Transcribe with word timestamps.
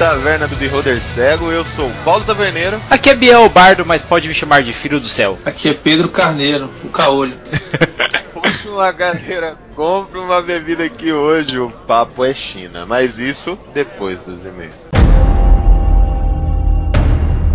Taverna 0.00 0.48
do 0.48 0.56
Beholder 0.56 0.98
Cego. 0.98 1.52
Eu 1.52 1.62
sou 1.62 1.86
o 1.86 1.94
Paulo 2.06 2.24
Taverneiro. 2.24 2.80
Aqui 2.88 3.10
é 3.10 3.14
Biel 3.14 3.46
Bardo, 3.50 3.84
mas 3.84 4.00
pode 4.00 4.26
me 4.28 4.32
chamar 4.32 4.62
de 4.62 4.72
Filho 4.72 4.98
do 4.98 5.10
Céu. 5.10 5.38
Aqui 5.44 5.68
é 5.68 5.74
Pedro 5.74 6.08
Carneiro, 6.08 6.70
o 6.82 6.88
caolho. 6.88 7.36
Puxa 8.32 8.70
uma 8.70 8.90
galera, 8.92 9.58
compre 9.76 10.18
uma 10.18 10.40
bebida 10.40 10.84
aqui 10.84 11.12
hoje. 11.12 11.58
O 11.58 11.68
papo 11.68 12.24
é 12.24 12.32
China, 12.32 12.86
mas 12.86 13.18
isso 13.18 13.58
depois 13.74 14.22
dos 14.22 14.46
e-mails. 14.46 14.88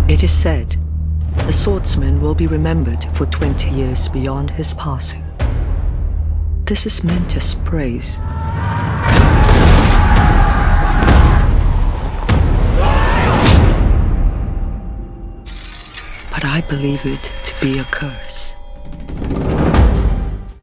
It 0.08 0.24
is 0.24 0.30
said, 0.30 0.78
a 1.48 1.52
swordsman 1.52 2.20
will 2.20 2.36
be 2.36 2.46
remembered 2.46 3.08
for 3.14 3.26
20 3.26 3.70
years 3.70 4.06
beyond 4.06 4.52
his 4.56 4.72
passing. 4.72 5.24
This 6.64 6.86
is 6.86 7.02
meant 7.02 7.36
as 7.36 7.54
praise. 7.54 8.20
I 16.46 16.62
believe 16.62 17.04
it 17.04 17.30
to 17.44 17.54
be 17.60 17.80
a 17.80 17.84
curse. 17.84 18.54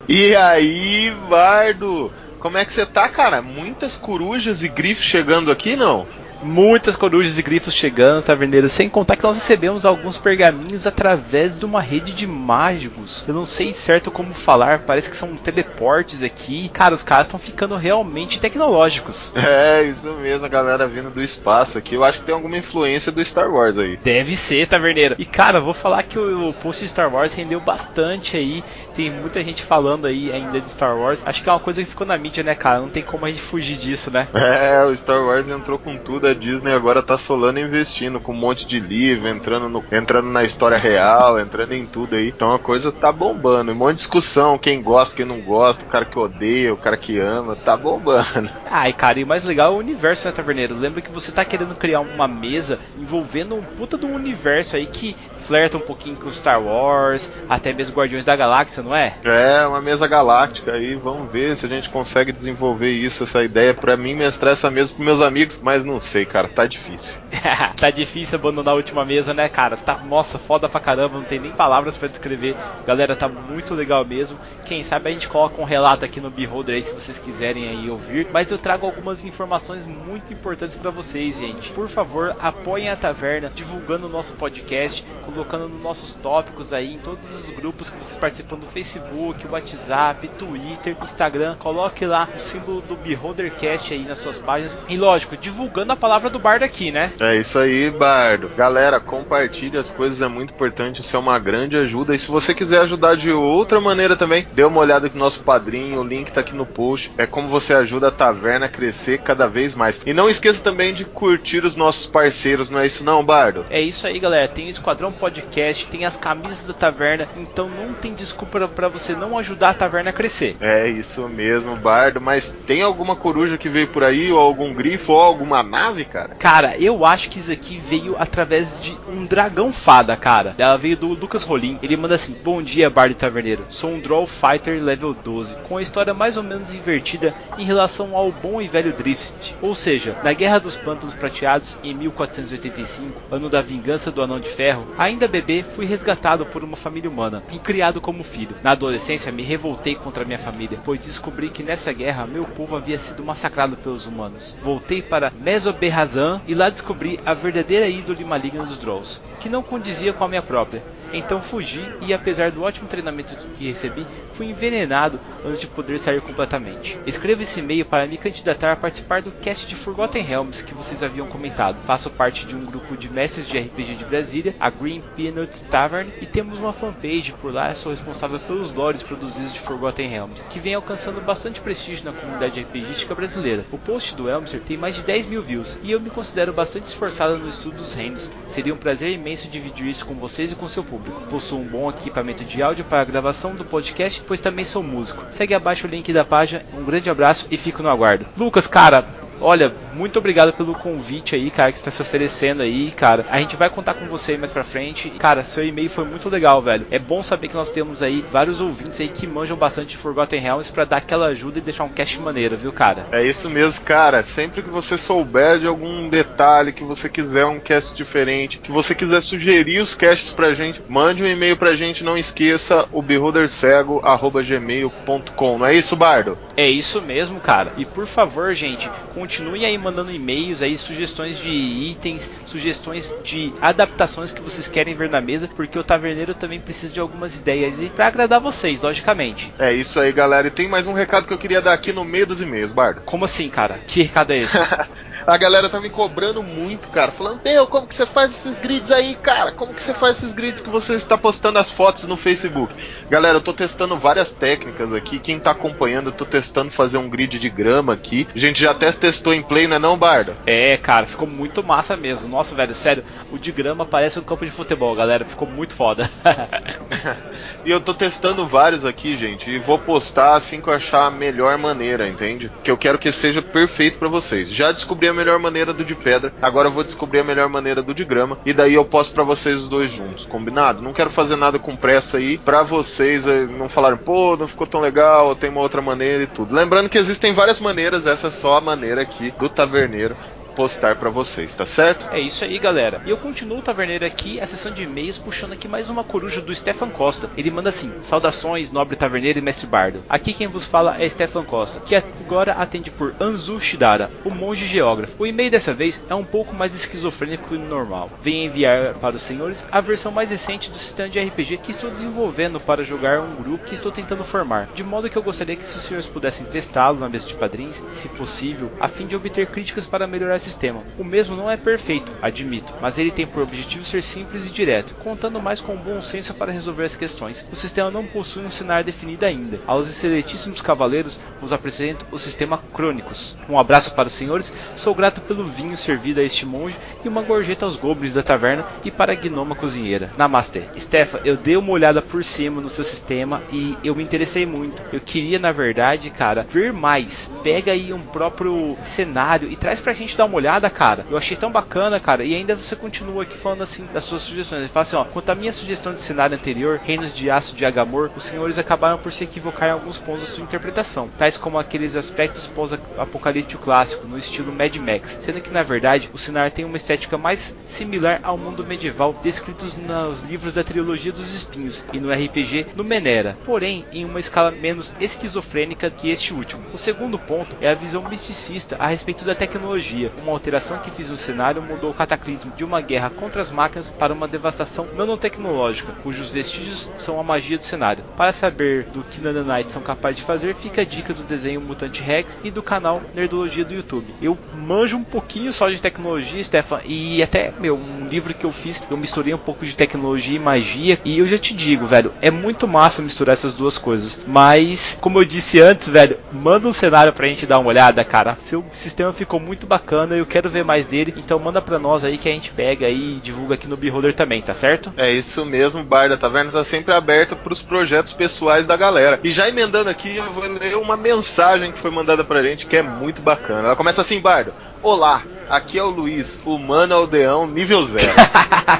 E 0.08 0.36
aí, 0.36 1.12
Bardo? 1.30 2.12
Como 2.40 2.58
é 2.58 2.66
que 2.66 2.74
você 2.74 2.86
tá, 2.86 3.08
cara? 3.10 3.42
Muitas 3.42 3.96
corujas 3.96 4.64
e 4.64 4.70
grifos 4.70 5.04
chegando 5.04 5.52
aqui, 5.52 5.76
não? 5.76 6.08
Muitas 6.44 6.96
corujas 6.96 7.38
e 7.38 7.42
grifos 7.42 7.74
chegando, 7.74 8.24
taverneiro, 8.24 8.70
sem 8.70 8.90
contar 8.90 9.16
que 9.16 9.24
nós 9.24 9.38
recebemos 9.38 9.86
alguns 9.86 10.18
pergaminhos 10.18 10.86
através 10.86 11.58
de 11.58 11.66
uma 11.66 11.82
rede 11.82 12.14
de 12.14 12.28
mágicos. 12.28 13.24
Eu 13.28 13.34
não 13.34 13.46
sei 13.46 13.74
certo 13.74 14.12
como 14.12 14.34
falar, 14.34 14.80
parece 14.80 15.10
que 15.10 15.16
são 15.16 15.36
teleportes 15.36 16.24
aqui. 16.24 16.70
Cara, 16.70 16.94
os 16.94 17.04
caras 17.04 17.28
estão 17.28 17.40
ficando 17.40 17.76
realmente 17.76 18.40
tecnológicos. 18.40 19.34
É, 19.36 19.84
isso 19.84 20.12
mesmo, 20.14 20.46
a 20.46 20.50
galera 20.50 20.88
vindo 20.88 21.10
do 21.10 21.22
espaço 21.22 21.78
aqui. 21.78 21.96
Eu 21.96 22.04
acho 22.04 22.20
que 22.20 22.26
tem 22.26 22.36
alguma 22.36 22.58
influência 22.58 23.12
do 23.12 23.24
Star 23.24 23.52
Wars 23.52 23.78
aí. 23.78 23.98
Deve 24.04 24.36
ser, 24.36 24.68
taverneiro. 24.68 25.16
E 25.18 25.26
cara, 25.26 25.60
vou 25.60 25.74
falar 25.74 26.04
que 26.04 26.18
o, 26.18 26.50
o 26.50 26.54
post 26.54 26.84
de 26.84 26.90
Star 26.90 27.14
Wars 27.14 27.34
rendeu 27.34 27.60
bastante 27.60 28.36
aí. 28.38 28.64
Tem 28.96 29.10
muita 29.10 29.44
gente 29.44 29.64
falando 29.64 30.06
aí 30.06 30.32
ainda 30.32 30.60
de 30.62 30.70
Star 30.70 30.96
Wars. 30.98 31.24
Acho 31.26 31.42
que 31.42 31.50
é 31.50 31.52
uma 31.52 31.60
coisa 31.60 31.84
que 31.84 31.90
ficou 31.90 32.06
na 32.06 32.18
mídia, 32.18 32.44
né, 32.44 32.54
cara? 32.54 32.80
Não 32.80 32.90
tem 32.90 33.04
como 33.04 33.26
a 33.26 33.30
gente 33.30 33.42
fugir 33.42 33.78
disso, 33.78 34.12
né? 34.12 34.28
É, 34.54 34.84
o 34.86 34.96
Star 34.96 35.20
Wars 35.20 35.50
entrou 35.50 35.80
com 35.80 35.98
tudo. 35.98 36.28
A 36.28 36.34
Disney 36.34 36.74
agora 36.74 37.02
tá 37.02 37.18
solando 37.18 37.60
e 37.60 37.64
investindo 37.64 38.20
com 38.20 38.34
um 38.34 38.38
monte 38.38 38.68
de 38.68 38.80
livro, 38.80 39.28
entrando, 39.28 39.68
no, 39.68 39.84
entrando 39.92 40.28
na 40.28 40.44
história 40.44 40.78
real, 40.78 41.40
entrando 41.40 41.74
em 41.74 41.86
tudo 41.86 42.16
aí. 42.16 42.28
Então 42.28 42.54
a 42.54 42.60
coisa 42.60 42.92
tá 42.92 43.12
bombando. 43.12 43.72
Um 43.72 43.76
monte 43.76 43.96
de 43.96 43.98
discussão, 44.04 44.58
quem 44.58 44.82
gosta, 44.82 45.16
quem 45.16 45.26
não 45.26 45.42
gosta, 45.42 45.86
o 45.86 45.88
cara 45.88 46.06
que 46.06 46.20
odeia, 46.20 46.74
o 46.74 46.78
cara 46.78 46.98
que 46.98 47.20
ama, 47.20 47.56
tá 47.56 47.76
bombando. 47.76 48.52
Ai, 48.70 48.94
cara, 48.94 49.20
e 49.20 49.24
o 49.24 49.28
mais 49.28 49.44
legal 49.44 49.74
é 49.74 49.76
o 49.76 49.80
universo, 49.80 50.28
né, 50.28 50.34
Taverneiro? 50.34 50.78
Lembra 50.78 51.02
que 51.02 51.12
você 51.12 51.32
tá 51.32 51.44
querendo 51.44 51.76
criar 51.76 52.02
uma 52.02 52.28
mesa 52.28 52.80
envolvendo 53.00 53.56
um 53.56 53.62
puta 53.62 53.98
de 53.98 54.06
um 54.06 54.14
universo 54.16 54.76
aí 54.76 54.86
que 54.86 55.16
flerta 55.36 55.78
um 55.78 55.82
pouquinho 55.82 56.16
com 56.16 56.32
Star 56.32 56.62
Wars, 56.62 57.32
até 57.50 57.74
mesmo 57.74 57.96
Guardiões 57.96 58.26
da 58.26 58.36
Galáxia, 58.36 58.83
não 58.84 58.96
é? 58.96 59.16
É, 59.24 59.66
uma 59.66 59.82
mesa 59.82 60.08
galáctica 60.08 60.74
aí, 60.74 60.96
vamos 60.96 61.32
ver 61.32 61.56
se 61.56 61.66
a 61.66 61.70
gente 61.70 61.90
consegue 61.90 62.32
desenvolver 62.32 62.92
isso, 62.92 63.24
essa 63.24 63.44
ideia 63.44 63.74
para 63.74 63.98
mim 63.98 64.14
mestrar 64.14 64.54
essa 64.54 64.70
mesa 64.70 64.94
pros 64.94 65.06
meus 65.06 65.22
amigos, 65.22 65.62
mas 65.62 65.86
não 65.86 66.00
sei, 66.00 66.26
cara, 66.26 66.48
tá 66.48 66.68
difícil. 66.68 67.16
tá 67.78 67.90
difícil 67.90 68.38
abandonar 68.38 68.74
a 68.74 68.78
última 68.78 69.04
mesa, 69.06 69.34
né, 69.34 69.50
cara? 69.50 69.78
Tá, 69.78 69.98
nossa, 69.98 70.40
foda 70.40 70.70
pra 70.70 70.80
caramba, 70.80 71.18
não 71.18 71.26
tem 71.26 71.40
nem 71.40 71.52
palavras 71.52 71.98
para 71.98 72.08
descrever. 72.08 72.56
Galera, 72.86 73.16
tá 73.16 73.28
muito 73.28 73.74
legal 73.74 74.06
mesmo. 74.06 74.38
Quem 74.66 74.84
sabe 74.84 75.10
a 75.10 75.14
gente 75.14 75.28
coloca 75.28 75.62
um 75.62 75.66
relato 75.66 76.06
aqui 76.06 76.20
no 76.20 76.30
Beholder 76.30 76.76
aí 76.76 76.84
se 76.84 76.94
vocês 76.94 77.20
quiserem 77.20 77.68
aí 77.68 77.90
ouvir, 77.90 78.28
mas 78.32 78.50
eu 78.52 78.58
trago 78.58 78.86
algumas 78.86 79.26
informações 79.26 79.86
muito 79.86 80.34
importantes 80.34 80.76
para 80.76 80.90
vocês, 80.90 81.38
gente. 81.38 81.72
Por 81.72 81.88
favor, 81.88 82.36
apoiem 82.40 82.90
a 82.90 82.96
taverna, 82.96 83.52
divulgando 83.54 84.08
o 84.08 84.10
nosso 84.10 84.34
podcast, 84.34 85.06
colocando 85.26 85.68
nos 85.70 85.82
nossos 85.82 86.14
tópicos 86.14 86.72
aí 86.74 86.96
em 86.96 87.00
todos 87.00 87.30
os 87.30 87.50
grupos 87.50 87.90
que 87.90 87.98
vocês 87.98 88.18
participam 88.18 88.58
do 88.58 88.66
Facebook, 88.66 89.48
WhatsApp, 89.48 90.28
Twitter, 90.30 90.96
Instagram. 91.02 91.56
Coloque 91.58 92.06
lá 92.06 92.30
o 92.36 92.40
símbolo 92.40 92.82
do 92.82 92.96
Beholdercast 92.96 93.94
aí 93.94 94.04
nas 94.06 94.20
suas 94.20 94.38
páginas. 94.38 94.78
E 94.88 94.98
lógico, 94.98 95.36
divulgando 95.38 95.92
a 95.92 95.96
palavra 95.96 96.30
do 96.30 96.40
Bardo 96.40 96.64
aqui, 96.64 96.92
né? 96.92 97.12
É 97.20 97.33
isso 97.36 97.60
aí, 97.60 97.90
Bardo. 97.90 98.50
Galera, 98.56 99.00
compartilhe 99.00 99.78
as 99.78 99.92
coisas, 99.92 100.22
é 100.22 100.28
muito 100.28 100.54
importante. 100.54 101.02
Isso 101.02 101.16
é 101.16 101.20
uma 101.20 101.40
grande 101.40 101.78
ajuda. 101.78 102.16
E 102.16 102.20
se 102.20 102.30
você 102.30 102.54
quiser 102.54 102.82
ajudar 102.82 103.16
de 103.16 103.32
outra 103.32 103.80
maneira 103.80 104.16
também, 104.16 104.48
dê 104.54 104.64
uma 104.64 104.80
olhada 104.80 105.08
aqui 105.08 105.16
no 105.16 105.24
nosso 105.24 105.42
padrinho. 105.42 106.02
O 106.02 106.04
link 106.04 106.32
tá 106.32 106.42
aqui 106.42 106.56
no 106.56 106.66
post. 106.66 107.12
É 107.18 107.26
como 107.26 107.50
você 107.50 107.74
ajuda 107.74 108.08
a 108.08 108.12
taverna 108.12 108.66
a 108.66 108.70
crescer 108.70 109.20
cada 109.20 109.48
vez 109.48 109.76
mais. 109.76 110.02
E 110.06 110.14
não 110.14 110.30
esqueça 110.30 110.64
também 110.64 110.94
de 110.94 111.06
curtir 111.06 111.66
os 111.66 111.76
nossos 111.76 112.06
parceiros, 112.06 112.70
não 112.70 112.80
é 112.80 112.88
isso 112.88 113.04
não, 113.04 113.24
Bardo? 113.24 113.66
É 113.70 113.82
isso 113.82 114.06
aí, 114.08 114.20
galera. 114.20 114.48
Tem 114.48 114.68
o 114.68 114.70
Esquadrão 114.70 115.12
Podcast, 115.12 115.88
tem 115.88 116.06
as 116.06 116.18
camisas 116.18 116.68
da 116.68 116.74
taverna. 116.74 117.28
Então 117.38 117.70
não 117.70 117.94
tem 117.94 118.14
desculpa 118.14 118.68
para 118.68 118.88
você 118.88 119.16
não 119.16 119.38
ajudar 119.38 119.70
a 119.70 119.74
taverna 119.74 120.10
a 120.10 120.14
crescer. 120.14 120.56
É 120.60 120.88
isso 120.88 121.28
mesmo, 121.28 121.76
Bardo. 121.76 122.22
Mas 122.22 122.56
tem 122.66 122.82
alguma 122.82 123.16
coruja 123.16 123.58
que 123.58 123.70
veio 123.70 123.88
por 123.88 124.04
aí, 124.04 124.32
ou 124.32 124.40
algum 124.40 124.74
grifo, 124.74 125.14
ou 125.14 125.22
alguma 125.22 125.64
nave, 125.64 126.06
cara? 126.06 126.36
Cara, 126.36 126.78
eu 126.78 127.06
acho 127.06 127.23
que 127.30 127.40
isso 127.40 127.52
aqui 127.52 127.78
veio 127.78 128.16
através 128.18 128.80
de 128.82 128.98
um 129.08 129.26
dragão 129.26 129.72
fada, 129.72 130.16
cara. 130.16 130.56
Ela 130.58 130.78
veio 130.78 130.98
do 130.98 131.08
Lucas 131.10 131.44
Rolim. 131.44 131.80
Ele 131.82 131.98
manda 131.98 132.16
assim: 132.16 132.36
Bom 132.44 132.62
dia, 132.62 132.90
Bardo 132.90 133.16
Taverneiro. 133.16 133.66
Sou 133.70 133.92
um 133.92 134.00
Draw 134.00 134.26
Fighter 134.28 134.82
level 134.82 135.14
12, 135.14 135.56
com 135.68 135.78
a 135.78 135.82
história 135.82 136.14
mais 136.14 136.38
ou 136.38 136.44
menos 136.44 136.74
invertida 136.74 137.34
em 137.58 137.64
relação 137.64 138.16
ao 138.16 138.32
bom 138.32 138.62
e 138.62 138.68
velho 138.68 138.94
Drift. 138.94 139.56
Ou 139.62 139.76
seja, 139.76 140.18
na 140.24 140.34
Guerra 140.34 140.60
dos 140.60 140.76
Pântanos 140.76 141.14
Prateados, 141.14 141.78
em 141.84 141.94
1485, 141.94 143.22
ano 143.32 143.50
da 143.50 143.62
vingança 143.62 144.12
do 144.12 144.22
Anão 144.22 144.40
de 144.40 144.50
Ferro, 144.50 144.88
ainda 144.98 145.28
bebê, 145.28 145.64
fui 145.64 145.86
resgatado 145.86 146.46
por 146.46 146.64
uma 146.64 146.78
família 146.78 147.10
humana 147.10 147.44
e 147.52 147.60
criado 147.60 148.02
como 148.02 148.24
filho. 148.24 148.56
Na 148.64 148.72
adolescência, 148.72 149.32
me 149.32 149.44
revoltei 149.44 149.96
contra 149.96 150.26
minha 150.26 150.40
família, 150.40 150.80
pois 150.84 151.00
descobri 151.00 151.50
que 151.50 151.64
nessa 151.64 151.92
guerra 151.94 152.26
meu 152.26 152.46
povo 152.46 152.76
havia 152.76 153.00
sido 153.00 153.24
massacrado 153.24 153.78
pelos 153.78 154.06
humanos. 154.06 154.58
Voltei 154.62 155.02
para 155.02 155.32
Mesoberrazan 155.32 156.42
e 156.48 156.54
lá 156.54 156.70
descobri 156.70 157.13
a 157.26 157.34
verdadeira 157.34 157.88
ídole 157.88 158.24
maligna 158.24 158.64
dos 158.64 158.78
Drolls, 158.78 159.22
que 159.40 159.50
não 159.50 159.64
condizia 159.64 160.14
com 160.14 160.24
a 160.24 160.28
minha 160.28 160.42
própria. 160.42 160.84
Então 161.14 161.40
fugi 161.40 161.86
e, 162.02 162.12
apesar 162.12 162.50
do 162.50 162.64
ótimo 162.64 162.88
treinamento 162.88 163.36
que 163.56 163.68
recebi, 163.68 164.06
fui 164.32 164.48
envenenado 164.48 165.20
antes 165.46 165.60
de 165.60 165.68
poder 165.68 166.00
sair 166.00 166.20
completamente. 166.20 166.98
Escreva 167.06 167.44
esse 167.44 167.60
e-mail 167.60 167.86
para 167.86 168.08
me 168.08 168.18
candidatar 168.18 168.72
a 168.72 168.76
participar 168.76 169.22
do 169.22 169.32
cast 169.32 169.68
de 169.68 169.76
Forgotten 169.76 170.24
Realms 170.24 170.64
que 170.64 170.74
vocês 170.74 171.04
haviam 171.04 171.28
comentado. 171.28 171.86
Faço 171.86 172.10
parte 172.10 172.48
de 172.48 172.56
um 172.56 172.66
grupo 172.66 172.98
de 172.98 173.08
mestres 173.08 173.48
de 173.48 173.60
RPG 173.60 173.96
de 173.96 174.06
Brasília, 174.06 174.56
a 174.60 174.72
Green 174.72 175.04
Peanuts 175.16 175.62
Tavern, 175.70 176.12
e 176.20 176.26
temos 176.26 176.58
uma 176.58 176.74
fanpage 176.74 177.32
por 177.34 177.54
lá. 177.54 177.76
Sou 177.76 177.92
responsável 177.92 178.40
pelos 178.40 178.74
lores 178.74 179.04
produzidos 179.04 179.54
de 179.54 179.60
Forgotten 179.60 180.10
Realms, 180.10 180.44
que 180.50 180.60
vem 180.60 180.74
alcançando 180.74 181.22
bastante 181.22 181.62
prestígio 181.62 182.06
na 182.06 182.12
comunidade 182.12 182.60
RPGística 182.60 183.14
brasileira. 183.14 183.66
O 183.72 183.78
post 183.78 184.16
do 184.16 184.28
Elmser 184.28 184.62
tem 184.62 184.78
mais 184.78 184.96
de 184.96 185.04
10 185.04 185.28
mil 185.28 185.44
views 185.44 185.80
e 185.84 185.92
eu 185.92 186.00
me 186.00 186.10
considero 186.10 186.52
bastante 186.52 186.88
esforçado 186.88 187.38
no 187.38 187.48
estudo 187.48 187.78
dos 187.78 187.94
reinos. 187.94 188.32
Seria 188.48 188.74
um 188.74 188.78
prazer 188.78 189.12
imenso 189.12 189.48
dividir 189.48 189.88
isso 189.88 190.06
com 190.08 190.16
vocês 190.16 190.52
e 190.52 190.56
com 190.56 190.68
seu 190.68 190.84
público. 190.84 191.03
Possuo 191.30 191.60
um 191.60 191.66
bom 191.66 191.90
equipamento 191.90 192.44
de 192.44 192.62
áudio 192.62 192.86
para 192.86 193.02
a 193.02 193.06
gravação 193.06 193.56
do 193.56 193.66
podcast, 193.66 194.22
pois 194.28 194.40
também 194.40 194.64
sou 194.64 194.84
músico. 194.84 195.26
Segue 195.30 195.54
abaixo 195.54 195.88
o 195.88 195.90
link 195.90 196.12
da 196.14 196.24
página. 196.24 196.64
Um 196.74 196.84
grande 196.84 197.10
abraço 197.10 197.48
e 197.50 197.58
fico 197.58 197.82
no 197.82 197.90
aguardo. 197.90 198.26
Lucas, 198.38 198.68
cara, 198.68 199.06
olha, 199.40 199.74
muito 199.94 200.20
obrigado 200.20 200.54
pelo 200.54 200.74
convite 200.74 201.36
aí, 201.36 201.52
cara, 201.52 201.72
que 201.72 201.78
está 201.78 201.92
se 201.92 202.02
oferecendo 202.02 202.62
aí, 202.62 202.92
cara. 202.92 203.26
A 203.30 203.40
gente 203.40 203.56
vai 203.56 203.70
contar 203.70 203.94
com 203.94 204.08
você 204.08 204.38
mais 204.38 204.52
pra 204.52 204.64
frente. 204.64 205.10
Cara, 205.12 205.44
seu 205.44 205.66
e-mail 205.66 205.90
foi 205.90 206.06
muito 206.06 206.30
legal, 206.30 206.62
velho. 206.62 206.86
É 206.90 207.00
bom 207.00 207.24
saber 207.24 207.48
que 207.48 207.56
nós 207.56 207.70
temos 207.70 208.02
aí 208.02 208.26
vários 208.32 208.60
ouvintes 208.60 209.00
aí 209.00 209.08
que 209.08 209.28
manjam 209.28 209.56
bastante 209.58 209.90
de 209.90 209.98
Forgotten 209.98 210.40
Realms 210.40 210.72
para 210.72 210.86
dar 210.86 210.98
aquela 210.98 211.28
ajuda 211.28 211.60
e 211.60 211.62
deixar 211.62 211.84
um 211.84 211.90
cast 211.90 212.20
maneiro, 212.20 212.58
viu, 212.58 212.72
cara? 212.72 213.08
É 213.12 213.24
isso 213.24 213.48
mesmo, 213.50 213.84
cara. 213.84 214.24
Sempre 214.24 214.64
que 214.64 214.70
você 214.70 214.98
souber 214.98 215.60
de 215.60 215.68
algum 215.68 216.10
detalhe, 216.10 216.74
que 216.74 216.84
você 216.84 217.10
quiser 217.10 217.46
um 217.46 217.60
cast 217.60 217.96
diferente, 217.96 218.60
que 218.60 218.72
você 218.72 218.96
quiser 218.96 219.22
sugerir 219.24 219.82
os 219.82 219.96
casts 219.96 220.32
pra 220.32 220.54
gente, 220.54 220.82
mande 220.88 221.24
um 221.24 221.28
e-mail 221.28 221.58
pra 221.58 221.76
gente. 221.76 222.04
Não 222.04 222.18
esqueça 222.18 222.88
o 222.92 223.02
beholdercego.gmail.com. 223.02 225.58
Não 225.58 225.66
é 225.66 225.74
isso, 225.74 225.96
Bardo? 225.96 226.38
É 226.56 226.68
isso 226.68 227.02
mesmo, 227.02 227.40
cara. 227.40 227.74
E 227.78 227.86
por 227.86 228.06
favor, 228.06 228.54
gente, 228.54 228.88
continue 229.24 229.66
aí 229.66 229.78
mandando 229.78 230.12
e-mails 230.12 230.62
aí, 230.62 230.78
sugestões 230.78 231.40
de 231.40 231.50
itens, 231.50 232.30
sugestões 232.46 233.16
de 233.24 233.54
adaptações 233.62 234.34
que 234.34 234.42
vocês 234.42 234.68
querem 234.68 234.94
ver 234.96 235.10
na 235.10 235.22
mesa, 235.22 235.50
porque 235.56 235.80
o 235.80 235.84
taverneiro 235.84 236.36
também 236.36 236.60
precisa 236.60 236.92
de 236.92 237.00
algumas 237.00 237.38
ideias 237.38 237.80
e 237.80 237.86
para 237.86 238.08
agradar 238.08 238.42
vocês, 238.42 238.82
logicamente. 238.82 239.54
É 239.58 239.72
isso 239.72 239.98
aí, 239.98 240.12
galera. 240.12 240.48
E 240.48 240.52
tem 240.52 240.68
mais 240.68 240.88
um 240.88 240.94
recado 240.94 241.26
que 241.26 241.34
eu 241.34 241.38
queria 241.38 241.62
dar 241.62 241.72
aqui 241.72 241.94
no 241.94 242.04
meio 242.04 242.28
dos 242.28 242.42
e-mails, 242.42 242.74
Bardo. 242.74 243.00
Como 243.06 243.24
assim, 243.24 243.48
cara? 243.48 243.80
Que 243.88 244.02
recado 244.02 244.34
é 244.34 244.40
esse? 244.40 244.58
A 245.26 245.38
galera 245.38 245.70
tá 245.70 245.80
me 245.80 245.90
cobrando 245.90 246.44
muito, 246.44 246.90
cara. 246.90 247.12
Falando, 247.12 247.42
meu, 247.44 247.66
como 247.66 247.88
que 247.88 247.96
você 247.96 248.06
faz 248.06 248.32
esses 248.32 248.60
grids 248.60 248.92
aí, 248.92 249.16
cara? 249.16 249.52
Como 249.52 249.74
que 249.74 249.82
você 249.82 249.94
faz 249.94 250.18
esses 250.18 250.34
grids 250.34 250.60
que 250.60 250.70
você 250.70 250.96
está 250.96 251.18
postando 251.18 251.60
as 251.60 251.70
fotos 251.70 252.06
no 252.06 252.18
Facebook? 252.18 252.76
Galera, 253.10 253.38
eu 253.38 253.42
tô 253.42 253.54
testando 253.54 253.98
várias 253.98 254.32
técnicas 254.32 254.92
aqui. 254.92 255.20
Quem 255.20 255.40
tá 255.40 255.52
acompanhando, 255.52 256.08
eu 256.08 256.12
tô 256.12 256.26
testando 256.26 256.72
fazer 256.72 256.98
um 256.98 257.10
grid 257.10 257.40
de 257.40 257.50
grama 257.50 257.94
aqui. 257.94 258.28
A 258.36 258.40
gente 258.40 258.62
já 258.62 258.72
até 258.72 258.92
testou 258.92 259.34
em 259.34 259.42
play, 259.42 259.68
não 259.68 259.78
é 259.78 259.80
não, 259.80 259.98
Bardo? 259.98 260.36
É, 260.46 260.76
cara, 260.78 261.06
ficou 261.06 261.28
muito 261.28 261.64
massa 261.64 261.96
mesmo. 261.96 262.28
Nossa, 262.28 262.54
velho, 262.54 262.76
sério, 262.76 263.04
o 263.32 263.38
de 263.38 263.52
grama 263.52 263.86
parece 263.86 264.20
um 264.20 264.24
campo 264.24 264.46
de 264.46 264.52
futebol, 264.52 264.94
galera. 264.96 265.24
Ficou 265.24 265.48
muito 265.48 265.74
foda. 265.74 266.12
e 267.64 267.72
eu 267.72 267.80
tô 267.80 267.94
testando 267.94 268.46
vários 268.46 268.84
aqui, 268.84 269.16
gente, 269.16 269.50
e 269.50 269.60
vou 269.60 269.80
postar 269.80 270.36
assim 270.36 270.60
que 270.60 270.68
eu 270.68 270.74
achar 270.74 271.06
a 271.06 271.12
melhor 271.12 271.58
maneira, 271.58 272.08
entende? 272.08 272.52
Que 272.64 272.72
eu 272.72 272.78
quero 272.78 273.00
que 273.00 273.12
seja 273.12 273.42
perfeito 273.42 274.00
para 274.00 274.10
vocês. 274.10 274.50
Já 274.50 274.72
descobri 274.72 275.08
a 275.08 275.13
melhor 275.14 275.40
maneira 275.40 275.74
do 275.74 275.84
de 275.84 275.96
pedra, 275.96 276.34
agora 276.42 276.68
eu 276.68 276.72
vou 276.72 276.84
descobrir 276.84 277.20
a 277.20 277.24
melhor 277.24 277.50
maneira 277.50 277.82
do 277.82 277.94
de 277.94 278.04
grama, 278.04 278.38
e 278.46 278.54
daí 278.54 278.74
eu 278.74 278.86
posto 278.86 279.14
para 279.14 279.24
vocês 279.24 279.62
os 279.62 279.70
dois 279.70 279.92
juntos, 279.92 280.26
combinado? 280.26 280.82
Não 280.82 280.94
quero 280.94 281.10
fazer 281.10 281.36
nada 281.36 281.60
com 281.60 281.76
pressa 281.76 282.18
aí, 282.18 282.38
pra 282.38 282.64
vocês 282.64 283.28
eh, 283.28 283.46
não 283.46 283.70
falarem, 283.70 283.98
pô, 283.98 284.36
não 284.36 284.48
ficou 284.48 284.68
tão 284.68 284.82
legal, 284.82 285.36
tem 285.36 285.50
uma 285.50 285.62
outra 285.62 285.82
maneira 285.82 286.24
e 286.24 286.28
tudo. 286.28 286.56
Lembrando 286.56 286.90
que 286.90 286.98
existem 286.98 287.34
várias 287.34 287.60
maneiras, 287.60 288.08
essa 288.08 288.28
é 288.28 288.32
só 288.32 288.58
a 288.58 288.62
maneira 288.62 289.02
aqui 289.02 289.34
do 289.40 289.50
taverneiro 289.50 290.16
postar 290.56 290.96
para 290.96 291.10
vocês, 291.10 291.54
tá 291.54 291.66
certo? 291.66 292.08
É 292.12 292.20
isso 292.20 292.44
aí, 292.44 292.58
galera. 292.58 293.02
E 293.06 293.10
eu 293.10 293.18
continuo 293.18 293.60
o 293.60 293.62
Taverneiro 293.62 294.06
aqui, 294.06 294.40
a 294.40 294.48
sessão 294.48 294.72
de 294.72 294.84
e-mails, 294.84 295.18
puxando 295.18 295.54
aqui 295.54 295.68
mais 295.68 295.90
uma 295.90 296.04
coruja 296.04 296.42
do 296.42 296.54
Stefan 296.54 296.90
Costa. 296.90 297.30
Ele 297.38 297.52
manda 297.52 297.70
assim: 297.70 297.92
Saudações, 298.02 298.72
nobre 298.72 298.96
taverneiro 298.96 299.40
e 299.40 299.42
mestre 299.42 299.68
bardo. 299.68 300.04
Aqui 300.08 300.34
quem 300.34 300.48
vos 300.48 300.66
fala 300.66 301.02
é 301.02 301.10
Stefan 301.10 301.44
Costa, 301.44 301.80
que 301.80 301.96
agora 301.96 302.54
atende 302.54 302.92
por 302.92 303.16
Anzu 303.20 303.60
Shidara, 303.60 304.12
o 304.24 304.30
monge 304.30 304.66
geógrafo. 304.66 305.16
O 305.20 305.28
e-mail 305.28 305.52
dessa 305.52 305.74
vez 305.74 306.04
é 306.10 306.16
um 306.16 306.24
pouco 306.24 306.54
mais 306.54 306.76
esquizofrênico 306.76 307.50
que 307.50 307.56
o 307.56 307.60
normal. 307.60 308.10
Venho 308.22 308.46
enviar 308.46 308.94
para 308.96 309.16
os 309.16 309.24
senhores 309.24 309.66
a 309.72 309.82
versão 309.82 310.12
mais 310.12 310.30
recente 310.30 310.70
do 310.70 310.78
sistema 310.78 311.10
de 311.10 311.20
RPG 311.20 311.58
que 311.58 311.72
estou 311.72 311.90
desenvolvendo 311.90 312.60
para 312.60 312.84
jogar 312.84 313.20
um 313.20 313.36
grupo 313.36 313.66
que 313.66 313.76
estou 313.76 313.92
tentando 313.92 314.24
formar. 314.24 314.70
De 314.74 314.84
modo 314.84 315.10
que 315.10 315.18
eu 315.18 315.24
gostaria 315.24 315.56
que 315.56 315.64
os 315.64 315.68
senhores 315.68 316.08
pudessem 316.08 316.46
testá-lo 316.46 317.00
na 317.00 317.10
mesa 317.10 317.28
de 317.28 317.34
padrinhos, 317.34 317.84
se 317.90 318.08
possível, 318.10 318.72
a 318.80 318.88
fim 318.88 319.08
de 319.08 319.16
obter 319.16 319.48
críticas 319.48 319.86
para 319.86 320.08
melhorar 320.08 320.40
sistema. 320.44 320.84
O 320.98 321.04
mesmo 321.04 321.36
não 321.36 321.50
é 321.50 321.58
perfeito, 321.58 322.12
admito, 322.22 322.74
mas 322.82 322.98
ele 322.98 323.12
tem 323.12 323.26
por 323.26 323.44
objetivo 323.44 323.84
ser 323.84 324.04
simples 324.04 324.48
e 324.48 324.52
direto, 324.52 324.94
contando 325.04 325.42
mais 325.42 325.60
com 325.60 325.76
bom 325.76 326.02
senso 326.02 326.34
para 326.34 326.52
resolver 326.52 326.86
as 326.86 326.96
questões. 326.96 327.48
O 327.52 327.56
sistema 327.56 327.90
não 327.90 328.06
possui 328.06 328.46
um 328.46 328.52
cenário 328.52 328.86
definido 328.86 329.26
ainda. 329.26 329.60
Aos 329.66 329.90
excelentíssimos 329.90 330.62
cavaleiros, 330.62 331.20
vos 331.40 331.54
apresento 331.54 332.06
o 332.12 332.20
sistema 332.20 332.58
Crônicos. 332.74 333.38
Um 333.50 333.58
abraço 333.58 333.94
para 333.94 334.08
os 334.08 334.14
senhores, 334.14 334.54
sou 334.76 334.94
grato 334.94 335.22
pelo 335.22 335.46
vinho 335.46 335.78
servido 335.78 336.20
a 336.20 336.24
este 336.24 336.46
monge 336.46 336.78
e 337.04 337.08
uma 337.08 337.22
gorjeta 337.22 337.66
aos 337.66 337.76
goblins 337.76 338.14
da 338.14 338.24
taverna 338.24 338.66
e 338.84 338.92
para 338.92 339.14
a 339.14 339.16
gnoma 339.16 339.56
cozinheira. 339.56 340.12
Namastê. 340.18 340.64
Stefan, 340.78 341.20
eu 341.24 341.38
dei 341.38 341.58
uma 341.58 341.72
olhada 341.72 342.02
por 342.02 342.24
cima 342.24 342.62
no 342.62 342.70
seu 342.70 342.84
sistema 342.84 343.42
e 343.52 343.78
eu 343.84 343.96
me 343.96 344.04
interessei 344.04 344.46
muito. 344.46 344.82
Eu 344.92 345.00
queria, 345.00 345.40
na 345.40 345.52
verdade, 345.52 346.10
cara, 346.10 346.46
ver 346.48 346.74
mais. 346.74 347.32
Pega 347.44 347.72
aí 347.72 347.94
um 347.94 348.02
próprio 348.02 348.78
cenário 348.86 349.52
e 349.52 349.56
traz 349.56 349.80
pra 349.80 349.94
gente 349.94 350.18
dar 350.18 350.26
uma 350.26 350.33
uma 350.34 350.38
olhada, 350.38 350.70
cara. 350.70 351.06
Eu 351.10 351.18
achei 351.18 351.38
tão 351.38 351.52
bacana, 351.52 352.00
cara. 352.00 352.24
E 352.24 352.34
ainda 352.34 352.56
você 352.56 352.76
continua 352.76 353.24
aqui 353.24 353.38
falando 353.38 353.62
assim 353.62 353.88
das 353.94 354.04
suas 354.04 354.24
sugestões. 354.24 354.62
Ele 354.62 354.68
fala 354.68 354.82
assim, 354.82 354.96
ó, 354.96 355.04
quanto 355.04 355.30
à 355.30 355.36
minha 355.36 355.54
sugestão 355.54 355.94
de 355.94 356.00
cenário 356.00 356.36
anterior, 356.36 356.80
Reinos 356.84 357.16
de 357.16 357.30
Aço 357.30 357.56
de 357.56 357.66
Agamor, 357.66 358.10
os 358.16 358.24
senhores 358.24 358.58
acabaram 358.58 358.98
por 358.98 359.12
se 359.12 359.24
equivocar 359.24 359.70
em 359.70 359.72
alguns 359.72 359.98
pontos 359.98 360.22
da 360.22 360.28
sua 360.28 360.44
interpretação, 360.44 361.10
tais 361.18 361.38
como 361.38 361.60
aqueles 361.60 361.96
aspectos 361.96 362.48
pós-apocalíptico 362.48 363.64
clássico, 363.64 364.08
no 364.08 364.18
estilo 364.18 364.52
Mad 364.52 364.76
Max, 364.78 365.20
sendo 365.22 365.40
que 365.40 365.52
na 365.52 365.62
verdade 365.62 366.10
o 366.12 366.18
cenário 366.18 366.52
tem 366.52 366.66
uma 366.66 366.78
estética 366.78 367.18
mais 367.18 367.56
similar 367.66 368.20
ao 368.24 368.38
mundo 368.38 368.66
medieval 368.66 369.16
descritos 369.22 369.76
nos 369.78 370.24
livros 370.24 370.56
da 370.56 370.64
trilogia 370.64 371.12
dos 371.12 371.34
espinhos 371.34 371.86
e 371.94 372.00
no 372.00 372.12
RPG 372.12 372.68
no 372.76 372.84
Menera, 372.84 373.38
porém 373.46 373.86
em 373.92 374.04
uma 374.06 374.20
escala 374.20 374.52
menos 374.52 374.94
esquizofrênica 375.00 375.90
que 375.90 376.10
este 376.10 376.34
último. 376.34 376.64
O 376.74 376.78
segundo 376.78 377.20
ponto 377.20 377.56
é 377.62 377.70
a 377.70 377.76
visão 377.76 378.08
misticista 378.10 378.76
a 378.80 378.88
respeito 378.88 379.24
da 379.24 379.36
tecnologia, 379.36 380.12
uma 380.24 380.32
alteração 380.32 380.80
que 380.80 380.90
fiz 380.90 381.12
no 381.12 381.18
cenário 381.18 381.62
mudou 381.62 381.92
o 381.92 381.94
cataclismo 381.94 382.54
de 382.56 382.64
uma 382.64 382.82
guerra 382.82 383.10
contra 383.10 383.42
as 383.42 383.52
máquinas 383.52 383.90
para 383.90 384.14
uma 384.14 384.28
devastação 384.28 384.88
nanotecnológica, 384.96 385.94
cujos 386.02 386.30
vestígios 386.30 386.90
são 386.98 387.20
a 387.20 387.24
magia 387.24 387.58
do 387.58 387.64
cenário. 387.64 388.04
Para 388.16 388.32
saber 388.32 388.86
do 388.86 389.04
que 389.04 389.22
Nananites 389.22 389.74
são 389.74 389.82
capazes 389.82 390.18
de 390.18 390.24
fazer, 390.24 390.56
fica 390.56 390.82
a 390.82 390.86
dica 390.86 391.14
do 391.14 391.24
desenho 391.24 391.62
Mutante 391.62 392.02
Rex 392.02 392.38
e 392.44 392.50
do 392.50 392.64
canal 392.64 393.02
Nerdologia 393.14 393.66
do 393.66 393.74
YouTube. 393.74 394.14
Eu 394.22 394.38
manjo 394.54 394.98
um 394.98 395.04
pouquinho 395.04 395.52
só 395.52 395.70
de 395.70 395.82
tecnologia, 395.82 396.44
Stefan, 396.44 396.80
e 396.86 397.22
até, 397.22 397.54
meu, 397.60 397.76
um 397.76 398.08
livro 398.08 398.34
que 398.34 398.46
eu 398.46 398.52
fiz, 398.52 398.82
eu 398.90 398.98
misturei 398.98 399.34
um 399.34 399.38
pouco 399.38 399.66
de 399.66 399.76
tecnologia 399.76 400.36
e 400.36 400.40
magia, 400.40 401.00
e 401.04 401.20
eu 401.20 401.28
já 401.28 401.38
te 401.38 401.54
digo, 401.54 401.86
velho, 401.86 402.14
é 402.22 402.32
muito 402.32 402.68
massa 402.68 403.02
misturar 403.02 403.34
essas 403.34 403.54
duas 403.54 403.78
coisas. 403.78 404.20
Mas, 404.26 404.98
como 405.02 405.20
eu 405.20 405.26
disse 405.26 405.60
antes, 405.60 405.90
velho, 405.90 406.18
manda 406.32 406.68
um 406.68 406.74
cenário 406.74 407.12
pra 407.12 407.28
gente 407.28 407.46
dar 407.46 407.60
uma 407.60 407.70
olhada, 407.70 408.04
cara. 408.04 408.38
Seu 408.40 408.64
sistema 408.72 409.12
ficou 409.12 409.40
muito 409.40 409.68
bacana 409.68 410.13
eu 410.16 410.26
quero 410.26 410.50
ver 410.50 410.64
mais 410.64 410.86
dele, 410.86 411.14
então 411.18 411.40
manda 411.40 411.62
pra 411.62 411.80
nós 411.80 412.04
aí 412.04 412.18
que 412.18 412.30
a 412.30 412.32
gente 412.32 412.52
pega 412.52 412.90
e 412.90 413.20
divulga 413.24 413.56
aqui 413.56 413.68
no 413.68 413.78
Beholder 413.78 414.14
também, 414.14 414.42
tá 414.42 414.54
certo? 414.54 414.94
É 414.98 415.12
isso 415.12 415.46
mesmo, 415.46 415.84
Bar 415.84 416.10
da 416.10 416.18
Taverna 416.18 416.52
tá 416.52 416.64
sempre 416.64 416.94
aberto 416.94 417.36
pros 417.36 417.62
projetos 417.62 418.14
pessoais 418.14 418.68
da 418.68 418.78
galera. 418.78 419.20
E 419.24 419.32
já 419.32 419.48
emendando 419.48 419.90
aqui, 419.90 420.16
eu 420.16 420.32
vou 420.32 420.44
ler 420.44 420.76
uma 420.78 420.98
mensagem 420.98 421.72
que 421.72 421.80
foi 421.80 421.92
mandada 421.92 422.24
pra 422.24 422.44
gente 422.44 422.66
que 422.66 422.78
é 422.78 422.82
muito 422.82 423.22
bacana. 423.22 423.68
Ela 423.68 423.76
começa 423.76 424.02
assim, 424.02 424.20
Bardo. 424.20 424.54
Olá, 424.84 425.24
aqui 425.50 425.80
é 425.80 425.84
o 425.84 425.90
Luiz, 425.90 426.42
humano 426.46 426.94
aldeão 426.94 427.48
nível 427.48 427.86
zero. 427.86 428.12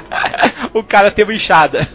o 0.74 0.82
cara 0.82 1.10
tem 1.10 1.24
uma 1.24 1.32
enxada. 1.32 1.88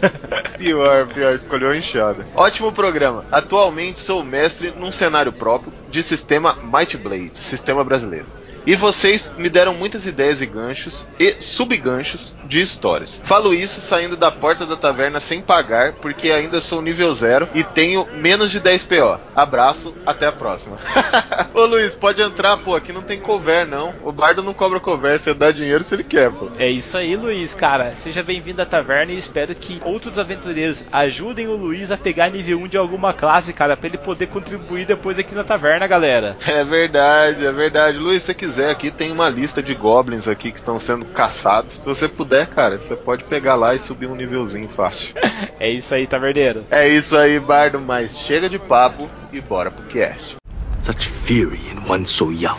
pior, 0.58 1.06
pior, 1.06 1.32
escolheu 1.32 1.70
a 1.70 1.76
enxada. 1.76 2.26
Ótimo 2.34 2.72
programa. 2.72 3.24
Atualmente 3.30 4.00
sou 4.00 4.24
mestre 4.24 4.72
num 4.72 4.90
cenário 4.90 5.32
próprio 5.32 5.72
de 5.88 6.02
sistema 6.02 6.58
Might 6.60 6.96
Blade, 6.96 7.30
sistema 7.34 7.84
brasileiro. 7.84 8.26
E 8.66 8.76
vocês 8.76 9.32
me 9.38 9.48
deram 9.48 9.74
muitas 9.74 10.06
ideias 10.06 10.42
e 10.42 10.46
ganchos 10.46 11.08
e 11.18 11.36
subganchos 11.38 12.36
de 12.44 12.60
histórias. 12.60 13.20
Falo 13.24 13.54
isso 13.54 13.80
saindo 13.80 14.16
da 14.16 14.30
porta 14.30 14.66
da 14.66 14.76
taverna 14.76 15.18
sem 15.18 15.40
pagar, 15.40 15.94
porque 15.94 16.30
ainda 16.30 16.60
sou 16.60 16.82
nível 16.82 17.12
zero 17.14 17.48
e 17.54 17.64
tenho 17.64 18.06
menos 18.16 18.50
de 18.50 18.60
10 18.60 18.84
PO. 18.84 19.20
Abraço, 19.34 19.94
até 20.04 20.26
a 20.26 20.32
próxima. 20.32 20.78
Ô 21.54 21.64
Luiz, 21.64 21.94
pode 21.94 22.20
entrar, 22.20 22.58
pô, 22.58 22.76
aqui 22.76 22.92
não 22.92 23.02
tem 23.02 23.18
cover 23.18 23.66
não. 23.66 23.94
O 24.04 24.12
bardo 24.12 24.42
não 24.42 24.52
cobra 24.52 24.78
cover, 24.78 25.18
você 25.18 25.32
dá 25.32 25.50
dinheiro 25.50 25.82
se 25.82 25.94
ele 25.94 26.04
quer, 26.04 26.30
pô. 26.30 26.48
É 26.58 26.68
isso 26.68 26.96
aí, 26.98 27.16
Luiz, 27.16 27.54
cara. 27.54 27.94
Seja 27.96 28.22
bem-vindo 28.22 28.60
à 28.60 28.66
taverna 28.66 29.12
e 29.12 29.18
espero 29.18 29.54
que 29.54 29.80
outros 29.84 30.18
aventureiros 30.18 30.84
ajudem 30.92 31.48
o 31.48 31.56
Luiz 31.56 31.90
a 31.90 31.96
pegar 31.96 32.28
nível 32.30 32.58
1 32.58 32.68
de 32.68 32.76
alguma 32.76 33.12
classe, 33.12 33.52
cara, 33.52 33.76
para 33.76 33.88
ele 33.88 33.98
poder 33.98 34.26
contribuir 34.26 34.84
depois 34.84 35.18
aqui 35.18 35.34
na 35.34 35.44
taverna, 35.44 35.86
galera. 35.86 36.36
É 36.46 36.62
verdade, 36.62 37.46
é 37.46 37.52
verdade. 37.52 37.98
Luiz, 37.98 38.22
se 38.22 38.34
quiser 38.34 38.49
quiser, 38.50 38.70
aqui 38.70 38.90
tem 38.90 39.12
uma 39.12 39.28
lista 39.28 39.62
de 39.62 39.72
goblins 39.74 40.26
aqui 40.26 40.50
que 40.50 40.58
estão 40.58 40.80
sendo 40.80 41.04
caçados. 41.06 41.74
Se 41.74 41.84
você 41.84 42.08
puder, 42.08 42.48
cara, 42.48 42.80
você 42.80 42.96
pode 42.96 43.22
pegar 43.24 43.54
lá 43.54 43.74
e 43.74 43.78
subir 43.78 44.06
um 44.06 44.16
nívelzinho 44.16 44.68
fácil. 44.68 45.14
é 45.60 45.70
isso 45.70 45.94
aí, 45.94 46.06
taverneiro. 46.06 46.64
É 46.68 46.88
isso 46.88 47.16
aí, 47.16 47.38
Bardo, 47.38 47.80
mas 47.80 48.18
chega 48.18 48.48
de 48.48 48.58
papo 48.58 49.08
e 49.32 49.40
bora 49.40 49.70
pro 49.70 49.84
cast. 49.86 50.36
Such 50.80 51.08
fury 51.08 51.60
in 51.72 51.88
one 51.88 52.06
so 52.06 52.32
young. 52.32 52.58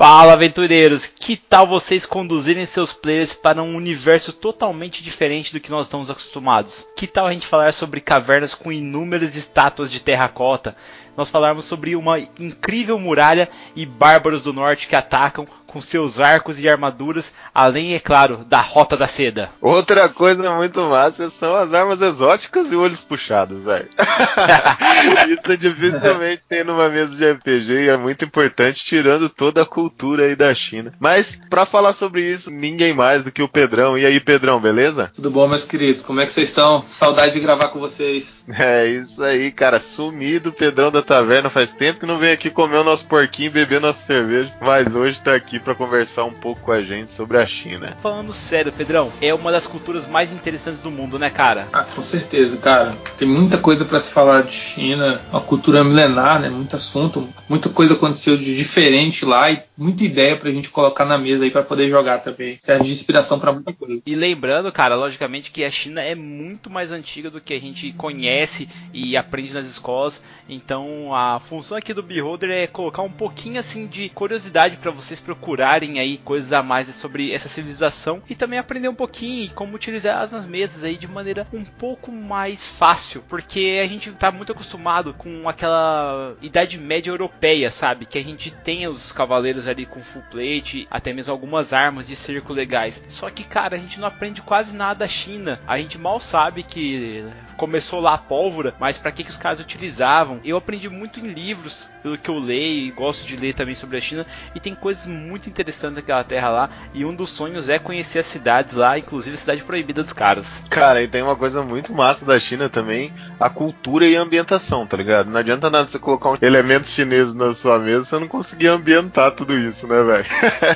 Fala 0.00 0.32
aventureiros, 0.32 1.04
que 1.04 1.36
tal 1.36 1.66
vocês 1.66 2.06
conduzirem 2.06 2.64
seus 2.64 2.90
players 2.90 3.34
para 3.34 3.62
um 3.62 3.76
universo 3.76 4.32
totalmente 4.32 5.04
diferente 5.04 5.52
do 5.52 5.60
que 5.60 5.70
nós 5.70 5.88
estamos 5.88 6.08
acostumados? 6.08 6.88
Que 6.96 7.06
tal 7.06 7.26
a 7.26 7.32
gente 7.34 7.46
falar 7.46 7.74
sobre 7.74 8.00
cavernas 8.00 8.54
com 8.54 8.72
inúmeras 8.72 9.36
estátuas 9.36 9.92
de 9.92 10.00
terracota? 10.00 10.74
Nós 11.14 11.28
falarmos 11.28 11.66
sobre 11.66 11.94
uma 11.96 12.18
incrível 12.18 12.98
muralha 12.98 13.46
e 13.76 13.84
bárbaros 13.84 14.40
do 14.40 14.54
norte 14.54 14.88
que 14.88 14.96
atacam 14.96 15.44
com 15.70 15.80
seus 15.80 16.20
arcos 16.20 16.60
e 16.60 16.68
armaduras, 16.68 17.34
além, 17.54 17.94
é 17.94 17.98
claro, 17.98 18.44
da 18.46 18.60
Rota 18.60 18.96
da 18.96 19.06
Seda. 19.06 19.50
Outra 19.60 20.08
coisa 20.08 20.50
muito 20.54 20.80
massa 20.82 21.28
são 21.30 21.54
as 21.54 21.74
armas 21.74 22.00
exóticas 22.00 22.72
e 22.72 22.76
olhos 22.76 23.00
puxados, 23.00 23.64
velho. 23.64 23.88
Isso 25.28 25.56
dificilmente 25.56 26.42
tem 26.48 26.64
numa 26.64 26.88
mesa 26.88 27.16
de 27.16 27.30
RPG 27.30 27.72
e 27.72 27.88
é 27.88 27.96
muito 27.96 28.24
importante, 28.24 28.84
tirando 28.84 29.28
toda 29.28 29.62
a 29.62 29.66
cultura 29.66 30.24
aí 30.24 30.36
da 30.36 30.54
China. 30.54 30.92
Mas, 31.00 31.40
para 31.50 31.66
falar 31.66 31.92
sobre 31.92 32.22
isso, 32.22 32.50
ninguém 32.50 32.92
mais 32.92 33.24
do 33.24 33.32
que 33.32 33.42
o 33.42 33.48
Pedrão. 33.48 33.98
E 33.98 34.06
aí, 34.06 34.20
Pedrão, 34.20 34.60
beleza? 34.60 35.10
Tudo 35.12 35.30
bom, 35.30 35.48
meus 35.48 35.64
queridos? 35.64 36.02
Como 36.02 36.20
é 36.20 36.26
que 36.26 36.32
vocês 36.32 36.48
estão? 36.48 36.82
Saudade 36.82 37.32
de 37.32 37.40
gravar 37.40 37.68
com 37.68 37.78
vocês. 37.80 38.44
É 38.60 38.86
isso 38.86 39.22
aí, 39.24 39.50
cara. 39.50 39.80
Sumido, 39.80 40.52
Pedrão 40.52 40.90
da 40.90 41.00
da 41.00 41.02
taverna. 41.02 41.50
Faz 41.50 41.70
tempo 41.70 42.00
que 42.00 42.06
não 42.06 42.18
vem 42.18 42.32
aqui 42.32 42.50
comer 42.50 42.76
o 42.76 42.84
nosso 42.84 43.06
porquinho 43.06 43.46
e 43.46 43.50
beber 43.50 43.80
nossa 43.80 44.04
cerveja. 44.04 44.52
Mas 44.60 44.94
hoje 44.94 45.20
tá 45.20 45.34
aqui 45.34 45.58
para 45.62 45.74
conversar 45.74 46.24
um 46.24 46.32
pouco 46.32 46.60
com 46.62 46.72
a 46.72 46.82
gente 46.82 47.10
sobre 47.12 47.38
a 47.38 47.46
China. 47.46 47.96
Falando 48.02 48.32
sério, 48.32 48.72
Pedrão, 48.72 49.12
é 49.20 49.32
uma 49.32 49.52
das 49.52 49.66
culturas 49.66 50.06
mais 50.06 50.32
interessantes 50.32 50.80
do 50.80 50.90
mundo, 50.90 51.18
né, 51.18 51.30
cara? 51.30 51.68
Ah, 51.72 51.84
com 51.84 52.02
certeza, 52.02 52.56
cara. 52.58 52.96
Tem 53.16 53.26
muita 53.26 53.58
coisa 53.58 53.84
para 53.84 54.00
se 54.00 54.12
falar 54.12 54.42
de 54.42 54.52
China. 54.52 55.20
Uma 55.30 55.40
cultura 55.40 55.84
milenar, 55.84 56.40
né? 56.40 56.48
Muito 56.48 56.76
assunto. 56.76 57.28
Muita 57.48 57.68
coisa 57.68 57.94
aconteceu 57.94 58.36
de 58.36 58.56
diferente 58.56 59.24
lá 59.24 59.50
e 59.50 59.62
muita 59.76 60.04
ideia 60.04 60.36
pra 60.36 60.50
gente 60.50 60.70
colocar 60.70 61.04
na 61.04 61.18
mesa 61.18 61.44
aí 61.44 61.50
para 61.50 61.62
poder 61.62 61.88
jogar 61.88 62.18
também. 62.18 62.58
Serve 62.62 62.84
de 62.84 62.92
inspiração 62.92 63.38
para 63.38 63.52
muita 63.52 63.72
coisa. 63.72 64.02
E 64.04 64.14
lembrando, 64.14 64.70
cara, 64.72 64.94
logicamente 64.94 65.50
que 65.50 65.64
a 65.64 65.70
China 65.70 66.02
é 66.02 66.14
muito 66.14 66.70
mais 66.70 66.92
antiga 66.92 67.30
do 67.30 67.40
que 67.40 67.54
a 67.54 67.60
gente 67.60 67.92
conhece 67.92 68.68
e 68.92 69.16
aprende 69.16 69.52
nas 69.52 69.66
escolas. 69.66 70.22
Então 70.50 71.14
a 71.14 71.38
função 71.38 71.78
aqui 71.78 71.94
do 71.94 72.02
Beholder 72.02 72.50
é 72.50 72.66
colocar 72.66 73.02
um 73.02 73.10
pouquinho 73.10 73.60
assim 73.60 73.86
de 73.86 74.08
curiosidade 74.08 74.76
para 74.76 74.90
vocês 74.90 75.20
procurarem 75.20 76.00
aí 76.00 76.18
coisas 76.18 76.52
a 76.52 76.62
mais 76.62 76.88
sobre 76.88 77.32
essa 77.32 77.48
civilização 77.48 78.20
e 78.28 78.34
também 78.34 78.58
aprender 78.58 78.88
um 78.88 78.94
pouquinho 78.94 79.50
como 79.54 79.76
utilizar 79.76 80.18
as 80.18 80.32
nas 80.32 80.46
mesas 80.46 80.82
aí 80.82 80.96
de 80.96 81.06
maneira 81.06 81.46
um 81.52 81.64
pouco 81.64 82.10
mais 82.10 82.66
fácil, 82.66 83.22
porque 83.28 83.80
a 83.82 83.86
gente 83.86 84.10
tá 84.12 84.30
muito 84.30 84.52
acostumado 84.52 85.14
com 85.14 85.48
aquela 85.48 86.34
idade 86.42 86.78
média 86.78 87.10
europeia, 87.10 87.70
sabe? 87.70 88.06
Que 88.06 88.18
a 88.18 88.24
gente 88.24 88.50
tem 88.50 88.86
os 88.86 89.12
cavaleiros 89.12 89.68
ali 89.68 89.86
com 89.86 90.02
full 90.02 90.22
plate, 90.30 90.88
até 90.90 91.12
mesmo 91.12 91.32
algumas 91.32 91.72
armas 91.72 92.06
de 92.06 92.16
cerco 92.16 92.52
legais. 92.52 93.04
Só 93.08 93.30
que, 93.30 93.44
cara, 93.44 93.76
a 93.76 93.78
gente 93.78 94.00
não 94.00 94.08
aprende 94.08 94.42
quase 94.42 94.74
nada 94.74 95.00
da 95.00 95.08
China. 95.08 95.60
A 95.66 95.78
gente 95.78 95.98
mal 95.98 96.20
sabe 96.20 96.62
que 96.62 97.24
começou 97.56 98.00
lá 98.00 98.14
a 98.14 98.18
pólvora, 98.18 98.74
mas 98.78 98.98
para 98.98 99.12
que, 99.12 99.24
que 99.24 99.30
os 99.30 99.36
caras 99.36 99.60
utilizavam? 99.60 100.39
Eu 100.44 100.56
aprendi 100.56 100.88
muito 100.88 101.20
em 101.20 101.24
livros, 101.24 101.88
pelo 102.02 102.18
que 102.18 102.28
eu 102.28 102.38
leio 102.38 102.86
e 102.86 102.90
gosto 102.90 103.26
de 103.26 103.36
ler 103.36 103.54
também 103.54 103.74
sobre 103.74 103.96
a 103.96 104.00
China, 104.00 104.26
e 104.54 104.60
tem 104.60 104.74
coisas 104.74 105.06
muito 105.06 105.48
interessantes 105.48 105.96
naquela 105.96 106.24
terra 106.24 106.48
lá. 106.48 106.70
E 106.94 107.04
um 107.04 107.14
dos 107.14 107.30
sonhos 107.30 107.68
é 107.68 107.78
conhecer 107.78 108.20
as 108.20 108.26
cidades 108.26 108.74
lá, 108.74 108.98
inclusive 108.98 109.34
a 109.34 109.38
cidade 109.38 109.62
proibida 109.62 110.02
dos 110.02 110.12
caras. 110.12 110.62
Cara, 110.70 111.02
e 111.02 111.08
tem 111.08 111.22
uma 111.22 111.36
coisa 111.36 111.62
muito 111.62 111.92
massa 111.92 112.24
da 112.24 112.38
China 112.38 112.68
também, 112.68 113.12
a 113.38 113.48
cultura 113.48 114.06
e 114.06 114.16
a 114.16 114.22
ambientação, 114.22 114.86
tá 114.86 114.96
ligado? 114.96 115.30
Não 115.30 115.38
adianta 115.38 115.70
nada 115.70 115.88
você 115.88 115.98
colocar 115.98 116.30
um 116.30 116.36
elemento 116.40 116.86
chinês 116.86 117.34
na 117.34 117.54
sua 117.54 117.78
mesa, 117.78 118.04
você 118.04 118.18
não 118.18 118.28
conseguir 118.28 118.68
ambientar 118.68 119.32
tudo 119.32 119.56
isso, 119.56 119.86
né, 119.86 120.02
velho? 120.02 120.26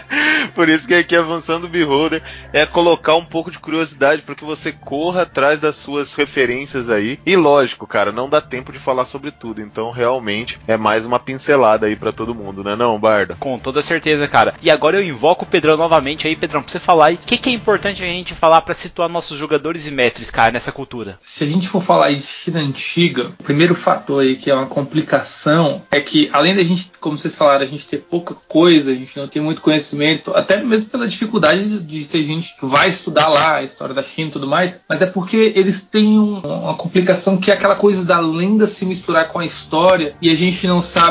Por 0.54 0.68
isso 0.68 0.86
que 0.86 0.94
aqui 0.94 1.16
avançando 1.16 1.64
o 1.64 1.68
Beholder 1.68 2.22
é 2.52 2.64
colocar 2.64 3.16
um 3.16 3.24
pouco 3.24 3.50
de 3.50 3.58
curiosidade 3.58 4.22
para 4.22 4.34
que 4.34 4.44
você 4.44 4.72
corra 4.72 5.22
atrás 5.22 5.60
das 5.60 5.76
suas 5.76 6.14
referências 6.14 6.88
aí. 6.90 7.18
E 7.24 7.36
lógico, 7.36 7.86
cara, 7.86 8.12
não 8.12 8.28
dá 8.28 8.40
tempo 8.40 8.72
de 8.72 8.78
falar 8.78 9.06
sobre 9.06 9.30
tudo, 9.30 9.60
então 9.60 9.90
realmente 9.90 10.58
é 10.66 10.76
mais 10.76 11.04
uma 11.04 11.13
pincelada 11.18 11.86
aí 11.86 11.96
para 11.96 12.12
todo 12.12 12.34
mundo, 12.34 12.62
né, 12.62 12.76
não, 12.76 12.98
Barda? 12.98 13.36
Com 13.38 13.58
toda 13.58 13.82
certeza, 13.82 14.26
cara. 14.28 14.54
E 14.62 14.70
agora 14.70 14.96
eu 14.96 15.04
invoco 15.04 15.44
o 15.44 15.48
Pedrão 15.48 15.76
novamente 15.76 16.26
aí, 16.26 16.36
Pedrão, 16.36 16.62
pra 16.62 16.70
você 16.70 16.80
falar 16.80 17.06
aí 17.06 17.14
o 17.14 17.18
que, 17.18 17.38
que 17.38 17.50
é 17.50 17.52
importante 17.52 18.02
a 18.02 18.06
gente 18.06 18.34
falar 18.34 18.60
para 18.62 18.74
situar 18.74 19.08
nossos 19.08 19.38
jogadores 19.38 19.86
e 19.86 19.90
mestres, 19.90 20.30
cara, 20.30 20.52
nessa 20.52 20.72
cultura. 20.72 21.18
Se 21.22 21.44
a 21.44 21.46
gente 21.46 21.68
for 21.68 21.82
falar 21.82 22.10
de 22.10 22.22
China 22.22 22.60
antiga, 22.60 23.26
o 23.38 23.42
primeiro 23.42 23.74
fator 23.74 24.22
aí 24.22 24.36
que 24.36 24.50
é 24.50 24.54
uma 24.54 24.66
complicação 24.66 25.82
é 25.90 26.00
que 26.00 26.28
além 26.32 26.54
da 26.54 26.62
gente, 26.62 26.90
como 27.00 27.16
vocês 27.16 27.34
falaram, 27.34 27.62
a 27.62 27.68
gente 27.68 27.86
ter 27.86 27.98
pouca 27.98 28.34
coisa, 28.48 28.90
a 28.90 28.94
gente 28.94 29.16
não 29.16 29.28
tem 29.28 29.42
muito 29.42 29.60
conhecimento, 29.60 30.34
até 30.34 30.62
mesmo 30.62 30.90
pela 30.90 31.06
dificuldade 31.06 31.80
de 31.80 32.04
ter 32.06 32.22
gente 32.24 32.56
que 32.58 32.66
vai 32.66 32.88
estudar 32.88 33.28
lá 33.28 33.56
a 33.56 33.62
história 33.62 33.94
da 33.94 34.02
China 34.02 34.28
e 34.28 34.32
tudo 34.32 34.46
mais, 34.46 34.84
mas 34.88 35.00
é 35.02 35.06
porque 35.06 35.52
eles 35.54 35.82
têm 35.82 36.18
um, 36.18 36.38
uma 36.38 36.74
complicação 36.74 37.36
que 37.36 37.50
é 37.50 37.54
aquela 37.54 37.76
coisa 37.76 38.04
da 38.04 38.18
lenda 38.18 38.66
se 38.66 38.84
misturar 38.84 39.28
com 39.28 39.38
a 39.38 39.46
história 39.46 40.16
e 40.20 40.30
a 40.30 40.34
gente 40.34 40.66
não 40.66 40.80
sabe 40.80 41.03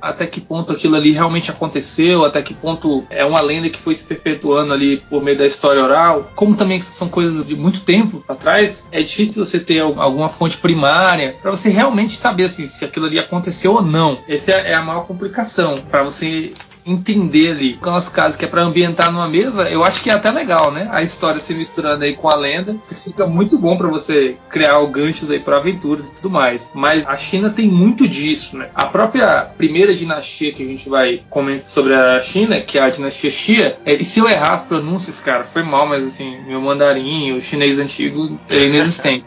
até 0.00 0.26
que 0.26 0.40
ponto 0.40 0.72
aquilo 0.72 0.96
ali 0.96 1.12
realmente 1.12 1.50
aconteceu, 1.50 2.24
até 2.24 2.42
que 2.42 2.54
ponto 2.54 3.04
é 3.10 3.24
uma 3.24 3.40
lenda 3.40 3.68
que 3.68 3.78
foi 3.78 3.94
se 3.94 4.04
perpetuando 4.04 4.72
ali 4.72 4.98
por 5.08 5.22
meio 5.22 5.36
da 5.36 5.46
história 5.46 5.82
oral. 5.82 6.30
Como 6.34 6.56
também 6.56 6.80
são 6.80 7.08
coisas 7.08 7.44
de 7.46 7.56
muito 7.56 7.80
tempo 7.80 8.22
para 8.26 8.36
trás, 8.36 8.84
é 8.92 9.02
difícil 9.02 9.44
você 9.44 9.58
ter 9.58 9.80
alguma 9.80 10.28
fonte 10.28 10.56
primária 10.56 11.36
para 11.40 11.50
você 11.50 11.68
realmente 11.68 12.16
saber 12.16 12.44
assim, 12.44 12.68
se 12.68 12.84
aquilo 12.84 13.06
ali 13.06 13.18
aconteceu 13.18 13.74
ou 13.74 13.82
não. 13.82 14.18
Essa 14.28 14.52
é 14.52 14.74
a 14.74 14.82
maior 14.82 15.06
complicação 15.06 15.80
para 15.90 16.02
você 16.02 16.52
entender 16.90 17.50
ali. 17.50 17.78
Aquelas 17.80 18.08
casas 18.08 18.36
que 18.36 18.44
é 18.44 18.48
para 18.48 18.62
ambientar 18.62 19.12
numa 19.12 19.28
mesa, 19.28 19.68
eu 19.68 19.84
acho 19.84 20.02
que 20.02 20.10
é 20.10 20.14
até 20.14 20.30
legal, 20.30 20.72
né? 20.72 20.88
A 20.90 21.02
história 21.02 21.40
se 21.40 21.54
misturando 21.54 22.04
aí 22.04 22.14
com 22.14 22.28
a 22.28 22.34
lenda, 22.34 22.76
fica 22.84 23.26
muito 23.26 23.58
bom 23.58 23.76
para 23.76 23.88
você 23.88 24.36
criar 24.48 24.78
ganchos 24.86 25.30
aí 25.30 25.38
para 25.38 25.56
aventuras 25.56 26.08
e 26.08 26.14
tudo 26.14 26.30
mais. 26.30 26.70
Mas 26.74 27.06
a 27.06 27.16
China 27.16 27.50
tem 27.50 27.68
muito 27.68 28.08
disso, 28.08 28.56
né? 28.56 28.68
A 28.74 28.86
própria 28.86 29.42
primeira 29.56 29.94
dinastia 29.94 30.52
que 30.52 30.62
a 30.62 30.66
gente 30.66 30.88
vai 30.88 31.22
comentar 31.28 31.68
sobre 31.68 31.94
a 31.94 32.22
China, 32.22 32.60
que 32.60 32.78
é 32.78 32.82
a 32.82 32.90
dinastia 32.90 33.30
Xia, 33.30 33.78
é, 33.84 33.94
e 33.94 34.04
se 34.04 34.20
eu 34.20 34.28
errar 34.28 34.54
as 34.54 34.62
pronúncias, 34.62 35.20
cara, 35.20 35.44
foi 35.44 35.62
mal, 35.62 35.86
mas 35.86 36.06
assim, 36.06 36.38
meu 36.46 36.60
mandarim, 36.60 37.32
o 37.32 37.42
chinês 37.42 37.78
antigo 37.78 38.38
é 38.48 38.64
inexistente. 38.64 39.24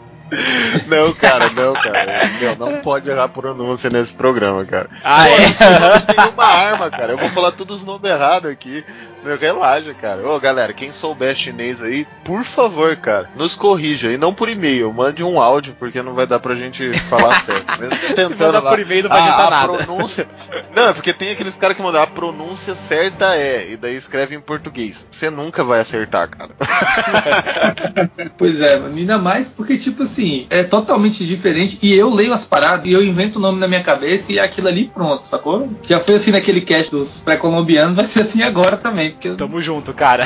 Não, 0.86 1.12
cara, 1.12 1.50
não, 1.50 1.72
cara. 1.74 2.28
Meu, 2.40 2.56
não 2.56 2.80
pode 2.80 3.08
errar 3.08 3.28
pronúncia 3.28 3.90
nesse 3.90 4.12
programa, 4.12 4.64
cara. 4.64 4.88
Ah, 5.04 5.24
Pô, 5.24 5.28
é? 5.28 5.96
Eu 5.96 6.00
tenho 6.14 6.30
uma 6.30 6.44
arma, 6.44 6.90
cara. 6.90 7.12
Eu 7.12 7.18
vou 7.18 7.30
falar 7.30 7.52
todos 7.52 7.80
os 7.80 7.86
nomes 7.86 8.10
errados 8.10 8.50
aqui. 8.50 8.84
Meu, 9.22 9.36
relaxa, 9.38 9.94
cara. 9.94 10.26
Ô, 10.28 10.38
galera, 10.40 10.72
quem 10.72 10.90
souber 10.92 11.34
chinês 11.36 11.80
aí, 11.82 12.06
por 12.24 12.44
favor, 12.44 12.96
cara, 12.96 13.28
nos 13.36 13.54
corrija. 13.54 14.10
E 14.10 14.16
não 14.16 14.34
por 14.34 14.48
e-mail. 14.48 14.92
Mande 14.92 15.22
um 15.22 15.40
áudio, 15.40 15.76
porque 15.78 16.02
não 16.02 16.14
vai 16.14 16.26
dar 16.26 16.40
pra 16.40 16.54
gente 16.56 16.92
falar 17.08 17.40
certo. 17.44 17.80
Mesmo 17.80 17.96
tentando 18.14 18.38
Mandar 18.38 18.62
lá. 18.62 18.70
por 18.70 18.80
e-mail 18.80 19.02
não 19.04 19.10
vai 19.10 19.20
a, 19.20 19.24
adiantar 19.24 19.50
nada. 19.50 19.84
pronúncia. 19.84 20.28
Não, 20.74 20.88
é 20.88 20.92
porque 20.92 21.12
tem 21.12 21.30
aqueles 21.30 21.54
caras 21.54 21.76
que 21.76 21.82
mandam 21.82 22.02
a 22.02 22.06
pronúncia 22.06 22.74
certa 22.74 23.36
é, 23.36 23.70
e 23.70 23.76
daí 23.76 23.96
escreve 23.96 24.34
em 24.34 24.40
português. 24.40 25.06
Você 25.10 25.30
nunca 25.30 25.62
vai 25.62 25.80
acertar, 25.80 26.28
cara. 26.28 26.50
Pois 28.36 28.60
é, 28.60 28.78
mano, 28.78 28.96
ainda 28.96 29.18
mais 29.18 29.50
porque, 29.50 29.76
tipo 29.76 30.02
assim, 30.02 30.46
é 30.50 30.62
totalmente 30.62 31.24
diferente. 31.26 31.78
E 31.82 31.94
eu 31.94 32.12
leio 32.12 32.32
as 32.32 32.44
paradas 32.44 32.86
e 32.86 32.92
eu 32.92 33.02
invento 33.02 33.38
o 33.38 33.42
nome 33.42 33.58
na 33.60 33.68
minha 33.68 33.82
cabeça 33.82 34.32
e 34.32 34.38
é 34.38 34.42
aquilo 34.42 34.68
ali 34.68 34.90
pronto, 34.92 35.26
sacou? 35.26 35.68
Já 35.82 35.98
foi 36.00 36.16
assim 36.16 36.30
naquele 36.32 36.60
cast 36.60 36.90
dos 36.90 37.18
pré-colombianos, 37.20 37.96
vai 37.96 38.06
ser 38.06 38.22
assim 38.22 38.42
agora 38.42 38.76
também. 38.76 39.11
Porque 39.12 39.30
Tamo 39.30 39.60
junto, 39.60 39.92
cara. 39.94 40.24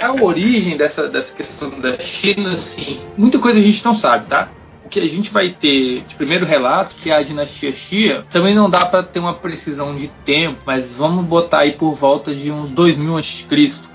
a, 0.00 0.06
a 0.06 0.12
origem 0.14 0.76
dessa, 0.76 1.08
dessa 1.08 1.34
questão 1.34 1.70
da 1.80 1.98
China, 1.98 2.50
assim, 2.50 3.00
muita 3.16 3.38
coisa 3.38 3.58
a 3.58 3.62
gente 3.62 3.84
não 3.84 3.94
sabe, 3.94 4.26
tá? 4.26 4.48
Que 4.90 5.00
a 5.00 5.08
gente 5.08 5.30
vai 5.30 5.48
ter 5.50 6.02
de 6.06 6.14
primeiro 6.16 6.44
relato, 6.44 6.96
que 6.96 7.10
é 7.10 7.16
a 7.16 7.22
dinastia 7.22 7.72
Xia, 7.72 8.24
também 8.30 8.54
não 8.54 8.68
dá 8.68 8.84
para 8.84 9.02
ter 9.02 9.20
uma 9.20 9.34
precisão 9.34 9.94
de 9.94 10.08
tempo, 10.24 10.58
mas 10.66 10.96
vamos 10.96 11.24
botar 11.24 11.60
aí 11.60 11.72
por 11.72 11.94
volta 11.94 12.34
de 12.34 12.50
uns 12.50 12.70
2000 12.72 13.16
a.C. 13.16 13.46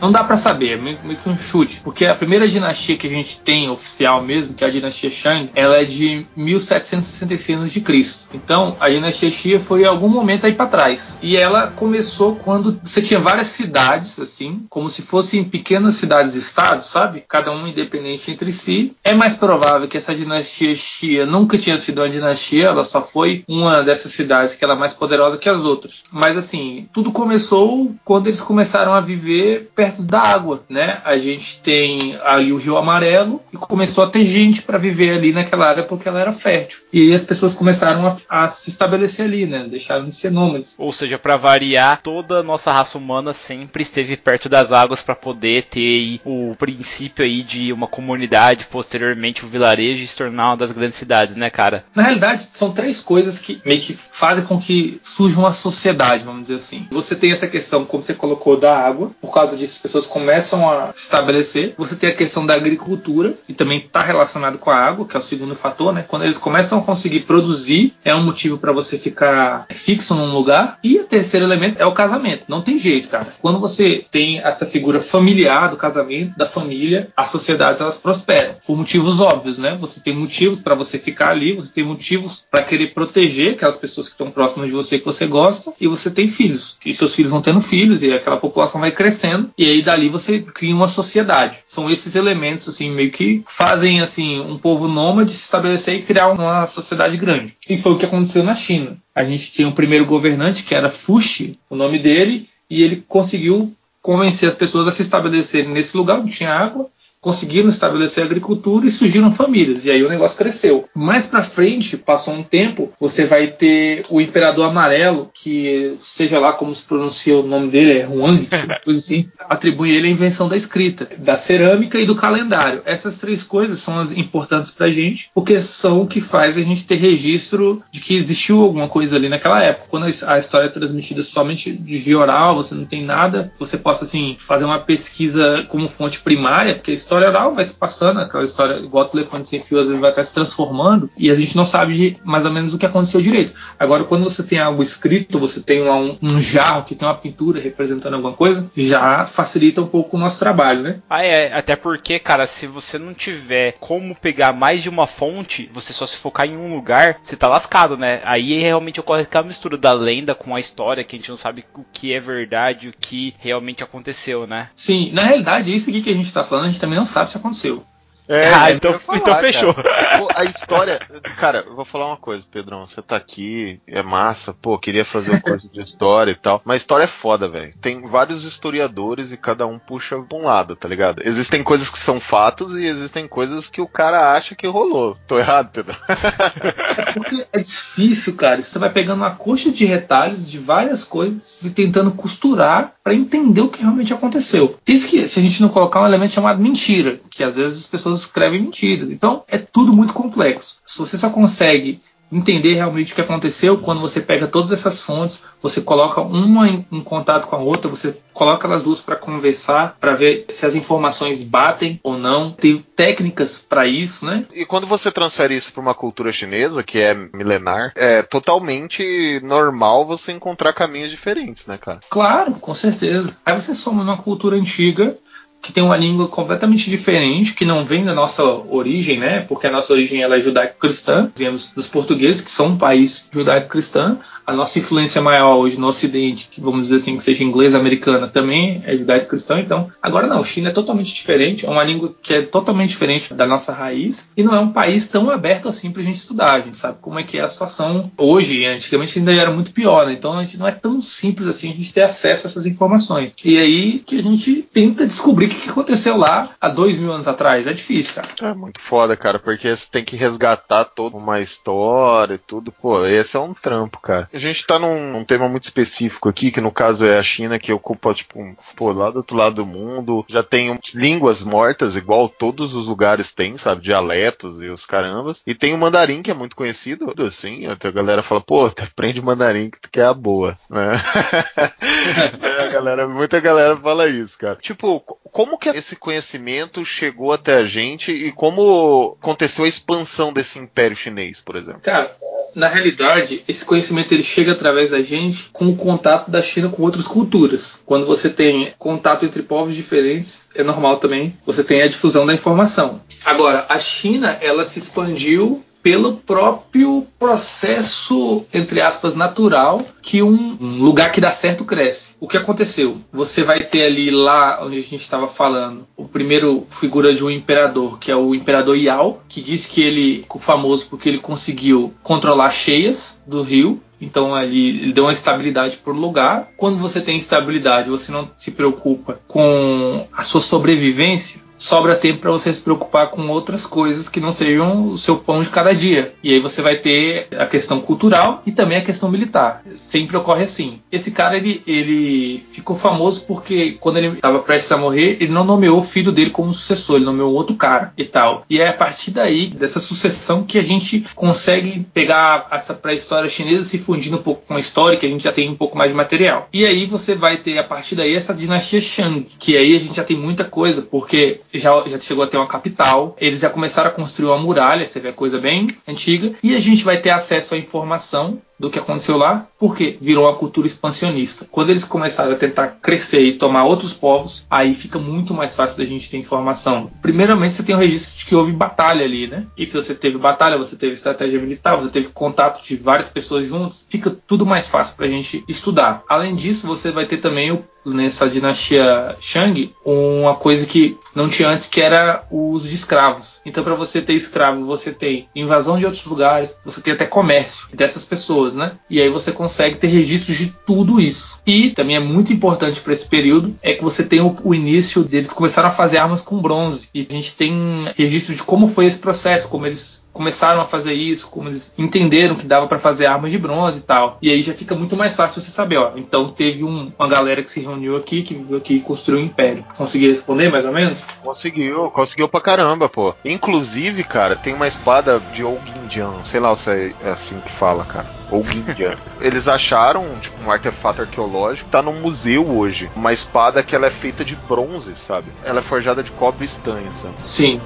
Não 0.02 0.12
dá 0.12 0.24
para 0.24 0.38
saber, 0.38 0.74
é 0.74 0.78
meio, 0.78 0.98
que 0.98 1.30
um 1.30 1.38
chute, 1.38 1.82
porque 1.84 2.06
a 2.06 2.16
primeira 2.16 2.48
dinastia 2.48 2.98
que 2.98 3.08
a 3.08 3.10
gente 3.10 3.40
tem 3.40 3.70
oficial 3.70 4.22
mesmo, 4.22 4.54
que 4.54 4.64
é 4.64 4.68
a 4.68 4.72
dinastia 4.72 5.12
Shang, 5.12 5.50
ela 5.54 5.78
é 5.78 5.84
de 5.84 6.25
1766 6.36 7.60
a.C. 7.62 8.28
Então, 8.34 8.75
a 8.80 8.90
dinastia 8.90 9.32
Xia 9.32 9.60
foi 9.60 9.86
algum 9.86 10.10
momento 10.10 10.46
aí 10.46 10.54
para 10.54 10.68
trás. 10.68 11.18
E 11.22 11.36
ela 11.36 11.68
começou 11.68 12.36
quando 12.36 12.80
você 12.84 13.02
tinha 13.02 13.20
várias 13.20 13.50
cidades, 13.50 14.20
assim, 14.20 14.66
como 14.70 14.90
se 14.90 15.02
fossem 15.02 15.44
pequenas 15.44 15.96
cidades-estados, 15.96 16.86
sabe? 16.86 17.24
Cada 17.28 17.52
um 17.52 17.68
independente 17.68 18.32
entre 18.32 18.52
si. 18.52 18.96
É 19.04 19.14
mais 19.14 19.36
provável 19.36 19.88
que 19.88 19.98
essa 19.98 20.16
dinastia 20.16 20.72
Xia 20.86 21.25
nunca 21.25 21.58
tinha 21.58 21.77
sido 21.77 22.01
uma 22.01 22.10
dinastia, 22.10 22.68
ela 22.68 22.86
só 22.86 23.01
foi 23.01 23.44
uma 23.48 23.84
dessas 23.84 24.12
cidades 24.12 24.56
que 24.56 24.63
ela 24.63 24.74
é 24.74 24.77
mais 24.77 24.94
poderosa 24.94 25.38
que 25.38 25.50
as 25.50 25.63
outras. 25.63 26.04
Mas 26.12 26.38
assim, 26.38 26.88
tudo 26.94 27.12
começou 27.12 27.94
quando 28.04 28.27
eles 28.27 28.42
começaram 28.42 28.94
a 28.94 29.01
viver 29.01 29.72
perto 29.75 30.04
da 30.04 30.22
água, 30.22 30.63
né? 30.70 31.00
A 31.04 31.18
gente 31.18 31.62
tem 31.62 32.18
ali 32.24 32.54
o 32.54 32.58
Rio 32.58 32.77
Amarelo 32.77 33.42
e 33.51 33.58
começou 33.58 34.04
a 34.04 34.08
ter 34.08 34.24
gente 34.24 34.62
para 34.62 34.77
viver 34.77 35.18
ali 35.18 35.34
naquela 35.34 35.68
área 35.68 35.84
porque 35.84 36.08
ela 36.08 36.20
era 36.20 36.32
fértil. 36.32 36.80
E 36.94 37.13
as 37.13 37.24
pessoas 37.24 37.54
começaram 37.54 38.08
a, 38.08 38.44
a 38.44 38.48
se 38.50 38.70
estabelecer 38.70 39.25
ali, 39.25 39.46
né? 39.46 39.65
Deixaram 39.70 40.08
de 40.08 40.15
ser 40.15 40.32
nômades. 40.32 40.75
Ou 40.77 40.92
seja, 40.92 41.18
pra 41.18 41.38
variar, 41.38 42.01
toda 42.01 42.39
a 42.39 42.44
nossa 42.44 42.72
raça 42.72 42.98
humana 42.98 43.34
sempre 43.34 43.84
esteve 43.84 44.15
perto 44.18 44.48
das 44.48 44.72
águas 44.72 45.01
pra 45.01 45.15
poder 45.15 45.63
ter 45.63 46.20
o 46.25 46.56
princípio 46.58 47.24
aí 47.24 47.44
de 47.44 47.72
uma 47.72 47.88
comunidade, 47.88 48.65
posteriormente 48.65 49.46
o 49.46 49.48
vilarejo 49.48 50.04
e 50.04 50.08
se 50.08 50.15
tornar 50.15 50.50
uma 50.50 50.58
das 50.58 50.72
grandes 50.75 50.98
cidades, 50.98 51.36
né, 51.36 51.50
cara? 51.50 51.86
Na 51.96 52.03
realidade, 52.03 52.48
são 52.53 52.72
três 52.72 53.00
coisas 53.00 53.39
que 53.39 53.62
meio 53.65 53.82
que 53.82 53.94
fazem 53.94 54.44
com 54.46 54.60
que 54.60 55.00
surja 55.01 55.39
uma 55.39 55.53
sociedade, 55.53 56.24
vamos 56.24 56.44
dizer 56.44 56.55
assim. 56.55 56.88
Você 56.91 57.15
tem 57.15 57.32
essa 57.32 57.48
questão, 57.48 57.86
como 57.86 58.03
você 58.03 58.13
colocou, 58.13 58.58
da 58.58 58.77
água. 58.77 59.12
Por 59.22 59.34
causa 59.34 59.55
disso, 59.55 59.74
as 59.75 59.82
pessoas 59.82 60.05
começam 60.05 60.70
a 60.70 60.91
estabelecer. 60.96 61.74
Você 61.77 61.96
tem 61.96 62.10
a 62.10 62.13
questão 62.13 62.46
da 62.46 62.53
agricultura, 62.53 63.34
e 63.48 63.53
também 63.53 63.79
está 63.79 64.01
relacionado 64.01 64.58
com 64.58 64.70
a 64.70 64.75
água, 64.75 65.08
que 65.08 65.15
é 65.15 65.20
o 65.20 65.24
segundo 65.24 65.55
fator, 65.55 65.94
né? 65.94 66.05
Quando 66.08 66.24
eles 66.24 66.38
começam 66.38 66.79
a 66.79 66.82
conseguir 66.82 67.22
produzir, 67.22 67.94
é 68.03 68.13
um 68.15 68.24
motivo 68.24 68.58
para 68.58 68.72
você 68.72 68.98
ficar 68.98 69.65
fixo 69.70 70.13
num 70.15 70.34
lugar. 70.34 70.77
E 70.84 71.00
o 71.00 71.05
terceiro 71.05 71.46
elemento 71.46 71.79
é 71.79 71.86
o 71.86 71.91
casamento. 71.91 72.44
Não 72.48 72.62
tem 72.62 72.77
jeito, 72.77 73.10
cara. 73.10 73.27
Quando 73.41 73.60
você 73.60 74.05
tem 74.12 74.39
essa 74.39 74.65
figura 74.65 75.00
familiar 75.00 75.70
do 75.70 75.77
casamento, 75.77 76.38
da 76.38 76.46
família, 76.46 77.10
as 77.15 77.29
sociedades 77.29 77.82
elas 77.82 77.98
prosperam. 77.98 78.55
Por 78.65 78.77
motivos 78.77 79.20
óbvios, 79.20 79.58
né? 79.58 79.77
Você 79.79 80.00
tem 80.00 80.15
motivos 80.15 80.60
para 80.65 80.74
você 80.74 80.98
ficar 80.98 81.29
ali, 81.29 81.53
você 81.53 81.72
tem 81.72 81.84
motivos 81.84 82.43
para 82.50 82.63
querer 82.63 82.88
proteger 82.88 83.53
aquelas 83.53 83.77
pessoas 83.77 84.07
que 84.07 84.13
estão 84.13 84.31
próximas 84.31 84.67
de 84.67 84.75
você 84.75 84.98
que 84.98 85.05
você 85.05 85.27
gosta, 85.27 85.72
e 85.79 85.88
você 85.88 86.10
tem 86.10 86.27
filhos. 86.27 86.77
E 86.84 86.93
seus 86.95 87.13
filhos 87.13 87.31
vão 87.31 87.41
tendo 87.41 87.62
filhos, 87.62 88.01
e 88.01 88.12
aquela 88.12 88.38
população 88.38 88.81
vai 88.81 88.91
crescendo, 88.91 89.51
e 89.55 89.69
aí 89.69 89.84
dali 89.84 90.10
você 90.10 90.39
cria 90.39 90.75
uma 90.75 90.88
sociedade. 90.88 91.60
São 91.67 91.89
esses 91.89 92.15
elementos, 92.15 92.67
assim, 92.67 92.89
meio 92.89 93.12
que 93.12 93.43
fazem, 93.45 94.01
assim, 94.01 94.39
um 94.39 94.57
povo 94.57 94.88
nômade 94.88 95.31
se 95.31 95.43
estabelecer 95.43 96.00
e 96.00 96.01
criar 96.01 96.29
uma 96.29 96.65
sociedade 96.65 97.15
grande. 97.15 97.55
E 97.69 97.77
foi 97.77 97.91
o 97.91 97.98
que 97.98 98.05
aconteceu 98.05 98.43
na 98.43 98.55
China. 98.55 98.98
A 99.13 99.24
gente 99.24 99.51
tinha 99.51 99.67
um 99.67 99.72
primeiro 99.72 100.05
governante, 100.05 100.63
que 100.63 100.74
era 100.74 100.89
Fuxi, 100.89 101.60
o 101.69 101.75
nome 101.75 102.00
dele, 102.00 102.50
e 102.67 102.81
ele 102.81 103.03
conseguiu 103.07 103.72
convencer 104.01 104.50
as 104.50 104.55
pessoas 104.55 104.88
a 104.88 104.91
se 104.91 105.03
estabelecerem 105.03 105.72
nesse 105.72 105.95
lugar 105.95 106.19
onde 106.19 106.31
tinha 106.31 106.53
água 106.53 106.89
conseguiram 107.25 107.70
estabelecer 107.70 108.22
a 108.22 108.27
agricultura 108.27 108.86
e 108.86 108.91
surgiram 108.91 109.34
famílias. 109.34 109.84
E 109.84 109.89
aí 109.89 110.03
o 110.03 110.10
negócio 110.10 110.38
cresceu. 110.38 110.88
Mais 110.94 111.25
para 111.25 111.41
frente, 111.41 111.98
passou 111.98 112.36
um 112.36 112.44
tempo, 112.44 112.94
você 113.00 113.25
vai 113.25 113.48
ter 113.48 114.05
o 114.12 114.22
Imperador 114.22 114.70
Amarelo, 114.70 115.32
que 115.34 115.96
seja 116.00 116.38
lá 116.38 116.53
como 116.53 116.75
se 116.75 116.84
pronuncia 116.84 117.36
o 117.36 117.41
nome 117.41 117.72
dele, 117.72 117.98
é 117.98 118.08
Huang, 118.08 118.48
coisa 118.86 119.00
assim, 119.00 119.27
atribui 119.39 119.89
ele 119.89 120.08
a 120.08 120.12
invenção 120.12 120.48
da 120.48 120.55
escrita, 120.55 121.10
da 121.17 121.36
cerâmica 121.36 122.00
e 122.00 122.05
do 122.05 122.13
calendário. 122.13 122.84
Essas 122.86 123.17
três 123.17 123.41
coisas 123.41 123.79
são 123.79 123.98
as 123.98 124.12
importantes 124.12 124.70
pra 124.70 124.91
gente, 124.91 125.32
porque 125.34 125.60
são 125.60 126.03
o 126.03 126.08
que 126.08 126.22
faz 126.22 126.60
a 126.60 126.62
gente 126.62 126.86
ter 126.86 126.96
registro 126.98 127.82
de 127.89 128.01
que 128.01 128.15
existiu 128.15 128.62
alguma 128.62 128.88
coisa 128.88 129.15
ali 129.15 129.29
naquela 129.29 129.63
época. 129.63 129.88
Quando 129.89 130.05
a 130.05 130.38
história 130.38 130.67
é 130.67 130.70
transmitida 130.70 131.24
somente 131.24 131.74
de 131.74 131.98
via 131.98 132.20
oral, 132.20 132.55
você 132.55 132.75
não 132.75 132.86
tem 132.86 133.03
nada, 133.03 133.51
você 133.58 133.79
possa 133.79 134.05
assim 134.05 134.36
fazer 134.38 134.65
uma 134.65 134.77
pesquisa 134.77 135.65
como 135.70 135.89
fonte 135.89 136.20
primária, 136.20 136.75
porque 136.75 136.91
a 136.91 136.94
história 136.94 137.14
história 137.15 137.29
oral 137.29 137.55
vai 137.55 137.65
se 137.65 137.74
passando, 137.74 138.19
aquela 138.19 138.43
história, 138.43 138.75
igual 138.75 139.05
o 139.05 139.10
telefone 139.10 139.45
sem 139.45 139.60
fio, 139.60 139.79
às 139.79 139.88
vezes 139.88 140.01
vai 140.01 140.10
estar 140.10 140.25
se 140.25 140.34
transformando, 140.34 141.10
e 141.17 141.31
a 141.31 141.36
gente 141.36 141.55
não 141.55 141.65
sabe 141.65 142.17
mais 142.24 142.45
ou 142.45 142.51
menos 142.51 142.74
o 142.74 142.77
que 142.77 142.86
aconteceu 142.86 143.22
direito. 143.22 143.53
Agora, 143.79 144.03
quando 144.03 144.24
você 144.24 144.43
tem 144.43 144.60
algo 144.60 144.84
escrito, 144.84 145.39
você 145.39 145.62
tem 145.62 145.84
lá 145.84 145.95
um, 145.95 146.17
um 146.22 146.39
jarro 146.39 146.84
que 146.84 146.95
tem 146.95 147.07
uma 147.07 147.15
pintura 147.15 147.60
representando 147.60 148.15
alguma 148.15 148.34
coisa, 148.34 148.69
já 148.75 149.25
facilita 149.25 149.81
um 149.81 149.88
pouco 149.88 150.17
o 150.17 150.19
nosso 150.19 150.39
trabalho, 150.39 150.81
né? 150.81 151.00
Ah, 151.10 151.24
é. 151.24 151.53
Até 151.53 151.75
porque, 151.75 152.19
cara, 152.19 152.48
se 152.48 152.67
você 152.67 152.98
não 152.98 153.13
tiver 153.13 153.74
como 153.79 154.15
pegar 154.15 154.53
mais 154.53 154.84
de 154.84 154.89
uma 154.89 155.07
fonte, 155.07 155.69
você 155.74 155.93
só 155.93 156.05
se 156.05 156.17
focar 156.17 156.48
em 156.48 156.57
um 156.57 156.74
lugar, 156.74 157.17
você 157.24 157.36
tá 157.36 157.48
lascado, 157.48 157.95
né? 157.95 158.22
Aí 158.25 158.60
realmente 158.60 159.00
ocorre 159.00 159.22
aquela 159.22 159.45
mistura 159.45 159.77
da 159.77 159.93
lenda 159.93 160.36
com 160.36 160.55
a 160.55 160.60
história, 160.60 161.03
que 161.03 161.15
a 161.15 161.19
gente 161.19 161.29
não 161.29 161.38
sabe 161.38 161.65
o 161.75 161.86
que 161.93 162.13
é 162.13 162.19
verdade, 162.19 162.89
o 162.89 162.93
que 163.00 163.34
realmente 163.39 163.84
aconteceu, 163.84 164.45
né? 164.45 164.69
Sim, 164.75 165.12
na 165.13 165.24
realidade, 165.24 165.74
isso 165.74 165.89
aqui 165.89 166.01
que 166.01 166.10
a 166.10 166.13
gente 166.13 166.34
tá 166.34 166.43
falando, 166.43 166.65
a 166.65 166.67
gente 166.67 166.79
também 166.79 166.95
não 166.96 167.06
sabe 167.06 167.30
se 167.30 167.38
aconteceu. 167.38 167.84
É, 168.27 168.53
ah, 168.53 168.72
então, 168.72 168.98
falar, 169.00 169.17
então 169.17 169.39
fechou. 169.39 169.74
Pô, 169.74 170.27
a 170.34 170.44
história. 170.46 171.00
Cara, 171.38 171.63
eu 171.65 171.75
vou 171.75 171.86
falar 171.86 172.08
uma 172.08 172.17
coisa, 172.17 172.44
Pedrão. 172.50 172.86
Você 172.86 173.01
tá 173.01 173.15
aqui, 173.15 173.79
é 173.88 174.01
massa, 174.01 174.53
pô, 174.53 174.77
queria 174.77 175.05
fazer 175.05 175.36
um 175.36 175.39
curso 175.41 175.70
de 175.70 175.82
história 175.82 176.32
e 176.32 176.36
tal. 176.36 176.62
Mas 176.65 176.75
a 176.75 176.77
história 176.77 177.03
é 177.03 177.08
foda, 177.08 177.48
velho. 177.48 177.74
Tem 177.82 178.01
vários 178.08 178.44
historiadores 178.44 179.32
e 179.32 179.38
cada 179.38 179.67
um 179.67 179.77
puxa 179.77 180.17
pra 180.17 180.38
um 180.38 180.44
lado, 180.44 180.75
tá 180.75 180.88
ligado? 180.88 181.22
Existem 181.24 181.63
coisas 181.63 181.89
que 181.89 182.00
são 182.00 182.20
fatos 182.20 182.75
e 182.77 182.86
existem 182.86 183.27
coisas 183.27 183.70
que 183.70 183.82
o 183.82 183.88
cara 183.88 184.34
acha 184.34 184.55
que 184.55 184.67
rolou. 184.67 185.17
Tô 185.27 185.38
errado, 185.38 185.70
Pedro? 185.72 185.96
é 186.08 187.12
porque 187.13 187.46
é 187.53 187.60
difícil, 187.60 188.36
cara. 188.36 188.62
Você 188.62 188.79
vai 188.79 188.89
pegando 188.89 189.20
uma 189.20 189.32
coxa 189.32 189.72
de 189.72 189.86
retalhos 189.86 190.50
de 190.50 190.58
várias 190.58 191.03
coisas 191.03 191.63
e 191.63 191.70
tentando 191.70 192.12
costurar 192.12 192.94
para 193.03 193.13
entender 193.13 193.62
o 193.62 193.70
que 193.70 193.82
realmente 193.82 194.13
aconteceu. 194.13 194.79
Isso 194.88 195.08
que, 195.08 195.27
se 195.27 195.39
a 195.39 195.44
gente 195.44 195.62
não 195.62 195.70
colocar 195.70 196.01
um 196.01 196.08
elemento 196.08 196.34
chamado 196.34 196.62
mentira, 196.62 197.20
que 197.29 197.44
às 197.44 197.55
vezes 197.55 197.82
as 197.82 197.88
pessoas 197.88 198.14
escrevem 198.22 198.62
mentiras. 198.62 199.10
Então 199.10 199.43
é 199.48 199.57
tudo 199.57 199.93
muito 199.93 200.13
complexo. 200.13 200.77
Se 200.86 201.00
você 201.00 201.17
só 201.17 201.29
consegue 201.29 202.01
entender 202.31 202.74
realmente 202.74 203.13
o 203.13 203.16
que 203.16 203.22
aconteceu 203.22 203.77
quando 203.77 204.01
você 204.01 204.20
pega 204.20 204.48
todas 204.48 204.72
essas 204.72 205.03
fontes, 205.03 205.44
você 205.61 205.81
coloca 205.81 206.22
uma 206.22 206.68
em, 206.68 206.85
em 206.92 207.01
contato 207.01 207.48
com 207.48 207.55
a 207.55 207.59
outra, 207.59 207.90
você 207.90 208.18
coloca 208.33 208.68
elas 208.68 208.83
duas 208.83 209.01
para 209.01 209.16
conversar, 209.16 209.96
para 210.00 210.13
ver 210.13 210.46
se 210.50 210.66
as 210.66 210.75
informações 210.75 211.44
batem 211.44 212.00
ou 212.03 212.18
não. 212.18 212.51
Tem 212.51 212.83
técnicas 212.96 213.57
para 213.57 213.87
isso, 213.87 214.25
né? 214.25 214.46
E 214.53 214.66
quando 214.66 214.87
você 214.87 215.11
transfere 215.11 215.55
isso 215.55 215.72
para 215.72 215.81
uma 215.81 215.94
cultura 215.94 216.31
chinesa, 216.31 216.83
que 216.83 217.00
é 217.00 217.13
milenar, 217.13 217.94
é 217.96 218.22
totalmente 218.22 219.40
normal 219.44 220.05
você 220.05 220.31
encontrar 220.31 220.74
caminhos 220.74 221.11
diferentes, 221.11 221.66
né, 221.66 221.77
cara? 221.77 222.00
Claro, 222.09 222.53
com 222.55 222.74
certeza. 222.74 223.35
Aí 223.46 223.53
você 223.53 223.74
soma 223.74 224.03
numa 224.03 224.18
cultura 224.18 224.57
antiga 224.57 225.18
que 225.66 225.74
tem 225.74 225.84
uma 225.84 225.98
língua 225.98 226.28
completamente 226.28 226.92
diferente, 226.92 227.56
que 227.56 227.66
não 227.66 227.84
vem 227.84 228.06
da 228.06 228.14
nossa 228.14 228.44
origem, 228.44 229.18
né? 229.18 229.40
Porque 229.40 229.66
a 229.66 229.72
nossa 229.72 229.94
origem 229.94 230.22
ela 230.22 230.38
é 230.38 230.40
judaico-cristã. 230.40 231.32
Viemos 231.36 231.72
dos 231.75 231.88
portugueses, 231.88 232.42
que 232.42 232.51
são 232.51 232.68
um 232.68 232.78
país 232.78 233.28
judaico-cristão. 233.34 234.20
A 234.46 234.54
nossa 234.54 234.78
influência 234.78 235.24
maior 235.24 235.56
hoje 235.56 235.80
no 235.80 235.88
Ocidente, 235.88 236.50
que 236.51 236.62
vamos 236.62 236.84
dizer 236.84 236.98
assim, 236.98 237.18
que 237.18 237.24
seja 237.24 237.44
inglesa, 237.44 237.80
americana, 237.80 238.28
também 238.28 238.84
é 238.86 238.96
judaico-cristão. 238.96 239.58
Então, 239.58 239.90
agora 240.00 240.28
não, 240.28 240.44
China 240.44 240.70
é 240.70 240.72
totalmente 240.72 241.12
diferente, 241.12 241.66
é 241.66 241.70
uma 241.70 241.84
língua 241.84 242.14
que 242.22 242.36
é 242.36 242.44
totalmente 242.44 242.90
diferente 242.90 243.34
da 243.34 243.48
nossa 243.48 243.74
raiz 243.74 244.30
e 244.38 244.44
não 244.44 244.54
é 244.54 244.60
um 244.60 244.72
país 244.72 245.08
tão 245.08 245.32
aberto 245.32 245.68
assim 245.68 245.90
para 245.90 246.04
a 246.04 246.06
gente 246.06 246.18
estudar. 246.18 246.54
A 246.54 246.60
gente 246.60 246.78
sabe 246.78 247.00
como 247.01 247.18
é 247.18 247.24
que 247.24 247.40
é 247.40 247.42
a 247.42 247.50
situação 247.50 248.12
hoje. 248.16 248.64
Antigamente 248.68 249.18
ainda 249.18 249.34
era 249.34 249.50
muito 249.50 249.72
pior, 249.72 250.06
né? 250.06 250.14
Então 250.14 250.38
a 250.38 250.44
gente 250.44 250.60
não 250.60 250.68
é 250.68 250.72
tão 250.72 251.01
simples 251.01 251.48
assim 251.48 251.72
a 251.72 251.74
gente 251.74 251.92
ter 251.92 252.04
acesso 252.04 252.46
a 252.46 252.50
essas 252.51 252.68
informações. 252.68 253.32
E 253.44 253.58
aí 253.58 254.04
que 254.06 254.20
a 254.20 254.22
gente 254.22 254.62
tenta 254.72 255.08
descobrir 255.08 255.54
o 255.55 255.61
que 255.61 255.70
aconteceu 255.70 256.18
lá 256.18 256.50
há 256.59 256.70
dois 256.70 257.00
mil 257.00 257.11
anos 257.11 257.27
atrás. 257.27 257.68
É 257.68 257.74
difícil, 257.74 258.15
cara. 258.15 258.51
É 258.51 258.53
muito 258.53 258.79
foda, 258.79 259.15
cara, 259.15 259.39
porque 259.39 259.75
você 259.75 259.87
tem 259.89 260.03
que 260.03 260.15
resgatar 260.15 260.85
toda 260.85 261.18
uma 261.18 261.39
história 261.39 262.35
e 262.35 262.39
tudo. 262.39 262.72
Pô, 262.72 263.05
esse 263.05 263.35
é 263.35 263.39
um 263.39 263.53
trampo, 263.53 264.00
cara. 264.00 264.29
A 264.33 264.37
gente 264.37 264.65
tá 264.65 264.77
num, 264.79 265.11
num 265.11 265.24
tema 265.24 265.48
muito 265.48 265.63
específico 265.63 266.29
aqui, 266.29 266.51
que 266.51 266.61
no 266.61 266.72
caso 266.72 267.05
é 267.05 267.18
a 267.18 267.24
China, 267.24 267.59
que 267.59 267.74
ocupa, 267.74 268.13
tipo, 268.13 268.39
um, 268.39 268.55
pô, 268.75 268.91
lá 268.91 269.09
do 269.09 269.18
outro 269.18 269.35
lado 269.35 269.55
do 269.55 269.65
mundo. 269.65 270.25
Já 270.27 270.44
tem 270.44 270.79
línguas 270.94 271.44
mortas, 271.44 271.96
igual 271.96 272.29
todos 272.29 272.74
os 272.74 272.87
lugares 272.87 273.33
têm, 273.33 273.57
sabe? 273.57 273.81
Dialetos 273.81 274.61
e 274.61 274.70
os 274.70 274.85
carambas. 274.85 275.41
E 275.46 275.53
tem 275.55 275.74
o 275.74 275.77
mandarim, 275.77 276.22
que 276.22 276.31
é 276.31 276.33
muito 276.33 276.55
conhecido, 276.55 277.13
assim. 277.25 277.65
Até 277.68 277.87
a 277.87 277.91
galera 277.91 278.24
fala, 278.24 278.41
pô, 278.41 278.65
aprende 278.65 279.22
mandarim 279.22 279.72
que 279.91 280.00
é 280.00 280.05
a 280.05 280.13
boa, 280.13 280.57
né? 280.70 280.94
é, 282.41 282.68
a 282.68 282.72
galera, 282.72 283.07
muita 283.07 283.39
galera 283.39 283.77
fala 283.77 284.07
isso, 284.07 284.37
cara. 284.37 284.57
Tipo, 284.61 285.03
como 285.35 285.57
que 285.57 285.67
esse 285.67 285.98
conhecimento 285.98 286.85
chegou 286.85 287.33
até 287.33 287.55
a 287.55 287.65
gente 287.65 288.09
e 288.09 288.31
como 288.31 289.17
aconteceu 289.21 289.65
a 289.65 289.67
expansão 289.67 290.31
desse 290.31 290.57
império 290.57 290.95
chinês, 290.95 291.41
por 291.41 291.57
exemplo? 291.57 291.81
Cara, 291.81 292.09
na 292.55 292.69
realidade, 292.69 293.43
esse 293.45 293.65
conhecimento 293.65 294.13
ele 294.13 294.24
chega 294.24 294.53
através 294.53 294.91
da 294.91 295.01
gente 295.01 295.50
com 295.51 295.65
o 295.65 295.75
contato 295.75 296.31
da 296.31 296.41
China 296.41 296.69
com 296.69 296.81
outras 296.83 297.05
culturas. 297.05 297.81
Quando 297.85 298.05
você 298.05 298.29
tem 298.29 298.71
contato 298.79 299.25
entre 299.25 299.43
povos 299.43 299.75
diferentes, 299.75 300.48
é 300.55 300.63
normal 300.63 301.00
também 301.00 301.37
você 301.45 301.65
tem 301.65 301.81
a 301.81 301.87
difusão 301.89 302.25
da 302.25 302.33
informação. 302.33 303.01
Agora, 303.25 303.65
a 303.67 303.77
China, 303.77 304.37
ela 304.39 304.63
se 304.63 304.79
expandiu 304.79 305.61
pelo 305.85 306.13
próprio 306.13 307.05
processo, 307.19 308.43
entre 308.51 308.81
aspas, 308.81 309.13
natural, 309.13 309.85
que 310.01 310.24
um 310.24 310.57
lugar 310.79 311.11
que 311.11 311.21
dá 311.21 311.31
certo 311.31 311.63
cresce. 311.63 312.15
O 312.19 312.27
que 312.27 312.37
aconteceu? 312.37 312.98
Você 313.13 313.43
vai 313.43 313.59
ter 313.59 313.85
ali 313.85 314.09
lá 314.09 314.61
onde 314.63 314.79
a 314.79 314.81
gente 314.81 315.01
estava 315.01 315.27
falando, 315.27 315.85
o 315.95 316.07
primeiro 316.07 316.65
figura 316.71 317.13
de 317.13 317.24
um 317.24 317.29
imperador, 317.29 318.00
que 318.00 318.09
é 318.09 318.15
o 318.15 318.33
imperador 318.33 318.75
Yao, 318.75 319.21
que 319.29 319.39
diz 319.39 319.67
que 319.67 319.83
ele 319.83 320.21
ficou 320.24 320.41
famoso 320.41 320.87
porque 320.89 321.07
ele 321.07 321.19
conseguiu 321.19 321.93
controlar 322.01 322.50
cheias 322.50 323.21
do 323.27 323.43
rio, 323.43 323.79
então 324.01 324.33
ali 324.33 324.69
ele 324.69 324.91
deu 324.91 325.03
uma 325.03 325.13
estabilidade 325.13 325.77
por 325.77 325.95
lugar. 325.95 326.50
Quando 326.57 326.77
você 326.77 327.00
tem 327.00 327.15
estabilidade, 327.15 327.91
você 327.91 328.11
não 328.11 328.27
se 328.39 328.50
preocupa 328.50 329.19
com 329.27 330.07
a 330.11 330.24
sua 330.24 330.41
sobrevivência, 330.41 331.45
sobra 331.57 331.96
tempo 331.96 332.20
para 332.20 332.31
você 332.31 332.53
se 332.53 332.61
preocupar 332.61 333.07
com 333.07 333.27
outras 333.27 333.65
coisas 333.65 334.09
que 334.09 334.20
não 334.20 334.31
sejam 334.31 334.89
o 334.89 334.98
seu 334.98 335.18
pão 335.18 335.41
de 335.41 335.50
cada 335.50 335.74
dia. 335.74 336.13
E 336.24 336.33
aí 336.33 336.39
você 336.39 336.61
vai 336.61 336.75
ter 336.75 337.27
a 337.37 337.46
questão 337.46 337.79
cultural 337.79 338.41
e 338.46 338.51
também 338.51 338.77
a 338.77 338.83
questão 338.83 339.09
militar. 339.09 339.63
Sempre 339.75 340.18
ocorre 340.18 340.44
assim. 340.44 340.79
Esse 340.91 341.11
cara 341.11 341.37
ele, 341.37 341.61
ele 341.65 342.44
ficou 342.51 342.75
famoso 342.75 343.25
porque 343.25 343.77
quando 343.79 343.98
ele 343.98 344.07
estava 344.09 344.39
prestes 344.39 344.72
a 344.72 344.77
morrer, 344.77 345.18
ele 345.20 345.31
não 345.31 345.44
nomeou 345.44 345.79
o 345.79 345.83
filho 345.83 346.11
dele 346.11 346.29
como 346.29 346.53
sucessor, 346.53 346.98
ele 346.98 347.05
nomeou 347.05 347.33
outro 347.33 347.55
cara 347.55 347.94
e 347.98 348.03
tal. 348.03 348.46
E 348.50 348.59
é 348.59 348.70
a 348.70 348.74
partir 348.74 349.11
daí, 349.11 349.48
dessa 349.48 349.79
sucessão, 349.79 350.44
que 350.44 350.57
a 350.57 350.63
gente 350.63 351.05
consegue 351.15 351.85
pegar 351.94 352.48
essa 352.51 352.74
pré-história 352.74 353.29
chinesa 353.29 353.63
se 353.63 353.77
fundindo 353.77 354.18
um 354.18 354.22
pouco 354.22 354.44
com 354.48 354.55
a 354.55 354.59
história, 354.59 354.98
que 354.98 355.05
a 355.05 355.09
gente 355.09 355.24
já 355.24 355.31
tem 355.31 355.50
um 355.50 355.55
pouco 355.55 355.77
mais 355.77 355.91
de 355.91 355.98
material. 355.98 356.48
E 356.51 356.65
aí 356.65 356.85
você 356.85 357.15
vai 357.15 357.37
ter 357.37 357.57
a 357.57 357.63
partir 357.63 357.96
daí 357.96 358.15
essa 358.15 358.33
dinastia 358.33 358.81
Shang, 358.81 359.25
que 359.39 359.57
aí 359.57 359.75
a 359.75 359.79
gente 359.79 359.96
já 359.96 360.03
tem 360.03 360.18
muita 360.18 360.44
coisa, 360.44 360.81
porque 360.81 361.39
já, 361.59 361.81
já 361.87 362.00
chegou 362.00 362.24
a 362.24 362.27
ter 362.27 362.37
uma 362.37 362.48
capital, 362.48 363.15
eles 363.20 363.41
já 363.41 363.50
começaram 363.50 363.89
a 363.89 363.94
construir 363.94 364.27
uma 364.27 364.37
muralha, 364.37 364.87
você 364.87 365.00
vê 365.00 365.11
coisa 365.11 365.39
bem 365.39 365.68
antiga, 365.87 366.31
e 366.44 366.55
a 366.55 366.59
gente 366.59 366.83
vai 366.83 366.98
ter 366.98 367.09
acesso 367.09 367.55
à 367.55 367.57
informação 367.57 368.41
do 368.57 368.70
que 368.70 368.79
aconteceu 368.79 369.18
lá, 369.18 369.48
porque 369.59 369.98
virou 370.00 370.25
uma 370.25 370.35
cultura 370.35 370.65
expansionista. 370.65 371.46
Quando 371.51 371.70
eles 371.70 371.83
começaram 371.83 372.31
a 372.31 372.35
tentar 372.35 372.68
crescer 372.81 373.22
e 373.22 373.33
tomar 373.33 373.65
outros 373.65 373.94
povos, 373.94 374.46
aí 374.50 374.74
fica 374.74 374.98
muito 374.98 375.33
mais 375.33 375.55
fácil 375.55 375.77
da 375.77 375.85
gente 375.85 376.09
ter 376.09 376.18
informação. 376.18 376.89
Primeiramente, 377.01 377.55
você 377.55 377.63
tem 377.63 377.75
o 377.75 377.79
registro 377.79 378.18
de 378.18 378.25
que 378.25 378.35
houve 378.35 378.53
batalha 378.53 379.03
ali, 379.03 379.27
né? 379.27 379.46
E 379.57 379.70
se 379.70 379.75
você 379.75 379.94
teve 379.94 380.18
batalha, 380.18 380.57
você 380.57 380.75
teve 380.75 380.94
estratégia 380.94 381.39
militar, 381.39 381.75
você 381.75 381.89
teve 381.89 382.09
contato 382.09 382.63
de 382.63 382.77
várias 382.77 383.09
pessoas 383.09 383.48
juntos, 383.48 383.85
fica 383.89 384.15
tudo 384.25 384.46
mais 384.46 384.70
fácil 384.70 384.96
para 384.96 385.05
a 385.05 385.09
gente 385.09 385.44
estudar. 385.50 386.03
Além 386.07 386.33
disso, 386.33 386.65
você 386.65 386.91
vai 386.91 387.05
ter 387.05 387.18
também 387.18 387.51
o 387.51 387.63
nessa 387.85 388.29
dinastia 388.29 389.15
Shang 389.19 389.74
uma 389.85 390.35
coisa 390.35 390.65
que 390.65 390.98
não 391.13 391.29
tinha 391.29 391.50
antes 391.50 391.67
que 391.67 391.81
era 391.81 392.24
o 392.29 392.50
uso 392.50 392.67
de 392.67 392.75
escravos. 392.75 393.39
Então 393.45 393.63
para 393.63 393.75
você 393.75 394.01
ter 394.01 394.13
escravo, 394.13 394.65
você 394.65 394.91
tem 394.91 395.29
invasão 395.35 395.77
de 395.77 395.85
outros 395.85 396.05
lugares, 396.05 396.55
você 396.63 396.81
tem 396.81 396.93
até 396.93 397.05
comércio 397.05 397.67
dessas 397.74 398.05
pessoas, 398.05 398.53
né? 398.53 398.74
E 398.89 399.01
aí 399.01 399.09
você 399.09 399.31
consegue 399.31 399.77
ter 399.77 399.87
registros 399.87 400.37
de 400.37 400.55
tudo 400.65 401.00
isso. 401.00 401.39
E 401.45 401.71
também 401.71 401.95
é 401.95 402.00
muito 402.00 402.33
importante 402.33 402.81
para 402.81 402.93
esse 402.93 403.07
período 403.07 403.55
é 403.61 403.74
que 403.74 403.83
você 403.83 404.03
tem 404.03 404.21
o, 404.21 404.35
o, 404.43 404.55
início 404.55 405.03
deles 405.03 405.31
começaram 405.31 405.69
a 405.69 405.71
fazer 405.71 405.98
armas 405.98 406.21
com 406.21 406.41
bronze 406.41 406.89
e 406.93 407.05
a 407.09 407.13
gente 407.13 407.33
tem 407.33 407.53
registro 407.98 408.35
de 408.35 408.43
como 408.43 408.67
foi 408.67 408.85
esse 408.85 409.00
processo, 409.00 409.50
como 409.50 409.65
eles 409.65 410.04
começaram 410.16 410.62
a 410.62 410.66
fazer 410.66 410.94
isso, 410.94 411.30
como 411.30 411.50
eles 411.50 411.74
entenderam 411.78 412.36
que 412.36 412.48
dava 412.48 412.68
para 412.68 412.80
fazer 412.80 413.06
armas 413.06 413.32
de 413.32 413.38
bronze 413.38 413.80
e 413.80 413.84
tal. 413.84 414.18
E 414.22 414.32
aí 414.32 414.42
já 414.42 414.54
fica 414.54 414.74
muito 414.74 414.96
mais 414.96 415.14
fácil 415.14 415.42
você 415.42 415.51
saber, 415.51 415.78
ó. 415.78 415.92
Então 415.98 416.30
teve 416.30 416.64
um, 416.64 416.90
uma 416.98 417.08
galera 417.08 417.44
que 417.44 417.51
se 417.51 417.60
reuniu 417.60 417.98
aqui, 417.98 418.24
que 418.24 418.34
viveu 418.34 418.58
aqui 418.58 418.75
e 418.75 418.80
construiu 418.80 419.20
um 419.20 419.25
império. 419.25 419.66
Conseguiu 419.75 420.10
responder 420.10 420.50
mais 420.50 420.66
ou 420.66 420.72
menos? 420.72 421.04
Conseguiu, 421.22 421.92
conseguiu 421.92 422.30
pra 422.30 422.40
caramba, 422.40 422.88
pô. 422.88 423.14
Inclusive, 423.25 424.06
cara, 424.06 424.38
tem 424.38 424.54
uma 424.54 424.68
espada 424.68 425.20
de 425.34 425.44
Olguindian, 425.44 426.24
sei 426.24 426.40
lá 426.40 426.56
se 426.56 426.96
é 427.04 427.10
assim 427.10 427.38
que 427.42 427.51
fala, 427.51 427.84
cara 427.84 428.25
ou 428.31 428.44
Guindia. 428.44 428.98
Eles 429.22 429.48
acharam 429.48 430.07
tipo, 430.22 430.35
um 430.46 430.51
artefato 430.51 431.01
arqueológico, 431.01 431.70
tá 431.70 431.81
num 431.81 432.00
museu 432.01 432.48
hoje. 432.48 432.90
Uma 432.96 433.14
espada 433.14 433.64
que 433.64 433.75
ela 433.75 433.88
é 433.88 433.92
feita 433.92 434.24
de 434.24 434.35
bronze, 434.35 434.96
sabe? 434.96 435.31
Ela 435.44 435.59
é 435.59 435.64
forjada 435.64 436.03
de 436.03 436.11
cobre 436.11 436.44
e 436.44 436.46
estanho, 436.46 436.92
sabe? 437.01 437.16
Sim. 437.24 437.61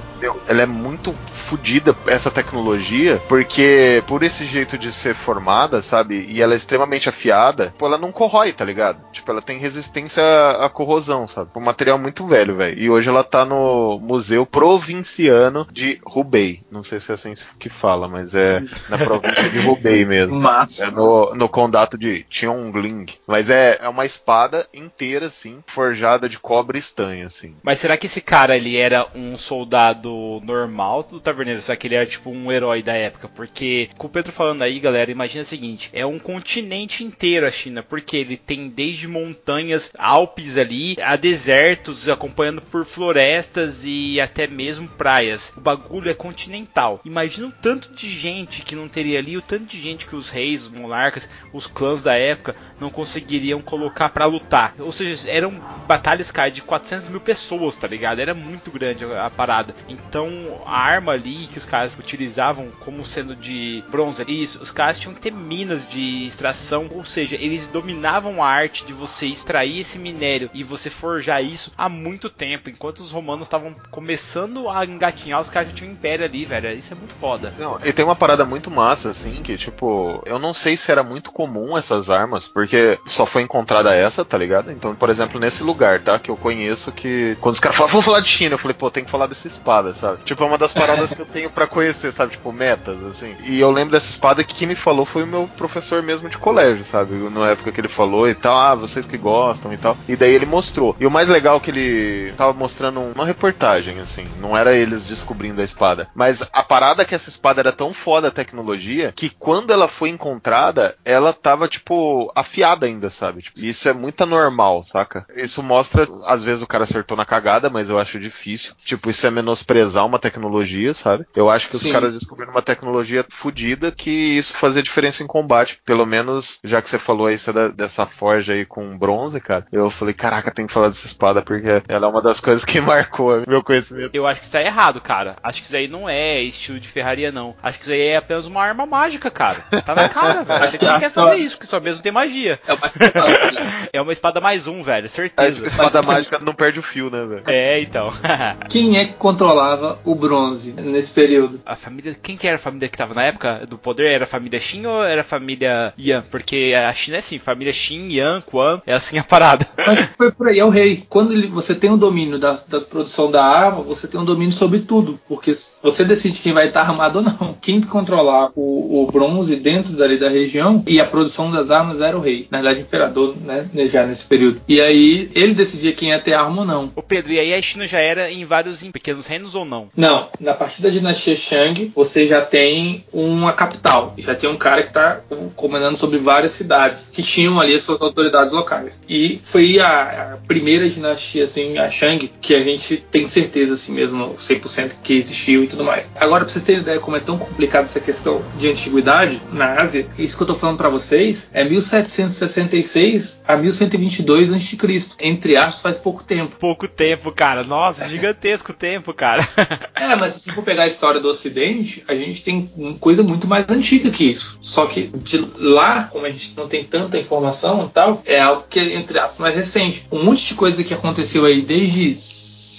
Ela 0.46 0.62
é 0.62 0.66
muito 0.66 1.14
fodida, 1.32 1.96
essa 2.06 2.30
tecnologia, 2.30 3.20
porque 3.28 4.02
por 4.06 4.22
esse 4.22 4.44
jeito 4.44 4.76
de 4.76 4.92
ser 4.92 5.14
formada, 5.14 5.80
sabe? 5.80 6.26
E 6.28 6.42
ela 6.42 6.54
é 6.54 6.56
extremamente 6.56 7.08
afiada, 7.08 7.74
pô, 7.78 7.86
ela 7.86 7.98
não 7.98 8.12
corrói, 8.12 8.52
tá 8.52 8.64
ligado? 8.64 9.00
Tipo, 9.12 9.30
ela 9.30 9.42
tem 9.42 9.58
resistência 9.58 10.22
à 10.60 10.68
corrosão, 10.68 11.26
sabe? 11.26 11.50
Um 11.56 11.60
material 11.60 11.98
muito 11.98 12.26
velho, 12.26 12.56
velho. 12.56 12.78
E 12.78 12.90
hoje 12.90 13.08
ela 13.08 13.24
tá 13.24 13.44
no 13.44 13.98
Museu 14.00 14.44
Provinciano 14.44 15.66
de 15.70 16.00
Hubei. 16.04 16.62
Não 16.70 16.82
sei 16.82 17.00
se 17.00 17.10
é 17.10 17.14
assim 17.14 17.34
que 17.58 17.68
fala, 17.68 18.08
mas 18.08 18.34
é 18.34 18.62
na 18.88 18.98
província 18.98 19.48
de 19.48 19.58
Hubei 19.60 20.04
mesmo. 20.04 20.40
Massa. 20.50 20.86
É 20.86 20.90
no, 20.90 21.34
no 21.34 21.48
condado 21.48 21.96
de 21.96 22.24
Tiongling. 22.24 23.06
Mas 23.26 23.50
é, 23.50 23.78
é 23.80 23.88
uma 23.88 24.04
espada 24.04 24.66
inteira, 24.74 25.26
assim, 25.26 25.62
forjada 25.66 26.28
de 26.28 26.38
cobre 26.38 26.78
e 26.78 26.80
estanho, 26.80 27.26
assim. 27.26 27.54
Mas 27.62 27.78
será 27.78 27.96
que 27.96 28.06
esse 28.06 28.20
cara, 28.20 28.56
ele 28.56 28.76
era 28.76 29.06
um 29.14 29.38
soldado 29.38 30.40
normal 30.44 31.02
do 31.02 31.20
taverneiro? 31.20 31.62
Será 31.62 31.76
que 31.76 31.86
ele 31.86 31.94
era, 31.94 32.06
tipo, 32.06 32.30
um 32.30 32.50
herói 32.50 32.82
da 32.82 32.94
época? 32.94 33.28
Porque, 33.28 33.88
com 33.96 34.06
o 34.06 34.10
Pedro 34.10 34.32
falando 34.32 34.62
aí, 34.62 34.80
galera, 34.80 35.10
imagina 35.10 35.42
o 35.42 35.46
seguinte. 35.46 35.90
É 35.92 36.04
um 36.04 36.18
continente 36.18 37.04
inteiro 37.04 37.46
a 37.46 37.50
China. 37.50 37.82
Porque 37.82 38.16
ele 38.16 38.36
tem 38.36 38.68
desde 38.68 39.06
montanhas, 39.06 39.90
Alpes 39.96 40.58
ali, 40.58 40.96
a 41.02 41.16
desertos, 41.16 42.08
acompanhando 42.08 42.62
por 42.62 42.84
florestas 42.84 43.82
e 43.84 44.20
até 44.20 44.46
mesmo 44.46 44.88
praias. 44.88 45.52
O 45.56 45.60
bagulho 45.60 46.10
é 46.10 46.14
continental. 46.14 47.00
Imagina 47.04 47.48
o 47.48 47.52
tanto 47.52 47.92
de 47.92 48.08
gente 48.08 48.62
que 48.62 48.74
não 48.74 48.88
teria 48.88 49.18
ali, 49.18 49.36
o 49.36 49.42
tanto 49.42 49.64
de 49.64 49.80
gente 49.80 50.06
que 50.06 50.16
os 50.16 50.28
reis 50.28 50.39
reis, 50.40 50.64
os 50.64 50.70
monarcas, 50.70 51.28
os 51.52 51.66
clãs 51.66 52.02
da 52.02 52.16
época 52.16 52.56
não 52.80 52.90
conseguiriam 52.90 53.60
colocar 53.60 54.08
para 54.08 54.24
lutar. 54.24 54.74
Ou 54.78 54.92
seja, 54.92 55.30
eram 55.30 55.52
batalhas, 55.86 56.30
cara, 56.30 56.50
de 56.50 56.62
400 56.62 57.08
mil 57.08 57.20
pessoas, 57.20 57.76
tá 57.76 57.86
ligado? 57.86 58.20
Era 58.20 58.34
muito 58.34 58.70
grande 58.70 59.04
a, 59.04 59.26
a 59.26 59.30
parada. 59.30 59.74
Então, 59.88 60.62
a 60.66 60.78
arma 60.78 61.12
ali 61.12 61.46
que 61.48 61.58
os 61.58 61.64
caras 61.64 61.96
utilizavam 61.98 62.70
como 62.80 63.04
sendo 63.04 63.36
de 63.36 63.84
bronze, 63.90 64.24
isso, 64.26 64.62
os 64.62 64.70
caras 64.70 64.98
tinham 64.98 65.14
que 65.14 65.20
ter 65.20 65.32
minas 65.32 65.88
de 65.88 66.26
extração, 66.26 66.88
ou 66.90 67.04
seja, 67.04 67.36
eles 67.36 67.66
dominavam 67.68 68.42
a 68.42 68.48
arte 68.48 68.84
de 68.84 68.92
você 68.92 69.26
extrair 69.26 69.80
esse 69.80 69.98
minério 69.98 70.50
e 70.54 70.64
você 70.64 70.88
forjar 70.88 71.44
isso 71.44 71.72
há 71.76 71.88
muito 71.88 72.30
tempo. 72.30 72.70
Enquanto 72.70 73.00
os 73.00 73.12
romanos 73.12 73.46
estavam 73.46 73.74
começando 73.90 74.68
a 74.68 74.84
engatinhar, 74.84 75.40
os 75.40 75.50
caras 75.50 75.70
já 75.70 75.74
tinham 75.74 75.92
império 75.92 76.24
ali, 76.24 76.44
velho. 76.44 76.72
Isso 76.72 76.92
é 76.92 76.96
muito 76.96 77.14
foda. 77.14 77.52
Não, 77.58 77.78
e 77.84 77.92
tem 77.92 78.04
uma 78.04 78.16
parada 78.16 78.44
muito 78.44 78.70
massa, 78.70 79.10
assim, 79.10 79.42
que, 79.42 79.56
tipo, 79.56 80.22
eu 80.30 80.38
não 80.38 80.54
sei 80.54 80.76
se 80.76 80.90
era 80.92 81.02
muito 81.02 81.32
comum 81.32 81.76
essas 81.76 82.08
armas, 82.08 82.46
porque 82.46 82.98
só 83.06 83.26
foi 83.26 83.42
encontrada 83.42 83.94
essa, 83.94 84.24
tá 84.24 84.38
ligado? 84.38 84.70
Então, 84.70 84.94
por 84.94 85.10
exemplo, 85.10 85.40
nesse 85.40 85.62
lugar, 85.64 86.00
tá? 86.00 86.18
Que 86.18 86.30
eu 86.30 86.36
conheço 86.36 86.92
que. 86.92 87.36
Quando 87.40 87.54
os 87.54 87.60
caras 87.60 87.76
falam, 87.76 87.90
vamos 87.90 88.06
falar 88.06 88.20
de 88.20 88.28
China, 88.28 88.54
eu 88.54 88.58
falei, 88.58 88.74
pô, 88.74 88.90
tem 88.90 89.04
que 89.04 89.10
falar 89.10 89.26
dessa 89.26 89.48
espada, 89.48 89.92
sabe? 89.92 90.18
Tipo, 90.24 90.44
é 90.44 90.46
uma 90.46 90.58
das 90.58 90.72
paradas 90.72 91.12
que 91.12 91.20
eu 91.20 91.26
tenho 91.26 91.50
para 91.50 91.66
conhecer, 91.66 92.12
sabe? 92.12 92.32
Tipo, 92.32 92.52
metas, 92.52 93.02
assim. 93.04 93.34
E 93.44 93.58
eu 93.58 93.70
lembro 93.72 93.92
dessa 93.92 94.08
espada 94.08 94.44
que 94.44 94.54
quem 94.54 94.68
me 94.68 94.76
falou 94.76 95.04
foi 95.04 95.24
o 95.24 95.26
meu 95.26 95.50
professor 95.56 96.00
mesmo 96.02 96.28
de 96.28 96.38
colégio, 96.38 96.84
sabe? 96.84 97.14
Na 97.30 97.48
época 97.48 97.72
que 97.72 97.80
ele 97.80 97.88
falou 97.88 98.28
e 98.28 98.34
tal, 98.34 98.56
ah, 98.56 98.74
vocês 98.76 99.04
que 99.04 99.18
gostam 99.18 99.72
e 99.72 99.76
tal. 99.76 99.96
E 100.08 100.14
daí 100.14 100.32
ele 100.32 100.46
mostrou. 100.46 100.94
E 101.00 101.06
o 101.06 101.10
mais 101.10 101.28
legal 101.28 101.56
é 101.56 101.60
que 101.60 101.70
ele 101.70 102.32
tava 102.36 102.52
mostrando 102.52 103.00
uma 103.00 103.26
reportagem, 103.26 103.98
assim. 103.98 104.26
Não 104.40 104.56
era 104.56 104.74
eles 104.76 105.06
descobrindo 105.06 105.60
a 105.60 105.64
espada. 105.64 106.08
Mas 106.14 106.42
a 106.52 106.62
parada 106.62 107.02
é 107.02 107.04
que 107.04 107.14
essa 107.14 107.28
espada 107.28 107.60
era 107.60 107.72
tão 107.72 107.92
foda 107.92 108.28
a 108.28 108.32
tecnologia 108.32 109.12
que 109.16 109.28
quando 109.28 109.72
ela 109.72 109.88
foi 109.88 110.08
encontrada, 110.20 110.94
ela 111.04 111.32
tava, 111.32 111.66
tipo, 111.66 112.30
afiada 112.36 112.86
ainda, 112.86 113.08
sabe? 113.08 113.42
Tipo, 113.42 113.60
isso 113.60 113.88
é 113.88 113.92
muito 113.92 114.22
anormal, 114.22 114.84
saca? 114.92 115.26
Isso 115.34 115.62
mostra, 115.62 116.06
às 116.26 116.44
vezes 116.44 116.62
o 116.62 116.66
cara 116.66 116.84
acertou 116.84 117.16
na 117.16 117.24
cagada, 117.24 117.70
mas 117.70 117.88
eu 117.88 117.98
acho 117.98 118.20
difícil. 118.20 118.74
Tipo, 118.84 119.08
isso 119.08 119.26
é 119.26 119.30
menosprezar 119.30 120.04
uma 120.04 120.18
tecnologia, 120.18 120.92
sabe? 120.92 121.24
Eu 121.34 121.48
acho 121.48 121.68
que 121.68 121.78
Sim. 121.78 121.88
os 121.88 121.92
caras 121.92 122.12
descobriram 122.12 122.52
uma 122.52 122.62
tecnologia 122.62 123.24
fodida 123.30 123.90
que 123.90 124.10
isso 124.10 124.54
fazia 124.54 124.82
diferença 124.82 125.22
em 125.22 125.26
combate. 125.26 125.80
Pelo 125.84 126.04
menos, 126.04 126.58
já 126.62 126.82
que 126.82 126.90
você 126.90 126.98
falou 126.98 127.26
aí 127.26 127.36
dessa 127.74 128.06
forja 128.06 128.52
aí 128.52 128.66
com 128.66 128.98
bronze, 128.98 129.40
cara, 129.40 129.66
eu 129.72 129.90
falei, 129.90 130.12
caraca, 130.12 130.50
tem 130.50 130.66
que 130.66 130.72
falar 130.72 130.88
dessa 130.88 131.06
espada, 131.06 131.40
porque 131.40 131.82
ela 131.88 132.06
é 132.06 132.10
uma 132.10 132.20
das 132.20 132.40
coisas 132.40 132.64
que 132.64 132.80
marcou 132.80 133.42
meu 133.46 133.62
conhecimento. 133.62 134.14
Eu 134.14 134.26
acho 134.26 134.40
que 134.40 134.46
isso 134.46 134.56
é 134.56 134.66
errado, 134.66 135.00
cara. 135.00 135.36
Acho 135.42 135.60
que 135.60 135.66
isso 135.66 135.76
aí 135.76 135.88
não 135.88 136.08
é 136.08 136.40
estilo 136.42 136.78
de 136.78 136.88
ferraria, 136.88 137.32
não. 137.32 137.54
Acho 137.62 137.78
que 137.78 137.84
isso 137.84 137.92
aí 137.92 138.00
é 138.00 138.16
apenas 138.16 138.44
uma 138.44 138.62
arma 138.62 138.84
mágica, 138.84 139.30
cara. 139.30 139.64
Tá 139.84 139.94
na 139.94 140.08
cara, 140.10 140.42
velho. 140.44 140.68
Você 140.68 140.84
não 140.84 141.00
quer 141.00 141.10
fazer 141.10 141.36
isso, 141.36 141.56
porque 141.56 141.66
só 141.66 141.80
mesmo 141.80 142.02
tem 142.02 142.12
magia. 142.12 142.60
É 142.66 142.72
uma 142.74 142.86
espada, 142.86 143.12
é 143.92 144.00
uma 144.00 144.12
espada 144.12 144.40
mais 144.40 144.66
um, 144.66 144.82
velho, 144.82 145.08
certeza. 145.08 145.64
A 145.64 145.68
espada 145.68 146.02
mágica 146.02 146.38
não 146.38 146.54
perde 146.54 146.78
o 146.78 146.82
fio, 146.82 147.10
né, 147.10 147.24
velho? 147.24 147.42
É, 147.48 147.80
então. 147.80 148.10
quem 148.68 148.98
é 148.98 149.04
que 149.04 149.14
controlava 149.14 149.98
o 150.04 150.14
bronze 150.14 150.72
nesse 150.72 151.12
período? 151.12 151.60
A 151.64 151.76
família. 151.76 152.16
Quem 152.22 152.36
que 152.36 152.46
era 152.46 152.56
a 152.56 152.60
família 152.60 152.88
que 152.88 152.98
tava 152.98 153.14
na 153.14 153.22
época 153.22 153.66
do 153.68 153.78
poder? 153.78 154.10
Era 154.10 154.24
a 154.24 154.28
família 154.28 154.60
Xin 154.60 154.86
ou 154.86 155.02
era 155.02 155.20
a 155.22 155.24
família 155.24 155.92
Yan? 155.98 156.22
Porque 156.30 156.74
a 156.76 156.92
China 156.92 157.16
é 157.16 157.20
assim, 157.20 157.38
família 157.38 157.72
Xin, 157.72 158.08
Yan, 158.08 158.42
Quan, 158.42 158.80
é 158.86 158.94
assim 158.94 159.18
a 159.18 159.24
parada. 159.24 159.66
Mas 159.76 160.08
foi 160.16 160.32
por 160.32 160.48
aí, 160.48 160.58
é 160.58 160.64
o 160.64 160.70
rei. 160.70 161.04
Quando 161.08 161.32
ele, 161.32 161.46
você 161.46 161.74
tem 161.74 161.90
o 161.90 161.94
um 161.94 161.98
domínio 161.98 162.38
das, 162.38 162.66
das 162.66 162.84
produção 162.84 163.30
da 163.30 163.44
arma, 163.44 163.82
você 163.82 164.06
tem 164.06 164.20
um 164.20 164.24
domínio 164.24 164.52
sobre 164.52 164.80
tudo. 164.80 165.18
Porque 165.26 165.52
você 165.82 166.04
decide 166.04 166.40
quem 166.40 166.52
vai 166.52 166.68
estar 166.68 166.82
armado 166.82 167.18
ou 167.18 167.24
não. 167.24 167.56
Quem 167.60 167.80
controlar 167.80 168.50
o, 168.54 169.02
o 169.02 169.06
bronze 169.06 169.56
dentro 169.56 169.92
dali 170.00 170.16
da 170.16 170.28
região 170.28 170.82
e 170.86 171.00
a 171.00 171.04
produção 171.04 171.50
das 171.50 171.70
armas 171.70 172.00
era 172.00 172.16
o 172.16 172.20
rei. 172.20 172.46
Na 172.50 172.58
verdade, 172.58 172.80
imperador, 172.80 173.34
né? 173.40 173.68
Já 173.88 174.06
nesse 174.06 174.24
período. 174.24 174.60
E 174.68 174.80
aí 174.80 175.30
ele 175.34 175.54
decidia 175.54 175.92
quem 175.92 176.10
ia 176.10 176.18
ter 176.18 176.34
arma 176.34 176.62
ou 176.62 176.66
não. 176.66 176.92
O 176.96 177.02
Pedro, 177.02 177.32
e 177.32 177.38
aí 177.38 177.54
a 177.54 177.62
China 177.62 177.86
já 177.86 177.98
era 177.98 178.30
em 178.30 178.44
vários 178.44 178.82
em 178.82 178.90
pequenos 178.90 179.26
reinos 179.26 179.54
ou 179.54 179.64
não? 179.64 179.88
Não. 179.96 180.28
Na 180.40 180.54
partir 180.54 180.82
da 180.82 180.90
dinastia 180.90 181.36
Shang, 181.36 181.92
você 181.94 182.26
já 182.26 182.40
tem 182.40 183.04
uma 183.12 183.52
capital. 183.52 184.14
Já 184.18 184.34
tem 184.34 184.48
um 184.48 184.56
cara 184.56 184.82
que 184.82 184.88
está 184.88 185.20
comandando 185.54 185.98
sobre 185.98 186.18
várias 186.18 186.52
cidades 186.52 187.10
que 187.12 187.22
tinham 187.22 187.60
ali 187.60 187.74
as 187.74 187.82
suas 187.82 188.00
autoridades 188.00 188.52
locais. 188.52 189.02
E 189.08 189.40
foi 189.42 189.78
a, 189.78 190.34
a 190.34 190.36
primeira 190.46 190.88
dinastia, 190.88 191.44
assim, 191.44 191.78
a 191.78 191.90
Shang, 191.90 192.30
que 192.40 192.54
a 192.54 192.62
gente 192.62 192.96
tem 193.10 193.26
certeza, 193.28 193.74
assim 193.74 193.92
mesmo, 193.92 194.34
100% 194.34 194.94
que 195.02 195.14
existiu 195.14 195.64
e 195.64 195.66
tudo 195.66 195.84
mais. 195.84 196.10
Agora, 196.16 196.44
pra 196.44 196.52
vocês 196.52 196.64
terem 196.64 196.80
ideia 196.80 197.00
como 197.00 197.16
é 197.16 197.20
tão 197.20 197.38
complicada 197.38 197.84
essa 197.84 198.00
questão 198.00 198.42
de 198.58 198.68
antiguidade 198.68 199.42
na 199.52 199.80
Ásia, 199.80 199.89
isso 200.18 200.36
que 200.36 200.42
eu 200.42 200.46
tô 200.46 200.54
falando 200.54 200.76
para 200.76 200.88
vocês 200.88 201.50
é 201.52 201.64
1766 201.64 203.42
a 203.46 203.56
1122 203.56 204.52
a.C. 204.52 204.76
Entre 205.20 205.56
aspas, 205.56 205.82
faz 205.82 205.96
pouco 205.96 206.22
tempo. 206.22 206.56
Pouco 206.56 206.86
tempo, 206.86 207.32
cara. 207.32 207.62
Nossa, 207.64 208.04
gigantesco 208.08 208.72
tempo, 208.72 209.12
cara. 209.14 209.48
é, 209.94 210.10
É, 210.10 210.16
mas 210.16 210.34
se 210.34 210.52
for 210.52 210.64
pegar 210.64 210.84
a 210.84 210.86
história 210.88 211.20
do 211.20 211.28
Ocidente, 211.28 212.02
a 212.08 212.14
gente 212.14 212.42
tem 212.42 212.68
coisa 212.98 213.22
muito 213.22 213.46
mais 213.46 213.68
antiga 213.68 214.10
que 214.10 214.24
isso. 214.24 214.58
Só 214.60 214.86
que 214.86 215.02
de 215.02 215.38
lá, 215.58 216.04
como 216.04 216.26
a 216.26 216.30
gente 216.30 216.54
não 216.56 216.66
tem 216.66 216.82
tanta 216.82 217.16
informação 217.16 217.86
e 217.86 217.88
tal, 217.90 218.22
é 218.26 218.40
algo 218.40 218.64
que, 218.68 218.80
entre 218.80 219.18
aspas, 219.18 219.38
mais 219.38 219.54
recente. 219.54 220.06
Um 220.10 220.24
monte 220.24 220.48
de 220.48 220.54
coisa 220.54 220.82
que 220.82 220.92
aconteceu 220.92 221.44
aí 221.44 221.62
desde 221.62 222.16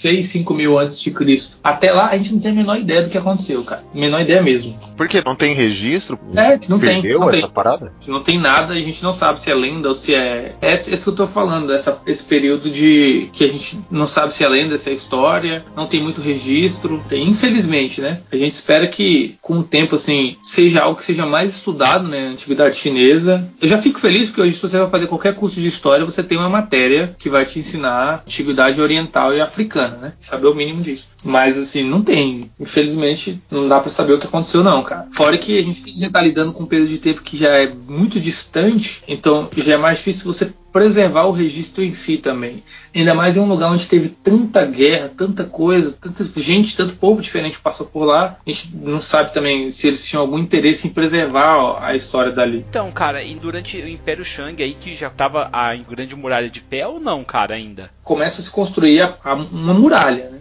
6, 0.02 0.26
5 0.26 0.54
mil 0.54 0.78
antes 0.78 1.00
de 1.00 1.12
Cristo. 1.12 1.58
Até 1.62 1.92
lá 1.92 2.08
a 2.08 2.16
gente 2.16 2.32
não 2.32 2.40
tem 2.40 2.50
a 2.50 2.54
menor 2.54 2.76
ideia 2.76 3.02
do 3.02 3.10
que 3.10 3.16
aconteceu, 3.16 3.62
cara. 3.62 3.84
Menor 3.94 4.20
ideia 4.20 4.42
mesmo. 4.42 4.76
Porque 4.96 5.22
não 5.24 5.36
tem 5.36 5.54
registro? 5.54 6.18
É, 6.34 6.58
não 6.68 6.78
tem. 6.78 7.02
Não 7.02 7.28
essa 7.28 7.42
tem. 7.42 7.50
parada? 7.50 7.92
Não 8.08 8.22
tem 8.22 8.38
nada, 8.38 8.74
a 8.74 8.80
gente 8.80 9.02
não 9.02 9.12
sabe 9.12 9.40
se 9.40 9.50
é 9.50 9.54
lenda 9.54 9.88
ou 9.88 9.94
se 9.94 10.14
é. 10.14 10.54
É 10.60 10.74
isso 10.74 11.02
que 11.02 11.08
eu 11.08 11.14
tô 11.14 11.26
falando, 11.26 11.72
essa, 11.72 12.00
esse 12.06 12.24
período 12.24 12.68
de 12.68 13.28
que 13.32 13.44
a 13.44 13.48
gente 13.48 13.78
não 13.90 14.06
sabe 14.06 14.34
se 14.34 14.44
é 14.44 14.48
lenda, 14.48 14.76
se 14.76 14.90
é 14.90 14.92
história, 14.92 15.64
não 15.76 15.86
tem 15.86 16.02
muito 16.02 16.20
registro. 16.20 17.02
Tem, 17.08 17.28
infelizmente, 17.28 18.00
né? 18.00 18.20
A 18.32 18.36
gente 18.36 18.54
espera 18.54 18.86
que 18.88 19.36
com 19.40 19.58
o 19.58 19.64
tempo, 19.64 19.94
assim, 19.94 20.36
seja 20.42 20.82
algo 20.82 20.98
que 20.98 21.04
seja 21.04 21.24
mais 21.24 21.52
estudado, 21.52 22.08
né? 22.08 22.26
Antiguidade 22.26 22.76
chinesa. 22.76 23.48
Eu 23.60 23.68
já 23.68 23.78
fico 23.78 24.00
feliz 24.00 24.28
porque 24.28 24.42
hoje, 24.42 24.54
se 24.54 24.62
você 24.62 24.78
vai 24.78 24.90
fazer 24.90 25.06
qualquer 25.06 25.34
curso 25.34 25.60
de 25.60 25.68
história, 25.68 26.04
você 26.04 26.22
tem 26.22 26.38
uma 26.38 26.48
matéria 26.48 27.14
que 27.18 27.28
vai 27.28 27.44
te 27.44 27.58
ensinar 27.58 28.22
antiguidade 28.26 28.80
oriental 28.80 29.34
e 29.34 29.40
africana 29.40 29.91
né? 29.96 30.12
Saber 30.20 30.46
o 30.46 30.54
mínimo 30.54 30.82
disso. 30.82 31.08
Mas 31.24 31.58
assim, 31.58 31.82
não 31.82 32.02
tem. 32.02 32.50
Infelizmente, 32.58 33.42
não 33.50 33.68
dá 33.68 33.80
para 33.80 33.90
saber 33.90 34.14
o 34.14 34.18
que 34.18 34.26
aconteceu, 34.26 34.62
não, 34.62 34.82
cara. 34.82 35.08
Fora 35.12 35.38
que 35.38 35.58
a 35.58 35.62
gente 35.62 35.98
já 35.98 36.10
tá 36.10 36.20
lidando 36.20 36.52
com 36.52 36.64
um 36.64 36.66
período 36.66 36.88
de 36.88 36.98
tempo 36.98 37.22
que 37.22 37.36
já 37.36 37.50
é 37.50 37.72
muito 37.88 38.20
distante, 38.20 39.02
então 39.06 39.48
já 39.56 39.74
é 39.74 39.76
mais 39.76 39.98
difícil 39.98 40.32
você 40.32 40.52
preservar 40.72 41.24
o 41.24 41.32
registro 41.32 41.84
em 41.84 41.92
si 41.92 42.16
também. 42.16 42.62
Ainda 42.94 43.14
mais 43.14 43.36
em 43.36 43.40
um 43.40 43.48
lugar 43.48 43.70
onde 43.70 43.86
teve 43.86 44.08
tanta 44.08 44.64
guerra, 44.64 45.10
tanta 45.16 45.44
coisa, 45.44 45.92
tanta 45.92 46.24
gente, 46.40 46.76
tanto 46.76 46.96
povo 46.96 47.20
diferente 47.20 47.58
passou 47.58 47.86
por 47.86 48.04
lá. 48.04 48.36
A 48.44 48.50
gente 48.50 48.76
não 48.76 49.00
sabe 49.00 49.32
também 49.32 49.70
se 49.70 49.88
eles 49.88 50.06
tinham 50.06 50.22
algum 50.22 50.38
interesse 50.38 50.88
em 50.88 50.90
preservar 50.90 51.78
a 51.80 51.94
história 51.94 52.32
dali. 52.32 52.64
Então, 52.68 52.90
cara, 52.90 53.22
e 53.22 53.34
durante 53.34 53.76
o 53.76 53.88
Império 53.88 54.24
Shang 54.24 54.62
aí 54.62 54.74
que 54.74 54.94
já 54.94 55.10
tava 55.10 55.48
a 55.52 55.74
grande 55.76 56.16
muralha 56.16 56.48
de 56.48 56.60
pé 56.60 56.86
ou 56.86 56.98
não, 56.98 57.24
cara, 57.24 57.54
ainda? 57.54 57.90
Começa 58.02 58.40
a 58.40 58.44
se 58.44 58.50
construir 58.50 59.02
a, 59.02 59.14
a, 59.24 59.34
uma 59.34 59.74
muralha? 59.74 60.31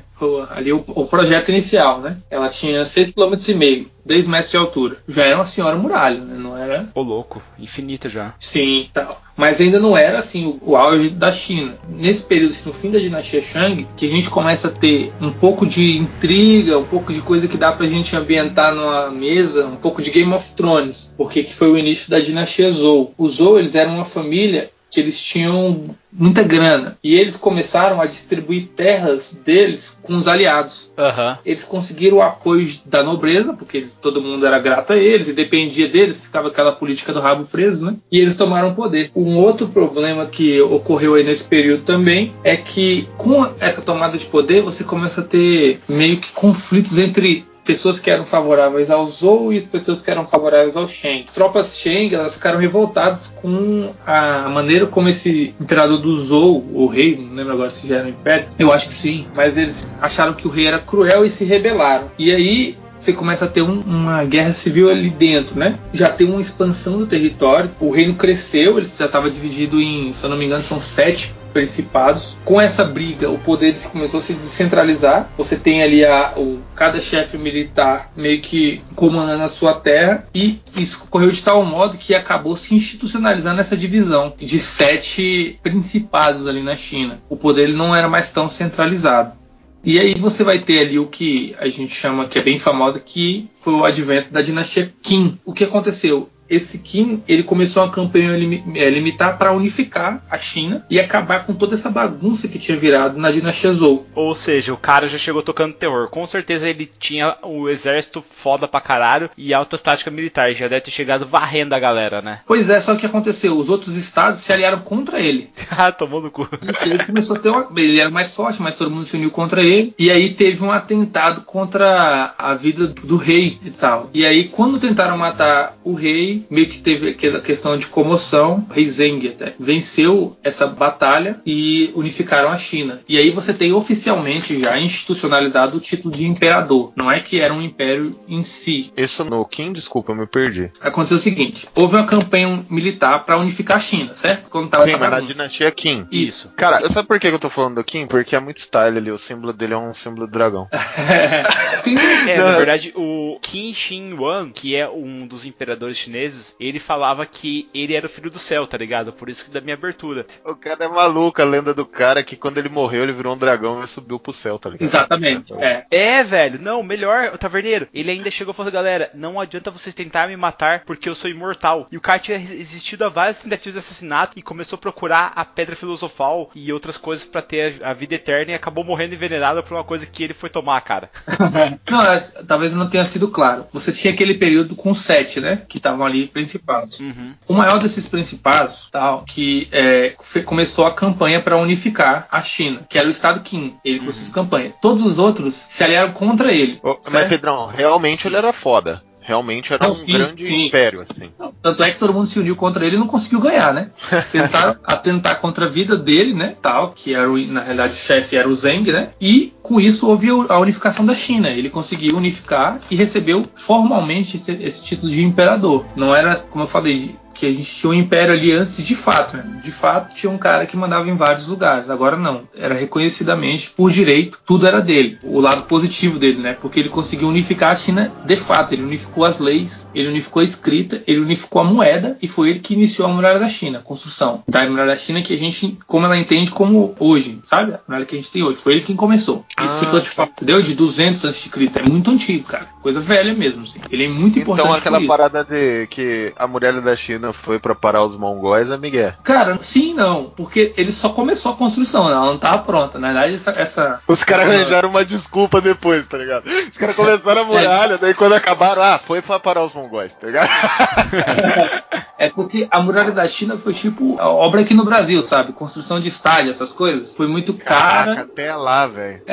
Ali 0.49 0.71
o, 0.71 0.83
o, 0.87 1.05
projeto 1.05 1.49
inicial, 1.49 1.99
né? 1.99 2.17
Ela 2.29 2.49
tinha 2.49 2.83
6,5 2.83 3.13
km, 3.13 3.87
10 4.05 4.27
metros 4.27 4.51
de 4.51 4.57
altura. 4.57 4.97
Já 5.07 5.25
era 5.25 5.37
uma 5.37 5.45
senhora 5.45 5.75
muralha, 5.75 6.19
né? 6.19 6.35
Não 6.37 6.57
era. 6.57 6.87
Ô 6.93 7.01
louco, 7.01 7.41
infinita 7.59 8.09
já. 8.09 8.33
Sim, 8.39 8.89
tal. 8.93 9.21
Mas 9.35 9.59
ainda 9.59 9.79
não 9.79 9.97
era 9.97 10.19
assim 10.19 10.45
o, 10.45 10.71
o 10.71 10.75
auge 10.75 11.09
da 11.09 11.31
China. 11.31 11.73
Nesse 11.89 12.23
período, 12.23 12.51
assim, 12.51 12.67
no 12.67 12.73
fim 12.73 12.91
da 12.91 12.99
dinastia 12.99 13.41
Shang, 13.41 13.87
que 13.97 14.05
a 14.05 14.09
gente 14.09 14.29
começa 14.29 14.67
a 14.67 14.71
ter 14.71 15.11
um 15.21 15.31
pouco 15.31 15.65
de 15.65 15.97
intriga, 15.97 16.77
um 16.77 16.85
pouco 16.85 17.13
de 17.13 17.21
coisa 17.21 17.47
que 17.47 17.57
dá 17.57 17.71
pra 17.71 17.87
gente 17.87 18.15
ambientar 18.15 18.73
numa 18.75 19.09
mesa, 19.09 19.65
um 19.65 19.75
pouco 19.75 20.01
de 20.01 20.11
Game 20.11 20.33
of 20.33 20.51
Thrones, 20.53 21.13
porque 21.17 21.43
que 21.43 21.53
foi 21.53 21.71
o 21.71 21.77
início 21.77 22.09
da 22.09 22.19
dinastia 22.19 22.71
Zhou. 22.71 23.13
Os 23.17 23.35
Zhou, 23.35 23.57
eles 23.57 23.75
eram 23.75 23.95
uma 23.95 24.05
família 24.05 24.69
que 24.91 24.99
eles 24.99 25.19
tinham 25.19 25.95
muita 26.11 26.43
grana 26.43 26.97
e 27.01 27.15
eles 27.15 27.37
começaram 27.37 28.01
a 28.01 28.05
distribuir 28.05 28.67
terras 28.75 29.39
deles 29.45 29.97
com 30.01 30.13
os 30.13 30.27
aliados. 30.27 30.91
Uhum. 30.97 31.37
Eles 31.45 31.63
conseguiram 31.63 32.17
o 32.17 32.21
apoio 32.21 32.67
da 32.85 33.01
nobreza, 33.01 33.53
porque 33.53 33.77
eles, 33.77 33.97
todo 33.99 34.21
mundo 34.21 34.45
era 34.45 34.59
grato 34.59 34.91
a 34.91 34.97
eles 34.97 35.29
e 35.29 35.33
dependia 35.33 35.87
deles, 35.87 36.25
ficava 36.25 36.49
aquela 36.49 36.73
política 36.73 37.13
do 37.13 37.21
rabo 37.21 37.45
preso, 37.45 37.85
né? 37.85 37.95
E 38.11 38.19
eles 38.19 38.35
tomaram 38.35 38.75
poder. 38.75 39.09
Um 39.15 39.37
outro 39.37 39.67
problema 39.69 40.25
que 40.25 40.59
ocorreu 40.61 41.15
aí 41.15 41.23
nesse 41.23 41.45
período 41.45 41.83
também 41.83 42.33
é 42.43 42.57
que 42.57 43.07
com 43.17 43.47
essa 43.59 43.81
tomada 43.81 44.17
de 44.17 44.25
poder 44.25 44.61
você 44.61 44.83
começa 44.83 45.21
a 45.21 45.23
ter 45.23 45.79
meio 45.87 46.17
que 46.17 46.31
conflitos 46.33 46.97
entre 46.97 47.45
pessoas 47.63 47.99
que 47.99 48.09
eram 48.09 48.25
favoráveis 48.25 48.89
ao 48.89 49.05
Zhou 49.05 49.53
e 49.53 49.61
pessoas 49.61 50.01
que 50.01 50.09
eram 50.09 50.27
favoráveis 50.27 50.75
ao 50.75 50.87
Shang. 50.87 51.25
As 51.27 51.33
tropas 51.33 51.77
Shang 51.77 52.13
elas 52.13 52.35
ficaram 52.35 52.59
revoltadas 52.59 53.27
com 53.41 53.91
a 54.05 54.49
maneira 54.49 54.85
como 54.85 55.09
esse 55.09 55.55
imperador 55.59 55.99
do 55.99 56.17
Zhou, 56.19 56.65
o 56.73 56.87
rei, 56.87 57.15
não 57.15 57.35
lembro 57.35 57.53
agora 57.53 57.71
se 57.71 57.87
já 57.87 57.97
era 57.97 58.05
um 58.05 58.09
império, 58.09 58.47
eu 58.57 58.71
acho 58.71 58.87
que 58.87 58.93
sim, 58.93 59.27
mas 59.35 59.57
eles 59.57 59.95
acharam 60.01 60.33
que 60.33 60.47
o 60.47 60.49
rei 60.49 60.67
era 60.67 60.79
cruel 60.79 61.25
e 61.25 61.29
se 61.29 61.45
rebelaram. 61.45 62.11
E 62.17 62.33
aí 62.33 62.77
você 63.01 63.13
começa 63.13 63.45
a 63.45 63.47
ter 63.47 63.63
um, 63.63 63.81
uma 63.81 64.23
guerra 64.23 64.53
civil 64.53 64.89
ali 64.89 65.09
dentro, 65.09 65.57
né? 65.57 65.77
Já 65.91 66.09
tem 66.09 66.27
uma 66.29 66.39
expansão 66.39 66.99
do 66.99 67.07
território, 67.07 67.71
o 67.79 67.89
reino 67.89 68.13
cresceu, 68.13 68.77
ele 68.77 68.87
já 68.87 69.05
estava 69.05 69.29
dividido 69.29 69.81
em, 69.81 70.13
se 70.13 70.23
eu 70.23 70.29
não 70.29 70.37
me 70.37 70.45
engano, 70.45 70.61
são 70.61 70.79
sete 70.79 71.33
principados. 71.51 72.37
Com 72.45 72.61
essa 72.61 72.85
briga, 72.85 73.29
o 73.29 73.37
poder 73.37 73.75
começou 73.91 74.19
a 74.19 74.23
se 74.23 74.33
descentralizar. 74.33 75.29
Você 75.37 75.57
tem 75.57 75.83
ali 75.83 76.05
a, 76.05 76.33
o, 76.37 76.59
cada 76.75 77.01
chefe 77.01 77.37
militar 77.37 78.11
meio 78.15 78.39
que 78.39 78.81
comandando 78.95 79.43
a 79.43 79.49
sua 79.49 79.73
terra, 79.73 80.25
e 80.33 80.61
isso 80.77 81.05
ocorreu 81.05 81.31
de 81.31 81.43
tal 81.43 81.65
modo 81.65 81.97
que 81.97 82.13
acabou 82.13 82.55
se 82.55 82.75
institucionalizando 82.75 83.59
essa 83.59 83.75
divisão 83.75 84.33
de 84.37 84.59
sete 84.59 85.59
principados 85.63 86.47
ali 86.47 86.61
na 86.61 86.75
China. 86.75 87.19
O 87.27 87.35
poder 87.35 87.63
ele 87.63 87.73
não 87.73 87.95
era 87.95 88.07
mais 88.07 88.31
tão 88.31 88.47
centralizado. 88.47 89.40
E 89.83 89.99
aí 89.99 90.13
você 90.13 90.43
vai 90.43 90.59
ter 90.59 90.79
ali 90.79 90.99
o 90.99 91.07
que 91.07 91.55
a 91.59 91.67
gente 91.67 91.93
chama, 91.93 92.27
que 92.27 92.37
é 92.37 92.41
bem 92.43 92.59
famosa, 92.59 92.99
que 92.99 93.49
foi 93.55 93.73
o 93.73 93.83
advento 93.83 94.31
da 94.31 94.41
dinastia 94.41 94.93
Qin. 95.01 95.37
O 95.43 95.53
que 95.53 95.63
aconteceu? 95.63 96.29
Esse 96.51 96.79
Kim 96.79 97.23
ele 97.27 97.43
começou 97.43 97.81
uma 97.83 97.91
campanha 97.91 98.31
é, 98.75 98.89
limitar 98.89 99.37
para 99.37 99.53
unificar 99.53 100.21
a 100.29 100.37
China 100.37 100.85
e 100.89 100.99
acabar 100.99 101.45
com 101.45 101.53
toda 101.53 101.75
essa 101.75 101.89
bagunça 101.89 102.49
que 102.49 102.59
tinha 102.59 102.77
virado 102.77 103.17
na 103.17 103.31
dinastia 103.31 103.71
Zhou. 103.71 104.05
Ou 104.13 104.35
seja, 104.35 104.73
o 104.73 104.77
cara 104.77 105.07
já 105.07 105.17
chegou 105.17 105.41
tocando 105.41 105.73
terror. 105.73 106.09
Com 106.09 106.27
certeza 106.27 106.67
ele 106.67 106.89
tinha 106.99 107.37
o 107.41 107.69
exército 107.69 108.23
foda 108.29 108.67
pra 108.67 108.81
caralho 108.81 109.29
e 109.37 109.53
altas 109.53 109.81
táticas 109.81 110.13
militares. 110.13 110.57
Já 110.57 110.67
deve 110.67 110.81
ter 110.81 110.91
chegado 110.91 111.25
varrendo 111.25 111.73
a 111.73 111.79
galera, 111.79 112.21
né? 112.21 112.41
Pois 112.51 112.69
é, 112.69 112.81
só 112.81 112.95
que 112.95 113.05
aconteceu. 113.05 113.57
Os 113.57 113.69
outros 113.69 113.95
estados 113.95 114.39
se 114.39 114.51
aliaram 114.51 114.79
contra 114.79 115.21
ele. 115.21 115.49
ah, 115.71 115.89
tomou 115.89 116.21
no 116.21 116.29
cu. 116.29 116.49
Isso, 116.61 116.89
ele 116.89 117.03
começou 117.05 117.37
a 117.37 117.39
ter 117.39 117.49
uma... 117.49 117.67
Ele 117.77 117.97
era 117.97 118.09
mais 118.09 118.35
forte, 118.35 118.61
mas 118.61 118.75
todo 118.75 118.91
mundo 118.91 119.05
se 119.05 119.15
uniu 119.15 119.31
contra 119.31 119.63
ele. 119.63 119.93
E 119.97 120.11
aí 120.11 120.33
teve 120.33 120.61
um 120.61 120.71
atentado 120.71 121.41
contra 121.41 122.33
a 122.37 122.53
vida 122.55 122.87
do 122.87 123.15
rei 123.15 123.57
e 123.63 123.69
tal. 123.69 124.09
E 124.13 124.25
aí, 124.25 124.49
quando 124.49 124.79
tentaram 124.79 125.17
matar 125.17 125.77
o 125.83 125.93
rei, 125.93 126.40
meio 126.49 126.67
que 126.67 126.79
teve 126.79 127.09
aquela 127.09 127.39
questão 127.39 127.77
de 127.77 127.87
comoção. 127.87 128.65
O 128.69 128.73
rei 128.73 128.87
Zeng 128.87 129.27
até 129.27 129.53
venceu 129.59 130.37
essa 130.43 130.67
batalha 130.67 131.39
e 131.45 131.91
unificaram 131.95 132.49
a 132.49 132.57
China. 132.57 132.99
E 133.07 133.17
aí 133.17 133.31
você 133.31 133.53
tem 133.53 133.73
oficialmente 133.73 134.59
já 134.59 134.79
institucionalizado 134.79 135.77
o 135.77 135.79
título 135.79 136.13
de 136.13 136.25
imperador. 136.27 136.91
Não 136.95 137.11
é 137.11 137.19
que 137.19 137.39
era 137.39 137.53
um 137.53 137.61
império 137.61 138.17
em 138.27 138.41
si. 138.41 138.91
Isso 138.95 139.23
no 139.23 139.45
Qin, 139.45 139.73
desculpa, 139.73 140.11
eu 140.11 140.15
me 140.15 140.27
perdi. 140.27 140.71
Aconteceu 140.81 141.17
o 141.17 141.19
seguinte: 141.19 141.67
houve 141.75 141.95
uma 141.95 142.05
campanha 142.05 142.63
militar 142.69 143.25
para 143.25 143.37
unificar 143.37 143.77
a 143.77 143.79
China, 143.79 144.13
certo? 144.13 144.49
Quando 144.49 144.69
tava 144.69 144.85
Sim, 144.85 144.97
na 144.97 145.19
dinastia 145.19 145.71
Qin. 145.71 146.07
Isso. 146.11 146.51
Cara, 146.55 146.87
sabe 146.89 147.07
por 147.07 147.19
que 147.19 147.27
eu 147.27 147.39
tô 147.39 147.49
falando 147.49 147.75
do 147.75 147.83
Qin? 147.83 148.07
Porque 148.07 148.35
é 148.35 148.39
muito 148.39 148.61
style 148.61 148.97
ali. 148.97 149.11
O 149.11 149.17
símbolo 149.17 149.53
dele 149.53 149.73
é 149.73 149.77
um 149.77 149.93
símbolo 149.93 150.27
do 150.27 150.31
dragão. 150.31 150.67
é, 152.27 152.37
na 152.37 152.57
verdade, 152.57 152.93
o 152.95 153.39
Qin 153.41 153.73
Shi 153.73 154.13
Huang, 154.13 154.51
que 154.51 154.75
é 154.75 154.89
um 154.89 155.27
dos 155.27 155.45
imperadores 155.45 155.97
chineses 155.97 156.30
vezes, 156.31 156.55
ele 156.59 156.79
falava 156.79 157.25
que 157.25 157.69
ele 157.73 157.93
era 157.93 158.05
o 158.05 158.09
filho 158.09 158.31
do 158.31 158.39
céu, 158.39 158.65
tá 158.65 158.77
ligado? 158.77 159.11
Por 159.13 159.29
isso 159.29 159.45
que 159.45 159.51
da 159.51 159.61
minha 159.61 159.75
abertura. 159.75 160.25
O 160.45 160.55
cara 160.55 160.85
é 160.85 160.87
maluco, 160.87 161.41
a 161.41 161.45
lenda 161.45 161.73
do 161.73 161.85
cara 161.85 162.21
é 162.21 162.23
que 162.23 162.35
quando 162.35 162.57
ele 162.57 162.69
morreu, 162.69 163.03
ele 163.03 163.11
virou 163.11 163.35
um 163.35 163.37
dragão 163.37 163.83
e 163.83 163.87
subiu 163.87 164.19
pro 164.19 164.33
céu, 164.33 164.57
tá 164.57 164.69
ligado? 164.69 164.83
Exatamente, 164.83 165.53
é. 165.53 165.85
É, 165.91 166.23
velho. 166.23 166.59
Não, 166.61 166.81
melhor, 166.81 167.31
o 167.33 167.37
taverneiro. 167.37 167.87
Ele 167.93 168.11
ainda 168.11 168.31
chegou 168.31 168.53
e 168.53 168.55
falou, 168.55 168.71
galera, 168.71 169.11
não 169.13 169.39
adianta 169.39 169.71
vocês 169.71 169.93
tentar 169.93 170.27
me 170.27 170.37
matar 170.37 170.83
porque 170.85 171.09
eu 171.09 171.15
sou 171.15 171.29
imortal. 171.29 171.87
E 171.91 171.97
o 171.97 172.01
cara 172.01 172.19
tinha 172.19 172.37
existido 172.37 173.05
a 173.05 173.09
várias 173.09 173.39
tentativas 173.39 173.73
de 173.73 173.79
assassinato 173.79 174.39
e 174.39 174.41
começou 174.41 174.77
a 174.77 174.79
procurar 174.79 175.33
a 175.35 175.43
pedra 175.43 175.75
filosofal 175.75 176.49
e 176.55 176.71
outras 176.71 176.97
coisas 176.97 177.25
para 177.25 177.41
ter 177.41 177.83
a 177.83 177.93
vida 177.93 178.15
eterna 178.15 178.51
e 178.51 178.55
acabou 178.55 178.83
morrendo 178.83 179.15
envenenado 179.15 179.61
por 179.63 179.73
uma 179.73 179.83
coisa 179.83 180.05
que 180.05 180.23
ele 180.23 180.33
foi 180.33 180.49
tomar, 180.49 180.79
cara. 180.81 181.09
não, 181.89 182.45
talvez 182.45 182.73
não 182.73 182.89
tenha 182.89 183.05
sido 183.05 183.27
claro. 183.27 183.65
Você 183.73 183.91
tinha 183.91 184.13
aquele 184.13 184.33
período 184.33 184.75
com 184.75 184.93
sete, 184.93 185.39
né? 185.39 185.63
Que 185.67 185.77
estavam 185.77 186.05
ali 186.11 186.27
principados. 186.27 186.99
Uhum. 186.99 187.33
O 187.47 187.53
maior 187.53 187.79
desses 187.79 188.07
principados, 188.07 188.89
tal, 188.91 189.23
que 189.23 189.67
é, 189.71 190.15
começou 190.45 190.85
a 190.85 190.91
campanha 190.91 191.41
para 191.41 191.57
unificar 191.57 192.27
a 192.31 192.41
China, 192.41 192.81
que 192.87 192.97
era 192.97 193.07
o 193.07 193.11
Estado 193.11 193.41
Qin. 193.41 193.75
Ele 193.83 193.95
uhum. 193.95 194.05
começou 194.05 194.23
essa 194.23 194.33
campanha. 194.33 194.73
Todos 194.81 195.03
os 195.03 195.17
outros 195.17 195.53
se 195.53 195.83
aliaram 195.83 196.11
contra 196.11 196.51
ele. 196.51 196.79
Oh, 196.83 196.97
mas 197.11 197.27
Pedrão, 197.27 197.67
realmente 197.67 198.27
ele 198.27 198.35
era 198.35 198.53
foda. 198.53 199.03
Realmente 199.21 199.71
era 199.71 199.85
não, 199.85 199.93
um 199.93 199.95
sim, 199.95 200.11
grande 200.11 200.45
sim. 200.45 200.65
império, 200.65 201.01
assim. 201.01 201.29
Tanto 201.61 201.83
é 201.83 201.91
que 201.91 201.99
todo 201.99 202.13
mundo 202.13 202.25
se 202.25 202.39
uniu 202.39 202.55
contra 202.55 202.85
ele 202.85 202.95
e 202.95 202.99
não 202.99 203.07
conseguiu 203.07 203.39
ganhar, 203.39 203.73
né? 203.73 203.91
Tentaram 204.31 204.75
atentar 204.83 205.39
contra 205.39 205.65
a 205.65 205.69
vida 205.69 205.95
dele, 205.95 206.33
né? 206.33 206.55
Tal, 206.61 206.91
que 206.91 207.13
era 207.13 207.31
o, 207.31 207.37
na 207.37 207.61
realidade 207.61 207.93
o 207.93 207.97
chefe 207.97 208.35
era 208.35 208.49
o 208.49 208.55
Zeng, 208.55 208.91
né? 208.91 209.09
E 209.21 209.53
com 209.61 209.79
isso 209.79 210.07
houve 210.07 210.29
a 210.49 210.59
unificação 210.59 211.05
da 211.05 211.13
China. 211.13 211.49
Ele 211.49 211.69
conseguiu 211.69 212.17
unificar 212.17 212.79
e 212.89 212.95
recebeu 212.95 213.45
formalmente 213.53 214.37
esse, 214.37 214.51
esse 214.53 214.83
título 214.83 215.11
de 215.11 215.23
imperador. 215.23 215.85
Não 215.95 216.15
era, 216.15 216.35
como 216.35 216.63
eu 216.63 216.67
falei, 216.67 217.15
que 217.41 217.47
a 217.47 217.51
gente 217.51 217.75
tinha 217.75 217.89
um 217.89 217.93
império 217.95 218.35
ali 218.35 218.51
antes 218.51 218.85
de 218.85 218.95
fato, 218.95 219.35
né? 219.35 219.43
De 219.63 219.71
fato, 219.71 220.13
tinha 220.13 220.31
um 220.31 220.37
cara 220.37 220.67
que 220.67 220.77
mandava 220.77 221.09
em 221.09 221.15
vários 221.15 221.47
lugares. 221.47 221.89
Agora 221.89 222.15
não. 222.15 222.43
Era 222.55 222.75
reconhecidamente, 222.75 223.71
por 223.71 223.89
direito, 223.89 224.37
tudo 224.45 224.67
era 224.67 224.79
dele. 224.79 225.17
O 225.23 225.39
lado 225.39 225.63
positivo 225.63 226.19
dele, 226.19 226.37
né? 226.37 226.53
Porque 226.53 226.79
ele 226.79 226.89
conseguiu 226.89 227.27
unificar 227.27 227.71
a 227.71 227.75
China 227.75 228.13
de 228.23 228.35
fato. 228.35 228.73
Ele 228.73 228.83
unificou 228.83 229.25
as 229.25 229.39
leis, 229.39 229.89
ele 229.95 230.09
unificou 230.09 230.41
a 230.41 230.45
escrita, 230.45 231.01
ele 231.07 231.19
unificou 231.19 231.63
a 231.63 231.65
moeda 231.65 232.15
e 232.21 232.27
foi 232.27 232.51
ele 232.51 232.59
que 232.59 232.75
iniciou 232.75 233.09
a 233.09 233.11
muralha 233.11 233.39
da 233.39 233.49
China, 233.49 233.79
a 233.79 233.81
construção 233.81 234.43
da 234.47 234.63
muralha 234.69 234.91
da 234.91 234.97
China 234.97 235.23
que 235.23 235.33
a 235.33 235.37
gente, 235.37 235.79
como 235.87 236.05
ela 236.05 236.17
entende 236.19 236.51
como 236.51 236.93
hoje, 236.99 237.39
sabe? 237.43 237.73
A 237.73 237.79
muralha 237.87 238.05
que 238.05 238.15
a 238.15 238.19
gente 238.19 238.29
tem 238.29 238.43
hoje. 238.43 238.59
Foi 238.59 238.73
ele 238.73 238.83
quem 238.83 238.95
começou. 238.95 239.43
Isso 239.59 239.79
ah, 239.81 239.85
eu 239.85 239.91
tô 239.91 239.99
te 239.99 240.09
falando, 240.11 240.33
entendeu? 240.33 240.61
De 240.61 240.75
200 240.75 241.25
a.C. 241.25 241.49
É 241.79 241.89
muito 241.89 242.11
antigo, 242.11 242.43
cara. 242.43 242.67
Coisa 242.83 242.99
velha 242.99 243.33
mesmo, 243.33 243.63
assim. 243.63 243.79
Ele 243.89 244.05
é 244.05 244.07
muito 244.07 244.37
então, 244.37 244.53
importante. 244.53 244.79
Então 244.79 244.95
aquela 244.95 245.07
parada 245.07 245.43
de 245.43 245.87
que 245.87 246.33
a 246.35 246.45
muralha 246.45 246.81
da 246.81 246.95
China 246.95 247.30
foi 247.33 247.59
para 247.59 247.75
parar 247.75 248.03
os 248.03 248.17
mongóis 248.17 248.69
é 248.69 248.77
Miguel. 248.77 249.13
Cara, 249.23 249.57
sim 249.57 249.93
não. 249.93 250.25
Porque 250.25 250.73
ele 250.77 250.91
só 250.91 251.09
começou 251.09 251.51
a 251.51 251.55
construção, 251.55 252.09
ela 252.09 252.25
não 252.25 252.37
tava 252.37 252.59
pronta. 252.59 252.99
Na 252.99 253.07
verdade, 253.11 253.35
essa. 253.35 253.51
essa 253.51 254.01
os 254.07 254.23
caras 254.23 254.47
arranjaram 254.47 254.89
uma 254.89 255.05
desculpa 255.05 255.61
depois, 255.61 256.05
tá 256.07 256.17
ligado? 256.17 256.45
Os 256.71 256.77
caras 256.77 256.95
começaram 256.95 257.41
a 257.41 257.45
muralha, 257.45 257.93
é. 257.95 257.97
daí 257.97 258.13
quando 258.13 258.33
acabaram, 258.33 258.81
ah, 258.81 258.99
foi 258.99 259.21
pra 259.21 259.39
parar 259.39 259.63
os 259.63 259.73
mongóis, 259.73 260.13
tá 260.13 260.27
ligado? 260.27 260.49
É 262.21 262.29
porque 262.29 262.67
a 262.69 262.79
muralha 262.79 263.11
da 263.11 263.27
China 263.27 263.57
foi 263.57 263.73
tipo 263.73 264.15
a 264.19 264.29
obra 264.29 264.61
aqui 264.61 264.75
no 264.75 264.85
Brasil, 264.85 265.23
sabe? 265.23 265.53
Construção 265.53 265.99
de 265.99 266.07
estádio, 266.07 266.51
essas 266.51 266.71
coisas. 266.71 267.13
Foi 267.13 267.25
muito 267.25 267.51
cara. 267.51 268.21
até 268.21 268.55
lá, 268.55 268.85
velho. 268.85 269.23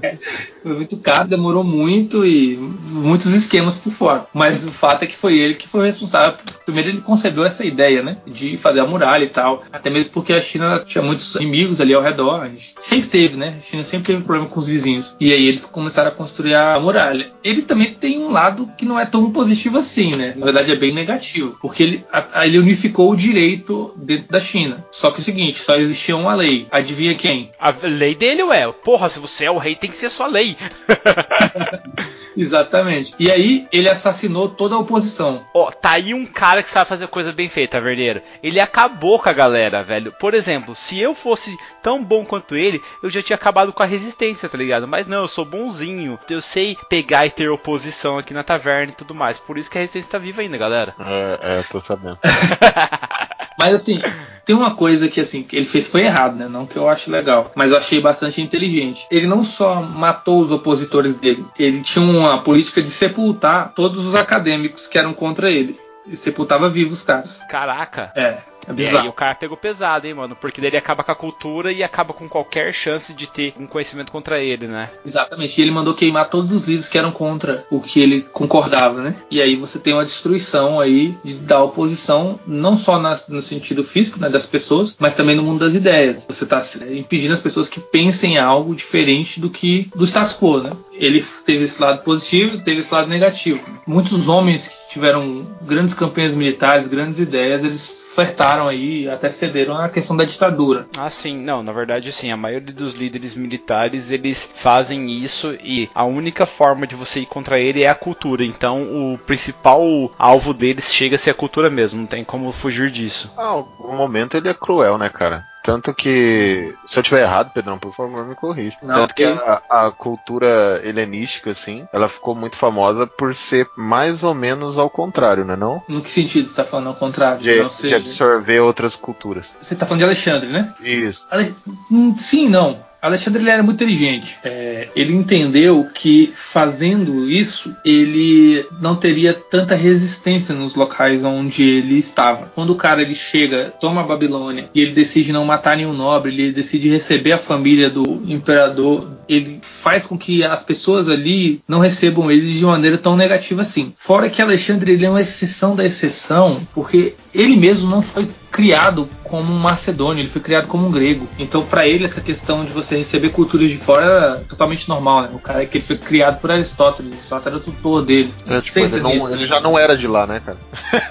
É, 0.00 0.16
foi 0.62 0.74
muito 0.74 0.96
caro, 0.98 1.26
demorou 1.26 1.64
muito 1.64 2.24
e 2.24 2.56
muitos 2.90 3.32
esquemas 3.32 3.76
por 3.76 3.90
fora. 3.90 4.26
Mas 4.32 4.64
o 4.64 4.70
fato 4.70 5.02
é 5.02 5.06
que 5.08 5.16
foi 5.16 5.36
ele 5.36 5.54
que 5.54 5.66
foi 5.66 5.86
responsável. 5.86 6.34
Primeiro 6.64 6.90
ele 6.90 7.00
concebeu 7.00 7.44
essa 7.44 7.64
ideia, 7.64 8.02
né? 8.02 8.18
De 8.24 8.56
fazer 8.56 8.78
a 8.78 8.86
muralha 8.86 9.24
e 9.24 9.28
tal. 9.28 9.64
Até 9.72 9.90
mesmo 9.90 10.12
porque 10.12 10.32
a 10.32 10.40
China 10.40 10.80
tinha 10.86 11.02
muitos 11.02 11.34
inimigos 11.34 11.80
ali 11.80 11.92
ao 11.92 12.02
redor. 12.02 12.42
A 12.42 12.48
gente 12.48 12.74
sempre 12.78 13.08
teve, 13.08 13.36
né? 13.36 13.56
A 13.58 13.60
China 13.60 13.82
sempre 13.82 14.12
teve 14.12 14.22
problema 14.22 14.48
com 14.48 14.60
os 14.60 14.68
vizinhos. 14.68 15.16
E 15.18 15.32
aí 15.32 15.44
eles 15.44 15.64
começaram 15.64 16.10
a 16.10 16.14
construir 16.14 16.54
a 16.54 16.78
muralha. 16.78 17.32
Ele 17.42 17.62
também 17.62 17.92
tem 17.92 18.20
um 18.20 18.30
lado 18.30 18.70
que 18.78 18.86
não 18.86 19.00
é 19.00 19.04
tão 19.04 19.32
positivo 19.32 19.78
assim, 19.78 20.14
né? 20.14 20.34
Na 20.36 20.44
verdade 20.44 20.70
é 20.70 20.76
bem 20.76 20.92
negativo. 20.92 21.58
Porque 21.60 21.82
ele, 21.82 22.04
ele 22.36 22.58
unificou 22.58 23.10
o 23.10 23.16
direito 23.16 23.94
dentro 23.96 24.28
da 24.28 24.40
China. 24.40 24.84
Só 24.90 25.10
que 25.10 25.18
é 25.18 25.20
o 25.20 25.24
seguinte, 25.24 25.58
só 25.58 25.76
existia 25.76 26.16
uma 26.16 26.34
lei. 26.34 26.66
Adivinha 26.70 27.14
quem? 27.14 27.50
A 27.58 27.74
lei 27.82 28.14
dele, 28.14 28.42
ué. 28.42 28.70
Porra, 28.72 29.08
se 29.08 29.18
você 29.18 29.44
é 29.44 29.50
o 29.50 29.58
rei, 29.58 29.74
tem 29.74 29.90
que 29.90 29.96
ser 29.96 30.10
sua 30.10 30.26
lei. 30.26 30.56
Exatamente. 32.38 33.14
E 33.18 33.30
aí 33.30 33.66
ele 33.72 33.88
assassinou 33.88 34.48
toda 34.48 34.76
a 34.76 34.78
oposição. 34.78 35.44
Ó, 35.52 35.68
oh, 35.68 35.72
tá 35.72 35.90
aí 35.90 36.14
um 36.14 36.24
cara 36.24 36.62
que 36.62 36.70
sabe 36.70 36.88
fazer 36.88 37.08
coisa 37.08 37.32
bem 37.32 37.48
feita, 37.48 37.80
Verdeiro. 37.80 38.22
Ele 38.42 38.60
acabou 38.60 39.18
com 39.18 39.28
a 39.28 39.32
galera, 39.32 39.82
velho. 39.82 40.12
Por 40.12 40.34
exemplo, 40.34 40.74
se 40.74 40.98
eu 41.00 41.14
fosse 41.14 41.56
tão 41.82 42.04
bom 42.04 42.24
quanto 42.24 42.54
ele, 42.54 42.80
eu 43.02 43.10
já 43.10 43.20
tinha 43.22 43.34
acabado 43.34 43.72
com 43.72 43.82
a 43.82 43.86
resistência, 43.86 44.48
tá 44.48 44.56
ligado? 44.56 44.86
Mas 44.86 45.06
não, 45.06 45.22
eu 45.22 45.28
sou 45.28 45.44
bonzinho. 45.44 46.18
Eu 46.30 46.40
sei 46.40 46.76
pegar 46.88 47.26
e 47.26 47.30
ter 47.30 47.48
oposição 47.48 48.18
aqui 48.18 48.32
na 48.32 48.44
taverna 48.44 48.92
e 48.92 48.96
tudo 48.96 49.14
mais. 49.14 49.38
Por 49.38 49.58
isso 49.58 49.70
que 49.70 49.78
a 49.78 49.80
resistência 49.80 50.12
tá 50.12 50.18
viva 50.18 50.40
ainda, 50.40 50.56
galera. 50.56 50.94
É, 51.00 51.58
é, 51.58 51.62
tô 51.62 51.80
sabendo. 51.80 52.18
Mas 53.58 53.74
assim, 53.74 54.00
tem 54.44 54.54
uma 54.56 54.74
coisa 54.74 55.08
que 55.08 55.20
assim, 55.20 55.42
que 55.42 55.56
ele 55.56 55.66
fez 55.66 55.90
foi 55.90 56.02
errado, 56.02 56.36
né? 56.36 56.48
Não 56.48 56.64
que 56.64 56.76
eu 56.76 56.88
acho 56.88 57.10
legal, 57.10 57.52
mas 57.54 57.70
eu 57.70 57.76
achei 57.76 58.00
bastante 58.00 58.40
inteligente. 58.40 59.06
Ele 59.10 59.26
não 59.26 59.42
só 59.42 59.82
matou 59.82 60.40
os 60.40 60.50
opositores 60.50 61.16
dele, 61.16 61.44
ele 61.58 61.82
tinha 61.82 62.04
uma 62.04 62.38
política 62.38 62.80
de 62.80 62.88
sepultar 62.88 63.72
todos 63.74 64.06
os 64.06 64.14
acadêmicos 64.14 64.86
que 64.86 64.96
eram 64.96 65.12
contra 65.12 65.50
ele. 65.50 65.78
E 66.06 66.16
sepultava 66.16 66.70
vivos 66.70 67.00
os 67.00 67.02
caras. 67.02 67.42
Caraca. 67.50 68.10
É. 68.16 68.38
É 68.66 68.80
e 68.80 68.96
aí 68.96 69.08
o 69.08 69.12
cara 69.12 69.34
pegou 69.34 69.56
pesado, 69.56 70.06
hein, 70.06 70.14
mano? 70.14 70.36
Porque 70.36 70.60
daí 70.60 70.70
ele 70.70 70.76
acaba 70.76 71.02
com 71.02 71.12
a 71.12 71.16
cultura 71.16 71.72
e 71.72 71.82
acaba 71.82 72.12
com 72.12 72.28
qualquer 72.28 72.72
chance 72.72 73.12
de 73.12 73.26
ter 73.26 73.54
um 73.58 73.66
conhecimento 73.66 74.12
contra 74.12 74.42
ele, 74.42 74.66
né? 74.66 74.90
Exatamente. 75.04 75.58
E 75.58 75.62
ele 75.62 75.70
mandou 75.70 75.94
queimar 75.94 76.28
todos 76.28 76.52
os 76.52 76.66
livros 76.66 76.88
que 76.88 76.98
eram 76.98 77.10
contra 77.10 77.64
o 77.70 77.80
que 77.80 78.00
ele 78.00 78.20
concordava, 78.20 79.00
né? 79.00 79.14
E 79.30 79.40
aí 79.40 79.56
você 79.56 79.78
tem 79.78 79.92
uma 79.92 80.04
destruição 80.04 80.80
aí 80.80 81.16
da 81.42 81.62
oposição, 81.62 82.38
não 82.46 82.76
só 82.76 82.98
na, 82.98 83.18
no 83.28 83.40
sentido 83.40 83.82
físico, 83.82 84.20
né, 84.20 84.28
das 84.28 84.46
pessoas, 84.46 84.96
mas 84.98 85.14
também 85.14 85.36
no 85.36 85.42
mundo 85.42 85.60
das 85.60 85.74
ideias. 85.74 86.26
Você 86.28 86.44
está 86.44 86.62
impedindo 86.90 87.34
as 87.34 87.40
pessoas 87.40 87.68
que 87.68 87.80
pensem 87.80 88.38
algo 88.38 88.74
diferente 88.74 89.40
do 89.40 89.50
que 89.50 89.90
do 89.94 90.04
status 90.04 90.34
quo, 90.34 90.58
né? 90.60 90.72
Ele 90.92 91.24
teve 91.44 91.64
esse 91.64 91.80
lado 91.80 92.02
positivo, 92.02 92.58
teve 92.58 92.80
esse 92.80 92.92
lado 92.92 93.08
negativo. 93.08 93.62
Muitos 93.86 94.28
homens 94.28 94.68
que 94.68 94.94
tiveram 94.94 95.46
grandes 95.62 95.94
campanhas 95.94 96.34
militares, 96.34 96.88
grandes 96.88 97.18
ideias, 97.18 97.64
eles 97.64 98.04
flertaram 98.14 98.57
aí, 98.66 99.08
até 99.08 99.30
cederam 99.30 99.76
na 99.76 99.88
questão 99.88 100.16
da 100.16 100.24
ditadura. 100.24 100.86
Ah, 100.96 101.10
sim, 101.10 101.36
não, 101.36 101.62
na 101.62 101.72
verdade, 101.72 102.10
sim, 102.10 102.32
a 102.32 102.36
maioria 102.36 102.72
dos 102.72 102.94
líderes 102.94 103.34
militares 103.34 104.10
eles 104.10 104.50
fazem 104.54 105.10
isso 105.10 105.56
e 105.62 105.88
a 105.94 106.04
única 106.04 106.46
forma 106.46 106.86
de 106.86 106.96
você 106.96 107.20
ir 107.20 107.26
contra 107.26 107.60
ele 107.60 107.82
é 107.82 107.88
a 107.88 107.94
cultura. 107.94 108.44
Então, 108.44 109.12
o 109.12 109.18
principal 109.18 109.80
alvo 110.18 110.52
deles 110.54 110.92
chega 110.92 111.16
a 111.16 111.18
ser 111.18 111.30
a 111.30 111.34
cultura 111.34 111.70
mesmo, 111.70 112.00
não 112.00 112.06
tem 112.06 112.24
como 112.24 112.50
fugir 112.52 112.90
disso. 112.90 113.30
Ah, 113.36 113.48
algum 113.48 113.96
momento 113.96 114.36
ele 114.36 114.48
é 114.48 114.54
cruel, 114.54 114.98
né, 114.98 115.08
cara? 115.08 115.44
Tanto 115.68 115.92
que, 115.92 116.74
se 116.86 116.98
eu 116.98 117.02
tiver 117.02 117.20
errado, 117.20 117.52
Pedrão, 117.52 117.78
por 117.78 117.94
favor, 117.94 118.24
me 118.24 118.34
corrija. 118.34 118.78
Não, 118.82 119.00
Tanto 119.00 119.14
que 119.14 119.22
a, 119.22 119.60
a, 119.68 119.90
cultura 119.90 120.80
helenística, 120.82 121.50
assim, 121.50 121.86
ela 121.92 122.08
ficou 122.08 122.34
muito 122.34 122.56
famosa 122.56 123.06
por 123.06 123.34
ser 123.34 123.68
mais 123.76 124.24
ou 124.24 124.32
menos 124.32 124.78
ao 124.78 124.88
contrário, 124.88 125.44
né 125.44 125.56
não? 125.56 125.82
No 125.86 126.00
que 126.00 126.08
sentido 126.08 126.48
você 126.48 126.56
tá 126.56 126.64
falando 126.64 126.86
ao 126.86 126.94
contrário? 126.94 127.42
De, 127.42 127.60
não 127.60 127.68
de 127.68 127.94
absorver 127.94 128.60
outras 128.60 128.96
culturas. 128.96 129.50
Você 129.60 129.76
tá 129.76 129.84
falando 129.84 129.98
de 129.98 130.04
Alexandre, 130.06 130.48
né? 130.48 130.72
Isso. 130.80 131.26
Ale... 131.30 131.54
Hum, 131.92 132.16
sim, 132.16 132.48
não. 132.48 132.80
Alexandre 133.00 133.42
ele 133.42 133.50
era 133.50 133.62
muito 133.62 133.82
inteligente. 133.82 134.38
É, 134.44 134.88
ele 134.94 135.14
entendeu 135.14 135.88
que 135.94 136.30
fazendo 136.34 137.30
isso 137.30 137.74
ele 137.84 138.64
não 138.80 138.96
teria 138.96 139.32
tanta 139.32 139.74
resistência 139.74 140.54
nos 140.54 140.74
locais 140.74 141.24
onde 141.24 141.62
ele 141.62 141.96
estava. 141.96 142.50
Quando 142.54 142.70
o 142.70 142.76
cara 142.76 143.02
ele 143.02 143.14
chega, 143.14 143.72
toma 143.80 144.00
a 144.00 144.04
Babilônia 144.04 144.68
e 144.74 144.80
ele 144.80 144.92
decide 144.92 145.32
não 145.32 145.44
matar 145.44 145.76
nenhum 145.76 145.92
nobre, 145.92 146.32
ele 146.32 146.52
decide 146.52 146.88
receber 146.88 147.32
a 147.32 147.38
família 147.38 147.88
do 147.88 148.22
imperador, 148.26 149.08
ele 149.28 149.60
faz 149.62 150.06
com 150.06 150.18
que 150.18 150.42
as 150.42 150.62
pessoas 150.62 151.08
ali 151.08 151.60
não 151.68 151.78
recebam 151.78 152.30
ele 152.30 152.50
de 152.50 152.64
maneira 152.64 152.98
tão 152.98 153.16
negativa 153.16 153.62
assim. 153.62 153.92
Fora 153.96 154.28
que 154.28 154.42
Alexandre 154.42 154.92
ele 154.92 155.06
é 155.06 155.10
uma 155.10 155.20
exceção 155.20 155.76
da 155.76 155.84
exceção, 155.84 156.60
porque 156.74 157.14
ele 157.34 157.56
mesmo 157.56 157.90
não 157.90 158.02
foi 158.02 158.28
criado 158.50 159.08
como 159.28 159.52
um 159.52 159.58
macedônio, 159.58 160.22
ele 160.22 160.28
foi 160.28 160.40
criado 160.40 160.66
como 160.66 160.86
um 160.86 160.90
grego. 160.90 161.28
Então, 161.38 161.64
para 161.64 161.86
ele, 161.86 162.04
essa 162.04 162.20
questão 162.20 162.64
de 162.64 162.72
você 162.72 162.96
receber 162.96 163.30
culturas 163.30 163.70
de 163.70 163.76
fora 163.76 164.04
era 164.04 164.36
totalmente 164.48 164.88
normal, 164.88 165.22
né? 165.22 165.30
O 165.32 165.38
cara 165.38 165.64
que 165.66 165.78
ele 165.78 165.84
foi 165.84 165.96
criado 165.96 166.40
por 166.40 166.50
Aristóteles, 166.50 167.12
Aristóteles 167.12 167.46
era 167.46 167.56
o 167.56 167.60
tutor 167.60 168.04
dele. 168.04 168.32
É, 168.46 168.60
tipo, 168.60 168.78
ele, 168.78 169.00
não, 169.00 169.32
ele, 169.32 169.46
já 169.46 169.60
não 169.60 169.78
era 169.78 169.96
de 169.96 170.06
lá, 170.06 170.26
né, 170.26 170.40
cara? 170.44 170.58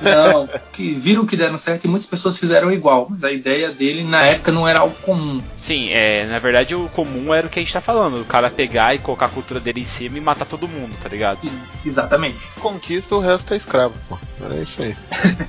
Não, 0.02 0.50
que 0.74 0.94
viram 0.94 1.26
que 1.26 1.38
deram 1.38 1.58
certo 1.58 1.86
e 1.86 1.88
muitas 1.88 2.08
pessoas 2.08 2.40
fizeram 2.40 2.72
igual, 2.72 3.08
mas 3.10 3.24
a 3.24 3.32
ideia 3.32 3.72
dele 3.72 4.04
na 4.04 4.24
época 4.24 4.52
não 4.52 4.68
era 4.68 4.80
algo 4.80 4.96
comum. 5.02 5.42
Sim, 5.58 5.90
é, 5.90 6.26
na 6.26 6.40
verdade 6.40 6.76
o 6.76 6.90
comum 6.90 7.34
era 7.34 7.48
o 7.48 7.50
que 7.50 7.60
a 7.60 7.62
gente 7.62 7.74
tá 7.74 7.82
falando, 7.82 8.22
o 8.22 8.26
cara 8.26 8.50
pegar 8.50 8.96
e 8.96 9.00
colocar 9.00 9.28
a 9.28 9.30
cultura 9.30 9.60
dele 9.60 9.82
em 9.82 9.86
cima 9.86 10.18
e 10.18 10.22
matar 10.22 10.46
todo 10.46 10.68
mundo, 10.68 10.96
tá 11.02 11.10
ligado? 11.10 11.42
Sim, 11.42 11.52
exatamente. 11.86 12.38
Conquista 12.60 13.16
o 13.16 13.20
resto 13.20 13.54
é 13.54 13.58
escravo, 13.58 13.94
pô. 14.10 14.18
É 14.52 14.62
isso 14.62 14.82
aí. 14.82 14.96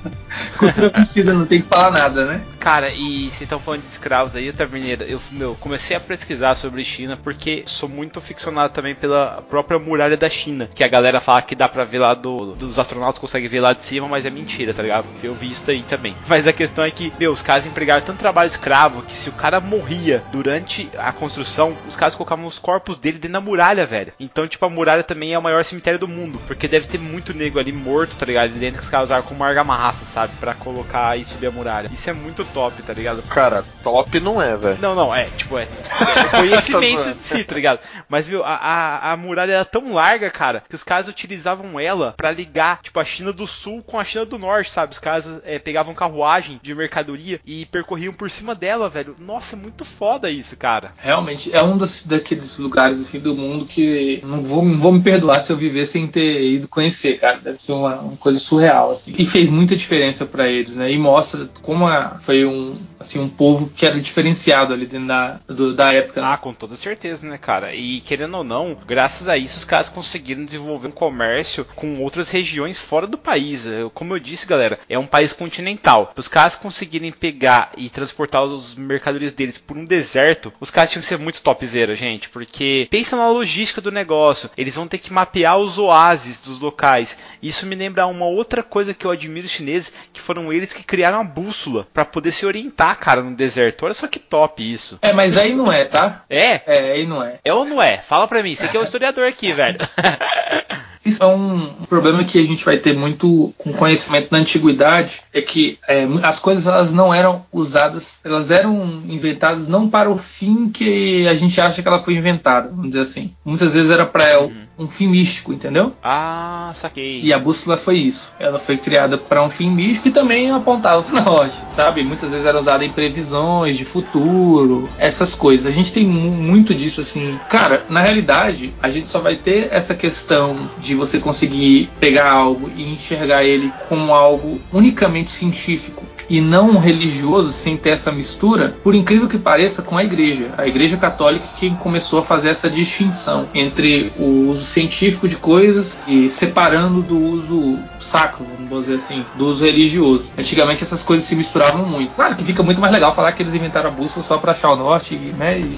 cultura 0.57 0.89
vencida, 0.89 1.33
não 1.33 1.45
tem 1.45 1.61
que 1.61 1.67
falar 1.67 1.91
nada, 1.91 2.25
né? 2.25 2.41
Cara, 2.59 2.89
e 2.89 3.25
vocês 3.29 3.43
estão 3.43 3.59
falando 3.59 3.81
de 3.81 3.87
escravos 3.87 4.35
aí, 4.35 4.51
Taverneira, 4.51 5.05
eu 5.05 5.21
meu, 5.31 5.55
comecei 5.55 5.95
a 5.95 5.99
pesquisar 5.99 6.55
sobre 6.55 6.83
China 6.83 7.17
porque 7.17 7.63
sou 7.65 7.87
muito 7.87 8.19
ficcionado 8.19 8.73
também 8.73 8.95
pela 8.95 9.41
própria 9.49 9.79
muralha 9.79 10.17
da 10.17 10.29
China, 10.29 10.69
que 10.73 10.83
a 10.83 10.87
galera 10.87 11.21
fala 11.21 11.41
que 11.41 11.55
dá 11.55 11.67
pra 11.67 11.83
ver 11.83 11.99
lá 11.99 12.13
do, 12.13 12.55
dos 12.55 12.79
astronautas 12.79 13.19
conseguem 13.19 13.49
ver 13.49 13.61
lá 13.61 13.73
de 13.73 13.83
cima, 13.83 14.07
mas 14.07 14.25
é 14.25 14.29
mentira, 14.29 14.73
tá 14.73 14.81
ligado? 14.81 15.05
Eu 15.23 15.33
vi 15.33 15.51
isso 15.51 15.69
aí 15.69 15.83
também. 15.83 16.15
Mas 16.27 16.47
a 16.47 16.53
questão 16.53 16.83
é 16.83 16.91
que, 16.91 17.13
meu, 17.19 17.31
os 17.31 17.41
caras 17.41 17.65
empregaram 17.65 18.03
tanto 18.03 18.19
trabalho 18.19 18.47
escravo 18.47 19.03
que 19.03 19.15
se 19.15 19.29
o 19.29 19.33
cara 19.33 19.59
morria 19.59 20.23
durante 20.31 20.89
a 20.97 21.11
construção, 21.11 21.77
os 21.87 21.95
caras 21.95 22.15
colocavam 22.15 22.45
os 22.45 22.59
corpos 22.59 22.97
dele 22.97 23.17
dentro 23.17 23.33
da 23.33 23.41
muralha, 23.41 23.85
velho. 23.85 24.13
Então, 24.19 24.47
tipo, 24.47 24.65
a 24.65 24.69
muralha 24.69 25.03
também 25.03 25.33
é 25.33 25.39
o 25.39 25.43
maior 25.43 25.63
cemitério 25.63 25.99
do 25.99 26.07
mundo, 26.07 26.41
porque 26.47 26.67
deve 26.67 26.87
ter 26.87 26.99
muito 26.99 27.33
nego 27.33 27.59
ali 27.59 27.71
morto, 27.71 28.15
tá 28.15 28.25
ligado? 28.25 28.51
Dentro 28.51 28.79
que 28.79 28.85
os 28.85 28.89
caras 28.89 29.09
usaram 29.09 29.23
como 29.23 29.43
argamassa, 29.43 30.05
sabe? 30.05 30.29
para 30.39 30.53
colocar 30.53 31.17
e 31.17 31.25
subir 31.25 31.47
a 31.47 31.51
muralha. 31.51 31.89
Isso 31.91 32.09
é 32.09 32.13
muito 32.13 32.43
top, 32.53 32.81
tá 32.83 32.93
ligado? 32.93 33.21
Cara, 33.23 33.63
top 33.83 34.19
não 34.19 34.41
é, 34.41 34.55
velho. 34.55 34.77
Não, 34.81 34.95
não, 34.95 35.13
é, 35.15 35.25
tipo, 35.25 35.57
é, 35.57 35.67
é 35.89 36.23
conhecimento 36.25 37.13
de 37.15 37.23
si, 37.23 37.43
tá 37.43 37.55
ligado? 37.55 37.79
Mas, 38.07 38.27
viu, 38.27 38.43
a, 38.43 38.55
a, 38.55 39.13
a 39.13 39.17
muralha 39.17 39.53
era 39.53 39.65
tão 39.65 39.93
larga, 39.93 40.29
cara, 40.29 40.63
que 40.67 40.75
os 40.75 40.83
caras 40.83 41.07
utilizavam 41.07 41.79
ela 41.79 42.13
para 42.15 42.31
ligar, 42.31 42.81
tipo, 42.81 42.99
a 42.99 43.05
China 43.05 43.31
do 43.31 43.47
Sul 43.47 43.83
com 43.83 43.99
a 43.99 44.03
China 44.03 44.25
do 44.25 44.37
Norte, 44.37 44.71
sabe? 44.71 44.93
Os 44.93 44.99
caras 44.99 45.25
é, 45.43 45.59
pegavam 45.59 45.93
carruagem 45.93 46.59
de 46.61 46.73
mercadoria 46.73 47.39
e 47.45 47.65
percorriam 47.65 48.13
por 48.13 48.29
cima 48.29 48.55
dela, 48.55 48.89
velho. 48.89 49.15
Nossa, 49.19 49.55
muito 49.55 49.85
foda 49.85 50.29
isso, 50.29 50.55
cara. 50.57 50.91
Realmente, 50.99 51.55
é 51.55 51.61
um 51.61 51.77
dos, 51.77 52.03
daqueles 52.03 52.57
lugares, 52.57 52.99
assim, 52.99 53.19
do 53.19 53.35
mundo 53.35 53.65
que 53.65 54.21
não 54.23 54.41
vou, 54.41 54.63
não 54.63 54.77
vou 54.77 54.91
me 54.91 55.01
perdoar 55.01 55.41
se 55.41 55.51
eu 55.51 55.57
viver 55.57 55.85
sem 55.85 56.07
ter 56.07 56.41
ido 56.51 56.67
conhecer, 56.67 57.19
cara. 57.19 57.37
Deve 57.37 57.61
ser 57.61 57.73
uma, 57.73 57.95
uma 57.95 58.17
coisa 58.17 58.39
surreal, 58.39 58.91
assim. 58.91 59.13
E 59.17 59.25
fez 59.25 59.49
muita 59.49 59.75
diferença 59.75 60.25
para 60.25 60.47
eles, 60.47 60.77
né? 60.77 60.91
E 60.91 60.97
mostra 60.97 61.49
como 61.61 61.87
a, 61.87 62.19
um, 62.43 62.88
assim, 62.99 63.19
um 63.19 63.29
povo 63.29 63.69
que 63.69 63.85
era 63.85 63.99
diferenciado 63.99 64.73
ali 64.73 64.85
dentro 64.85 65.07
da, 65.07 65.39
do, 65.47 65.73
da 65.73 65.93
época. 65.93 66.25
Ah, 66.25 66.37
com 66.37 66.53
toda 66.53 66.75
certeza, 66.75 67.25
né, 67.27 67.37
cara? 67.37 67.73
E 67.73 68.01
querendo 68.01 68.37
ou 68.37 68.43
não, 68.43 68.77
graças 68.85 69.27
a 69.27 69.37
isso 69.37 69.57
os 69.57 69.65
caras 69.65 69.89
conseguiram 69.89 70.45
desenvolver 70.45 70.87
um 70.87 70.91
comércio 70.91 71.65
com 71.75 72.01
outras 72.01 72.29
regiões 72.29 72.77
fora 72.77 73.07
do 73.07 73.17
país. 73.17 73.65
Como 73.93 74.13
eu 74.13 74.19
disse, 74.19 74.45
galera, 74.45 74.79
é 74.89 74.97
um 74.97 75.07
país 75.07 75.33
continental. 75.33 76.13
Os 76.15 76.27
caras 76.27 76.55
conseguirem 76.55 77.11
pegar 77.11 77.71
e 77.77 77.89
transportar 77.89 78.43
os 78.43 78.75
mercadorias 78.75 79.33
deles 79.33 79.57
por 79.57 79.77
um 79.77 79.85
deserto, 79.85 80.51
os 80.59 80.71
caras 80.71 80.91
tinham 80.91 81.01
que 81.01 81.07
ser 81.07 81.17
muito 81.17 81.41
topzera, 81.41 81.95
gente, 81.95 82.29
porque 82.29 82.87
pensa 82.89 83.15
na 83.15 83.29
logística 83.29 83.81
do 83.81 83.91
negócio. 83.91 84.49
Eles 84.57 84.75
vão 84.75 84.87
ter 84.87 84.97
que 84.97 85.13
mapear 85.13 85.57
os 85.57 85.77
oásis 85.77 86.45
dos 86.45 86.59
locais. 86.59 87.17
Isso 87.41 87.65
me 87.65 87.75
lembra 87.75 88.07
uma 88.07 88.25
outra 88.25 88.63
coisa 88.63 88.93
que 88.93 89.05
eu 89.05 89.11
admiro 89.11 89.45
os 89.45 89.51
chineses, 89.51 89.93
que 90.11 90.21
foram 90.21 90.51
eles 90.51 90.73
que 90.73 90.83
criaram 90.83 91.19
a 91.19 91.23
bússola 91.23 91.87
para 91.93 92.05
poder 92.05 92.31
se 92.31 92.45
orientar, 92.45 92.88
cara, 92.95 93.21
no 93.21 93.35
deserto. 93.35 93.85
Olha 93.85 93.93
só 93.93 94.07
que 94.07 94.19
top 94.19 94.61
isso. 94.61 94.99
É, 95.01 95.13
mas 95.13 95.37
aí 95.37 95.53
não 95.53 95.71
é, 95.71 95.85
tá? 95.85 96.23
É? 96.29 96.61
É, 96.65 96.91
aí 96.93 97.05
não 97.05 97.23
é. 97.23 97.39
É 97.43 97.53
ou 97.53 97.65
não 97.65 97.81
é? 97.81 97.97
Fala 97.97 98.27
pra 98.27 98.43
mim, 98.43 98.55
você 98.55 98.67
que 98.67 98.77
é 98.77 98.79
o 98.79 98.83
historiador 98.83 99.27
aqui, 99.27 99.51
velho. 99.51 99.77
Isso 101.05 101.23
é 101.23 101.25
um 101.25 101.61
problema 101.87 102.23
que 102.23 102.37
a 102.37 102.45
gente 102.45 102.63
vai 102.65 102.77
ter 102.77 102.93
muito 102.93 103.53
com 103.57 103.71
conhecimento 103.71 104.27
na 104.31 104.39
antiguidade, 104.39 105.21
é 105.33 105.41
que 105.41 105.79
é, 105.87 106.05
as 106.23 106.39
coisas 106.39 106.67
elas 106.67 106.93
não 106.93 107.13
eram 107.13 107.45
usadas, 107.51 108.19
elas 108.23 108.51
eram 108.51 108.83
inventadas 109.07 109.67
não 109.67 109.89
para 109.89 110.09
o 110.09 110.17
fim 110.17 110.69
que 110.69 111.27
a 111.27 111.33
gente 111.35 111.59
acha 111.61 111.81
que 111.81 111.87
ela 111.87 111.99
foi 111.99 112.15
inventada, 112.15 112.69
vamos 112.69 112.89
dizer 112.89 113.01
assim. 113.01 113.33
Muitas 113.45 113.73
vezes 113.73 113.89
era 113.91 114.05
para 114.05 114.41
uhum. 114.41 114.67
um 114.77 114.87
fim 114.89 115.07
místico, 115.07 115.53
entendeu? 115.53 115.93
Ah, 116.03 116.73
saquei. 116.75 117.21
E 117.21 117.31
a 117.31 117.39
bússola 117.39 117.77
foi 117.77 117.97
isso. 117.97 118.33
Ela 118.37 118.59
foi 118.59 118.75
criada 118.75 119.17
para 119.17 119.41
um 119.41 119.49
fim 119.49 119.69
místico 119.69 120.09
e 120.09 120.11
também 120.11 120.51
apontava 120.51 121.01
para 121.01 121.21
nós, 121.21 121.63
sabe? 121.69 122.03
Muitas 122.03 122.31
vezes 122.31 122.45
era 122.45 122.59
usada 122.59 122.78
em 122.83 122.89
previsões 122.89 123.77
de 123.77 123.85
futuro, 123.85 124.89
essas 124.97 125.35
coisas. 125.35 125.65
A 125.65 125.71
gente 125.71 125.93
tem 125.93 126.05
muito 126.05 126.73
disso 126.73 127.01
assim. 127.01 127.37
Cara, 127.49 127.85
na 127.89 128.01
realidade, 128.01 128.73
a 128.81 128.89
gente 128.89 129.07
só 129.07 129.19
vai 129.19 129.35
ter 129.35 129.69
essa 129.71 129.93
questão 129.93 130.69
de 130.79 130.95
você 130.95 131.19
conseguir 131.19 131.89
pegar 131.99 132.31
algo 132.31 132.69
e 132.75 132.83
enxergar 132.91 133.43
ele 133.43 133.71
como 133.87 134.13
algo 134.13 134.59
unicamente 134.71 135.31
científico 135.31 136.03
e 136.29 136.39
não 136.39 136.77
religioso, 136.77 137.51
sem 137.51 137.75
ter 137.75 137.89
essa 137.89 138.11
mistura, 138.11 138.75
por 138.83 138.93
incrível 138.93 139.27
que 139.27 139.37
pareça, 139.37 139.81
com 139.81 139.97
a 139.97 140.03
igreja. 140.03 140.51
A 140.57 140.67
igreja 140.67 140.95
católica 140.95 141.45
que 141.57 141.71
começou 141.71 142.19
a 142.19 142.23
fazer 142.23 142.49
essa 142.49 142.69
distinção 142.69 143.49
entre 143.53 144.13
o 144.17 144.49
uso 144.51 144.65
científico 144.65 145.27
de 145.27 145.35
coisas 145.37 145.99
e 146.07 146.29
separando 146.29 147.01
do 147.01 147.17
uso 147.17 147.79
sacro, 147.97 148.45
vamos 148.69 148.85
dizer 148.85 148.97
assim, 148.97 149.25
do 149.37 149.47
uso 149.47 149.65
religioso. 149.65 150.29
Antigamente 150.37 150.83
essas 150.83 151.01
coisas 151.01 151.25
se 151.25 151.35
misturavam 151.35 151.85
muito. 151.85 152.13
Claro 152.13 152.35
que 152.35 152.43
fica 152.43 152.61
muito 152.69 152.81
mais 152.81 152.93
legal 152.93 153.11
falar 153.11 153.31
que 153.31 153.41
eles 153.41 153.55
inventaram 153.55 153.89
a 153.89 153.91
bússola 153.91 154.23
só 154.23 154.37
para 154.37 154.51
achar 154.51 154.69
o 154.69 154.75
norte, 154.75 155.15
né? 155.15 155.57
E 155.57 155.75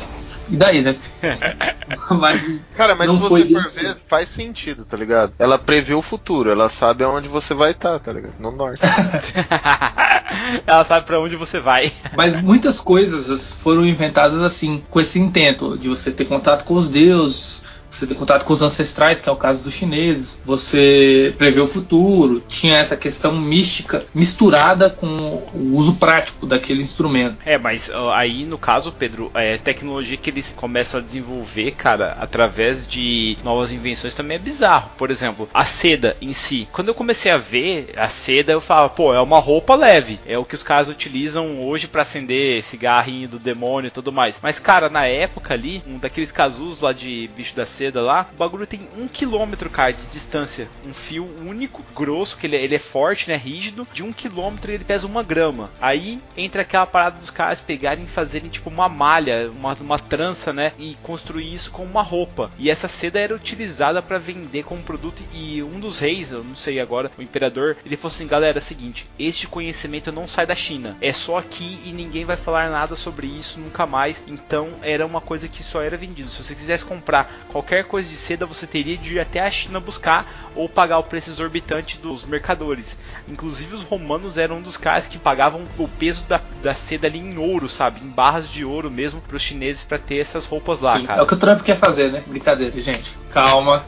e 0.49 0.57
daí, 0.57 0.81
né? 0.81 0.93
mas, 2.11 2.41
Cara, 2.75 2.93
mas 2.93 3.09
se 3.09 3.15
você 3.17 3.45
for 3.45 3.69
ver, 3.69 3.97
faz 4.09 4.27
sentido, 4.35 4.83
tá 4.83 4.97
ligado? 4.97 5.31
Ela 5.39 5.57
prevê 5.57 5.93
o 5.93 6.01
futuro, 6.01 6.51
ela 6.51 6.67
sabe 6.67 7.05
aonde 7.05 7.29
você 7.29 7.53
vai 7.53 7.71
estar, 7.71 7.93
tá, 7.93 7.99
tá 7.99 8.13
ligado? 8.13 8.33
No 8.37 8.51
norte. 8.51 8.81
ela 10.67 10.83
sabe 10.83 11.05
para 11.05 11.21
onde 11.21 11.37
você 11.37 11.61
vai. 11.61 11.93
Mas 12.17 12.35
muitas 12.41 12.81
coisas 12.81 13.53
foram 13.53 13.85
inventadas 13.85 14.43
assim, 14.43 14.83
com 14.89 14.99
esse 14.99 15.17
intento 15.17 15.77
de 15.77 15.87
você 15.87 16.11
ter 16.11 16.25
contato 16.25 16.65
com 16.65 16.73
os 16.73 16.89
deuses, 16.89 17.63
você 17.91 18.07
ter 18.07 18.15
contato 18.15 18.45
com 18.45 18.53
os 18.53 18.61
ancestrais, 18.61 19.21
que 19.21 19.27
é 19.27 19.31
o 19.31 19.35
caso 19.35 19.63
dos 19.63 19.73
chineses, 19.73 20.39
você 20.45 21.33
prevê 21.37 21.59
o 21.59 21.67
futuro, 21.67 22.41
tinha 22.47 22.77
essa 22.77 22.95
questão 22.95 23.33
mística 23.33 24.05
misturada 24.13 24.89
com 24.89 25.07
o 25.53 25.75
uso 25.75 25.95
prático 25.95 26.45
daquele 26.45 26.81
instrumento. 26.81 27.37
É, 27.45 27.57
mas 27.57 27.91
aí 28.13 28.45
no 28.45 28.57
caso, 28.57 28.91
Pedro, 28.91 29.29
é 29.33 29.57
tecnologia 29.57 30.17
que 30.17 30.29
eles 30.29 30.53
começam 30.53 30.99
a 30.99 31.03
desenvolver, 31.03 31.71
cara, 31.71 32.17
através 32.19 32.87
de 32.87 33.37
novas 33.43 33.71
invenções 33.73 34.13
também 34.13 34.35
é 34.35 34.39
bizarro. 34.39 34.91
Por 34.97 35.11
exemplo, 35.11 35.49
a 35.53 35.65
seda 35.65 36.15
em 36.21 36.33
si. 36.33 36.67
Quando 36.71 36.87
eu 36.87 36.95
comecei 36.95 37.31
a 37.31 37.37
ver 37.37 37.93
a 37.97 38.07
seda, 38.07 38.53
eu 38.53 38.61
falava, 38.61 38.89
pô, 38.89 39.13
é 39.13 39.19
uma 39.19 39.39
roupa 39.39 39.75
leve, 39.75 40.19
é 40.25 40.37
o 40.37 40.45
que 40.45 40.55
os 40.55 40.63
caras 40.63 40.87
utilizam 40.87 41.61
hoje 41.61 41.87
para 41.87 42.03
acender 42.03 42.63
cigarrinho 42.63 43.27
do 43.27 43.39
demônio 43.39 43.89
e 43.89 43.91
tudo 43.91 44.11
mais. 44.11 44.39
Mas, 44.41 44.59
cara, 44.59 44.89
na 44.89 45.05
época 45.05 45.53
ali, 45.53 45.83
um 45.85 45.97
daqueles 45.97 46.31
casulos 46.31 46.79
lá 46.79 46.93
de 46.93 47.29
bicho 47.35 47.55
da 47.55 47.65
seda 47.65 47.80
seda 47.81 47.99
lá, 47.99 48.29
o 48.31 48.37
bagulho 48.37 48.67
tem 48.67 48.87
um 48.95 49.07
quilômetro, 49.07 49.67
cara, 49.67 49.93
de 49.93 50.05
distância. 50.05 50.69
Um 50.85 50.93
fio 50.93 51.27
único, 51.43 51.83
grosso, 51.95 52.37
que 52.37 52.45
ele, 52.45 52.55
é, 52.55 52.63
ele 52.63 52.75
é 52.75 52.79
forte, 52.79 53.27
né? 53.27 53.35
Rígido. 53.35 53.87
De 53.91 54.03
um 54.03 54.13
quilômetro 54.13 54.71
ele 54.71 54.83
pesa 54.83 55.07
uma 55.07 55.23
grama. 55.23 55.71
Aí 55.81 56.21
entra 56.37 56.61
aquela 56.61 56.85
parada 56.85 57.17
dos 57.17 57.31
caras 57.31 57.59
pegarem 57.59 58.03
e 58.03 58.07
fazerem 58.07 58.51
tipo 58.51 58.69
uma 58.69 58.87
malha, 58.87 59.49
uma, 59.49 59.73
uma 59.73 59.97
trança, 59.97 60.53
né? 60.53 60.73
E 60.77 60.95
construir 61.01 61.51
isso 61.51 61.71
com 61.71 61.83
uma 61.83 62.03
roupa. 62.03 62.51
E 62.59 62.69
essa 62.69 62.87
seda 62.87 63.19
era 63.19 63.33
utilizada 63.33 63.99
para 63.99 64.19
vender 64.19 64.63
como 64.63 64.83
produto. 64.83 65.23
E 65.33 65.63
um 65.63 65.79
dos 65.79 65.97
reis, 65.97 66.31
eu 66.31 66.43
não 66.43 66.55
sei 66.55 66.79
agora, 66.79 67.11
o 67.17 67.21
imperador, 67.23 67.77
ele 67.83 67.97
falou 67.97 68.13
assim: 68.13 68.27
galera, 68.27 68.59
é 68.59 68.61
o 68.61 68.61
seguinte, 68.61 69.09
este 69.17 69.47
conhecimento 69.47 70.11
não 70.11 70.27
sai 70.27 70.45
da 70.45 70.55
China. 70.55 70.95
É 71.01 71.11
só 71.11 71.39
aqui 71.39 71.79
e 71.83 71.91
ninguém 71.91 72.25
vai 72.25 72.37
falar 72.37 72.69
nada 72.69 72.95
sobre 72.95 73.25
isso 73.25 73.59
nunca 73.59 73.87
mais. 73.87 74.23
Então 74.27 74.69
era 74.83 75.03
uma 75.03 75.19
coisa 75.19 75.47
que 75.47 75.63
só 75.63 75.81
era 75.81 75.97
vendido. 75.97 76.29
Se 76.29 76.43
você 76.43 76.53
quisesse 76.53 76.85
comprar 76.85 77.31
qualquer 77.49 77.70
qualquer 77.71 77.83
coisa 77.85 78.09
de 78.09 78.17
seda 78.17 78.45
você 78.45 78.67
teria 78.67 78.97
de 78.97 79.13
ir 79.13 79.19
até 79.21 79.39
a 79.39 79.49
China 79.49 79.79
buscar 79.79 80.51
ou 80.53 80.67
pagar 80.67 80.99
o 80.99 81.03
preço 81.03 81.31
exorbitante 81.31 81.97
dos 81.97 82.25
mercadores. 82.25 82.97
Inclusive 83.29 83.73
os 83.73 83.81
romanos 83.81 84.37
eram 84.37 84.57
um 84.57 84.61
dos 84.61 84.75
caras 84.75 85.07
que 85.07 85.17
pagavam 85.17 85.65
o 85.77 85.87
peso 85.87 86.23
da, 86.23 86.41
da 86.61 86.75
seda 86.75 87.07
ali 87.07 87.19
em 87.19 87.37
ouro, 87.37 87.69
sabe? 87.69 88.01
Em 88.03 88.09
barras 88.09 88.49
de 88.49 88.65
ouro 88.65 88.91
mesmo 88.91 89.21
para 89.21 89.37
os 89.37 89.41
chineses 89.41 89.83
para 89.83 89.97
ter 89.97 90.17
essas 90.17 90.45
roupas 90.45 90.81
lá, 90.81 90.97
Sim, 90.97 91.05
cara. 91.05 91.21
É 91.21 91.23
o 91.23 91.25
que 91.27 91.33
o 91.33 91.37
Trump 91.37 91.61
quer 91.61 91.77
fazer, 91.77 92.11
né? 92.11 92.21
Brincadeira, 92.27 92.77
gente. 92.81 93.17
Calma. 93.31 93.83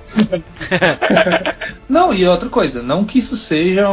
não, 1.89 2.13
e 2.13 2.25
outra 2.25 2.49
coisa, 2.49 2.81
não 2.81 3.03
que 3.03 3.19
isso 3.19 3.35
seja 3.35 3.89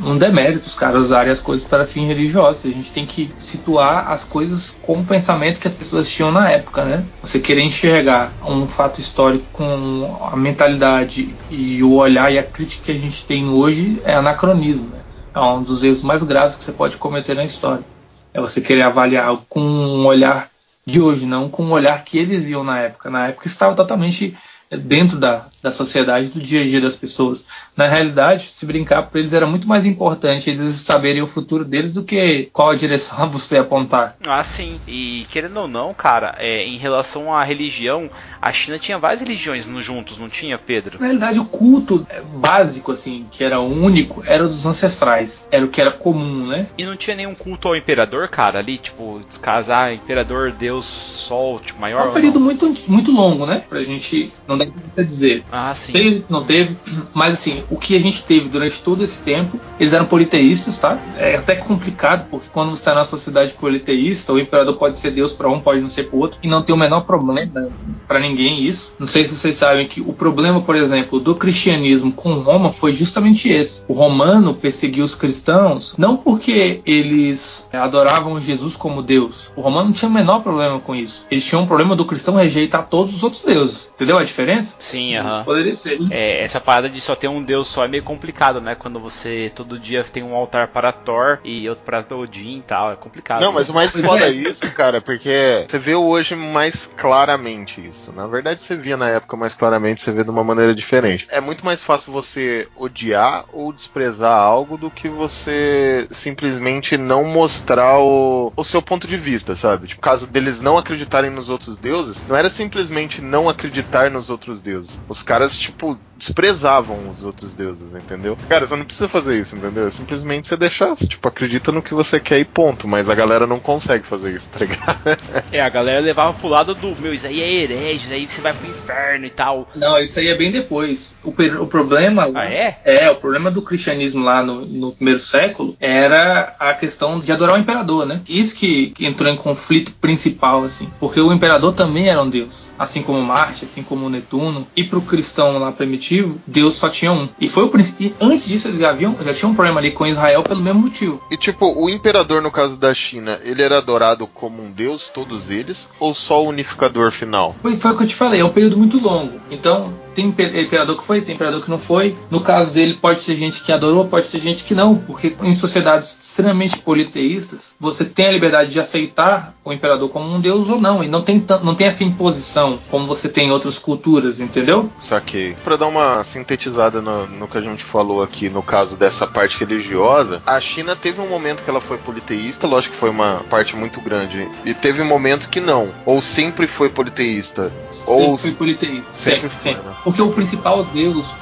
um, 0.00 0.16
demérito 0.16 0.66
os 0.66 0.74
caras 0.74 1.02
usarem 1.02 1.32
as 1.32 1.40
coisas 1.40 1.66
para 1.66 1.84
fins 1.84 2.06
religiosos. 2.06 2.66
A 2.66 2.72
gente 2.72 2.92
tem 2.92 3.04
que 3.04 3.32
situar 3.36 4.10
as 4.10 4.24
coisas 4.24 4.76
com 4.82 5.00
o 5.00 5.04
pensamento 5.04 5.60
que 5.60 5.66
as 5.66 5.74
pessoas 5.74 6.08
tinham 6.08 6.30
na 6.30 6.50
época, 6.50 6.84
né? 6.84 7.04
Você 7.20 7.40
querer 7.40 7.62
enxergar 7.62 8.32
um 8.46 8.66
fato 8.68 9.00
histórico 9.00 9.44
com 9.52 10.28
a 10.32 10.36
mentalidade 10.36 11.34
e 11.50 11.82
o 11.82 11.94
olhar 11.94 12.32
e 12.32 12.38
a 12.38 12.42
crítica 12.42 12.84
que 12.84 12.92
a 12.92 12.98
gente 12.98 13.24
tem 13.24 13.48
hoje 13.48 14.00
é 14.04 14.14
anacronismo, 14.14 14.88
né? 14.88 15.00
É 15.34 15.40
um 15.40 15.62
dos 15.62 15.82
erros 15.82 16.02
mais 16.02 16.22
graves 16.22 16.56
que 16.56 16.64
você 16.64 16.72
pode 16.72 16.96
cometer 16.96 17.34
na 17.34 17.44
história. 17.44 17.84
É 18.32 18.40
você 18.40 18.60
querer 18.60 18.82
avaliar 18.82 19.36
com 19.48 19.60
um 19.60 20.06
olhar 20.06 20.48
de 20.84 21.00
hoje, 21.00 21.26
não 21.26 21.48
com 21.48 21.64
um 21.64 21.72
olhar 21.72 22.02
que 22.04 22.18
eles 22.18 22.44
viam 22.44 22.64
na 22.64 22.78
época. 22.80 23.10
Na 23.10 23.28
época 23.28 23.46
estava 23.46 23.74
totalmente 23.74 24.36
dentro 24.76 25.18
da, 25.18 25.51
da 25.62 25.70
sociedade, 25.70 26.28
do 26.30 26.40
dia 26.40 26.62
a 26.62 26.64
dia 26.64 26.80
das 26.80 26.96
pessoas. 26.96 27.44
Na 27.76 27.86
realidade, 27.86 28.48
se 28.50 28.66
brincar 28.66 29.02
para 29.02 29.20
eles 29.20 29.32
era 29.32 29.46
muito 29.46 29.68
mais 29.68 29.86
importante 29.86 30.50
eles 30.50 30.74
saberem 30.74 31.22
o 31.22 31.26
futuro 31.26 31.64
deles 31.64 31.92
do 31.92 32.02
que 32.02 32.48
qual 32.52 32.70
a 32.70 32.74
direção 32.74 33.30
você 33.30 33.58
apontar. 33.58 34.16
Ah, 34.24 34.42
sim. 34.42 34.80
E 34.86 35.26
querendo 35.30 35.56
ou 35.58 35.68
não, 35.68 35.94
cara, 35.94 36.34
é, 36.38 36.64
em 36.64 36.78
relação 36.78 37.34
à 37.34 37.44
religião, 37.44 38.10
a 38.40 38.52
China 38.52 38.78
tinha 38.78 38.98
várias 38.98 39.20
religiões 39.20 39.66
no, 39.66 39.82
juntos, 39.82 40.18
não 40.18 40.28
tinha, 40.28 40.58
Pedro? 40.58 40.98
Na 40.98 41.06
realidade, 41.06 41.38
o 41.38 41.44
culto 41.44 42.06
básico, 42.34 42.92
assim, 42.92 43.26
que 43.30 43.44
era 43.44 43.60
único, 43.60 44.22
era 44.26 44.44
o 44.44 44.48
dos 44.48 44.66
ancestrais. 44.66 45.46
Era 45.50 45.64
o 45.64 45.68
que 45.68 45.80
era 45.80 45.90
comum, 45.90 46.46
né? 46.46 46.66
E 46.76 46.84
não 46.84 46.96
tinha 46.96 47.16
nenhum 47.16 47.34
culto 47.34 47.68
ao 47.68 47.76
imperador, 47.76 48.28
cara, 48.28 48.58
ali, 48.58 48.78
tipo, 48.78 49.20
descasar 49.28 49.92
imperador, 49.92 50.52
Deus, 50.52 50.86
Sol, 50.86 51.60
tipo, 51.60 51.80
maior. 51.80 52.06
É 52.06 52.10
um 52.10 52.12
período 52.12 52.40
muito, 52.40 52.74
muito 52.88 53.12
longo, 53.12 53.46
né? 53.46 53.62
Pra 53.68 53.82
gente 53.84 54.32
não 54.46 54.58
dá 54.58 54.66
pra 54.66 55.04
dizer. 55.04 55.44
Ah, 55.52 55.74
sim. 55.74 55.92
Teve, 55.92 56.24
não 56.30 56.42
teve, 56.42 56.78
mas 57.12 57.34
assim, 57.34 57.62
o 57.68 57.76
que 57.76 57.94
a 57.94 58.00
gente 58.00 58.24
teve 58.24 58.48
durante 58.48 58.80
todo 58.82 59.04
esse 59.04 59.20
tempo, 59.20 59.60
eles 59.78 59.92
eram 59.92 60.06
politeístas, 60.06 60.78
tá? 60.78 60.98
É 61.18 61.36
até 61.36 61.54
complicado, 61.54 62.26
porque 62.30 62.46
quando 62.50 62.70
você 62.70 62.78
está 62.78 62.94
na 62.94 63.04
sociedade 63.04 63.52
politeísta, 63.52 64.32
o 64.32 64.40
imperador 64.40 64.76
pode 64.76 64.96
ser 64.96 65.10
Deus 65.10 65.34
para 65.34 65.50
um, 65.50 65.60
pode 65.60 65.82
não 65.82 65.90
ser 65.90 66.04
para 66.04 66.18
outro, 66.18 66.38
e 66.42 66.48
não 66.48 66.62
tem 66.62 66.74
o 66.74 66.78
menor 66.78 67.02
problema 67.02 67.70
para 68.08 68.18
ninguém 68.18 68.64
isso. 68.64 68.94
Não 68.98 69.06
sei 69.06 69.26
se 69.26 69.36
vocês 69.36 69.58
sabem 69.58 69.86
que 69.86 70.00
o 70.00 70.14
problema, 70.14 70.62
por 70.62 70.74
exemplo, 70.74 71.20
do 71.20 71.34
cristianismo 71.34 72.12
com 72.12 72.32
Roma 72.34 72.72
foi 72.72 72.94
justamente 72.94 73.50
esse. 73.50 73.82
O 73.88 73.92
romano 73.92 74.54
perseguiu 74.54 75.04
os 75.04 75.14
cristãos 75.14 75.94
não 75.98 76.16
porque 76.16 76.80
eles 76.86 77.68
adoravam 77.72 78.40
Jesus 78.40 78.74
como 78.74 79.02
Deus. 79.02 79.50
O 79.54 79.60
romano 79.60 79.88
não 79.88 79.92
tinha 79.92 80.08
o 80.08 80.12
menor 80.12 80.40
problema 80.40 80.80
com 80.80 80.94
isso. 80.94 81.26
Eles 81.30 81.44
tinham 81.44 81.62
um 81.62 81.66
problema 81.66 81.94
do 81.94 82.06
cristão 82.06 82.36
rejeitar 82.36 82.86
todos 82.88 83.14
os 83.14 83.22
outros 83.22 83.44
deuses. 83.44 83.90
Entendeu 83.94 84.16
a 84.16 84.24
diferença? 84.24 84.76
Sim, 84.80 85.16
aham. 85.16 85.41
Poderia 85.44 85.74
ser. 85.74 85.98
É, 86.10 86.42
essa 86.42 86.60
parada 86.60 86.88
de 86.88 87.00
só 87.00 87.14
ter 87.14 87.28
um 87.28 87.42
deus 87.42 87.68
só 87.68 87.84
é 87.84 87.88
meio 87.88 88.02
complicado, 88.02 88.60
né? 88.60 88.74
Quando 88.74 89.00
você 89.00 89.50
todo 89.54 89.78
dia 89.78 90.04
tem 90.04 90.22
um 90.22 90.34
altar 90.34 90.68
para 90.68 90.92
Thor 90.92 91.38
e 91.44 91.68
outro 91.68 91.84
para 91.84 92.04
Odin 92.16 92.58
e 92.58 92.62
tal, 92.62 92.92
é 92.92 92.96
complicado. 92.96 93.40
Não, 93.40 93.52
mas 93.52 93.68
o 93.68 93.74
mais 93.74 93.90
foda 93.90 94.24
é. 94.24 94.28
é 94.28 94.30
isso, 94.30 94.72
cara, 94.74 95.00
porque 95.00 95.64
você 95.68 95.78
vê 95.78 95.94
hoje 95.94 96.34
mais 96.34 96.86
claramente 96.86 97.80
isso. 97.80 98.12
Na 98.12 98.26
verdade, 98.26 98.62
você 98.62 98.76
via 98.76 98.96
na 98.96 99.08
época 99.08 99.36
mais 99.36 99.54
claramente, 99.54 100.00
você 100.00 100.12
vê 100.12 100.24
de 100.24 100.30
uma 100.30 100.44
maneira 100.44 100.74
diferente. 100.74 101.26
É 101.30 101.40
muito 101.40 101.64
mais 101.64 101.80
fácil 101.80 102.12
você 102.12 102.68
odiar 102.76 103.44
ou 103.52 103.72
desprezar 103.72 104.32
algo 104.32 104.76
do 104.76 104.90
que 104.90 105.08
você 105.08 106.06
simplesmente 106.10 106.96
não 106.96 107.24
mostrar 107.24 107.98
o, 107.98 108.52
o 108.56 108.64
seu 108.64 108.82
ponto 108.82 109.06
de 109.06 109.16
vista, 109.16 109.56
sabe? 109.56 109.88
Tipo, 109.88 110.00
caso 110.00 110.26
deles 110.26 110.60
não 110.60 110.78
acreditarem 110.78 111.30
nos 111.30 111.48
outros 111.48 111.76
deuses, 111.76 112.24
não 112.28 112.36
era 112.36 112.50
simplesmente 112.50 113.20
não 113.20 113.48
acreditar 113.48 114.10
nos 114.10 114.30
outros 114.30 114.60
deuses. 114.60 115.00
Os 115.08 115.22
caras, 115.32 115.56
tipo, 115.56 115.98
desprezavam 116.22 117.10
os 117.10 117.24
outros 117.24 117.52
deuses, 117.52 117.94
entendeu? 117.96 118.38
Cara, 118.48 118.64
você 118.64 118.76
não 118.76 118.84
precisa 118.84 119.08
fazer 119.08 119.40
isso, 119.40 119.56
entendeu? 119.56 119.88
É 119.88 119.90
simplesmente 119.90 120.46
você 120.46 120.56
deixar, 120.56 120.94
tipo, 120.96 121.26
acredita 121.26 121.72
no 121.72 121.82
que 121.82 121.92
você 121.92 122.20
quer 122.20 122.38
e 122.38 122.44
ponto. 122.44 122.86
Mas 122.86 123.10
a 123.10 123.14
galera 123.14 123.44
não 123.44 123.58
consegue 123.58 124.06
fazer 124.06 124.36
isso, 124.36 124.46
tá 124.50 124.60
ligado? 124.60 125.02
É, 125.50 125.60
a 125.60 125.68
galera 125.68 126.00
levava 126.00 126.32
pro 126.32 126.48
lado 126.48 126.74
do 126.74 126.94
meu, 127.00 127.12
isso 127.12 127.26
aí 127.26 127.42
é 127.42 127.52
herege, 127.52 128.12
aí 128.12 128.28
você 128.28 128.40
vai 128.40 128.52
pro 128.52 128.70
inferno 128.70 129.26
e 129.26 129.30
tal. 129.30 129.68
Não, 129.74 129.98
isso 129.98 130.18
aí 130.18 130.28
é 130.28 130.34
bem 130.34 130.50
depois. 130.50 131.16
O, 131.24 131.30
o 131.60 131.66
problema. 131.66 132.30
Ah, 132.34 132.44
é? 132.44 132.78
É, 132.84 133.10
o 133.10 133.16
problema 133.16 133.50
do 133.50 133.60
cristianismo 133.60 134.24
lá 134.24 134.42
no, 134.42 134.64
no 134.64 134.92
primeiro 134.92 135.18
século 135.18 135.76
era 135.80 136.54
a 136.58 136.72
questão 136.74 137.18
de 137.18 137.32
adorar 137.32 137.56
o 137.56 137.58
imperador, 137.58 138.06
né? 138.06 138.20
Isso 138.28 138.56
que, 138.56 138.90
que 138.90 139.04
entrou 139.04 139.30
em 139.30 139.36
conflito 139.36 139.92
principal, 140.00 140.62
assim. 140.62 140.88
Porque 141.00 141.20
o 141.20 141.32
imperador 141.32 141.72
também 141.74 142.08
era 142.08 142.22
um 142.22 142.28
deus. 142.28 142.70
Assim 142.78 143.02
como 143.02 143.20
Marte, 143.20 143.64
assim 143.64 143.82
como 143.82 144.08
Netuno. 144.08 144.66
E 144.76 144.84
pro 144.84 145.02
cristão 145.02 145.58
lá 145.58 145.72
primitivo, 145.72 146.11
Deus 146.46 146.74
só 146.74 146.88
tinha 146.88 147.12
um. 147.12 147.28
E 147.40 147.48
foi 147.48 147.64
o 147.64 147.72
e 147.98 148.14
antes 148.20 148.46
disso 148.46 148.68
eles 148.68 148.80
já, 148.80 148.90
haviam, 148.90 149.16
já 149.24 149.32
tinham 149.32 149.52
um 149.52 149.54
problema 149.54 149.80
ali 149.80 149.90
com 149.90 150.06
Israel 150.06 150.42
pelo 150.42 150.60
mesmo 150.60 150.80
motivo. 150.80 151.24
E 151.30 151.36
tipo, 151.36 151.72
o 151.72 151.88
imperador 151.88 152.42
no 152.42 152.50
caso 152.50 152.76
da 152.76 152.92
China, 152.94 153.40
ele 153.42 153.62
era 153.62 153.78
adorado 153.78 154.26
como 154.26 154.62
um 154.62 154.70
deus, 154.70 155.10
todos 155.12 155.50
eles, 155.50 155.88
ou 155.98 156.14
só 156.14 156.42
o 156.42 156.48
unificador 156.48 157.10
final? 157.10 157.56
Foi, 157.62 157.76
foi 157.76 157.90
o 157.92 157.96
que 157.96 158.02
eu 158.02 158.08
te 158.08 158.14
falei, 158.14 158.40
é 158.40 158.44
um 158.44 158.50
período 158.50 158.76
muito 158.76 158.98
longo. 158.98 159.40
Então, 159.50 159.92
tem 160.14 160.26
impe- 160.26 160.60
imperador 160.60 160.96
que 160.96 161.04
foi, 161.04 161.20
tem 161.20 161.34
imperador 161.34 161.62
que 161.62 161.70
não 161.70 161.78
foi. 161.78 162.16
No 162.30 162.40
caso 162.40 162.72
dele, 162.72 162.94
pode 162.94 163.20
ser 163.20 163.34
gente 163.36 163.62
que 163.62 163.72
adorou, 163.72 164.06
pode 164.06 164.26
ser 164.26 164.38
gente 164.38 164.64
que 164.64 164.74
não, 164.74 164.96
porque 164.96 165.34
em 165.42 165.54
sociedades 165.54 166.18
extremamente 166.22 166.78
politeístas, 166.78 167.74
você 167.78 168.04
tem 168.04 168.26
a 168.26 168.32
liberdade 168.32 168.70
de 168.70 168.80
aceitar 168.80 169.54
o 169.64 169.72
imperador 169.72 170.08
como 170.08 170.32
um 170.34 170.40
deus 170.40 170.68
ou 170.68 170.80
não, 170.80 171.02
e 171.02 171.08
não 171.08 171.22
tem, 171.22 171.44
não 171.62 171.74
tem 171.74 171.86
essa 171.86 172.04
imposição 172.04 172.78
como 172.90 173.06
você 173.06 173.28
tem 173.28 173.48
em 173.48 173.50
outras 173.50 173.78
culturas, 173.78 174.40
entendeu? 174.40 174.90
Saquei. 175.00 175.54
Pra 175.64 175.76
dar 175.76 175.86
uma 175.86 176.22
sintetizada 176.24 177.00
no, 177.00 177.26
no 177.26 177.48
que 177.48 177.58
a 177.58 177.60
gente 177.60 177.84
falou 177.84 178.22
aqui, 178.22 178.48
no 178.48 178.62
caso 178.62 178.96
dessa 178.96 179.26
parte 179.26 179.58
religiosa, 179.58 180.42
a 180.46 180.60
China 180.60 180.94
teve 180.96 181.20
um 181.20 181.28
momento 181.28 181.62
que 181.62 181.70
ela 181.70 181.80
foi 181.80 181.98
politeísta, 181.98 182.66
lógico 182.66 182.94
que 182.94 183.00
foi 183.00 183.10
uma 183.10 183.42
parte 183.50 183.76
muito 183.76 184.00
grande, 184.00 184.48
e 184.64 184.74
teve 184.74 185.02
um 185.02 185.06
momento 185.06 185.48
que 185.48 185.60
não, 185.60 185.92
ou 186.04 186.20
sempre 186.20 186.66
foi 186.66 186.88
politeísta. 186.88 187.72
Sempre 187.90 188.24
Ou- 188.24 188.36
foi 188.36 188.52
politeísta. 188.52 189.08
Sempre 189.12 189.42
Sempre, 189.42 189.48
foi, 189.50 189.72
né? 189.74 189.96
Porque 190.04 190.20
o 190.20 190.32
principal 190.32 190.84
deus 190.84 191.34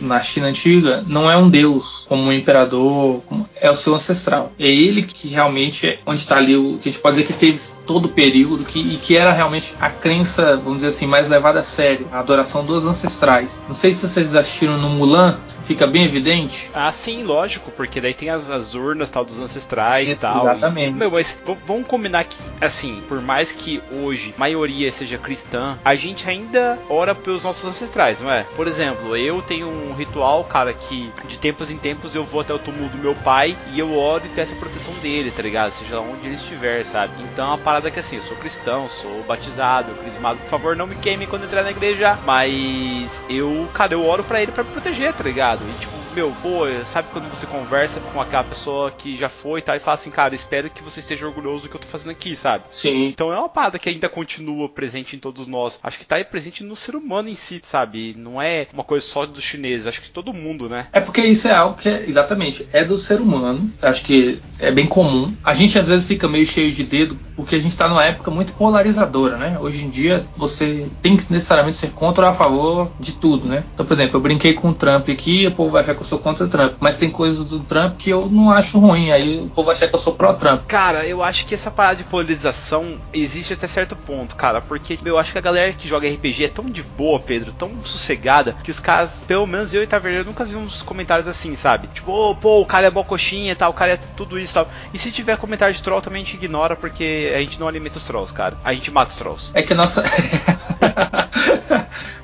na 0.00 0.20
China 0.20 0.46
antiga 0.48 1.04
não 1.06 1.30
é 1.30 1.36
um 1.36 1.48
deus 1.48 2.04
como 2.08 2.24
um 2.24 2.32
imperador, 2.32 3.22
como- 3.26 3.48
é 3.60 3.70
o 3.70 3.76
seu 3.76 3.94
ancestral. 3.94 4.52
É 4.58 4.66
ele 4.66 5.02
que 5.02 5.28
realmente 5.28 5.86
é 5.86 5.98
onde 6.04 6.20
está 6.20 6.36
ali 6.36 6.56
o 6.56 6.78
que 6.82 6.88
a 6.88 6.92
gente 6.92 7.00
pode 7.00 7.16
dizer 7.16 7.32
que 7.32 7.38
teve 7.38 7.60
todo 7.86 8.06
o 8.06 8.08
período 8.08 8.64
que, 8.64 8.78
e 8.80 8.96
que 8.96 9.16
era 9.16 9.32
realmente 9.32 9.74
a 9.80 9.88
crença, 9.88 10.56
vamos 10.56 10.76
dizer 10.76 10.88
assim, 10.88 11.06
mais 11.06 11.28
levada 11.28 11.60
a 11.60 11.64
sério, 11.64 12.08
a 12.12 12.18
adoração 12.18 12.64
dos 12.64 12.84
ancestrais. 12.86 13.62
Não 13.68 13.74
sei 13.74 13.92
se 13.92 14.08
vocês 14.08 14.34
assistiram 14.34 14.76
no 14.78 14.88
Mulan, 14.90 15.36
fica 15.46 15.86
bem 15.86 16.04
evidente. 16.04 16.70
Ah, 16.74 16.92
sim, 16.92 17.22
lógico, 17.22 17.70
porque 17.70 18.00
daí 18.00 18.14
tem 18.14 18.30
as, 18.30 18.50
as 18.50 18.74
urnas 18.74 19.10
tal 19.10 19.24
dos 19.24 19.38
ancestrais 19.38 20.08
e 20.08 20.12
Isso, 20.12 20.22
tal. 20.22 20.36
exatamente. 20.40 20.90
E, 20.94 20.98
meu, 20.98 21.10
mas 21.10 21.36
vamos 21.66 21.86
combinar 21.86 22.24
que, 22.24 22.36
assim, 22.60 23.00
por 23.08 23.20
mais 23.20 23.52
que 23.52 23.80
hoje 23.92 24.34
a 24.36 24.40
maioria 24.40 24.92
seja 24.92 25.18
cristã, 25.18 25.78
a 25.84 25.94
gente 25.94 26.28
ainda 26.28 26.78
ora 26.88 27.14
pelos 27.14 27.42
nossos 27.42 27.64
ancestrais, 27.64 27.91
não 28.20 28.30
é? 28.30 28.44
Por 28.56 28.66
exemplo, 28.66 29.16
eu 29.16 29.42
tenho 29.42 29.68
um 29.68 29.94
ritual, 29.94 30.44
cara, 30.44 30.72
que 30.72 31.12
de 31.26 31.38
tempos 31.38 31.70
em 31.70 31.76
tempos 31.76 32.14
eu 32.14 32.24
vou 32.24 32.40
até 32.40 32.52
o 32.52 32.58
túmulo 32.58 32.88
do 32.88 32.98
meu 32.98 33.14
pai 33.14 33.56
e 33.72 33.78
eu 33.78 33.96
oro 33.96 34.24
e 34.26 34.28
peço 34.30 34.54
a 34.54 34.56
proteção 34.56 34.94
dele, 34.94 35.30
tá 35.30 35.42
ligado? 35.42 35.72
Seja 35.72 35.96
lá 35.96 36.02
onde 36.02 36.26
ele 36.26 36.34
estiver, 36.34 36.84
sabe? 36.84 37.12
Então 37.22 37.52
a 37.52 37.58
parada 37.58 37.88
é 37.88 37.90
que 37.90 38.00
assim, 38.00 38.16
eu 38.16 38.22
sou 38.22 38.36
cristão, 38.36 38.88
sou 38.88 39.22
batizado, 39.24 39.94
crismado, 39.94 40.38
por 40.40 40.48
favor, 40.48 40.76
não 40.76 40.86
me 40.86 40.96
queime 40.96 41.26
quando 41.26 41.44
entrar 41.44 41.62
na 41.62 41.70
igreja, 41.70 42.18
mas 42.24 43.22
eu, 43.28 43.68
cara, 43.74 43.94
eu 43.94 44.06
oro 44.06 44.24
pra 44.24 44.40
ele 44.42 44.52
pra 44.52 44.64
me 44.64 44.70
proteger, 44.70 45.12
tá 45.12 45.24
ligado? 45.24 45.62
E 45.68 45.80
tipo, 45.80 46.02
meu, 46.14 46.30
pô, 46.42 46.64
sabe 46.84 47.08
quando 47.10 47.28
você 47.30 47.46
conversa 47.46 48.00
com 48.00 48.20
aquela 48.20 48.44
pessoa 48.44 48.90
que 48.90 49.16
já 49.16 49.28
foi 49.28 49.60
e 49.60 49.62
tal, 49.62 49.74
e 49.74 49.80
fala 49.80 49.94
assim, 49.94 50.10
cara, 50.10 50.34
espero 50.34 50.68
que 50.68 50.82
você 50.82 51.00
esteja 51.00 51.26
orgulhoso 51.26 51.64
do 51.64 51.68
que 51.70 51.76
eu 51.76 51.80
tô 51.80 51.86
fazendo 51.86 52.10
aqui, 52.10 52.36
sabe? 52.36 52.64
Sim. 52.70 53.06
Então 53.06 53.32
é 53.32 53.38
uma 53.38 53.48
parada 53.48 53.78
que 53.78 53.88
ainda 53.88 54.08
continua 54.08 54.68
presente 54.68 55.16
em 55.16 55.18
todos 55.18 55.46
nós. 55.46 55.78
Acho 55.82 55.98
que 55.98 56.06
tá 56.06 56.16
aí 56.16 56.24
presente 56.24 56.62
no 56.62 56.76
ser 56.76 56.96
humano 56.96 57.28
em 57.28 57.34
si, 57.34 57.60
sabe? 57.62 57.81
Não 58.16 58.40
é 58.40 58.66
uma 58.72 58.84
coisa 58.84 59.06
só 59.06 59.26
dos 59.26 59.42
chineses, 59.42 59.86
acho 59.86 60.00
que 60.00 60.10
todo 60.10 60.32
mundo, 60.32 60.68
né? 60.68 60.86
É 60.92 61.00
porque 61.00 61.20
isso 61.20 61.48
é 61.48 61.52
algo 61.52 61.76
que 61.76 61.88
é, 61.88 62.04
exatamente 62.08 62.66
é 62.72 62.84
do 62.84 62.98
ser 62.98 63.20
humano. 63.20 63.72
Acho 63.80 64.04
que 64.04 64.40
é 64.58 64.70
bem 64.70 64.86
comum. 64.86 65.34
A 65.44 65.54
gente 65.54 65.78
às 65.78 65.88
vezes 65.88 66.06
fica 66.06 66.28
meio 66.28 66.46
cheio 66.46 66.72
de 66.72 66.84
dedo 66.84 67.18
porque 67.36 67.56
a 67.56 67.58
gente 67.58 67.70
está 67.70 67.88
numa 67.88 68.04
época 68.04 68.30
muito 68.30 68.52
polarizadora, 68.54 69.36
né? 69.36 69.58
Hoje 69.60 69.84
em 69.84 69.90
dia 69.90 70.24
você 70.36 70.86
tem 71.00 71.16
que 71.16 71.32
necessariamente 71.32 71.76
ser 71.76 71.90
contra 71.90 72.26
ou 72.26 72.30
a 72.30 72.34
favor 72.34 72.92
de 73.00 73.12
tudo, 73.12 73.48
né? 73.48 73.64
Então, 73.74 73.84
por 73.84 73.94
exemplo, 73.94 74.16
eu 74.16 74.20
brinquei 74.20 74.52
com 74.52 74.68
o 74.68 74.74
Trump 74.74 75.08
aqui, 75.08 75.46
o 75.46 75.52
povo 75.52 75.70
vai 75.70 75.82
achar 75.82 75.94
que 75.94 76.02
eu 76.02 76.06
sou 76.06 76.18
contra 76.18 76.46
o 76.46 76.48
Trump, 76.48 76.74
mas 76.80 76.98
tem 76.98 77.10
coisas 77.10 77.50
do 77.50 77.60
Trump 77.60 77.96
que 77.98 78.10
eu 78.10 78.28
não 78.28 78.50
acho 78.50 78.78
ruim, 78.78 79.10
aí 79.10 79.40
o 79.40 79.48
povo 79.48 79.66
vai 79.66 79.74
achar 79.74 79.88
que 79.88 79.94
eu 79.94 79.98
sou 79.98 80.14
pró-Trump. 80.14 80.66
Cara, 80.66 81.06
eu 81.06 81.22
acho 81.22 81.46
que 81.46 81.54
essa 81.54 81.70
parada 81.70 81.96
de 81.96 82.04
polarização 82.04 83.00
existe 83.12 83.52
até 83.52 83.66
certo 83.66 83.96
ponto, 83.96 84.36
cara, 84.36 84.60
porque 84.60 84.98
eu 85.04 85.18
acho 85.18 85.32
que 85.32 85.38
a 85.38 85.42
galera 85.42 85.72
que 85.72 85.88
joga 85.88 86.08
RPG 86.08 86.44
é 86.44 86.48
tão 86.48 86.64
de 86.64 86.82
boa, 86.82 87.18
Pedro, 87.18 87.52
tão 87.52 87.71
sossegada, 87.84 88.56
que 88.62 88.70
os 88.70 88.80
caras, 88.80 89.24
pelo 89.26 89.46
menos 89.46 89.72
eu 89.74 89.82
e 89.82 89.86
Taverneiro, 89.86 90.26
nunca 90.26 90.44
vi 90.44 90.56
uns 90.56 90.82
comentários 90.82 91.28
assim, 91.28 91.56
sabe? 91.56 91.88
Tipo, 91.88 92.12
ô, 92.12 92.34
pô, 92.34 92.60
o 92.60 92.66
cara 92.66 92.86
é 92.86 92.90
mó 92.90 93.02
coxinha 93.02 93.52
e 93.52 93.54
tal, 93.54 93.70
o 93.70 93.74
cara 93.74 93.92
é 93.92 93.96
tudo 94.16 94.38
isso 94.38 94.52
e 94.52 94.54
tal. 94.54 94.70
E 94.92 94.98
se 94.98 95.10
tiver 95.10 95.36
comentário 95.36 95.74
de 95.74 95.82
troll, 95.82 96.00
também 96.00 96.22
a 96.22 96.24
gente 96.24 96.36
ignora, 96.36 96.76
porque 96.76 97.32
a 97.34 97.38
gente 97.38 97.58
não 97.58 97.68
alimenta 97.68 97.98
os 97.98 98.04
trolls, 98.04 98.32
cara. 98.32 98.56
A 98.64 98.72
gente 98.72 98.90
mata 98.90 99.12
os 99.12 99.18
trolls. 99.18 99.50
É 99.54 99.62
que 99.62 99.72
a 99.72 99.76
nossa. 99.76 100.02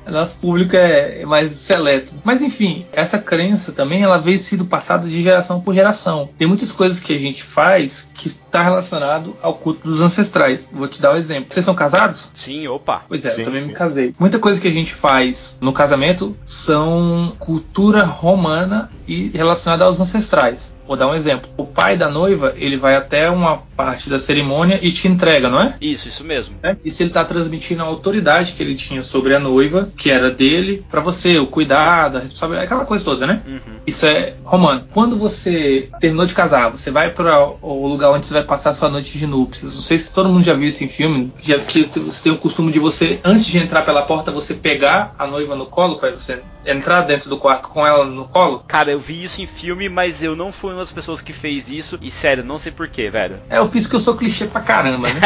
Nosso 0.09 0.37
público 0.37 0.75
é 0.75 1.23
mais 1.25 1.51
seleto. 1.51 2.15
Mas 2.23 2.41
enfim, 2.41 2.85
essa 2.91 3.17
crença 3.19 3.71
também 3.71 4.03
ela 4.03 4.17
veio 4.17 4.37
sido 4.37 4.65
passada 4.65 5.07
de 5.07 5.21
geração 5.21 5.61
por 5.61 5.73
geração. 5.73 6.29
Tem 6.37 6.47
muitas 6.47 6.71
coisas 6.71 6.99
que 6.99 7.15
a 7.15 7.19
gente 7.19 7.43
faz 7.43 8.09
que 8.13 8.27
está 8.27 8.63
relacionado 8.63 9.37
ao 9.41 9.53
culto 9.53 9.87
dos 9.87 10.01
ancestrais. 10.01 10.67
Vou 10.71 10.87
te 10.87 11.01
dar 11.01 11.13
um 11.13 11.17
exemplo. 11.17 11.53
Vocês 11.53 11.65
são 11.65 11.75
casados? 11.75 12.31
Sim, 12.33 12.67
opa. 12.67 13.03
Pois 13.07 13.23
é, 13.25 13.31
Sim. 13.31 13.41
eu 13.41 13.45
também 13.45 13.65
me 13.65 13.73
casei. 13.73 14.13
Muita 14.19 14.39
coisa 14.39 14.59
que 14.59 14.67
a 14.67 14.71
gente 14.71 14.93
faz 14.93 15.38
no 15.61 15.73
casamento 15.73 16.35
são 16.45 17.33
cultura 17.39 18.03
romana 18.03 18.89
e 19.07 19.29
relacionada 19.29 19.85
aos 19.85 19.99
ancestrais. 19.99 20.73
Vou 20.89 20.97
dar 20.97 21.07
um 21.07 21.13
exemplo. 21.13 21.47
O 21.55 21.67
pai 21.67 21.95
da 21.95 22.09
noiva, 22.09 22.55
ele 22.57 22.75
vai 22.75 22.95
até 22.95 23.29
uma 23.29 23.57
parte 23.77 24.09
da 24.09 24.19
cerimônia 24.19 24.79
e 24.81 24.91
te 24.91 25.07
entrega, 25.07 25.47
não 25.47 25.61
é? 25.61 25.75
Isso, 25.79 26.09
isso 26.09 26.23
mesmo. 26.23 26.55
né? 26.63 26.77
E 26.83 26.89
se 26.89 27.03
ele 27.03 27.11
está 27.11 27.23
transmitindo 27.23 27.83
a 27.83 27.85
autoridade 27.85 28.53
que 28.53 28.63
ele 28.63 28.73
tinha 28.73 29.03
sobre 29.03 29.35
a 29.35 29.39
noiva, 29.39 29.87
que 29.95 30.09
era 30.09 30.31
dele, 30.31 30.83
para 30.89 30.99
você, 30.99 31.37
o 31.37 31.45
cuidado, 31.45 32.17
a 32.17 32.19
responsabilidade, 32.19 32.65
aquela 32.65 32.85
coisa 32.85 33.05
toda, 33.05 33.27
né? 33.27 33.39
Uhum. 33.45 33.59
Isso 33.85 34.03
é 34.07 34.33
romano. 34.43 34.83
Quando 34.91 35.15
você 35.15 35.89
terminou 35.99 36.25
de 36.25 36.33
casar, 36.33 36.69
você 36.71 36.89
vai 36.89 37.11
para 37.11 37.39
o 37.61 37.87
lugar 37.87 38.09
onde 38.09 38.25
você 38.25 38.33
vai 38.33 38.43
passar 38.43 38.73
sua 38.73 38.89
noite 38.89 39.15
de 39.15 39.27
núpcias. 39.27 39.75
Não 39.75 39.83
sei 39.83 39.99
se 39.99 40.11
todo 40.11 40.27
mundo 40.27 40.43
já 40.43 40.55
viu 40.55 40.67
isso 40.67 40.83
em 40.83 40.89
filme, 40.89 41.31
já 41.43 41.59
que 41.59 41.83
você 41.83 42.23
tem 42.23 42.31
o 42.31 42.37
costume 42.37 42.71
de 42.71 42.79
você, 42.79 43.19
antes 43.23 43.45
de 43.45 43.59
entrar 43.59 43.83
pela 43.83 44.01
porta, 44.01 44.31
você 44.31 44.55
pegar 44.55 45.13
a 45.19 45.27
noiva 45.27 45.55
no 45.55 45.67
colo 45.67 45.97
para 45.97 46.09
você 46.09 46.39
entrar 46.65 47.01
dentro 47.01 47.29
do 47.29 47.37
quarto 47.37 47.69
com 47.69 47.85
ela 47.85 48.05
no 48.05 48.25
colo? 48.25 48.63
Cara, 48.67 48.91
eu 48.91 48.99
vi 48.99 49.23
isso 49.23 49.41
em 49.41 49.47
filme, 49.47 49.89
mas 49.89 50.21
eu 50.21 50.35
não 50.35 50.51
fui 50.51 50.73
uma 50.73 50.81
das 50.81 50.91
pessoas 50.91 51.21
que 51.21 51.33
fez 51.33 51.69
isso. 51.69 51.97
E 52.01 52.11
sério, 52.11 52.43
não 52.43 52.59
sei 52.59 52.71
porquê, 52.71 53.09
velho. 53.09 53.39
É, 53.49 53.57
eu 53.57 53.67
fiz 53.67 53.87
que 53.87 53.95
eu 53.95 53.99
sou 53.99 54.15
clichê 54.15 54.45
pra 54.45 54.61
caramba, 54.61 55.07
né? 55.07 55.19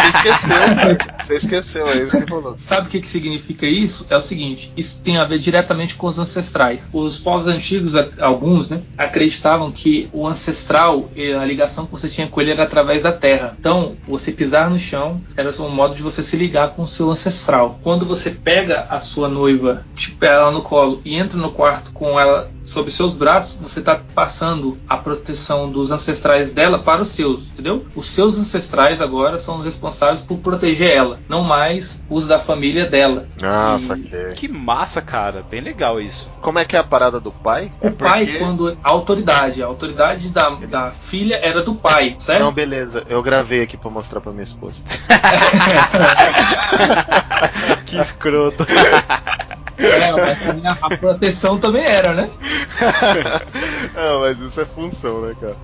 Você 1.25 1.35
esqueceu, 1.35 1.85
é 1.87 2.03
isso 2.03 2.21
que 2.21 2.29
falou. 2.29 2.55
Sabe 2.57 2.87
o 2.87 2.89
que, 2.89 3.01
que 3.01 3.07
significa 3.07 3.65
isso? 3.65 4.05
É 4.09 4.17
o 4.17 4.21
seguinte: 4.21 4.71
isso 4.75 4.99
tem 5.01 5.17
a 5.17 5.25
ver 5.25 5.39
diretamente 5.39 5.95
com 5.95 6.07
os 6.07 6.19
ancestrais. 6.19 6.89
Os 6.91 7.19
povos 7.19 7.47
antigos, 7.47 7.93
alguns, 8.19 8.69
né, 8.69 8.81
acreditavam 8.97 9.71
que 9.71 10.09
o 10.11 10.27
ancestral, 10.27 11.09
a 11.39 11.45
ligação 11.45 11.85
que 11.85 11.91
você 11.91 12.09
tinha 12.09 12.27
com 12.27 12.41
ele 12.41 12.51
era 12.51 12.63
através 12.63 13.03
da 13.03 13.11
terra. 13.11 13.55
Então, 13.59 13.95
você 14.07 14.31
pisar 14.31 14.69
no 14.69 14.79
chão 14.79 15.21
era 15.35 15.49
um 15.61 15.69
modo 15.69 15.95
de 15.95 16.01
você 16.01 16.23
se 16.23 16.35
ligar 16.35 16.69
com 16.69 16.83
o 16.83 16.87
seu 16.87 17.11
ancestral. 17.11 17.79
Quando 17.83 18.05
você 18.05 18.31
pega 18.31 18.87
a 18.89 18.99
sua 18.99 19.29
noiva, 19.29 19.85
tipo 19.95 20.23
ela 20.25 20.51
no 20.51 20.61
colo 20.61 21.01
e 21.05 21.15
entra 21.23 21.39
no 21.39 21.51
quarto 21.51 21.91
com 21.93 22.19
ela 22.19 22.51
sob 22.65 22.89
seus 22.91 23.13
braços, 23.13 23.59
você 23.59 23.79
está 23.79 23.99
passando 24.15 24.77
a 24.87 24.95
proteção 24.95 25.69
dos 25.69 25.91
ancestrais 25.91 26.51
dela 26.53 26.79
para 26.79 27.01
os 27.01 27.09
seus, 27.09 27.49
entendeu? 27.49 27.85
Os 27.93 28.05
seus 28.05 28.39
ancestrais 28.39 29.01
agora 29.01 29.37
são 29.37 29.59
os 29.59 29.65
responsáveis 29.65 30.21
por 30.21 30.37
proteger 30.37 30.89
ela, 30.89 31.19
não 31.27 31.43
mais 31.43 32.01
os 32.09 32.27
da 32.27 32.39
família 32.39 32.85
dela. 32.85 33.27
Ah, 33.43 33.77
E 33.79 33.85
saquei. 33.85 34.33
Que 34.35 34.47
massa, 34.47 35.01
cara. 35.01 35.43
Bem 35.49 35.59
legal 35.61 35.99
isso. 35.99 36.29
Como 36.41 36.57
é 36.57 36.63
que 36.65 36.75
é 36.75 36.79
a 36.79 36.83
parada 36.83 37.19
do 37.19 37.31
pai? 37.31 37.71
O 37.81 37.87
É 37.87 37.91
pai, 37.91 38.25
porque- 38.25 38.39
quando 38.39 38.77
a 38.83 38.89
autoridade, 38.89 39.61
a 39.61 39.65
autoridade 39.65 40.29
da, 40.29 40.49
da 40.51 40.91
filha 40.91 41.35
era 41.43 41.61
do 41.61 41.75
pai, 41.75 42.15
certo? 42.19 42.39
Não, 42.43 42.51
beleza. 42.53 43.03
Eu 43.09 43.21
gravei 43.21 43.63
aqui 43.63 43.75
pra 43.75 43.89
mostrar 43.89 44.21
pra 44.21 44.31
minha 44.31 44.43
esposa. 44.43 44.79
que 47.85 47.97
escroto. 47.97 48.65
É, 49.77 50.11
mas 50.11 50.41
a, 50.49 50.53
minha- 50.53 50.77
a 50.81 50.89
proteção 50.97 51.57
também 51.57 51.83
era, 51.83 52.13
né? 52.13 52.29
Não, 53.95 54.19
mas 54.21 54.39
isso 54.39 54.59
é 54.61 54.65
função, 54.65 55.21
né, 55.21 55.35
cara? 55.39 55.55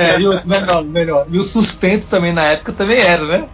É, 0.00 0.20
e 0.20 0.26
o, 0.28 0.40
melhor, 0.46 0.84
melhor. 0.84 1.26
E 1.30 1.38
o 1.38 1.44
sustento 1.44 2.08
também 2.08 2.32
na 2.32 2.44
época 2.44 2.72
também 2.72 2.98
era, 2.98 3.24
né? 3.24 3.48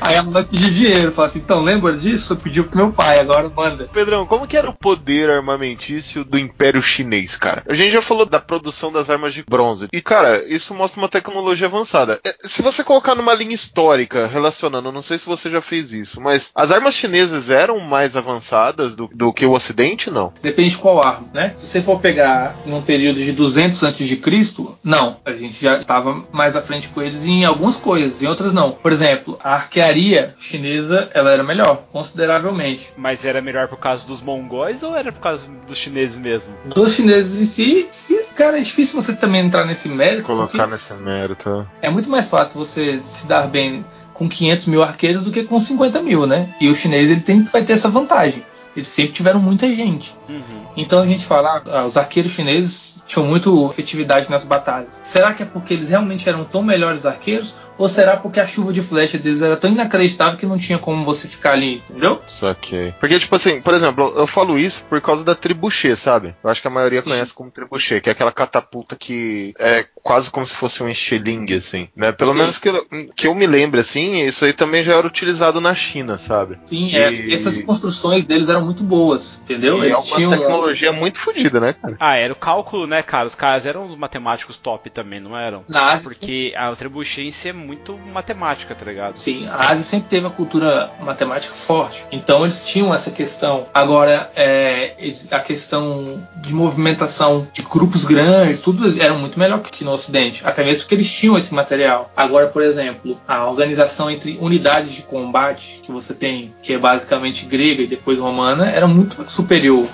Aí 0.00 0.14
ela 0.16 0.30
vai 0.30 0.44
pedir 0.44 0.70
dinheiro, 0.72 1.12
fala 1.12 1.26
assim, 1.28 1.38
então 1.38 1.62
lembra 1.62 1.96
disso? 1.96 2.32
Eu 2.32 2.36
pedi 2.36 2.62
pro 2.62 2.76
meu 2.76 2.92
pai, 2.92 3.18
agora 3.20 3.48
manda. 3.54 3.84
Pedrão, 3.92 4.26
como 4.26 4.46
que 4.46 4.56
era 4.56 4.68
o 4.68 4.74
poder 4.74 5.30
armamentício 5.30 6.24
do 6.24 6.38
Império 6.38 6.82
Chinês, 6.82 7.36
cara? 7.36 7.62
A 7.68 7.74
gente 7.74 7.90
já 7.92 8.02
falou 8.02 8.26
da 8.26 8.38
produção 8.40 8.92
das 8.92 9.08
armas 9.10 9.34
de 9.34 9.42
bronze. 9.42 9.88
E, 9.92 10.00
cara, 10.02 10.44
isso 10.46 10.74
mostra 10.74 11.00
uma 11.00 11.08
tecnologia 11.08 11.66
avançada. 11.66 12.20
É, 12.24 12.34
Se 12.44 12.62
você 12.62 12.84
colocar 12.84 13.14
numa 13.14 13.34
linha 13.34 13.54
histórica 13.54 14.26
relacionando, 14.26 14.92
não 14.92 15.02
sei 15.02 15.18
se 15.18 15.26
você 15.26 15.50
já 15.50 15.60
fez 15.60 15.92
isso, 15.92 16.20
mas 16.20 16.50
as 16.54 16.70
armas 16.70 16.94
chinesas 16.94 17.33
eram 17.50 17.78
mais 17.80 18.16
avançadas 18.16 18.94
do, 18.94 19.08
do 19.12 19.32
que 19.32 19.44
o 19.46 19.52
Ocidente, 19.52 20.10
não? 20.10 20.32
Depende 20.42 20.70
de 20.70 20.78
qual 20.78 21.02
arma, 21.02 21.28
né? 21.32 21.52
Se 21.56 21.66
você 21.66 21.82
for 21.82 22.00
pegar 22.00 22.56
num 22.66 22.82
período 22.82 23.18
de 23.20 23.32
200 23.32 23.82
antes 23.82 24.08
de 24.08 24.16
Cristo, 24.16 24.78
não. 24.82 25.16
A 25.24 25.32
gente 25.32 25.62
já 25.62 25.78
estava 25.80 26.22
mais 26.32 26.56
à 26.56 26.62
frente 26.62 26.88
com 26.88 27.02
eles 27.02 27.24
em 27.26 27.44
algumas 27.44 27.76
coisas, 27.76 28.22
em 28.22 28.26
outras 28.26 28.52
não. 28.52 28.70
Por 28.72 28.92
exemplo, 28.92 29.38
a 29.42 29.54
arquearia 29.54 30.34
chinesa, 30.38 31.08
ela 31.14 31.30
era 31.30 31.42
melhor, 31.42 31.84
consideravelmente. 31.92 32.92
Mas 32.96 33.24
era 33.24 33.40
melhor 33.40 33.68
por 33.68 33.78
causa 33.78 34.06
dos 34.06 34.20
mongóis 34.20 34.82
ou 34.82 34.96
era 34.96 35.12
por 35.12 35.20
causa 35.20 35.46
dos 35.66 35.76
chineses 35.78 36.16
mesmo? 36.16 36.54
Dos 36.64 36.94
chineses 36.94 37.40
em 37.40 37.46
si, 37.46 37.88
e, 38.10 38.24
cara, 38.34 38.58
é 38.58 38.60
difícil 38.60 39.00
você 39.00 39.14
também 39.14 39.44
entrar 39.44 39.64
nesse 39.64 39.88
mérito, 39.88 40.24
Colocar 40.24 40.66
nesse 40.66 40.92
mérito. 40.94 41.66
é 41.82 41.90
muito 41.90 42.08
mais 42.08 42.28
fácil 42.28 42.58
você 42.58 42.98
se 43.02 43.26
dar 43.26 43.46
bem 43.46 43.84
com 44.14 44.28
500 44.28 44.66
mil 44.66 44.82
arqueiros 44.82 45.24
do 45.24 45.32
que 45.32 45.42
com 45.42 45.60
50 45.60 46.00
mil, 46.00 46.26
né? 46.26 46.48
E 46.60 46.68
o 46.68 46.74
chinês 46.74 47.10
ele 47.10 47.20
tem, 47.20 47.42
vai 47.42 47.62
ter 47.62 47.74
essa 47.74 47.90
vantagem. 47.90 48.42
Eles 48.74 48.88
sempre 48.88 49.12
tiveram 49.12 49.40
muita 49.40 49.72
gente. 49.74 50.16
Uhum. 50.28 50.63
Então 50.76 51.00
a 51.00 51.06
gente 51.06 51.24
fala, 51.24 51.62
ah, 51.70 51.84
os 51.84 51.96
arqueiros 51.96 52.32
chineses 52.32 53.02
tinham 53.06 53.26
muito 53.26 53.68
efetividade 53.70 54.30
nas 54.30 54.44
batalhas. 54.44 55.00
Será 55.04 55.32
que 55.34 55.42
é 55.42 55.46
porque 55.46 55.74
eles 55.74 55.88
realmente 55.90 56.28
eram 56.28 56.44
tão 56.44 56.62
melhores 56.62 57.06
arqueiros? 57.06 57.56
Ou 57.76 57.88
será 57.88 58.16
porque 58.16 58.38
a 58.38 58.46
chuva 58.46 58.72
de 58.72 58.80
flecha 58.80 59.18
deles 59.18 59.42
era 59.42 59.56
tão 59.56 59.70
inacreditável 59.70 60.38
que 60.38 60.46
não 60.46 60.56
tinha 60.56 60.78
como 60.78 61.04
você 61.04 61.26
ficar 61.26 61.52
ali, 61.52 61.82
entendeu? 61.88 62.22
Saquei. 62.28 62.94
Porque, 63.00 63.18
tipo 63.18 63.34
assim, 63.34 63.60
por 63.60 63.74
exemplo, 63.74 64.12
eu 64.16 64.28
falo 64.28 64.56
isso 64.56 64.84
por 64.88 65.00
causa 65.00 65.24
da 65.24 65.34
tribuchê, 65.34 65.96
sabe? 65.96 66.34
Eu 66.42 66.50
acho 66.50 66.60
que 66.62 66.68
a 66.68 66.70
maioria 66.70 67.02
Sim. 67.02 67.10
conhece 67.10 67.32
como 67.32 67.50
tribuchê, 67.50 68.00
que 68.00 68.08
é 68.08 68.12
aquela 68.12 68.30
catapulta 68.30 68.94
que 68.94 69.54
é 69.58 69.84
quase 70.04 70.30
como 70.30 70.46
se 70.46 70.54
fosse 70.54 70.84
um 70.84 70.88
estilingue, 70.88 71.54
assim, 71.54 71.88
né? 71.96 72.12
Pelo 72.12 72.32
Sim. 72.32 72.38
menos 72.38 72.58
que 72.58 72.68
eu, 72.68 72.86
que 73.16 73.26
eu 73.26 73.34
me 73.34 73.46
lembre, 73.46 73.80
assim, 73.80 74.20
isso 74.24 74.44
aí 74.44 74.52
também 74.52 74.84
já 74.84 74.94
era 74.94 75.06
utilizado 75.06 75.60
na 75.60 75.74
China, 75.74 76.16
sabe? 76.16 76.58
Sim, 76.64 76.94
é, 76.94 77.10
E- 77.10 77.34
essas 77.34 77.60
construções 77.62 78.24
deles 78.24 78.48
eram 78.48 78.64
muito 78.64 78.84
boas, 78.84 79.40
entendeu? 79.42 79.78
E 79.82 79.88
é 79.88 79.90
Eles 79.90 80.06
tinham 80.06 80.30
tecnologia 80.64 80.92
muito 80.92 81.20
fodida, 81.20 81.60
né, 81.60 81.72
cara? 81.72 81.96
Ah, 82.00 82.16
era 82.16 82.32
o 82.32 82.36
cálculo, 82.36 82.86
né, 82.86 83.02
cara? 83.02 83.26
Os 83.26 83.34
caras 83.34 83.66
eram 83.66 83.84
os 83.84 83.96
matemáticos 83.96 84.56
top 84.56 84.90
também, 84.90 85.20
não 85.20 85.36
eram? 85.36 85.64
na 85.68 85.88
Ásia, 85.88 86.08
Porque 86.08 86.52
a 86.56 86.74
trebuchense 86.74 87.48
é 87.48 87.52
muito 87.52 87.98
matemática, 88.12 88.74
tá 88.74 88.84
ligado? 88.84 89.16
Sim, 89.16 89.46
a 89.48 89.70
Ásia 89.70 89.84
sempre 89.84 90.08
teve 90.08 90.26
a 90.26 90.30
cultura 90.30 90.90
matemática 91.00 91.54
forte. 91.54 92.06
Então 92.10 92.44
eles 92.44 92.66
tinham 92.66 92.94
essa 92.94 93.10
questão. 93.10 93.66
Agora, 93.74 94.30
é, 94.36 94.94
a 95.30 95.40
questão 95.40 96.26
de 96.36 96.52
movimentação 96.52 97.46
de 97.52 97.62
grupos 97.62 98.04
grandes, 98.04 98.60
tudo 98.60 99.00
era 99.00 99.14
muito 99.14 99.38
melhor 99.38 99.60
que 99.60 99.84
no 99.84 99.92
Ocidente. 99.92 100.46
Até 100.46 100.64
mesmo 100.64 100.82
porque 100.82 100.94
eles 100.94 101.10
tinham 101.10 101.36
esse 101.36 101.54
material. 101.54 102.10
Agora, 102.16 102.46
por 102.46 102.62
exemplo, 102.62 103.18
a 103.26 103.46
organização 103.46 104.10
entre 104.10 104.38
unidades 104.40 104.92
de 104.92 105.02
combate 105.02 105.80
que 105.82 105.90
você 105.90 106.14
tem, 106.14 106.54
que 106.62 106.72
é 106.72 106.78
basicamente 106.78 107.46
grega 107.46 107.82
e 107.82 107.86
depois 107.86 108.18
romana, 108.18 108.70
era 108.70 108.86
muito 108.86 109.28
superior. 109.30 109.86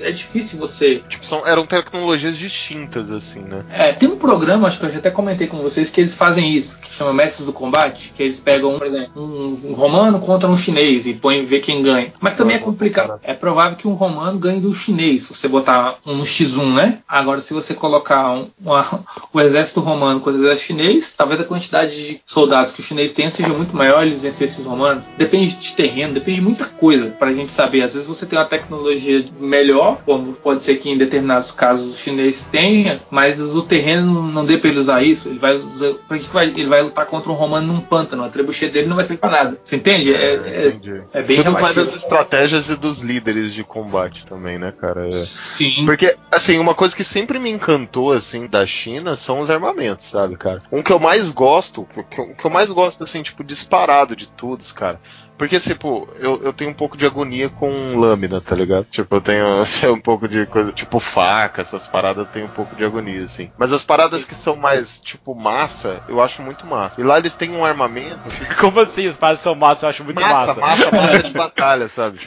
É 0.00 0.10
difícil 0.10 0.58
você 0.58 1.02
Tipo, 1.08 1.26
são, 1.26 1.46
eram 1.46 1.64
tecnologias 1.64 2.36
distintas, 2.36 3.10
assim, 3.10 3.40
né? 3.40 3.64
é, 3.70 3.92
tem 3.92 4.08
um 4.08 4.16
programa, 4.16 4.68
acho 4.68 4.78
que 4.78 4.86
eu 4.86 4.90
já 4.90 4.98
até 4.98 5.10
comentei 5.10 5.46
com 5.46 5.58
vocês, 5.58 5.88
que 5.90 6.00
eles 6.00 6.16
fazem 6.16 6.52
isso, 6.54 6.78
que 6.80 6.92
chama 6.94 7.12
Mestres 7.12 7.46
do 7.46 7.52
Combate, 7.52 8.12
que 8.14 8.22
eles 8.22 8.40
pegam, 8.40 8.76
por 8.78 8.86
exemplo, 8.86 9.10
um, 9.22 9.70
um 9.70 9.72
romano 9.74 10.18
contra 10.20 10.48
um 10.48 10.56
chinês 10.56 11.06
e 11.06 11.14
põem 11.14 11.44
ver 11.44 11.60
quem 11.60 11.82
ganha. 11.82 12.12
Mas 12.20 12.34
também 12.34 12.56
é 12.56 12.58
complicado. 12.58 13.18
É 13.22 13.32
provável 13.34 13.76
que 13.76 13.88
um 13.88 13.94
romano 13.94 14.38
ganhe 14.38 14.60
do 14.60 14.72
chinês, 14.74 15.24
se 15.24 15.34
você 15.34 15.48
botar 15.48 15.96
um 16.06 16.22
X1, 16.22 16.74
né? 16.74 16.98
Agora, 17.08 17.40
se 17.40 17.54
você 17.54 17.74
colocar 17.74 18.30
um- 18.32 18.48
uma- 18.64 19.04
o 19.32 19.40
exército 19.40 19.80
romano 19.80 20.20
com 20.20 20.30
o 20.30 20.34
exército 20.34 20.66
chinês, 20.66 21.14
talvez 21.16 21.40
a 21.40 21.44
quantidade 21.44 21.96
de 21.96 22.20
soldados 22.26 22.72
que 22.72 22.80
o 22.80 22.82
chinês 22.84 23.12
tenha 23.12 23.30
seja 23.30 23.50
muito 23.50 23.76
maior 23.76 24.02
eles 24.02 24.22
vencerem 24.22 24.54
os 24.58 24.64
romanos. 24.66 25.06
Depende 25.16 25.54
de 25.56 25.72
terreno, 25.74 26.14
depende 26.14 26.36
de 26.40 26.44
muita 26.44 26.64
coisa 26.66 27.06
pra 27.18 27.32
gente 27.32 27.52
saber. 27.52 27.82
Às 27.82 27.94
vezes 27.94 28.08
você 28.08 28.26
tem 28.26 28.38
uma 28.38 28.44
tecnologia 28.44 29.24
melhor, 29.38 29.85
como 29.94 30.32
pode 30.32 30.62
ser 30.62 30.76
que 30.76 30.90
em 30.90 30.98
determinados 30.98 31.52
casos 31.52 31.94
o 31.94 31.98
chinês 31.98 32.42
tenha, 32.50 33.00
mas 33.10 33.40
o 33.40 33.62
terreno 33.62 34.22
não 34.30 34.44
dê 34.44 34.58
pra 34.58 34.70
ele 34.70 34.78
usar 34.78 35.02
isso. 35.02 35.28
Ele 35.28 35.38
vai 35.38 35.54
usar. 35.56 35.94
Pra 36.08 36.18
que 36.18 36.24
que 36.24 36.32
vai, 36.34 36.46
ele 36.46 36.66
vai 36.66 36.82
lutar 36.82 37.06
contra 37.06 37.30
um 37.30 37.34
romano 37.34 37.72
num 37.72 37.80
pântano? 37.80 38.24
A 38.24 38.28
trebuchet 38.28 38.70
dele 38.72 38.86
não 38.88 38.96
vai 38.96 39.04
servir 39.04 39.20
pra 39.20 39.30
nada. 39.30 39.58
Você 39.64 39.76
entende? 39.76 40.14
É, 40.14 40.34
é, 40.34 40.66
Entendi. 40.68 41.02
é 41.12 41.22
bem 41.22 41.36
Tudo 41.42 41.54
relativo. 41.54 41.84
das 41.84 41.94
estratégias 41.96 42.68
e 42.68 42.76
dos 42.76 42.96
líderes 42.98 43.52
de 43.54 43.62
combate 43.62 44.24
também, 44.24 44.58
né, 44.58 44.72
cara? 44.72 45.06
É. 45.06 45.10
Sim. 45.10 45.84
Porque, 45.84 46.16
assim, 46.30 46.58
uma 46.58 46.74
coisa 46.74 46.94
que 46.96 47.04
sempre 47.04 47.38
me 47.38 47.50
encantou, 47.50 48.12
assim, 48.12 48.46
da 48.46 48.64
China 48.66 49.16
são 49.16 49.40
os 49.40 49.50
armamentos, 49.50 50.10
sabe, 50.10 50.36
cara? 50.36 50.58
Um 50.72 50.82
que 50.82 50.92
eu 50.92 50.98
mais 50.98 51.30
gosto, 51.30 51.82
o 51.82 52.04
que 52.04 52.18
eu, 52.18 52.24
o 52.24 52.34
que 52.34 52.44
eu 52.44 52.50
mais 52.50 52.70
gosto, 52.70 53.02
assim, 53.02 53.22
tipo, 53.22 53.44
disparado 53.44 54.16
de 54.16 54.26
todos, 54.28 54.72
cara. 54.72 55.00
Porque, 55.36 55.60
tipo, 55.60 56.10
eu, 56.16 56.42
eu 56.42 56.52
tenho 56.52 56.70
um 56.70 56.74
pouco 56.74 56.96
de 56.96 57.04
agonia 57.06 57.50
com 57.50 57.96
lâmina, 57.96 58.40
tá 58.40 58.54
ligado? 58.56 58.86
Tipo, 58.86 59.16
eu 59.16 59.20
tenho 59.20 59.60
assim, 59.60 59.86
um 59.86 60.00
pouco 60.00 60.26
de 60.26 60.46
coisa, 60.46 60.72
tipo, 60.72 60.98
faca, 60.98 61.60
essas 61.62 61.86
paradas 61.86 62.24
eu 62.24 62.26
tenho 62.26 62.46
um 62.46 62.50
pouco 62.50 62.74
de 62.74 62.84
agonia, 62.84 63.22
assim. 63.24 63.50
Mas 63.56 63.72
as 63.72 63.84
paradas 63.84 64.24
que 64.24 64.34
são 64.34 64.56
mais, 64.56 65.00
tipo, 65.00 65.34
massa, 65.34 66.02
eu 66.08 66.20
acho 66.22 66.42
muito 66.42 66.66
massa. 66.66 67.00
E 67.00 67.04
lá 67.04 67.18
eles 67.18 67.36
têm 67.36 67.52
um 67.54 67.64
armamento, 67.64 68.28
Como 68.58 68.80
assim? 68.80 69.06
Os 69.08 69.16
passos 69.16 69.40
são 69.42 69.54
massa, 69.54 69.86
eu 69.86 69.90
acho 69.90 70.04
muito 70.04 70.20
massa. 70.24 70.60
massa, 70.60 70.90
massa 70.92 71.22
de 71.22 71.32
batalha, 71.34 71.88
sabe? 71.88 72.18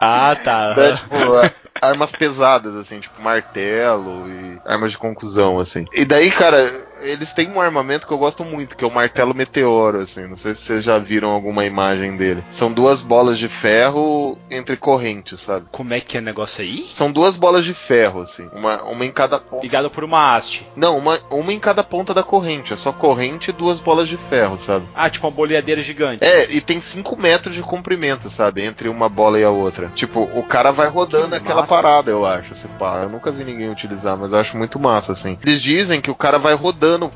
Ah, 0.00 0.34
tá. 0.36 0.74
É, 0.78 0.92
tipo, 0.92 1.34
a- 1.34 1.50
armas 1.82 2.12
pesadas, 2.12 2.74
assim, 2.76 3.00
tipo 3.00 3.20
martelo 3.22 4.28
e 4.30 4.60
armas 4.66 4.90
de 4.92 4.98
conclusão, 4.98 5.58
assim. 5.58 5.84
E 5.92 6.04
daí, 6.04 6.30
cara, 6.30 6.70
eles 7.02 7.32
têm 7.32 7.50
um 7.50 7.60
armamento 7.60 8.06
que 8.06 8.12
eu 8.12 8.18
gosto 8.18 8.44
muito, 8.44 8.76
que 8.76 8.84
é 8.84 8.88
o 8.88 8.90
martelo 8.94 9.34
meteoro, 9.34 10.00
assim. 10.00 10.26
Não 10.26 10.36
sei 10.36 10.54
se 10.54 10.62
vocês 10.62 10.84
já 10.84 10.98
viram 10.98 11.30
alguma 11.30 11.64
imagem 11.64 12.16
dele. 12.16 12.44
São 12.50 12.72
duas 12.72 13.00
bolas 13.00 13.38
de 13.38 13.48
ferro 13.48 14.38
entre 14.50 14.76
correntes, 14.76 15.40
sabe? 15.40 15.66
Como 15.70 15.94
é 15.94 16.00
que 16.00 16.16
é 16.16 16.20
o 16.20 16.22
negócio 16.22 16.62
aí? 16.62 16.88
São 16.92 17.10
duas 17.10 17.36
bolas 17.36 17.64
de 17.64 17.74
ferro, 17.74 18.20
assim. 18.20 18.48
Uma, 18.52 18.82
uma 18.84 19.04
em 19.04 19.10
cada 19.10 19.38
ponta. 19.38 19.62
Ligado 19.62 19.90
por 19.90 20.04
uma 20.04 20.34
haste. 20.34 20.66
Não, 20.76 20.96
uma, 20.98 21.18
uma 21.30 21.52
em 21.52 21.58
cada 21.58 21.82
ponta 21.82 22.12
da 22.12 22.22
corrente. 22.22 22.72
É 22.72 22.76
só 22.76 22.92
corrente 22.92 23.50
e 23.50 23.52
duas 23.52 23.78
bolas 23.78 24.08
de 24.08 24.16
ferro, 24.16 24.58
sabe? 24.58 24.86
Ah, 24.94 25.08
tipo 25.08 25.26
uma 25.26 25.32
boleadeira 25.32 25.82
gigante. 25.82 26.24
É, 26.24 26.50
e 26.50 26.60
tem 26.60 26.80
5 26.80 27.16
metros 27.16 27.54
de 27.54 27.62
comprimento, 27.62 28.28
sabe? 28.30 28.62
Entre 28.62 28.88
uma 28.88 29.08
bola 29.08 29.38
e 29.38 29.44
a 29.44 29.50
outra. 29.50 29.90
Tipo, 29.94 30.22
o 30.34 30.42
cara 30.42 30.70
vai 30.70 30.88
rodando 30.88 31.30
Que 31.30 31.36
aquela 31.36 31.62
massa. 31.62 31.74
parada, 31.74 32.10
eu 32.10 32.26
acho. 32.26 32.52
Assim, 32.52 32.68
pá, 32.78 33.02
eu 33.02 33.10
nunca 33.10 33.30
vi 33.30 33.44
ninguém 33.44 33.70
utilizar, 33.70 34.16
mas 34.16 34.32
eu 34.32 34.38
acho 34.38 34.56
muito 34.56 34.78
massa, 34.78 35.12
assim. 35.12 35.38
Eles 35.42 35.62
dizem 35.62 36.00
que 36.00 36.10
o 36.10 36.14
cara 36.14 36.38
vai 36.38 36.54
rodando 36.54 36.89
dano 36.90 37.10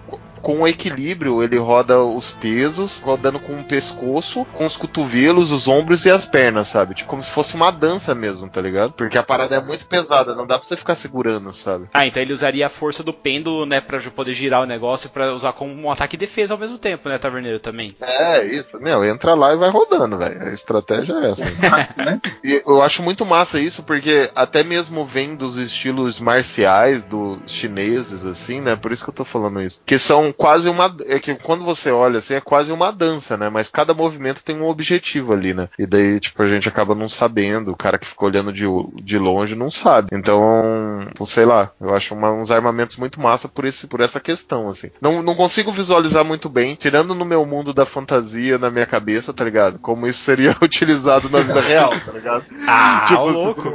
com 0.45 0.61
o 0.61 0.69
equilíbrio, 0.69 1.43
ele 1.43 1.57
roda 1.57 2.05
os 2.05 2.31
pesos, 2.33 3.01
rodando 3.01 3.41
com 3.41 3.55
o 3.55 3.65
pescoço, 3.65 4.45
com 4.53 4.67
os 4.67 4.77
cotovelos, 4.77 5.51
os 5.51 5.67
ombros 5.67 6.05
e 6.05 6.11
as 6.11 6.27
pernas, 6.27 6.69
sabe? 6.69 6.95
Tipo, 6.95 7.09
como 7.09 7.23
se 7.23 7.31
fosse 7.31 7.55
uma 7.55 7.73
dança 7.73 8.15
mesmo, 8.15 8.47
tá 8.49 8.61
ligado? 8.61 8.93
Porque 8.93 9.17
a 9.17 9.23
parada 9.23 9.57
é 9.57 9.61
muito 9.61 9.87
pesada, 9.87 10.35
não 10.35 10.47
dá 10.47 10.59
pra 10.59 10.69
você 10.69 10.77
ficar 10.77 10.95
segurando, 10.95 11.51
sabe? 11.55 11.87
Ah, 11.95 12.07
então 12.07 12.23
ele 12.23 12.35
usaria 12.35 12.67
a 12.67 12.69
força 12.69 13.03
do 13.03 13.13
pêndulo, 13.13 13.65
né, 13.65 13.81
pra 13.81 13.99
poder 14.11 14.35
girar 14.35 14.61
o 14.61 14.67
negócio 14.67 15.09
pra 15.09 15.33
usar 15.33 15.55
como 15.55 15.73
um 15.73 15.91
ataque 15.91 16.17
e 16.17 16.19
defesa 16.19 16.53
ao 16.53 16.61
mesmo 16.61 16.77
tempo, 16.77 17.09
né, 17.09 17.17
Taverneiro, 17.17 17.59
também. 17.59 17.97
É, 18.03 18.45
isso. 18.45 18.79
Meu, 18.79 19.03
entra 19.03 19.35
lá 19.35 19.55
e 19.55 19.57
vai 19.57 19.71
rodando, 19.71 20.19
velho. 20.19 20.43
A 20.43 20.53
estratégia 20.53 21.15
é 21.15 21.31
essa. 21.31 21.45
né? 21.97 22.21
E 22.45 22.63
eu 22.67 22.83
acho 22.83 23.03
muito 23.03 23.25
massa 23.25 23.59
isso, 23.59 23.83
porque 23.83 24.31
até 24.35 24.63
mesmo 24.63 25.07
vem 25.07 25.35
dos 25.35 25.57
estilos 25.57 26.21
marciais 26.21 27.07
dos 27.07 27.39
chineses, 27.47 28.27
assim, 28.27 28.61
né? 28.61 28.77
Por 28.77 28.93
isso 28.93 29.03
que 29.03 29.09
eu 29.09 29.15
tô 29.15 29.25
falando 29.25 29.63
isso. 29.63 29.81
Que 29.87 29.99
são 29.99 30.34
quase 30.37 30.69
uma. 30.69 30.95
É 31.07 31.19
que 31.19 31.35
quando 31.37 31.65
você 31.65 31.91
olha 31.91 32.19
assim, 32.19 32.35
é 32.35 32.41
quase 32.41 32.73
uma 32.73 32.91
dança, 32.93 33.37
né? 33.37 33.49
Mas 33.49 33.69
cada 33.71 33.95
movimento 33.95 34.43
tem 34.45 34.57
um 34.61 34.67
objetivo 34.69 35.33
ali, 35.33 35.55
né? 35.55 35.69
E 35.79 35.87
daí, 35.87 36.21
tipo, 36.21 36.43
a 36.43 36.47
gente 36.49 36.69
acaba 36.69 36.95
não 36.95 37.09
sabendo. 37.09 37.73
O 37.73 37.77
cara 37.77 37.99
que 37.99 38.07
ficou 38.07 38.29
olhando 38.29 38.53
de, 38.53 38.65
de 39.03 39.19
longe 39.19 39.55
não 39.55 39.71
sabe. 39.71 40.09
Então, 40.13 41.09
sei 41.27 41.45
lá, 41.45 41.71
eu 41.81 41.95
acho 41.95 42.15
uma- 42.15 42.33
uns 42.33 42.51
armamentos 42.51 42.97
muito 42.97 43.21
massa 43.21 43.49
por, 43.49 43.65
esse, 43.65 43.87
por 43.87 44.01
essa 44.01 44.21
questão, 44.21 44.69
assim. 44.69 44.91
Não, 45.01 45.23
não 45.23 45.35
consigo 45.35 45.71
visualizar 45.73 46.25
muito 46.25 46.49
bem, 46.49 46.75
tirando 46.75 47.15
no 47.15 47.25
meu 47.25 47.45
mundo 47.47 47.73
da 47.73 47.87
fantasia, 47.87 48.59
na 48.59 48.71
minha 48.71 48.87
cabeça, 48.87 49.33
tá 49.33 49.45
ligado? 49.45 49.79
Como 49.79 50.07
isso 50.07 50.19
seria 50.23 50.57
utilizado 50.63 51.29
na 51.29 51.41
vida 51.41 51.61
real, 51.61 51.91
tá 52.01 52.13
ligado? 52.13 52.45
Ah, 52.67 53.05
Tipo, 53.09 53.27
louco. 53.27 53.75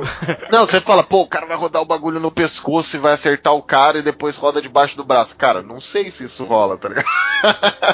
Não, 0.51 0.66
você 0.66 0.82
fala, 0.82 1.03
pô, 1.03 1.22
o 1.22 1.28
cara 1.28 1.45
vai 1.45 1.55
rodar 1.55 1.82
o 1.82 1.86
bagulho 1.86 2.20
no 2.20 2.32
pescoço 2.32 2.95
e 2.95 2.99
vai 2.99 3.14
acertar 3.14 3.53
o 3.53 3.62
cara 3.62 3.99
e 3.99 4.01
depois 4.01 4.36
roda 4.36 4.62
debaixo 4.62 4.97
do 4.97 5.03
braço. 5.03 5.36
Cara, 5.36 5.62
não 5.62 5.80
sei 5.80 6.10
se 6.10 6.24
isso 6.26 6.43
rola, 6.50 6.78
tá 6.78 6.89
ligado? 6.89 7.06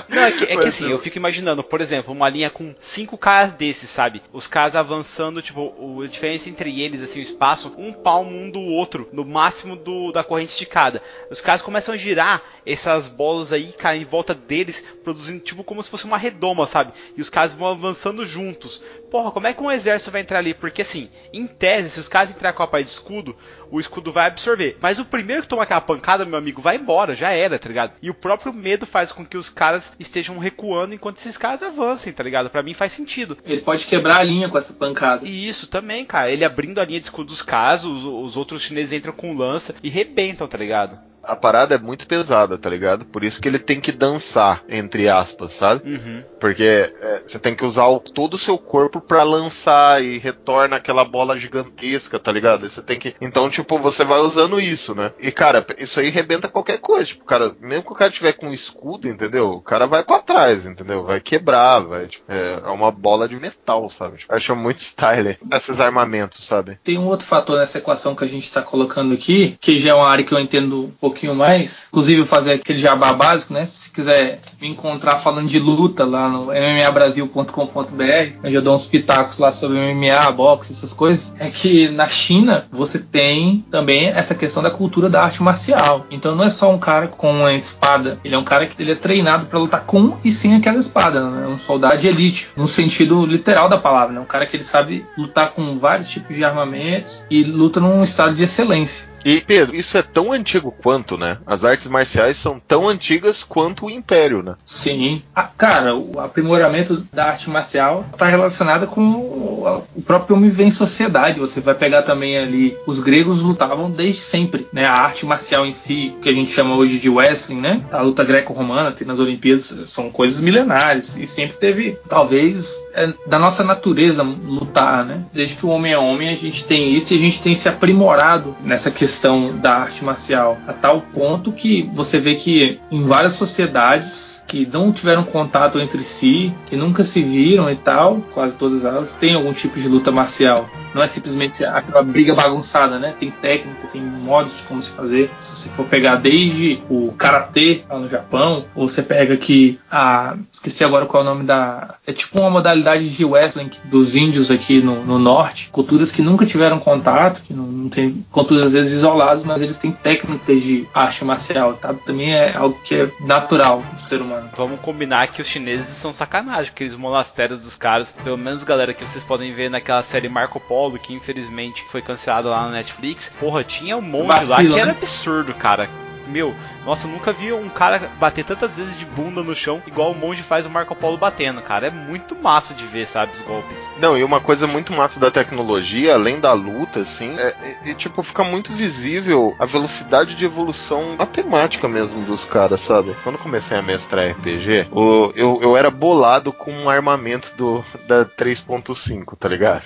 Não, 0.09 0.21
é 0.23 0.31
que, 0.31 0.43
é 0.45 0.57
que 0.57 0.67
assim, 0.67 0.89
eu- 0.89 0.97
fico 0.99 1.17
imaginando, 1.17 1.63
por 1.63 1.81
exemplo, 1.81 2.13
uma 2.13 2.29
linha 2.29 2.49
com 2.49 2.73
cinco 2.79 3.17
caras 3.17 3.53
desses, 3.53 3.89
sabe? 3.89 4.21
Os 4.33 4.47
caras 4.47 4.75
avançando, 4.75 5.41
tipo, 5.41 5.73
o, 5.77 6.01
a 6.01 6.07
diferença 6.07 6.49
entre 6.49 6.81
eles, 6.81 7.01
assim, 7.03 7.19
o 7.19 7.23
espaço, 7.23 7.73
um 7.77 7.91
palmo 7.93 8.31
um 8.31 8.49
do 8.49 8.59
outro, 8.59 9.07
no 9.11 9.25
máximo 9.25 9.75
do, 9.75 10.11
da 10.11 10.23
corrente 10.23 10.51
esticada. 10.51 11.01
Os 11.29 11.41
caras 11.41 11.61
começam 11.61 11.93
a 11.93 11.97
girar 11.97 12.41
essas 12.65 13.07
bolas 13.07 13.51
aí, 13.53 13.73
caem 13.73 14.01
em 14.01 14.05
volta 14.05 14.33
deles, 14.33 14.83
produzindo, 15.03 15.39
tipo, 15.41 15.63
como 15.63 15.83
se 15.83 15.89
fosse 15.89 16.05
uma 16.05 16.17
redoma, 16.17 16.65
sabe? 16.65 16.93
E 17.15 17.21
os 17.21 17.29
caras 17.29 17.53
vão 17.53 17.67
avançando 17.67 18.25
juntos. 18.25 18.81
Porra, 19.15 19.31
como 19.31 19.47
é 19.47 19.53
que 19.53 19.63
um 19.63 19.71
exército 19.71 20.11
vai 20.11 20.19
entrar 20.19 20.39
ali? 20.39 20.53
Porque 20.53 20.81
assim, 20.81 21.09
em 21.31 21.47
tese, 21.47 21.89
se 21.89 22.01
os 22.01 22.09
caras 22.09 22.31
entrarem 22.31 22.53
com 22.53 22.63
a 22.63 22.67
parte 22.67 22.87
de 22.87 22.91
escudo, 22.91 23.33
o 23.71 23.79
escudo 23.79 24.11
vai 24.11 24.27
absorver. 24.27 24.77
Mas 24.81 24.99
o 24.99 25.05
primeiro 25.05 25.43
que 25.43 25.47
toma 25.47 25.63
aquela 25.63 25.79
pancada, 25.79 26.25
meu 26.25 26.37
amigo, 26.37 26.61
vai 26.61 26.75
embora, 26.75 27.15
já 27.15 27.29
era, 27.29 27.57
tá 27.57 27.69
ligado? 27.69 27.93
E 28.01 28.09
o 28.09 28.13
próprio 28.13 28.51
medo 28.51 28.85
faz 28.85 29.13
com 29.13 29.25
que 29.25 29.37
os 29.37 29.49
caras 29.49 29.93
estejam 29.97 30.37
recuando 30.37 30.93
enquanto 30.93 31.19
esses 31.19 31.37
caras 31.37 31.63
avancem, 31.63 32.11
tá 32.11 32.21
ligado? 32.23 32.49
Pra 32.49 32.61
mim 32.61 32.73
faz 32.73 32.91
sentido. 32.91 33.37
Ele 33.45 33.61
pode 33.61 33.85
quebrar 33.85 34.17
a 34.17 34.23
linha 34.23 34.49
com 34.49 34.57
essa 34.57 34.73
pancada. 34.73 35.25
E 35.25 35.47
isso 35.47 35.67
também, 35.67 36.03
cara. 36.03 36.29
Ele 36.29 36.43
abrindo 36.43 36.81
a 36.81 36.83
linha 36.83 36.99
de 36.99 37.05
escudo 37.05 37.29
dos 37.29 37.41
caras, 37.41 37.85
os, 37.85 38.03
os 38.03 38.35
outros 38.35 38.63
chineses 38.63 38.91
entram 38.91 39.13
com 39.13 39.33
lança 39.33 39.75
e 39.81 39.87
rebentam, 39.87 40.45
tá 40.45 40.57
ligado? 40.57 40.99
A 41.27 41.35
parada 41.35 41.75
é 41.75 41.77
muito 41.77 42.07
pesada, 42.07 42.57
tá 42.57 42.69
ligado? 42.69 43.05
Por 43.05 43.23
isso 43.23 43.41
que 43.41 43.47
ele 43.47 43.59
tem 43.59 43.79
que 43.81 43.91
dançar, 43.91 44.63
entre 44.69 45.09
aspas, 45.09 45.53
sabe? 45.53 45.89
Uhum. 45.93 46.23
Porque 46.39 46.63
é, 46.63 47.21
você 47.29 47.39
tem 47.39 47.55
que 47.55 47.65
usar 47.65 47.87
o- 47.87 47.99
todo 47.99 48.35
o 48.35 48.37
seu 48.37 48.57
corpo 48.57 49.01
pra 49.01 49.23
lançar 49.23 50.03
e 50.03 50.17
retorna 50.17 50.75
aquela 50.77 51.03
bola 51.03 51.37
gigantesca, 51.39 52.19
tá 52.19 52.31
ligado? 52.31 52.63
Aí 52.63 52.69
Você 52.69 52.81
tem 52.81 52.99
que. 52.99 53.15
Então, 53.19 53.49
tipo, 53.49 53.79
você 53.79 54.03
vai 54.03 54.19
usando 54.19 54.59
isso, 54.59 54.93
né? 54.93 55.11
E, 55.19 55.31
cara, 55.31 55.65
isso 55.77 55.99
aí 55.99 56.09
rebenta 56.09 56.47
qualquer 56.47 56.77
coisa. 56.79 57.05
Tipo, 57.05 57.25
cara, 57.25 57.51
mesmo 57.59 57.83
que 57.85 57.91
o 57.91 57.95
cara 57.95 58.11
tiver 58.11 58.33
com 58.33 58.51
escudo, 58.51 59.07
entendeu? 59.07 59.49
O 59.51 59.61
cara 59.61 59.87
vai 59.87 60.03
pra 60.03 60.19
trás, 60.19 60.65
entendeu? 60.65 61.03
Vai 61.03 61.19
quebrar, 61.19 61.79
vai. 61.79 62.07
Tipo, 62.07 62.25
é, 62.31 62.59
é 62.65 62.69
uma 62.69 62.91
bola 62.91 63.27
de 63.27 63.35
metal, 63.35 63.89
sabe? 63.89 64.17
Tipo, 64.17 64.33
acho 64.33 64.55
muito 64.55 64.79
style 64.81 65.37
esses 65.53 65.79
armamentos, 65.79 66.45
sabe? 66.45 66.77
Tem 66.83 66.97
um 66.97 67.05
outro 67.07 67.25
fator 67.25 67.57
nessa 67.59 67.77
equação 67.79 68.15
que 68.15 68.23
a 68.23 68.27
gente 68.27 68.43
está 68.43 68.61
colocando 68.61 69.13
aqui, 69.13 69.57
que 69.59 69.77
já 69.79 69.91
é 69.91 69.93
uma 69.93 70.07
área 70.07 70.23
que 70.23 70.33
eu 70.33 70.39
entendo 70.39 70.85
um 71.01 71.09
pouquinho 71.15 71.33
mais. 71.33 71.87
Inclusive, 71.87 72.21
eu 72.21 72.25
fazer 72.25 72.53
aquele 72.53 72.77
jabá 72.77 73.13
básico, 73.13 73.53
né? 73.53 73.65
Se 73.65 73.89
quiser 73.89 74.39
me 74.61 74.67
encontrar 74.67 75.17
falando 75.17 75.47
de 75.47 75.59
luta 75.59 76.03
lá 76.03 76.27
no 76.27 76.51
mmabrasil.com.br, 76.51 78.39
eu 78.43 78.51
já 78.51 78.59
dou 78.59 78.75
uns 78.75 78.85
pitacos 78.85 79.39
lá 79.39 79.51
sobre 79.51 79.77
MMA, 79.77 80.31
boxe, 80.31 80.73
essas 80.73 80.91
coisas. 80.91 81.33
É 81.39 81.49
que 81.49 81.87
na 81.89 82.05
China 82.07 82.67
você 82.69 82.99
tem 82.99 83.65
também 83.71 84.07
essa 84.07 84.35
questão 84.35 84.61
da 84.61 84.69
cultura 84.69 85.09
da 85.09 85.23
arte 85.23 85.41
marcial. 85.41 86.05
Então 86.11 86.35
não 86.35 86.43
é 86.43 86.49
só 86.49 86.71
um 86.71 86.77
cara 86.77 87.07
com 87.07 87.31
uma 87.31 87.53
espada, 87.53 88.19
ele 88.23 88.35
é 88.35 88.37
um 88.37 88.43
cara 88.43 88.65
que 88.65 88.81
ele 88.81 88.91
é 88.91 88.95
treinado 88.95 89.45
para 89.45 89.57
lutar 89.57 89.85
com 89.85 90.17
e 90.23 90.31
sem 90.31 90.55
aquela 90.55 90.79
espada, 90.79 91.29
né? 91.29 91.45
É 91.45 91.47
um 91.47 91.57
soldado 91.57 91.97
de 91.97 92.07
elite, 92.07 92.49
no 92.57 92.67
sentido 92.67 93.25
literal 93.25 93.69
da 93.69 93.77
palavra, 93.77 94.13
né? 94.13 94.19
Um 94.19 94.25
cara 94.25 94.45
que 94.45 94.57
ele 94.57 94.63
sabe 94.63 95.05
lutar 95.17 95.51
com 95.51 95.79
vários 95.79 96.09
tipos 96.09 96.35
de 96.35 96.43
armamentos 96.43 97.23
e 97.29 97.43
luta 97.43 97.79
num 97.79 98.03
estado 98.03 98.35
de 98.35 98.43
excelência. 98.43 99.14
E, 99.25 99.41
Pedro, 99.41 99.75
isso 99.75 99.97
é 99.97 100.03
tão 100.03 100.31
antigo 100.31 100.71
quanto, 100.71 101.17
né? 101.17 101.39
As 101.47 101.65
artes 101.65 101.87
marciais 101.87 102.37
são 102.37 102.59
tão 102.59 102.87
antigas 102.87 103.43
quanto 103.43 103.87
o 103.87 103.89
Império, 103.89 104.43
né? 104.43 104.53
Sim. 104.63 105.23
Ah, 105.35 105.49
cara, 105.57 105.95
o 105.95 106.19
aprimoramento 106.19 107.03
da 107.11 107.25
arte 107.25 107.49
marcial 107.49 108.05
está 108.13 108.27
relacionado 108.27 108.85
com 108.85 109.01
o, 109.01 110.01
próprio 110.05 110.35
homem 110.35 110.51
viver 110.51 110.65
em 110.65 110.71
sociedade. 110.71 111.39
Você 111.39 111.59
vai 111.59 111.73
pegar 111.73 112.03
também 112.03 112.37
ali. 112.37 112.77
Os 112.85 112.99
gregos 112.99 113.41
lutavam 113.41 113.89
desde 113.89 114.19
sempre, 114.19 114.67
né? 114.71 114.85
A 114.85 114.93
arte 114.93 115.25
marcial 115.25 115.65
em 115.65 115.73
si, 115.73 116.13
que 116.21 116.29
a 116.29 116.33
gente 116.33 116.51
chama 116.51 116.75
hoje 116.75 116.99
de 116.99 117.09
wrestling, 117.09 117.59
né? 117.59 117.81
A 117.91 118.03
luta 118.03 118.23
greco-romana, 118.23 118.91
tem 118.91 119.07
nas 119.07 119.17
Olimpíadas, 119.17 119.73
são 119.87 120.11
coisas 120.11 120.39
milenares. 120.39 121.17
E 121.17 121.25
sempre 121.25 121.57
teve, 121.57 121.97
talvez, 122.07 122.77
é 122.93 123.11
da 123.25 123.39
nossa 123.39 123.63
natureza 123.63 124.21
lutar, 124.21 125.03
né? 125.03 125.23
Desde 125.33 125.55
que 125.55 125.65
o 125.65 125.69
homem 125.69 125.93
é 125.93 125.97
homem, 125.97 126.29
a 126.29 126.35
gente 126.35 126.63
tem 126.65 126.93
isso 126.93 127.11
e 127.11 127.17
a 127.17 127.19
gente 127.19 127.41
tem 127.41 127.55
se 127.55 127.67
aprimorado 127.67 128.55
nessa 128.61 128.91
questão 128.91 129.14
da 129.61 129.77
arte 129.77 130.03
marcial. 130.03 130.57
A 130.67 130.73
tal 130.73 131.01
ponto 131.01 131.51
que 131.51 131.89
você 131.93 132.19
vê 132.19 132.35
que 132.35 132.79
em 132.91 133.03
várias 133.03 133.33
sociedades 133.33 134.41
que 134.47 134.67
não 134.71 134.91
tiveram 134.91 135.23
contato 135.23 135.79
entre 135.79 136.03
si, 136.03 136.53
que 136.67 136.75
nunca 136.75 137.03
se 137.03 137.21
viram 137.21 137.69
e 137.69 137.75
tal, 137.75 138.21
quase 138.33 138.55
todas 138.55 138.85
elas 138.85 139.13
têm 139.13 139.35
algum 139.35 139.53
tipo 139.53 139.79
de 139.79 139.87
luta 139.87 140.11
marcial. 140.11 140.69
Não 140.93 141.01
é 141.01 141.07
simplesmente 141.07 141.65
aquela 141.65 142.03
briga 142.03 142.33
bagunçada, 142.33 142.99
né? 142.99 143.13
Tem 143.19 143.29
técnica, 143.31 143.87
tem 143.87 144.01
modos 144.01 144.57
de 144.57 144.63
como 144.63 144.81
se 144.81 144.91
fazer. 144.91 145.29
Se 145.39 145.55
você 145.55 145.69
for 145.69 145.85
pegar 145.85 146.15
desde 146.15 146.81
o 146.89 147.11
karatê 147.17 147.81
lá 147.89 147.99
no 147.99 148.07
Japão, 148.07 148.65
ou 148.75 148.87
você 148.87 149.01
pega 149.01 149.33
aqui 149.33 149.79
a. 149.91 150.37
Esqueci 150.51 150.83
agora 150.83 151.05
qual 151.05 151.23
é 151.23 151.25
o 151.25 151.29
nome 151.29 151.43
da. 151.43 151.95
É 152.05 152.13
tipo 152.13 152.39
uma 152.39 152.49
modalidade 152.49 153.15
de 153.15 153.25
wrestling 153.25 153.71
dos 153.85 154.15
índios 154.15 154.51
aqui 154.51 154.81
no, 154.81 155.03
no 155.03 155.19
norte. 155.19 155.69
Culturas 155.71 156.11
que 156.11 156.21
nunca 156.21 156.45
tiveram 156.45 156.79
contato, 156.79 157.43
que 157.43 157.53
não, 157.53 157.65
não 157.65 157.89
tem 157.89 158.25
culturas 158.31 158.67
às 158.67 158.73
vezes 158.73 159.03
isoladas, 159.05 159.45
mas 159.45 159.61
eles 159.61 159.77
têm 159.77 159.91
técnicas 159.91 160.61
de 160.61 160.87
arte 160.93 161.23
marcial, 161.23 161.73
tá? 161.75 161.93
Também 161.93 162.33
é 162.33 162.55
algo 162.55 162.79
que 162.83 162.95
é 162.95 163.09
natural 163.21 163.83
do 163.93 163.99
ser 163.99 164.21
humano. 164.21 164.49
Vamos 164.55 164.79
combinar 164.79 165.27
que 165.27 165.41
os 165.41 165.47
chineses 165.47 165.89
são 165.89 166.11
sacanagem, 166.11 166.71
aqueles 166.71 166.95
monastérios 166.95 167.59
dos 167.59 167.75
caras, 167.75 168.11
pelo 168.11 168.37
menos 168.37 168.63
galera 168.63 168.93
que 168.93 169.05
vocês 169.05 169.23
podem 169.23 169.53
ver 169.53 169.69
naquela 169.69 170.01
série 170.01 170.27
Marco 170.27 170.59
Polo, 170.59 170.97
que 170.97 171.13
infelizmente 171.13 171.83
foi 171.89 172.01
cancelada 172.01 172.49
lá 172.49 172.65
na 172.65 172.71
Netflix. 172.71 173.31
Porra, 173.39 173.63
tinha 173.63 173.95
um 173.95 174.01
monte 174.01 174.27
lá 174.27 174.35
vacilo, 174.35 174.73
que 174.73 174.79
era 174.79 174.91
né? 174.91 174.97
absurdo, 174.97 175.53
cara. 175.53 175.89
Meu, 176.27 176.55
nossa, 176.85 177.07
eu 177.07 177.11
nunca 177.11 177.33
vi 177.33 177.51
um 177.51 177.67
cara 177.69 178.11
bater 178.19 178.45
tantas 178.45 178.77
vezes 178.77 178.97
de 178.97 179.05
bunda 179.05 179.41
no 179.43 179.55
chão 179.55 179.81
igual 179.87 180.11
o 180.11 180.15
monge 180.15 180.43
faz 180.43 180.65
o 180.65 180.69
Marco 180.69 180.95
Polo 180.95 181.17
batendo, 181.17 181.61
cara. 181.61 181.87
É 181.87 181.91
muito 181.91 182.35
massa 182.35 182.73
de 182.73 182.85
ver, 182.85 183.07
sabe, 183.07 183.31
os 183.33 183.41
golpes. 183.41 183.77
Não, 183.99 184.17
e 184.17 184.23
uma 184.23 184.39
coisa 184.39 184.67
muito 184.67 184.93
massa 184.93 185.19
da 185.19 185.31
tecnologia, 185.31 186.13
além 186.13 186.39
da 186.39 186.53
luta, 186.53 186.99
assim, 187.01 187.35
é, 187.37 187.53
é- 187.61 187.91
é, 187.91 187.93
tipo, 187.93 188.21
fica 188.23 188.43
muito 188.43 188.71
visível 188.73 189.55
a 189.59 189.65
velocidade 189.65 190.35
de 190.35 190.45
evolução 190.45 191.15
matemática 191.17 191.87
mesmo 191.87 192.23
dos 192.25 192.45
caras, 192.45 192.81
sabe? 192.81 193.15
Quando 193.23 193.35
eu 193.35 193.41
comecei 193.41 193.77
a 193.77 193.81
mestrar 193.81 194.25
RPG, 194.29 194.87
o- 194.91 195.31
eu, 195.35 195.59
eu 195.61 195.75
era 195.77 195.89
bolado 195.89 196.53
com 196.53 196.71
um 196.71 196.89
armamento 196.89 197.53
do, 197.57 197.83
da 198.07 198.25
3.5, 198.25 199.35
tá 199.35 199.47
ligado? 199.49 199.83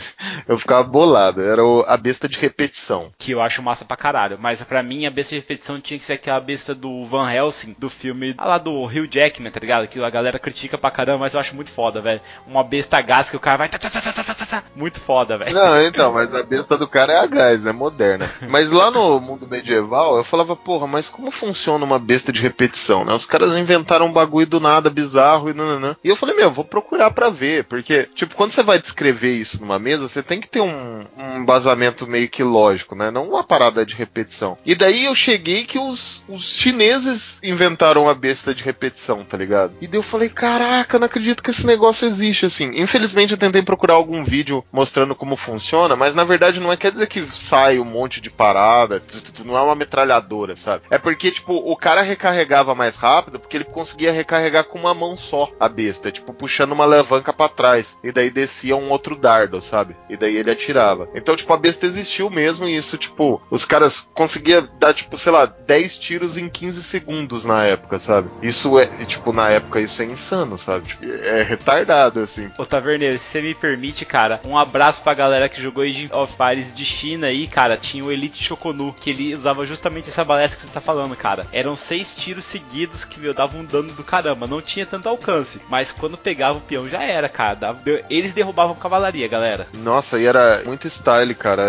Eu 0.48 0.58
ficava 0.58 0.84
bolado, 0.84 1.42
era 1.42 1.64
o- 1.64 1.84
a 1.88 1.96
besta 1.98 2.28
de 2.28 2.38
repetição. 2.38 3.12
Que 3.18 3.32
eu 3.32 3.42
acho 3.42 3.62
massa 3.62 3.86
pra 3.86 3.96
caralho. 3.98 4.38
Mas 4.40 4.62
pra 4.64 4.84
mim 4.84 5.06
a 5.06 5.12
besta 5.12 5.36
de 5.36 5.42
repetição 5.42 5.80
tinha 5.80 5.98
que 5.98 6.06
ser 6.06 6.14
aquela 6.14 6.40
besta 6.40 6.74
do 6.76 6.89
Van 7.06 7.32
Helsing, 7.32 7.76
do 7.78 7.90
filme 7.90 8.36
ah, 8.38 8.48
lá 8.48 8.58
do 8.58 8.84
Hugh 8.84 9.08
Jackman, 9.10 9.52
tá 9.52 9.60
ligado? 9.60 9.88
Que 9.88 10.02
a 10.02 10.10
galera 10.10 10.40
critica 10.40 10.78
pra 10.78 10.92
caramba, 10.92 11.20
mas 11.20 11.34
eu 11.34 11.40
acho 11.40 11.56
muito 11.56 11.72
foda, 11.72 12.02
velho. 12.02 12.22
Uma 12.48 12.64
besta 12.64 13.02
gás 13.02 13.30
que 13.30 13.36
o 13.36 13.40
cara 13.40 13.58
vai. 13.58 13.70
tá, 13.70 13.78
tá, 13.78 13.90
tá, 13.90 14.02
tá, 14.02 14.12
tá, 14.12 14.24
tá, 14.24 14.46
tá. 14.46 14.64
Muito 14.76 15.00
foda, 15.00 15.38
velho. 15.38 15.54
Não, 15.54 15.82
então, 15.82 16.14
mas 16.14 16.34
a 16.34 16.44
besta 16.44 16.78
do 16.78 16.88
cara 16.88 17.14
é 17.14 17.18
a 17.18 17.26
gás, 17.26 17.66
é 17.66 17.72
moderna. 17.72 18.30
Mas 18.50 18.72
lá 18.72 18.90
no 18.92 19.20
mundo 19.20 19.48
medieval, 19.48 20.18
eu 20.18 20.24
falava, 20.24 20.56
porra, 20.56 20.88
mas 20.88 21.10
como 21.10 21.32
funciona 21.32 21.86
uma 21.86 22.00
besta 22.00 22.32
de 22.32 22.42
repetição, 22.42 23.06
né? 23.06 23.14
Os 23.14 23.26
caras 23.26 23.58
inventaram 23.58 24.08
um 24.08 24.14
bagulho 24.14 24.48
do 24.48 24.60
nada, 24.60 24.90
bizarro 24.90 25.50
e 25.50 25.54
nananã. 25.54 25.96
E 26.04 26.10
eu 26.10 26.16
falei, 26.16 26.36
meu, 26.36 26.52
vou 26.52 26.66
procurar 26.66 27.12
pra 27.12 27.30
ver, 27.30 27.66
porque, 27.66 28.10
tipo, 28.16 28.36
quando 28.36 28.52
você 28.52 28.64
vai 28.64 28.80
descrever 28.80 29.34
isso 29.34 29.62
numa 29.62 29.80
mesa, 29.80 30.08
você 30.08 30.24
tem 30.24 30.40
que 30.40 30.48
ter 30.48 30.62
um, 30.62 31.06
um 31.18 31.38
embasamento 31.38 32.08
meio 32.08 32.30
que 32.30 32.44
lógico, 32.44 32.96
né? 32.96 33.12
Não 33.12 33.30
uma 33.30 33.44
parada 33.44 33.86
de 33.86 33.96
repetição. 33.96 34.58
E 34.66 34.76
daí 34.76 35.06
eu 35.06 35.16
cheguei 35.16 35.66
que 35.66 35.80
os, 35.80 36.24
os 36.28 36.44
chineses 36.44 36.79
chineses 36.80 37.40
inventaram 37.44 38.08
a 38.08 38.14
besta 38.14 38.56
de 38.56 38.64
repetição, 38.64 39.26
tá 39.26 39.36
ligado? 39.36 39.74
E 39.82 39.88
daí 39.88 40.00
eu 40.00 40.04
falei, 40.04 40.30
caraca, 40.30 40.98
não 40.98 41.08
acredito 41.08 41.44
que 41.44 41.50
esse 41.50 41.68
negócio 41.68 42.08
existe, 42.08 42.46
assim. 42.46 42.72
Infelizmente 42.76 43.34
eu 43.34 43.38
tentei 43.38 43.62
procurar 43.62 43.96
algum 43.96 44.24
vídeo 44.24 44.64
mostrando 44.72 45.14
como 45.14 45.36
funciona, 45.36 45.98
mas 45.98 46.16
na 46.16 46.24
verdade 46.24 46.60
não 46.62 46.72
é 46.72 46.78
quer 46.78 46.94
dizer 46.94 47.08
que 47.08 47.26
sai 47.34 47.80
um 47.80 47.86
monte 47.86 48.22
de 48.22 48.30
parada, 48.30 49.04
não 49.44 49.58
é 49.58 49.62
uma 49.62 49.76
metralhadora, 49.76 50.56
sabe? 50.56 50.84
É 50.90 50.98
porque, 50.98 51.32
tipo, 51.32 51.54
o 51.54 51.76
cara 51.76 52.02
recarregava 52.02 52.74
mais 52.74 52.96
rápido 52.96 53.40
porque 53.40 53.58
ele 53.58 53.66
conseguia 53.66 54.14
recarregar 54.14 54.64
com 54.64 54.80
uma 54.80 54.94
mão 54.94 55.18
só 55.18 55.52
a 55.60 55.68
besta, 55.68 56.12
tipo, 56.12 56.34
puxando 56.34 56.72
uma 56.72 56.86
alavanca 56.86 57.34
para 57.34 57.50
trás. 57.50 57.98
E 58.02 58.12
daí 58.12 58.30
descia 58.30 58.78
um 58.78 58.90
outro 58.90 59.18
dardo, 59.18 59.62
sabe? 59.62 59.98
E 60.10 60.16
daí 60.16 60.38
ele 60.38 60.52
atirava. 60.52 61.10
Então, 61.14 61.36
tipo, 61.36 61.52
a 61.52 61.58
besta 61.58 61.86
existiu 61.86 62.30
mesmo 62.30 62.66
e 62.66 62.76
isso, 62.76 62.98
tipo, 62.98 63.42
os 63.52 63.66
caras 63.66 64.10
conseguiam 64.14 64.68
dar, 64.80 64.94
tipo, 64.94 65.18
sei 65.18 65.32
lá, 65.34 65.46
10 65.46 65.98
tiros 65.98 66.38
em 66.38 66.48
15 66.48 66.69
segundos 66.78 67.46
na 67.46 67.66
época, 67.66 68.00
sabe? 68.00 68.30
Isso 68.42 68.78
é, 68.80 68.86
tipo, 69.06 69.34
na 69.34 69.50
época 69.50 69.80
isso 69.80 70.02
é 70.02 70.06
insano, 70.06 70.58
sabe? 70.58 70.88
Tipo, 70.88 71.06
é 71.06 71.44
retardado, 71.44 72.20
assim. 72.20 72.50
Ô, 72.58 72.66
Taverneiro, 72.66 73.18
se 73.18 73.26
você 73.26 73.42
me 73.42 73.56
permite, 73.56 74.06
cara, 74.06 74.40
um 74.46 74.58
abraço 74.58 75.02
pra 75.02 75.14
galera 75.14 75.50
que 75.50 75.62
jogou 75.62 75.84
Age 75.84 76.10
of 76.12 76.34
Fires 76.36 76.74
de 76.74 76.86
China 76.86 77.28
aí, 77.28 77.48
cara. 77.48 77.78
Tinha 77.78 78.04
o 78.04 78.12
Elite 78.12 78.44
Choconu, 78.44 78.94
que 79.00 79.10
ele 79.10 79.36
usava 79.36 79.66
justamente 79.66 80.10
essa 80.10 80.24
balestra 80.24 80.60
que 80.60 80.66
você 80.66 80.74
tá 80.74 80.82
falando, 80.82 81.16
cara. 81.16 81.46
Eram 81.52 81.76
seis 81.76 82.16
tiros 82.16 82.46
seguidos 82.46 83.06
que, 83.06 83.20
meu, 83.20 83.34
davam 83.34 83.62
um 83.62 83.66
dano 83.66 83.92
do 83.94 84.04
caramba. 84.04 84.48
Não 84.48 84.62
tinha 84.62 84.86
tanto 84.86 85.10
alcance, 85.10 85.62
mas 85.70 85.92
quando 85.92 86.18
pegava 86.18 86.58
o 86.58 86.62
peão 86.62 86.88
já 86.90 87.04
era, 87.04 87.30
cara. 87.30 87.56
Dava, 87.56 87.82
eles 88.10 88.34
derrubavam 88.34 88.76
cavalaria, 88.76 89.28
galera. 89.28 89.68
Nossa, 89.74 90.20
e 90.20 90.26
era 90.26 90.62
muito 90.66 90.88
style, 90.88 91.34
cara. 91.36 91.64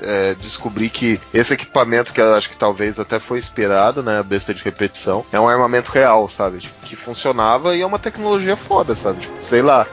É, 0.00 0.34
descobri 0.34 0.88
que 0.88 1.20
esse 1.32 1.54
equipamento, 1.54 2.12
que 2.12 2.20
eu 2.20 2.34
acho 2.34 2.48
que 2.48 2.56
talvez 2.56 2.98
até 2.98 3.18
foi 3.18 3.38
esperado, 3.38 4.02
né? 4.02 4.22
Besta 4.32 4.54
de 4.54 4.64
repetição, 4.64 5.26
é 5.30 5.38
um 5.38 5.46
armamento 5.46 5.92
real, 5.92 6.26
sabe? 6.26 6.56
Tipo, 6.56 6.86
que 6.86 6.96
funcionava 6.96 7.76
e 7.76 7.82
é 7.82 7.86
uma 7.86 7.98
tecnologia 7.98 8.56
foda, 8.56 8.94
sabe? 8.96 9.20
Tipo, 9.20 9.34
sei 9.42 9.60
lá. 9.60 9.86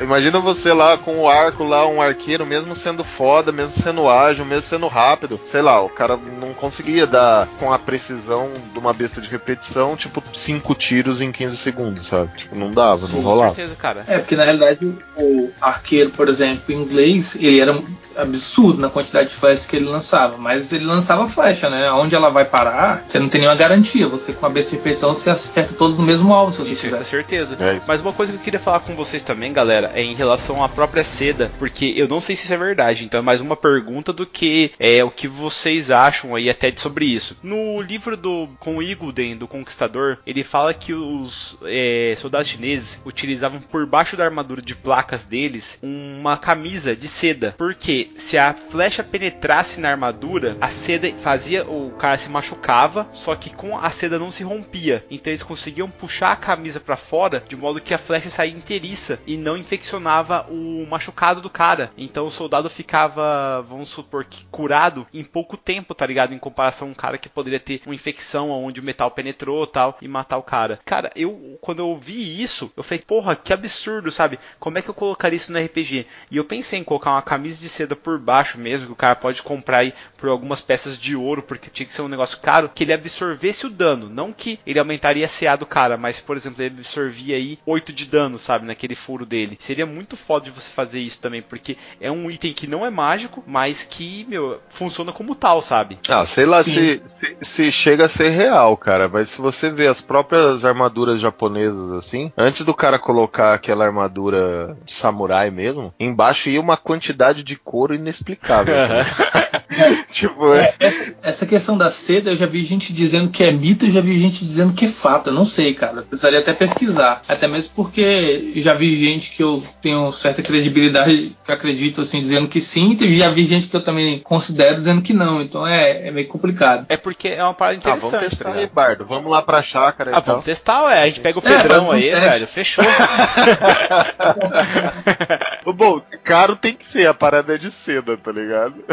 Imagina 0.00 0.38
você 0.38 0.72
lá 0.72 0.96
com 0.96 1.18
o 1.18 1.28
arco 1.28 1.64
lá, 1.64 1.88
um 1.88 2.00
arqueiro, 2.00 2.46
mesmo 2.46 2.76
sendo 2.76 3.02
foda, 3.02 3.50
mesmo 3.50 3.76
sendo 3.82 4.08
ágil, 4.08 4.44
mesmo 4.44 4.62
sendo 4.62 4.86
rápido. 4.86 5.40
Sei 5.50 5.60
lá, 5.60 5.82
o 5.82 5.88
cara 5.88 6.16
não 6.16 6.54
conseguia 6.54 7.04
dar 7.04 7.48
com 7.58 7.72
a 7.72 7.80
precisão 7.80 8.48
de 8.72 8.78
uma 8.78 8.92
besta 8.92 9.20
de 9.20 9.28
repetição, 9.28 9.96
tipo, 9.96 10.22
cinco 10.32 10.72
tiros 10.72 11.20
em 11.20 11.32
15 11.32 11.56
segundos, 11.56 12.06
sabe? 12.06 12.30
Tipo, 12.36 12.54
não 12.54 12.70
dava, 12.70 13.08
Sim, 13.08 13.16
não 13.16 13.22
rolava. 13.22 13.48
Com 13.48 13.56
certeza, 13.56 13.76
cara. 13.76 14.04
É, 14.06 14.18
porque 14.18 14.36
na 14.36 14.44
realidade 14.44 14.98
o 15.16 15.50
arqueiro, 15.60 16.10
por 16.10 16.28
exemplo, 16.28 16.72
em 16.72 16.78
inglês, 16.78 17.34
ele 17.34 17.58
era 17.58 17.76
absurdo 18.16 18.80
na 18.80 18.88
quantidade 18.88 19.30
de 19.30 19.34
flechas 19.34 19.66
que 19.66 19.74
ele 19.74 19.86
lançava. 19.86 20.36
Mas 20.36 20.72
ele 20.72 20.84
lançava 20.84 21.28
flecha, 21.28 21.68
né? 21.68 21.90
Onde 21.90 22.14
ela 22.14 22.30
vai 22.30 22.44
parar, 22.44 23.04
você 23.06 23.18
não 23.18 23.28
tem 23.28 23.40
nenhuma 23.40 23.56
garantia. 23.56 23.79
Você 23.80 24.32
com 24.32 24.46
a 24.46 24.50
besta 24.50 24.70
de 24.70 24.76
repetição, 24.76 25.14
você 25.14 25.30
acerta 25.30 25.74
todos 25.74 25.98
no 25.98 26.04
mesmo 26.04 26.32
alvo, 26.32 26.52
se 26.52 26.58
você 26.58 26.72
Isso, 26.72 26.82
quiser. 26.82 26.98
Com 26.98 27.04
certeza. 27.04 27.56
É. 27.60 27.80
Mas 27.86 28.00
uma 28.00 28.12
coisa 28.12 28.32
que 28.32 28.38
eu 28.38 28.42
queria 28.42 28.60
falar 28.60 28.80
com 28.80 28.94
vocês 28.94 29.22
também, 29.22 29.52
galera, 29.52 29.92
é 29.94 30.02
em 30.02 30.14
relação 30.14 30.62
à 30.62 30.68
própria 30.68 31.04
seda, 31.04 31.50
porque 31.58 31.94
eu 31.96 32.08
não 32.08 32.20
sei 32.20 32.36
se 32.36 32.44
isso 32.44 32.54
é 32.54 32.56
verdade, 32.56 33.04
então 33.04 33.18
é 33.18 33.22
mais 33.22 33.40
uma 33.40 33.56
pergunta 33.56 34.12
do 34.12 34.26
que 34.26 34.72
é 34.78 35.02
o 35.02 35.10
que 35.10 35.26
vocês 35.26 35.90
acham 35.90 36.34
aí 36.34 36.50
até 36.50 36.72
sobre 36.76 37.04
isso. 37.04 37.36
No 37.42 37.80
livro 37.80 38.16
do 38.16 38.48
com 38.58 38.82
Iguden, 38.82 39.36
do 39.36 39.48
Conquistador, 39.48 40.18
ele 40.26 40.42
fala 40.42 40.74
que 40.74 40.92
os 40.92 41.58
é, 41.64 42.14
soldados 42.18 42.48
chineses 42.48 43.00
utilizavam 43.04 43.60
por 43.60 43.86
baixo 43.86 44.16
da 44.16 44.24
armadura 44.24 44.62
de 44.62 44.74
placas 44.74 45.24
deles 45.24 45.78
uma 45.82 46.36
camisa 46.36 46.94
de 46.94 47.08
seda, 47.08 47.54
porque 47.56 48.10
se 48.16 48.38
a 48.38 48.54
flecha 48.54 49.02
penetrasse 49.02 49.80
na 49.80 49.90
armadura, 49.90 50.56
a 50.60 50.68
seda 50.68 51.10
fazia 51.22 51.64
o 51.64 51.90
cara 51.98 52.18
se 52.18 52.28
machucava, 52.28 53.08
só 53.12 53.34
que 53.34 53.50
com 53.50 53.69
a 53.78 53.90
seda 53.90 54.18
não 54.18 54.30
se 54.30 54.42
rompia. 54.42 55.04
Então 55.10 55.30
eles 55.30 55.42
conseguiam 55.42 55.90
puxar 55.90 56.32
a 56.32 56.36
camisa 56.36 56.80
para 56.80 56.96
fora 56.96 57.42
de 57.46 57.56
modo 57.56 57.80
que 57.80 57.94
a 57.94 57.98
flecha 57.98 58.30
saía 58.30 58.52
inteiriça 58.52 59.20
e 59.26 59.36
não 59.36 59.56
infeccionava 59.56 60.46
o 60.50 60.86
machucado 60.86 61.40
do 61.40 61.50
cara. 61.50 61.90
Então 61.96 62.26
o 62.26 62.30
soldado 62.30 62.70
ficava, 62.70 63.62
vamos 63.62 63.88
supor 63.88 64.24
que 64.24 64.44
curado 64.50 65.06
em 65.12 65.24
pouco 65.24 65.56
tempo, 65.56 65.94
tá 65.94 66.06
ligado? 66.06 66.34
Em 66.34 66.38
comparação 66.38 66.88
a 66.88 66.90
um 66.90 66.94
cara 66.94 67.18
que 67.18 67.28
poderia 67.28 67.60
ter 67.60 67.82
uma 67.86 67.94
infecção 67.94 68.50
onde 68.50 68.80
o 68.80 68.84
metal 68.84 69.10
penetrou 69.10 69.66
tal 69.66 69.98
e 70.00 70.08
matar 70.08 70.38
o 70.38 70.42
cara. 70.42 70.80
Cara, 70.84 71.10
eu 71.14 71.58
quando 71.60 71.80
eu 71.80 71.88
ouvi 71.88 72.42
isso, 72.42 72.72
eu 72.76 72.82
falei, 72.82 73.02
porra, 73.06 73.36
que 73.36 73.52
absurdo, 73.52 74.10
sabe? 74.10 74.38
Como 74.58 74.78
é 74.78 74.82
que 74.82 74.88
eu 74.88 74.94
colocaria 74.94 75.36
isso 75.36 75.52
no 75.52 75.58
RPG? 75.58 76.06
E 76.30 76.36
eu 76.36 76.44
pensei 76.44 76.78
em 76.78 76.84
colocar 76.84 77.12
uma 77.12 77.22
camisa 77.22 77.60
de 77.60 77.68
seda 77.68 77.94
por 77.94 78.18
baixo 78.18 78.58
mesmo, 78.58 78.86
que 78.86 78.92
o 78.92 78.96
cara 78.96 79.14
pode 79.14 79.42
comprar 79.42 79.80
aí 79.80 79.94
por 80.16 80.28
algumas 80.28 80.60
peças 80.60 80.98
de 80.98 81.14
ouro, 81.16 81.42
porque 81.42 81.70
tinha 81.70 81.86
que 81.86 81.94
ser 81.94 82.02
um 82.02 82.08
negócio 82.08 82.38
caro, 82.40 82.70
que 82.74 82.84
ele 82.84 82.92
absorvesse 82.92 83.59
o 83.66 83.70
dano. 83.70 84.08
Não 84.08 84.32
que 84.32 84.58
ele 84.66 84.78
aumentaria 84.78 85.26
a 85.26 85.28
CA 85.28 85.56
do 85.56 85.66
cara, 85.66 85.96
mas, 85.96 86.20
por 86.20 86.36
exemplo, 86.36 86.62
ele 86.62 86.76
absorvia 86.78 87.36
aí 87.36 87.58
8 87.66 87.92
de 87.92 88.04
dano, 88.04 88.38
sabe, 88.38 88.66
naquele 88.66 88.94
furo 88.94 89.26
dele. 89.26 89.58
Seria 89.60 89.86
muito 89.86 90.16
foda 90.16 90.46
de 90.46 90.50
você 90.50 90.70
fazer 90.70 91.00
isso 91.00 91.20
também, 91.20 91.42
porque 91.42 91.76
é 92.00 92.10
um 92.10 92.30
item 92.30 92.52
que 92.52 92.66
não 92.66 92.84
é 92.84 92.90
mágico, 92.90 93.42
mas 93.46 93.82
que, 93.82 94.24
meu, 94.28 94.60
funciona 94.68 95.12
como 95.12 95.34
tal, 95.34 95.60
sabe? 95.62 95.98
Ah, 96.08 96.24
sei 96.24 96.46
lá 96.46 96.62
se, 96.62 96.70
se, 96.70 97.02
se, 97.40 97.72
chega 97.72 98.06
a 98.06 98.08
ser 98.08 98.30
real, 98.30 98.76
cara, 98.76 99.08
mas 99.08 99.30
se 99.30 99.40
você 99.40 99.70
vê 99.70 99.86
as 99.86 100.00
próprias 100.00 100.64
armaduras 100.64 101.20
japonesas 101.20 101.92
assim, 101.92 102.32
antes 102.36 102.64
do 102.64 102.74
cara 102.74 102.98
colocar 102.98 103.54
aquela 103.54 103.84
armadura 103.84 104.76
de 104.84 104.92
samurai 104.92 105.50
mesmo, 105.50 105.92
embaixo 105.98 106.48
ia 106.48 106.60
uma 106.60 106.76
quantidade 106.76 107.42
de 107.42 107.56
couro 107.56 107.94
inexplicável. 107.94 108.74
tipo, 110.12 110.52
é, 110.52 110.74
é, 110.80 111.12
essa 111.22 111.46
questão 111.46 111.76
da 111.76 111.90
seda, 111.90 112.30
eu 112.30 112.36
já 112.36 112.46
vi 112.46 112.64
gente 112.64 112.92
dizendo 112.92 113.30
que 113.30 113.44
é 113.44 113.49
mito, 113.52 113.86
eu 113.86 113.90
já 113.90 114.00
vi 114.00 114.18
gente 114.18 114.44
dizendo 114.44 114.72
que 114.72 114.84
é 114.84 114.88
fato. 114.88 115.30
Eu 115.30 115.34
não 115.34 115.44
sei, 115.44 115.74
cara. 115.74 116.02
precisaria 116.02 116.38
até 116.38 116.52
pesquisar. 116.52 117.22
Até 117.28 117.48
mesmo 117.48 117.74
porque 117.74 118.52
já 118.56 118.74
vi 118.74 118.94
gente 118.96 119.30
que 119.30 119.42
eu 119.42 119.62
tenho 119.80 120.12
certa 120.12 120.42
credibilidade, 120.42 121.36
que 121.44 121.52
acredito 121.52 122.00
assim, 122.00 122.20
dizendo 122.20 122.48
que 122.48 122.60
sim, 122.60 122.96
e 123.00 123.12
já 123.12 123.30
vi 123.30 123.44
gente 123.44 123.68
que 123.68 123.76
eu 123.76 123.82
também 123.82 124.18
considero 124.20 124.74
dizendo 124.74 125.02
que 125.02 125.12
não. 125.12 125.40
Então 125.40 125.66
é, 125.66 126.08
é 126.08 126.10
meio 126.10 126.28
complicado. 126.28 126.86
É 126.88 126.96
porque 126.96 127.28
é 127.28 127.42
uma 127.42 127.54
parada 127.54 127.76
interessante. 127.76 128.06
Ah, 128.06 128.10
vamos 128.10 128.30
testar 128.30 128.54
né? 128.54 128.60
aí, 128.60 128.66
Bardo. 128.66 129.04
Vamos 129.04 129.30
lá 129.30 129.42
pra 129.42 129.62
chácara. 129.62 130.12
Ah, 130.14 130.20
vamos 130.20 130.44
testar, 130.44 130.84
ué. 130.84 131.02
A 131.02 131.06
gente 131.06 131.20
pega 131.20 131.38
o 131.38 131.42
é, 131.46 131.56
Pedrão 131.56 131.90
aí, 131.90 132.10
teste. 132.10 132.28
velho. 132.28 132.46
Fechou. 132.46 132.84
Bom, 135.74 136.00
caro 136.24 136.56
tem 136.56 136.74
que 136.74 136.84
ser. 136.92 137.06
A 137.06 137.14
parada 137.14 137.54
é 137.54 137.58
de 137.58 137.70
seda, 137.70 138.16
tá 138.16 138.30
ligado? 138.30 138.84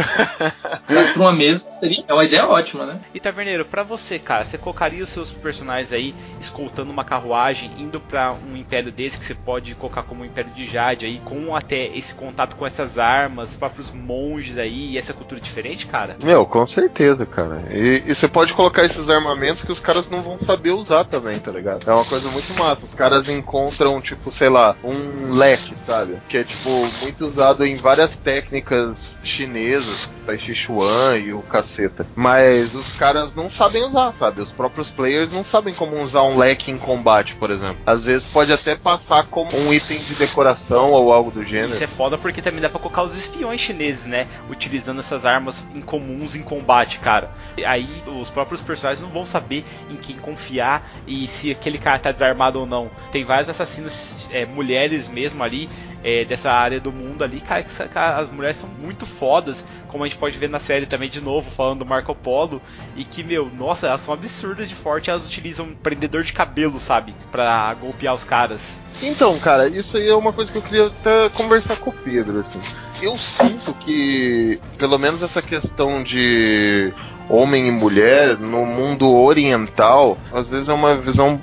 Mas 0.90 1.10
pra 1.10 1.22
uma 1.22 1.34
mesa 1.34 1.66
seria 1.80 2.04
é 2.08 2.14
uma 2.14 2.24
ideia 2.24 2.48
ótima, 2.48 2.86
né? 2.86 3.00
E 3.14 3.20
Taverneiro, 3.20 3.66
pra 3.66 3.84
você, 3.84 4.18
cara, 4.18 4.46
você 4.48 4.58
colocaria 4.58 5.04
os 5.04 5.10
seus 5.10 5.32
personagens 5.32 5.92
aí 5.92 6.16
escoltando 6.40 6.92
uma 6.92 7.04
carruagem, 7.04 7.72
indo 7.78 8.00
para 8.00 8.34
um 8.34 8.56
império 8.56 8.92
desse 8.92 9.18
que 9.18 9.26
você 9.26 9.36
pode 9.36 9.76
colocar 9.76 10.04
como 10.04 10.22
um 10.22 10.26
império 10.26 10.52
de 10.52 10.66
Jade 10.66 11.06
aí, 11.06 11.20
com 11.24 11.56
até 11.56 11.88
esse 11.96 12.14
contato 12.14 12.56
com 12.56 12.66
essas 12.66 12.98
armas, 12.98 13.56
próprios 13.56 13.92
monges 13.92 14.58
aí 14.58 14.92
e 14.92 14.98
essa 14.98 15.14
cultura 15.14 15.40
diferente, 15.40 15.86
cara? 15.86 16.18
Meu, 16.24 16.46
com 16.46 16.66
certeza, 16.68 17.26
cara. 17.26 17.64
E, 17.72 18.04
e, 18.06 18.16
você 18.16 18.28
pode 18.28 18.54
colocar 18.54 18.84
esses 18.84 19.10
armamentos 19.10 19.64
que 19.64 19.72
os 19.72 19.80
caras 19.80 20.10
não 20.10 20.22
vão 20.22 20.40
saber 20.46 20.72
usar 20.72 21.04
também, 21.04 21.38
tá 21.40 21.52
ligado? 21.52 21.88
É 21.88 21.94
uma 21.94 22.06
coisa 22.06 22.30
muito 22.30 22.54
massa. 22.58 22.86
Os 22.86 22.94
caras 22.94 23.30
encontram, 23.30 24.00
tipo, 24.02 24.32
sei 24.32 24.50
lá, 24.50 24.76
um 24.84 25.34
leque, 25.34 25.76
sabe? 25.86 26.18
Que 26.30 26.38
é, 26.38 26.44
tipo, 26.44 26.70
muito 27.02 27.28
usado 27.28 27.66
em 27.66 27.76
várias 27.76 28.16
técnicas 28.16 28.96
chinesas, 29.24 30.10
Tai 30.26 30.38
Chi 30.38 30.56
Chuan 30.56 31.18
e 31.18 31.34
o 31.34 31.42
caceta. 31.42 32.06
Mas 32.16 32.74
os 32.74 32.98
caras 32.98 33.36
não 33.36 33.52
sabem 33.52 33.84
usar, 33.84 34.14
sabe? 34.18 34.37
Os 34.42 34.52
próprios 34.52 34.90
players 34.90 35.32
não 35.32 35.44
sabem 35.44 35.74
como 35.74 36.02
usar 36.02 36.24
um 36.24 36.38
leque 36.38 36.72
em 36.72 36.78
combate, 36.78 37.36
por 37.36 37.52
exemplo. 37.52 37.78
Às 37.86 38.04
vezes 38.04 38.28
pode 38.28 38.52
até 38.52 38.76
passar 38.76 39.26
como 39.26 39.50
um 39.56 39.74
item 39.74 40.00
de 40.00 40.16
decoração 40.16 40.92
ou 40.92 41.12
algo 41.12 41.32
do 41.32 41.44
gênero. 41.44 41.72
Isso 41.72 41.84
é 41.84 41.88
foda 41.88 42.18
porque 42.18 42.42
também 42.42 42.62
dá 42.62 42.70
pra 42.70 42.80
colocar 42.80 43.04
os 43.04 43.16
espiões 43.16 43.62
chineses, 43.62 44.06
né? 44.06 44.28
Utilizando 44.50 45.00
essas 45.00 45.26
armas 45.26 45.66
incomuns 45.74 46.36
em 46.36 46.42
combate, 46.42 47.00
cara. 47.00 47.32
Aí 47.66 48.04
os 48.08 48.30
próprios 48.30 48.62
personagens 48.62 49.04
não 49.04 49.12
vão 49.12 49.26
saber 49.26 49.66
em 49.90 49.96
quem 49.96 50.18
confiar 50.18 50.90
e 51.06 51.28
se 51.28 51.52
aquele 51.52 51.78
cara 51.78 52.00
tá 52.00 52.12
desarmado 52.12 52.60
ou 52.60 52.66
não. 52.66 52.90
Tem 53.12 53.24
várias 53.24 53.50
assassinas 53.50 54.28
é, 54.32 54.46
mulheres 54.46 55.08
mesmo 55.08 55.44
ali 55.44 55.70
é, 56.04 56.26
dessa 56.26 56.52
área 56.52 56.80
do 56.80 56.92
mundo 56.92 57.24
ali, 57.24 57.42
cara, 57.42 57.64
que 57.64 57.72
as 57.96 58.30
mulheres 58.30 58.58
são 58.58 58.70
muito 58.70 59.06
fodas, 59.06 59.66
como 59.88 60.04
a 60.04 60.08
gente 60.08 60.18
pode 60.18 60.38
ver 60.38 60.50
na 60.50 60.60
série 60.60 60.86
também 60.86 61.10
de 61.10 61.22
novo, 61.22 61.50
falando 61.52 61.80
do 61.80 61.86
Marco 61.86 62.14
Polo, 62.14 62.62
e 62.96 63.04
que, 63.04 63.24
meu, 63.24 63.50
nossa, 63.58 63.88
elas 63.88 64.02
são 64.02 64.14
absurdas 64.14 64.70
de 64.70 64.76
forte, 64.76 65.10
elas 65.10 65.26
utilizam 65.26 65.74
prendedor 65.82 66.24
de 66.24 66.34
cabelo, 66.34 66.80
sabe, 66.80 67.16
pra 67.32 67.74
golpear 67.74 68.14
os 68.14 68.24
caras. 68.24 68.80
Então, 69.02 69.38
cara, 69.40 69.68
isso 69.68 69.98
aí 69.98 70.08
é 70.08 70.16
uma 70.16 70.34
coisa 70.34 70.52
que 70.52 70.58
eu 70.58 70.62
queria 70.62 70.88
até 70.88 71.30
conversar 71.30 71.78
com 71.78 71.90
o 71.90 71.94
Pedro, 71.94 72.46
assim. 72.48 72.62
Eu 73.02 73.16
sinto 73.16 73.74
que, 73.76 74.60
pelo 74.78 74.98
menos 74.98 75.22
essa 75.22 75.42
questão 75.42 76.02
de 76.02 76.92
homem 77.30 77.68
e 77.68 77.72
mulher 77.72 78.40
no 78.40 78.66
mundo 78.66 79.14
oriental, 79.14 80.18
às 80.32 80.48
vezes 80.48 80.68
é 80.68 80.74
uma 80.74 80.96
visão 80.96 81.40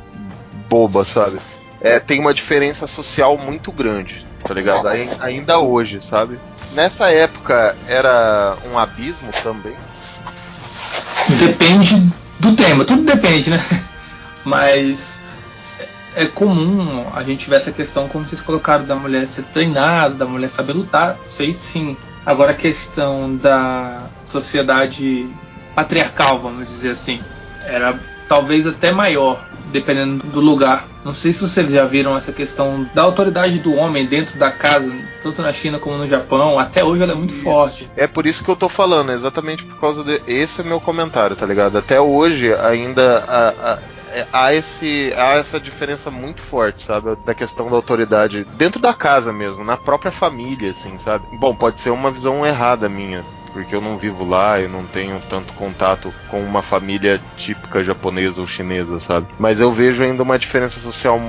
boba, 0.69 1.05
sabe? 1.05 1.37
É, 1.81 2.01
tem 2.01 2.19
uma 2.19 2.33
diferença 2.35 2.87
social 2.87 3.37
muito 3.37 3.71
grande 3.71 4.25
tá 4.47 4.55
ligado? 4.55 4.87
Ainda 5.21 5.59
hoje, 5.59 6.03
sabe? 6.11 6.39
Nessa 6.73 7.11
época 7.11 7.77
era 7.87 8.57
um 8.71 8.79
abismo 8.79 9.31
também. 9.43 9.77
Depende 11.39 11.97
do 12.39 12.55
tema, 12.55 12.85
tudo 12.85 13.03
depende, 13.03 13.51
né? 13.51 13.59
Mas 14.45 15.23
é 16.15 16.27
comum 16.27 17.07
a 17.15 17.23
gente 17.23 17.49
ver 17.49 17.57
essa 17.57 17.73
questão, 17.73 18.09
como 18.09 18.27
vocês 18.27 18.41
colocaram, 18.41 18.85
da 18.85 18.95
mulher 18.95 19.27
ser 19.27 19.45
treinada, 19.45 20.15
da 20.15 20.27
mulher 20.27 20.49
saber 20.49 20.75
lutar, 20.75 21.17
isso 21.27 21.43
aí 21.43 21.57
sim. 21.59 21.97
Agora 22.25 22.53
a 22.53 22.55
questão 22.55 23.37
da 23.37 24.05
sociedade 24.25 25.29
patriarcal, 25.75 26.39
vamos 26.39 26.67
dizer 26.67 26.91
assim, 26.91 27.21
era 27.65 27.99
talvez 28.29 28.67
até 28.67 28.93
maior, 28.93 29.45
dependendo 29.75 30.25
do 30.25 30.41
lugar. 30.41 30.87
Não 31.05 31.13
sei 31.13 31.33
se 31.33 31.41
vocês 31.41 31.71
já 31.71 31.85
viram 31.85 32.17
essa 32.17 32.33
questão 32.33 32.89
da 32.95 33.03
autoridade 33.03 33.59
do 33.59 33.75
homem 33.75 34.07
dentro 34.07 34.39
da 34.39 34.51
casa, 34.51 34.97
tanto 35.21 35.43
na 35.43 35.53
China 35.53 35.81
como 35.81 35.99
no 35.99 36.07
Japão. 36.07 36.59
Até 36.61 36.85
hoje 36.85 37.03
ela 37.03 37.13
é 37.13 37.17
muito 37.17 37.35
forte. 37.35 37.91
É 37.97 38.07
por 38.07 38.25
isso 38.25 38.45
que 38.45 38.51
eu 38.51 38.55
tô 38.55 38.69
falando, 38.69 39.11
exatamente 39.11 39.65
por 39.65 39.79
causa 39.81 40.05
de. 40.05 40.23
Esse 40.29 40.61
é 40.61 40.65
meu 40.65 40.81
comentário, 40.81 41.35
tá 41.35 41.45
ligado? 41.45 41.77
Até 41.77 42.01
hoje 42.01 42.55
ainda 42.55 43.25
a, 43.27 43.49
a, 43.49 43.79
é, 44.13 44.27
há, 44.33 44.55
esse, 44.55 45.13
há 45.17 45.35
essa 45.35 45.59
diferença 45.59 46.09
muito 46.09 46.41
forte, 46.41 46.85
sabe? 46.85 47.17
Da 47.27 47.35
questão 47.35 47.69
da 47.69 47.75
autoridade 47.75 48.47
dentro 48.57 48.81
da 48.81 48.95
casa 48.95 49.33
mesmo, 49.33 49.65
na 49.65 49.77
própria 49.77 50.13
família, 50.13 50.71
assim, 50.71 50.97
sabe? 50.99 51.27
Bom, 51.37 51.53
pode 51.53 51.81
ser 51.81 51.91
uma 51.91 52.13
visão 52.13 52.47
errada 52.47 52.89
minha 52.89 53.25
porque 53.55 53.75
eu 53.75 53.81
não 53.81 53.97
vivo 53.97 54.25
lá 54.25 54.61
e 54.61 54.67
não 54.67 54.85
tenho 54.85 55.19
tanto 55.31 55.53
contato 55.55 56.13
com 56.29 56.43
uma 56.43 56.61
família 56.61 57.21
típica 57.37 57.85
japonesa 57.85 58.41
ou 58.41 58.49
chinesa, 58.49 58.99
sabe? 58.99 59.29
Mas 59.39 59.61
eu 59.61 59.73
vejo 59.73 60.03
ainda 60.03 60.25
uma 60.25 60.39
diferença 60.39 60.81
social 60.81 61.21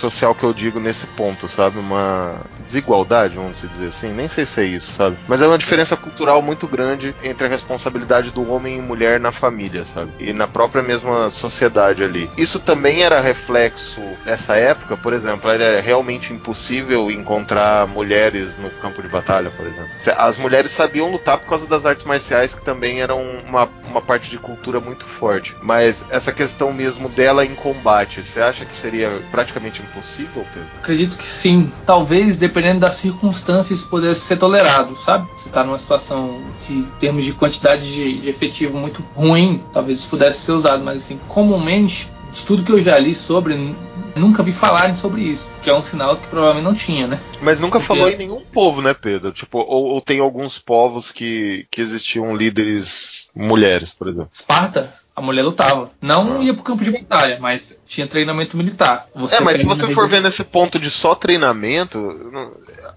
social 0.00 0.34
que 0.34 0.44
eu 0.44 0.52
digo 0.52 0.80
nesse 0.80 1.06
ponto, 1.06 1.48
sabe? 1.48 1.78
Uma 1.78 2.40
desigualdade, 2.66 3.36
vamos 3.36 3.60
dizer 3.60 3.88
assim. 3.88 4.12
Nem 4.12 4.28
sei 4.28 4.46
se 4.46 4.60
é 4.60 4.64
isso, 4.64 4.92
sabe? 4.92 5.16
Mas 5.28 5.42
é 5.42 5.46
uma 5.46 5.58
diferença 5.58 5.96
cultural 5.96 6.40
muito 6.42 6.66
grande 6.66 7.14
entre 7.22 7.46
a 7.46 7.50
responsabilidade 7.50 8.30
do 8.30 8.50
homem 8.50 8.78
e 8.78 8.82
mulher 8.82 9.20
na 9.20 9.32
família, 9.32 9.84
sabe? 9.84 10.12
E 10.18 10.32
na 10.32 10.48
própria 10.48 10.82
mesma 10.82 11.30
sociedade 11.30 12.02
ali. 12.02 12.30
Isso 12.36 12.58
também 12.58 13.02
era 13.02 13.20
reflexo 13.20 14.00
nessa 14.24 14.56
época, 14.56 14.96
por 14.96 15.12
exemplo, 15.12 15.50
era 15.50 15.80
realmente 15.80 16.32
impossível 16.32 17.10
encontrar 17.10 17.86
mulheres 17.86 18.56
no 18.58 18.70
campo 18.70 19.02
de 19.02 19.08
batalha, 19.08 19.50
por 19.50 19.66
exemplo. 19.66 19.90
As 20.16 20.38
mulheres 20.38 20.70
sabiam 20.70 21.10
lutar 21.10 21.38
por 21.38 21.48
causa 21.48 21.66
das 21.66 21.84
artes 21.84 22.04
marciais, 22.04 22.54
que 22.54 22.64
também 22.64 23.00
eram 23.00 23.20
uma, 23.46 23.68
uma 23.88 24.00
parte 24.00 24.30
de 24.30 24.38
cultura 24.38 24.80
muito 24.80 25.04
forte. 25.04 25.54
Mas 25.62 26.04
essa 26.10 26.32
questão 26.32 26.72
mesmo 26.72 27.08
dela 27.08 27.44
em 27.44 27.54
combate, 27.54 28.24
você 28.24 28.40
acha 28.40 28.64
que 28.64 28.74
seria 28.74 29.20
praticamente 29.30 29.82
impossível, 29.90 30.46
Pedro? 30.52 30.68
Acredito 30.78 31.16
que 31.16 31.24
sim. 31.24 31.70
Talvez, 31.84 32.36
dependendo 32.36 32.80
das 32.80 32.94
circunstâncias, 32.94 33.84
pudesse 33.84 34.20
ser 34.20 34.36
tolerado, 34.36 34.96
sabe? 34.96 35.28
Você 35.36 35.48
está 35.48 35.64
numa 35.64 35.78
situação 35.78 36.40
de 36.66 36.74
em 36.74 36.82
termos 36.98 37.24
de 37.24 37.32
quantidade 37.32 37.92
de, 37.92 38.20
de 38.20 38.28
efetivo 38.28 38.78
muito 38.78 39.02
ruim, 39.14 39.62
talvez 39.72 39.98
isso 39.98 40.08
pudesse 40.08 40.40
ser 40.40 40.52
usado, 40.52 40.82
mas 40.82 41.04
assim, 41.04 41.20
comumente 41.28 42.10
de 42.32 42.44
tudo 42.44 42.62
que 42.62 42.72
eu 42.72 42.80
já 42.80 42.98
li 42.98 43.14
sobre, 43.14 43.74
nunca 44.14 44.42
vi 44.42 44.52
falarem 44.52 44.94
sobre 44.94 45.22
isso, 45.22 45.52
que 45.62 45.68
é 45.68 45.74
um 45.74 45.82
sinal 45.82 46.16
que 46.16 46.26
provavelmente 46.28 46.64
não 46.64 46.74
tinha, 46.74 47.06
né? 47.06 47.18
Mas 47.42 47.60
nunca 47.60 47.80
Porque... 47.80 47.94
falou 47.94 48.08
em 48.08 48.16
nenhum 48.16 48.40
povo, 48.40 48.80
né, 48.80 48.94
Pedro? 48.94 49.32
Tipo, 49.32 49.58
ou, 49.58 49.94
ou, 49.94 50.00
tem 50.00 50.20
alguns 50.20 50.58
povos 50.58 51.10
que, 51.10 51.66
que 51.70 51.80
existiam 51.80 52.36
líderes 52.36 53.30
mulheres, 53.34 53.92
por 53.92 54.08
exemplo. 54.08 54.28
Esparta? 54.32 55.00
A 55.20 55.22
mulher 55.22 55.42
lutava. 55.42 55.90
Não 56.00 56.38
ah. 56.38 56.42
ia 56.42 56.54
pro 56.54 56.62
campo 56.62 56.82
de 56.82 56.90
batalha, 56.90 57.38
mas 57.40 57.78
tinha 57.86 58.06
treinamento 58.06 58.56
militar. 58.56 59.06
Você 59.14 59.36
é, 59.36 59.40
mas 59.40 59.56
se 59.56 59.64
você 59.64 59.94
for 59.94 60.08
ver 60.08 60.22
nesse 60.22 60.42
ponto 60.44 60.78
de 60.78 60.90
só 60.90 61.14
treinamento, 61.14 62.30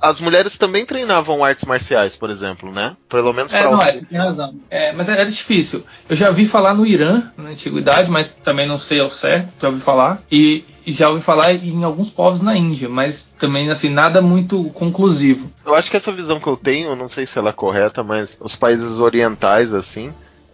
as 0.01 0.19
mulheres 0.19 0.57
também 0.57 0.85
treinavam 0.85 1.43
artes 1.43 1.65
marciais, 1.65 2.15
por 2.15 2.29
exemplo, 2.29 2.71
né? 2.71 2.95
Pelo 3.09 3.33
menos 3.33 3.53
É, 3.53 3.63
não, 3.63 3.81
é, 3.81 3.91
você 3.91 4.05
tem 4.05 4.17
razão. 4.17 4.55
É, 4.69 4.91
mas 4.91 5.09
era 5.09 5.25
difícil. 5.25 5.83
Eu 6.09 6.15
já 6.15 6.31
vi 6.31 6.45
falar 6.45 6.73
no 6.73 6.85
Irã, 6.85 7.31
na 7.37 7.49
antiguidade, 7.49 8.09
mas 8.09 8.31
também 8.31 8.67
não 8.67 8.79
sei 8.79 8.99
ao 8.99 9.11
certo, 9.11 9.49
já 9.61 9.67
ouvi 9.67 9.81
falar. 9.81 10.21
E, 10.31 10.63
já 10.85 11.09
ouvi 11.09 11.21
falar 11.21 11.53
em 11.53 11.83
alguns 11.83 12.09
povos 12.09 12.41
na 12.41 12.57
Índia, 12.57 12.89
mas 12.89 13.33
também 13.39 13.69
assim 13.69 13.89
nada 13.89 14.21
muito 14.21 14.65
conclusivo. 14.71 15.49
Eu 15.65 15.75
acho 15.75 15.89
que 15.89 15.97
essa 15.97 16.11
visão 16.11 16.39
que 16.39 16.47
eu 16.47 16.57
tenho, 16.57 16.95
não 16.95 17.09
sei 17.09 17.25
se 17.25 17.37
ela 17.37 17.51
é 17.51 17.53
correta, 17.53 18.03
mas 18.03 18.37
os 18.39 18.55
países 18.55 18.99
orientais 18.99 19.73
assim, 19.73 20.13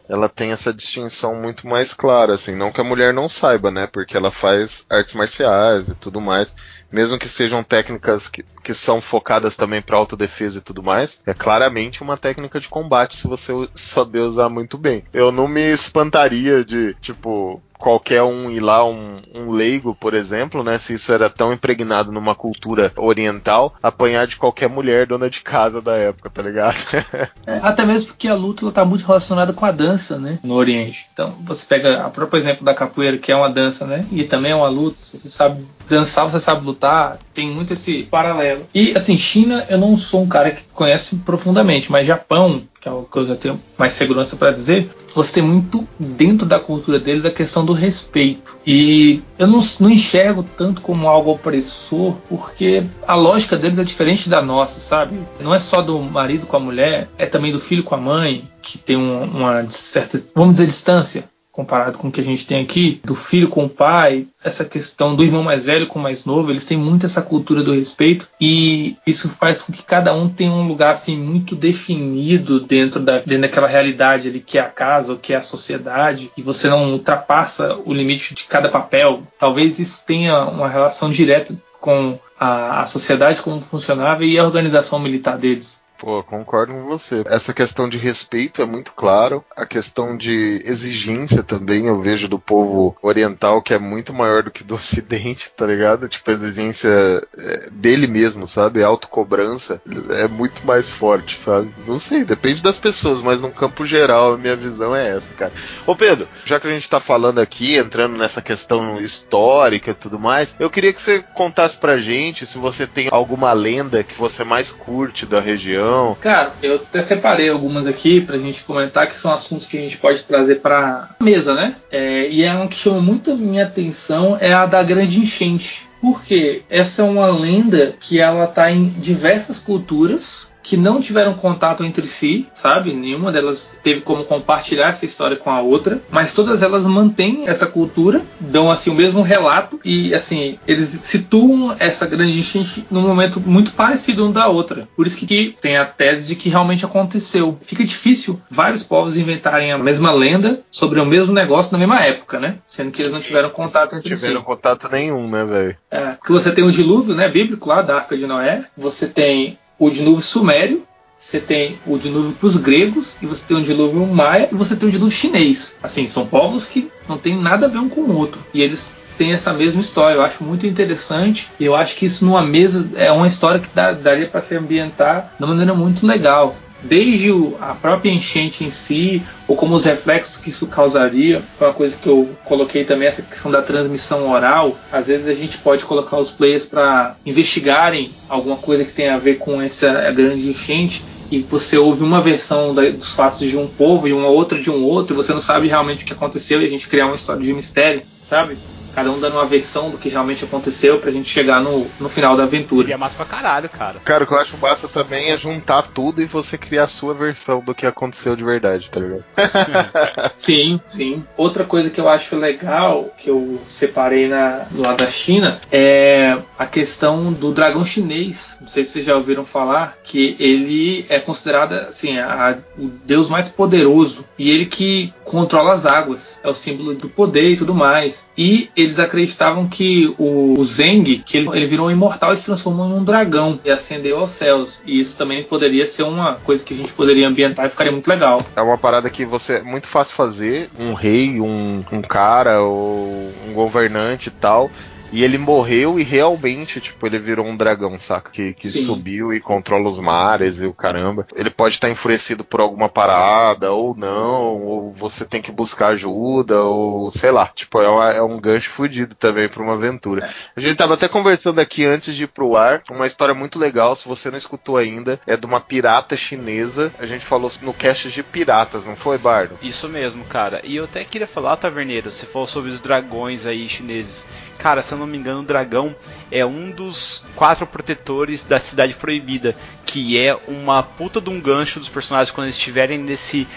ela 0.10 0.28
tem 0.28 0.51
essa 0.51 0.74
distinção 0.74 1.36
muito 1.36 1.68
mais 1.68 1.93
clara, 1.93 2.34
assim, 2.34 2.55
não 2.55 2.72
que 2.72 2.82
a 2.82 2.84
mulher 2.84 3.14
não 3.14 3.30
saiba, 3.30 3.70
né, 3.70 3.86
porque 3.86 4.18
ela 4.18 4.32
faz 4.32 4.86
artes 4.89 5.14
marciais 5.14 5.88
e 5.88 5.93
tudo 5.93 6.20
mais, 6.20 6.55
mesmo 6.91 7.20
que 7.20 7.30
sejam 7.30 7.64
técnicas 7.64 8.28
que, 8.28 8.43
que 8.64 8.74
são 8.74 8.99
focadas 8.99 9.55
também 9.55 9.82
para 9.82 9.97
autodefesa 9.97 10.57
e 10.57 10.62
tudo 10.62 10.82
mais, 10.82 11.20
é 11.26 11.34
claramente 11.34 12.01
uma 12.01 12.18
técnica 12.18 12.60
de 12.60 12.68
combate 12.68 13.18
se 13.18 13.28
você 13.28 13.53
saber 13.76 14.22
usar 14.22 14.49
muito 14.49 14.78
bem. 14.78 15.03
Eu 15.14 15.32
não 15.32 15.47
me 15.47 15.72
espantaria 15.72 16.66
de, 16.66 16.95
tipo, 16.95 17.62
qualquer 17.80 18.22
um 18.22 18.52
ir 18.52 18.60
lá, 18.60 18.86
um, 18.86 19.22
um, 19.34 19.50
leigo, 19.50 19.96
por 19.96 20.14
exemplo, 20.14 20.64
né? 20.64 20.78
Se 20.78 20.94
isso 20.94 21.12
era 21.12 21.30
tão 21.30 21.54
impregnado 21.54 22.12
numa 22.12 22.36
cultura 22.36 22.92
oriental, 22.98 23.74
apanhar 23.82 24.28
de 24.28 24.36
qualquer 24.36 24.70
mulher 24.70 25.08
dona 25.08 25.30
de 25.30 25.40
casa 25.42 25.82
da 25.82 25.96
época, 25.96 26.30
tá 26.30 26.42
ligado? 26.42 26.78
é, 27.48 27.60
até 27.64 27.86
mesmo 27.86 28.08
porque 28.08 28.28
a 28.28 28.36
luta 28.36 28.68
está 28.68 28.84
muito 28.84 29.06
relacionada 29.06 29.54
com 29.54 29.66
a 29.66 29.72
dança, 29.72 30.20
né? 30.20 30.38
No 30.44 30.56
Oriente. 30.56 31.08
Então, 31.14 31.34
você 31.42 31.66
pega 31.66 32.06
o 32.06 32.12
próprio 32.12 32.38
exemplo 32.38 32.66
da 32.66 32.74
capoeira, 32.74 33.18
que 33.18 33.32
é 33.32 33.36
uma 33.36 33.50
dança, 33.50 33.88
né? 33.88 34.06
E 34.12 34.24
também 34.26 34.52
é 34.52 34.56
uma 34.56 34.68
luta. 34.68 35.00
Se 35.00 35.18
você 35.18 35.30
sabe 35.30 35.66
dançar, 35.88 36.30
você 36.30 36.40
sabe 36.40 36.66
lutar. 36.66 37.18
Tem 37.34 37.48
muito 37.48 37.74
esse 37.74 38.04
paralelo. 38.04 38.68
E, 38.76 38.94
assim, 38.96 39.18
China, 39.18 39.66
eu 39.70 39.78
não 39.78 39.96
sou 39.96 40.24
um 40.24 40.28
cara 40.28 40.52
que 40.52 40.64
conhece 40.80 41.18
profundamente, 41.18 41.92
mas 41.92 42.08
Japão, 42.08 42.62
que 42.80 42.88
é 42.88 42.92
o 42.92 43.04
que 43.04 43.18
eu 43.18 43.28
já 43.28 43.36
tenho 43.36 43.62
mais 43.78 43.92
segurança 43.92 44.38
para 44.38 44.52
dizer, 44.52 44.90
você 45.14 45.34
tem 45.34 45.44
muito 45.44 45.86
dentro 46.00 46.48
da 46.48 46.58
cultura 46.58 46.98
deles 46.98 47.26
a 47.26 47.32
questão 47.32 47.66
do 47.66 47.74
respeito. 47.74 48.58
E 48.66 49.22
eu 49.38 49.46
não, 49.46 49.60
não, 49.82 49.90
enxergo 49.90 50.42
tanto 50.56 50.82
como 50.82 51.10
algo 51.10 51.32
opressor, 51.32 52.16
porque 52.30 52.82
a 53.06 53.14
lógica 53.14 53.58
deles 53.58 53.78
é 53.78 53.84
diferente 53.84 54.30
da 54.30 54.42
nossa, 54.42 54.80
sabe? 54.80 55.20
Não 55.42 55.54
é 55.54 55.60
só 55.60 55.82
do 55.82 56.00
marido 56.02 56.48
com 56.48 56.56
a 56.56 56.62
mulher, 56.62 57.10
é 57.18 57.26
também 57.26 57.52
do 57.52 57.60
filho 57.60 57.84
com 57.84 57.96
a 57.96 57.98
mãe, 57.98 58.50
que 58.62 58.78
tem 58.78 58.96
uma, 58.96 59.26
uma 59.26 59.70
certa, 59.70 60.24
vamos 60.34 60.54
dizer, 60.54 60.68
distância 60.68 61.26
comparado 61.60 61.97
com 61.97 62.07
o 62.07 62.12
que 62.12 62.22
a 62.22 62.24
gente 62.24 62.47
tem 62.47 62.62
aqui, 62.62 63.01
do 63.03 63.14
filho 63.14 63.49
com 63.49 63.66
o 63.66 63.70
pai, 63.70 64.26
essa 64.41 64.64
questão 64.64 65.14
do 65.14 65.26
irmão 65.26 65.43
mais 65.43 65.66
velho 65.66 65.88
com 65.88 65.99
o 65.99 66.01
mais 66.01 66.24
novo, 66.24 66.49
eles 66.49 66.64
têm 66.64 66.78
muito 66.78 67.05
essa 67.05 67.22
cultura 67.22 67.62
do 67.62 67.74
respeito 67.74 68.30
e 68.39 68.95
isso 69.05 69.28
faz 69.28 69.62
com 69.62 69.74
que 69.74 69.84
cada 69.84 70.14
um 70.14 70.30
tenha 70.30 70.53
um 70.53 70.66
lugar 70.66 70.93
assim 70.93 71.18
muito 71.18 71.57
definido 71.57 72.62
dentro, 72.62 73.01
da, 73.01 73.18
dentro 73.18 73.41
daquela 73.41 73.68
realidade 73.68 74.30
ali 74.30 74.39
que 74.39 74.57
é 74.57 74.62
a 74.62 74.70
casa 74.70 75.12
ou 75.12 75.20
que 75.20 75.34
é 75.34 75.36
a 75.36 75.41
sociedade 75.41 76.32
e 76.38 76.41
você 76.41 76.70
não 76.70 76.93
ultrapassa 76.93 77.78
o 77.86 77.93
limite 77.93 78.34
de 78.34 78.45
cada 78.45 78.70
papel. 78.70 79.22
Talvez 79.38 79.80
isso 79.80 80.03
tenha 80.07 80.45
uma 80.45 80.70
relação 80.70 81.12
direta 81.12 81.53
com 81.82 82.18
a, 82.39 82.80
a 82.80 82.86
sociedade 82.86 83.41
como 83.41 83.60
funcionava 83.60 84.24
e 84.24 84.39
a 84.39 84.45
organização 84.45 84.97
militar 84.97 85.38
deles. 85.38 85.82
Pô, 86.00 86.24
concordo 86.24 86.72
com 86.72 86.86
você. 86.86 87.24
Essa 87.26 87.54
questão 87.54 87.89
de 87.89 87.97
respeito 87.97 88.62
é 88.62 88.66
muito 88.66 88.93
claro. 88.93 89.43
A 89.56 89.66
questão 89.66 90.16
de 90.16 90.62
exigência 90.66 91.43
também 91.43 91.88
eu 91.88 92.00
vejo 92.02 92.30
do 92.30 92.39
povo 92.39 92.95
oriental 93.02 93.62
que 93.62 93.74
é 93.74 93.78
muito 93.78 94.14
maior 94.14 94.43
do 94.43 94.50
que 94.50 94.64
do 94.64 94.76
ocidente, 94.80 95.52
tá 95.52 95.66
ligado? 95.66 96.08
Tipo, 96.08 96.32
a 96.32 96.34
exigência 96.34 96.89
é, 97.38 97.70
dele 97.70 98.08
mesmo, 98.08 98.47
sabe? 98.47 98.82
A 98.82 98.88
autocobrança 98.88 99.82
é 100.12 100.26
muito 100.26 100.66
mais 100.66 100.88
forte, 100.88 101.38
sabe? 101.38 101.70
Não 101.86 102.00
sei, 102.00 102.24
depende 102.24 102.64
das 102.64 102.78
pessoas, 102.78 103.22
mas 103.22 103.41
no 103.41 103.52
campo 103.52 103.86
geral 103.86 104.34
a 104.34 104.38
minha 104.38 104.56
visão 104.56 104.95
é 104.95 105.18
essa, 105.18 105.34
cara. 105.38 105.52
Ô 105.86 105.93
Pedro, 105.97 106.30
já 106.45 106.62
que 106.62 106.68
a 106.68 106.72
gente 106.72 106.89
tá 106.89 107.02
falando 107.02 107.39
aqui, 107.39 107.76
entrando 107.76 108.18
nessa 108.18 108.41
questão 108.41 109.02
histórica 109.02 109.91
e 109.91 109.95
tudo 109.95 110.18
mais, 110.18 110.56
eu 110.58 110.70
queria 110.70 110.93
que 110.93 111.02
você 111.02 111.20
contasse 111.34 111.76
pra 111.76 112.00
gente 112.00 112.45
se 112.45 112.58
você 112.58 112.88
tem 112.88 113.10
alguma 113.12 113.52
lenda 113.52 114.02
que 114.02 114.18
você 114.18 114.45
mais 114.45 114.72
curte 114.72 115.26
da 115.26 115.41
região 115.41 115.89
não? 115.90 116.16
Cara, 116.16 116.52
eu 116.62 116.76
até 116.76 117.02
separei 117.02 117.50
algumas 117.50 117.88
aqui 117.88 118.22
pra 118.22 118.38
gente 118.38 118.64
comentar 118.64 119.08
que 119.08 119.16
são 119.16 119.32
assuntos 119.32 119.68
que 119.68 119.78
a 119.78 119.82
gente 119.82 119.98
pode 119.98 120.24
trazer 120.24 120.56
pra 120.56 121.10
mesa, 121.22 121.54
né? 121.54 121.76
É, 121.92 122.28
e 122.30 122.44
é 122.44 122.54
uma 122.54 122.68
que 122.68 122.78
chama 122.78 123.02
muito 123.02 123.32
a 123.32 123.36
minha 123.36 123.64
atenção 123.64 124.38
é 124.40 124.54
a 124.54 124.66
da 124.66 124.84
grande 124.84 125.20
enchente. 125.20 125.89
Porque 126.02 126.64
essa 126.70 127.02
é 127.02 127.06
uma 127.06 127.28
lenda 127.28 127.93
que 128.00 128.20
ela 128.20 128.47
tá 128.47 128.72
em 128.72 128.89
diversas 128.89 129.60
culturas 129.60 130.50
que 130.70 130.78
não 130.78 131.02
tiveram 131.02 131.34
contato 131.34 131.84
entre 131.84 132.06
si, 132.06 132.47
sabe? 132.54 132.93
Nenhuma 132.93 133.32
delas 133.32 133.80
teve 133.82 134.02
como 134.02 134.24
compartilhar 134.24 134.89
essa 134.89 135.04
história 135.04 135.36
com 135.36 135.50
a 135.50 135.62
outra, 135.62 136.00
mas 136.12 136.34
todas 136.34 136.62
elas 136.62 136.86
mantêm 136.86 137.47
essa 137.47 137.66
cultura, 137.66 138.22
dão 138.39 138.70
assim 138.70 138.91
o 138.91 138.93
mesmo 138.93 139.24
relato 139.24 139.80
e 139.84 140.14
assim, 140.14 140.60
eles 140.68 140.88
situam 141.02 141.76
essa 141.80 142.06
grande 142.06 142.39
enchente 142.39 142.86
num 142.91 143.02
momento 143.02 143.41
muito 143.43 143.72
parecido 143.72 144.28
um 144.28 144.32
da 144.32 144.47
outra. 144.47 144.88
Por 144.95 145.08
isso 145.08 145.18
que 145.18 145.56
tem 145.60 145.78
a 145.78 145.86
tese 145.86 146.28
de 146.28 146.36
que 146.36 146.50
realmente 146.50 146.86
aconteceu. 146.86 147.58
Fica 147.62 147.84
difícil 147.84 148.39
vários 148.50 148.84
povos 148.84 149.18
inventarem 149.18 149.72
a 149.72 149.78
mesma 149.78 150.12
lenda 150.12 150.62
sobre 150.70 151.00
o 151.00 151.06
mesmo 151.06 151.34
negócio 151.34 151.72
na 151.72 151.80
mesma 151.80 152.00
época, 152.02 152.39
né? 152.39 152.56
Sendo 152.68 152.91
que 152.91 153.02
eles 153.02 153.14
não 153.14 153.22
tiveram 153.22 153.50
contato 153.50 153.95
entre 153.95 154.04
tiveram 154.04 154.18
si. 154.18 154.26
Tiveram 154.28 154.43
contato 154.43 154.88
nenhum, 154.91 155.28
né, 155.28 155.43
velho? 155.45 155.78
É, 155.92 156.12
porque 156.12 156.32
você 156.32 156.52
tem 156.52 156.64
o 156.64 156.72
dilúvio, 156.72 157.16
né, 157.16 157.28
bíblico 157.28 157.68
lá 157.68 157.82
da 157.82 157.96
Arca 157.96 158.16
de 158.16 158.28
Noé, 158.28 158.64
você 158.78 159.08
tem 159.08 159.58
o 159.78 159.90
dilúvio 159.90 160.22
sumério, 160.22 160.84
você 161.18 161.40
tem 161.40 161.78
o 161.86 161.98
dilúvio 161.98 162.32
para 162.32 162.48
os 162.48 162.56
gregos, 162.56 163.16
e 163.22 163.26
você 163.26 163.44
tem 163.46 163.58
o 163.58 163.62
dilúvio 163.62 164.06
maia, 164.08 164.48
e 164.50 164.56
você 164.56 164.76
tem 164.76 164.88
o 164.88 164.92
dilúvio 164.92 165.12
chinês. 165.12 165.76
Assim, 165.84 166.08
são 166.08 166.26
povos 166.26 166.66
que 166.66 166.90
não 167.10 167.18
tem 167.18 167.36
nada 167.36 167.66
a 167.66 167.70
ver 167.70 167.80
um 167.80 167.90
com 167.90 168.02
o 168.02 168.16
outro. 168.16 168.42
E 168.54 168.62
eles 168.62 168.94
têm 169.18 169.34
essa 169.34 169.52
mesma 169.52 169.82
história. 169.82 170.16
Eu 170.16 170.22
acho 170.22 170.46
muito 170.46 170.66
interessante. 170.66 171.50
E 171.60 171.66
eu 171.66 171.76
acho 171.76 171.98
que 171.98 172.06
isso 172.06 172.24
numa 172.24 172.42
mesa 172.42 172.90
é 172.96 173.12
uma 173.12 173.28
história 173.28 173.60
que 173.60 173.70
dá, 173.76 173.92
daria 173.92 174.28
para 174.28 174.42
se 174.42 174.56
ambientar 174.56 175.34
de 175.38 175.44
uma 175.44 175.54
maneira 175.54 175.74
muito 175.74 176.08
legal 176.08 176.56
desde 176.84 177.32
a 177.60 177.76
própria 177.76 178.12
enchente 178.12 178.64
em 178.64 178.72
si, 178.72 179.22
ou 179.48 179.56
como 179.56 179.76
os 179.76 179.86
reflexos 179.86 180.38
que 180.38 180.50
isso 180.50 180.68
causaria. 180.68 181.42
Foi 181.58 181.68
uma 181.68 181.74
coisa 181.74 181.98
que 181.98 182.08
eu 182.08 182.30
coloquei 182.46 182.84
também, 182.84 183.08
essa 183.08 183.22
questão 183.22 183.52
da 183.52 183.62
transmissão 183.62 184.30
oral. 184.32 184.78
Às 184.92 185.08
vezes 185.08 185.28
a 185.28 185.34
gente 185.34 185.58
pode 185.58 185.86
colocar 185.86 186.18
os 186.18 186.32
players 186.32 186.66
para 186.66 187.16
investigarem 187.26 188.12
alguma 188.28 188.56
coisa 188.56 188.84
que 188.84 188.94
tenha 188.94 189.16
a 189.16 189.20
ver 189.20 189.38
com 189.38 189.62
essa 189.62 190.12
grande 190.12 190.50
enchente. 190.50 191.04
E 191.32 191.40
você 191.40 191.78
ouve 191.78 192.04
uma 192.04 192.22
versão 192.22 192.74
dos 192.74 193.14
fatos 193.14 193.42
de 193.42 193.56
um 193.56 193.68
povo 193.68 194.08
e 194.08 194.14
uma 194.14 194.28
outra 194.28 194.60
de 194.60 194.72
um 194.72 194.84
outro, 194.84 195.14
e 195.14 195.18
você 195.18 195.32
não 195.32 195.40
sabe 195.40 195.68
realmente 195.68 196.04
o 196.04 196.08
que 196.08 196.14
aconteceu, 196.14 196.60
e 196.60 196.66
a 196.66 196.70
gente 196.70 196.88
criar 196.88 197.06
uma 197.06 197.14
história 197.14 197.44
de 197.44 197.54
mistério, 197.54 198.02
sabe? 198.24 198.58
Cada 199.00 199.12
um 199.12 199.20
dando 199.20 199.36
uma 199.36 199.45
versão 199.45 199.89
do 199.89 199.97
que 199.97 200.10
realmente 200.10 200.43
aconteceu 200.43 201.00
pra 201.00 201.10
gente 201.10 201.30
chegar 201.30 201.62
no, 201.62 201.88
no 202.02 202.10
final 202.10 202.36
da 202.36 202.43
aventura. 202.43 202.82
Seria 202.82 202.97
massa 202.97 203.16
pra 203.16 203.26
caralho, 203.26 203.70
cara. 203.70 203.97
Cara, 204.04 204.26
o 204.26 204.28
que 204.28 204.34
eu 204.34 204.39
acho 204.39 204.58
massa 204.58 204.89
também 204.89 205.32
é 205.32 205.38
juntar 205.38 205.84
tudo 205.84 206.22
e 206.22 206.26
você 206.26 206.58
criar 206.58 206.84
a 206.84 206.88
sua 206.88 207.14
versão 207.14 207.62
do 207.62 207.74
que 207.74 207.86
aconteceu 207.86 208.36
de 208.36 208.43
verdade, 208.43 208.89
tá 208.91 209.00
ligado? 209.00 209.24
sim, 210.38 210.82
sim. 210.86 211.26
Outra 211.38 211.64
coisa 211.64 211.89
que 211.89 212.02
eu 212.02 212.10
acho 212.10 212.36
legal, 212.36 213.10
que 213.18 213.30
eu 213.30 213.62
separei 213.66 214.28
na, 214.28 214.66
lá 214.76 214.93
da 214.93 215.10
China, 215.10 215.58
é 215.72 216.38
a 216.58 216.66
questão 216.66 217.32
do 217.32 217.54
dragão 217.54 217.86
chinês. 217.86 218.58
Não 218.60 218.68
sei 218.68 218.84
se 218.84 218.91
vocês 218.91 219.06
já 219.06 219.16
ouviram 219.16 219.45
falar, 219.45 219.97
que 220.04 220.36
ele 220.38 221.06
é 221.08 221.20
considerado 221.20 221.72
assim, 221.72 222.18
a, 222.20 222.58
o 222.78 222.88
deus 223.06 223.30
mais 223.30 223.47
poderoso 223.47 224.26
e 224.38 224.50
ele 224.50 224.66
que 224.66 225.14
controla 225.24 225.72
as 225.72 225.86
águas. 225.86 226.38
É 226.43 226.50
o 226.50 226.54
símbolo 226.54 226.95
do 226.95 227.08
poder 227.08 227.52
e 227.52 227.56
tudo 227.56 227.74
mais. 227.74 228.28
E 228.38 228.70
eles 228.90 229.00
acreditavam 229.00 229.68
que 229.68 230.14
o, 230.18 230.60
o 230.60 230.64
Zeng, 230.64 231.24
que 231.26 231.38
ele, 231.38 231.48
ele 231.54 231.66
virou 231.66 231.88
um 231.88 231.92
imortal 231.92 232.34
e 232.34 232.38
se 232.38 232.46
transformou 232.46 232.88
em 232.88 232.94
um 232.94 233.04
dragão 233.04 233.60
e 233.64 233.70
ascendeu 233.70 234.20
aos 234.20 234.32
céus. 234.32 234.82
E 234.86 235.00
isso 235.00 235.18
também 235.18 235.44
poderia 235.44 235.86
ser 235.86 236.04
uma 236.04 236.36
coisa 236.36 236.64
que 236.64 236.74
a 236.74 236.78
gente 236.78 236.92
poderia 236.94 237.28
ambientar 237.28 237.66
e 237.66 237.70
ficaria 237.70 237.92
muito 237.92 238.08
legal. 238.08 238.44
É 238.56 238.62
uma 238.62 238.78
parada 238.78 239.10
que 239.10 239.26
você 239.26 239.54
é 239.54 239.62
muito 239.62 239.88
fácil 239.88 240.16
fazer, 240.16 240.70
um 240.78 240.94
rei, 240.94 241.40
um, 241.40 241.84
um 241.92 242.02
cara 242.02 242.62
ou 242.62 243.32
um 243.48 243.54
governante 243.54 244.30
e 244.30 244.32
tal 244.32 244.72
e 245.12 245.24
ele 245.24 245.38
morreu 245.38 245.99
e 245.99 246.03
realmente, 246.03 246.80
tipo, 246.80 247.05
ele 247.05 247.20
virou 247.20 247.45
um 247.45 247.55
dragão, 247.55 247.97
saca? 247.97 248.32
Que, 248.32 248.53
que 248.53 248.68
subiu 248.70 249.34
e 249.34 249.39
controla 249.39 249.89
os 249.89 249.99
mares 249.99 250.62
e 250.62 250.66
o 250.66 250.74
caramba. 250.74 251.26
Ele 251.36 251.49
pode 251.49 251.76
estar 251.76 251.88
tá 251.88 251.91
enfurecido 251.91 252.43
por 252.43 252.62
alguma 252.62 252.89
parada, 252.89 253.72
ou 253.72 253.95
não, 253.95 254.62
ou 254.62 254.93
você 254.93 255.26
tem 255.26 255.41
que 255.41 255.51
buscar 255.51 255.89
ajuda, 255.89 256.62
ou 256.64 257.10
sei 257.12 257.32
lá. 257.32 257.47
Tipo, 257.55 257.82
é, 257.82 257.89
uma, 257.89 258.12
é 258.12 258.22
um 258.22 258.39
gancho 258.39 258.70
fudido 258.70 259.16
também 259.16 259.49
pra 259.49 259.64
uma 259.64 259.74
aventura. 259.74 260.30
A 260.55 260.62
gente 260.62 260.78
tava 260.78 260.93
até 260.93 261.07
conversando 261.07 261.60
aqui 261.60 261.86
antes 261.86 262.16
de 262.16 262.24
ir 262.24 262.28
pro 262.28 262.55
ar, 262.55 262.82
uma 262.89 263.07
história 263.07 263.34
muito 263.34 263.57
legal, 263.60 263.95
se 263.95 264.07
você 264.07 264.30
não 264.30 264.38
escutou 264.38 264.78
ainda, 264.78 265.20
é 265.26 265.36
de 265.36 265.45
uma 265.45 265.60
pirata 265.60 266.16
chinesa. 266.16 266.91
A 266.99 267.05
gente 267.05 267.26
falou 267.26 267.51
no 267.62 267.74
cast 267.74 268.10
de 268.10 268.24
piratas, 268.24 268.86
não 268.86 268.95
foi, 268.95 269.18
Bardo? 269.18 269.57
Isso 269.62 269.88
mesmo, 269.89 270.24
cara. 270.26 270.62
E 270.64 270.76
eu 270.76 270.84
até 270.84 271.03
queria 271.03 271.28
falar, 271.28 271.57
Taverneiro, 271.57 272.12
você 272.12 272.26
falou 272.26 272.47
sobre 272.47 272.72
os 272.72 272.82
dragões 272.82 273.45
aí 273.45 273.68
chineses. 273.68 274.26
Cara, 274.60 274.84
se 274.84 274.91
eu 274.91 274.97
não 274.97 275.07
me 275.07 275.18
engano, 275.18 275.39
o 275.39 275.45
dragão 275.45 275.95
é 276.30 276.45
um 276.45 276.70
dos 276.70 277.24
quatro 277.34 277.66
protetores 277.66 278.43
da 278.43 278.60
Cidade 278.60 278.93
Proibida, 278.93 279.55
que 279.86 280.20
é 280.20 280.38
uma 280.49 280.84
puta 280.84 281.22
de 281.22 281.30
um 281.30 281.39
gancho 281.39 281.80
dos 281.80 281.88
personagens 281.88 282.30
quando 282.30 282.47
eles 282.47 282.57
estiverem 282.57 282.97
nesse 282.97 283.47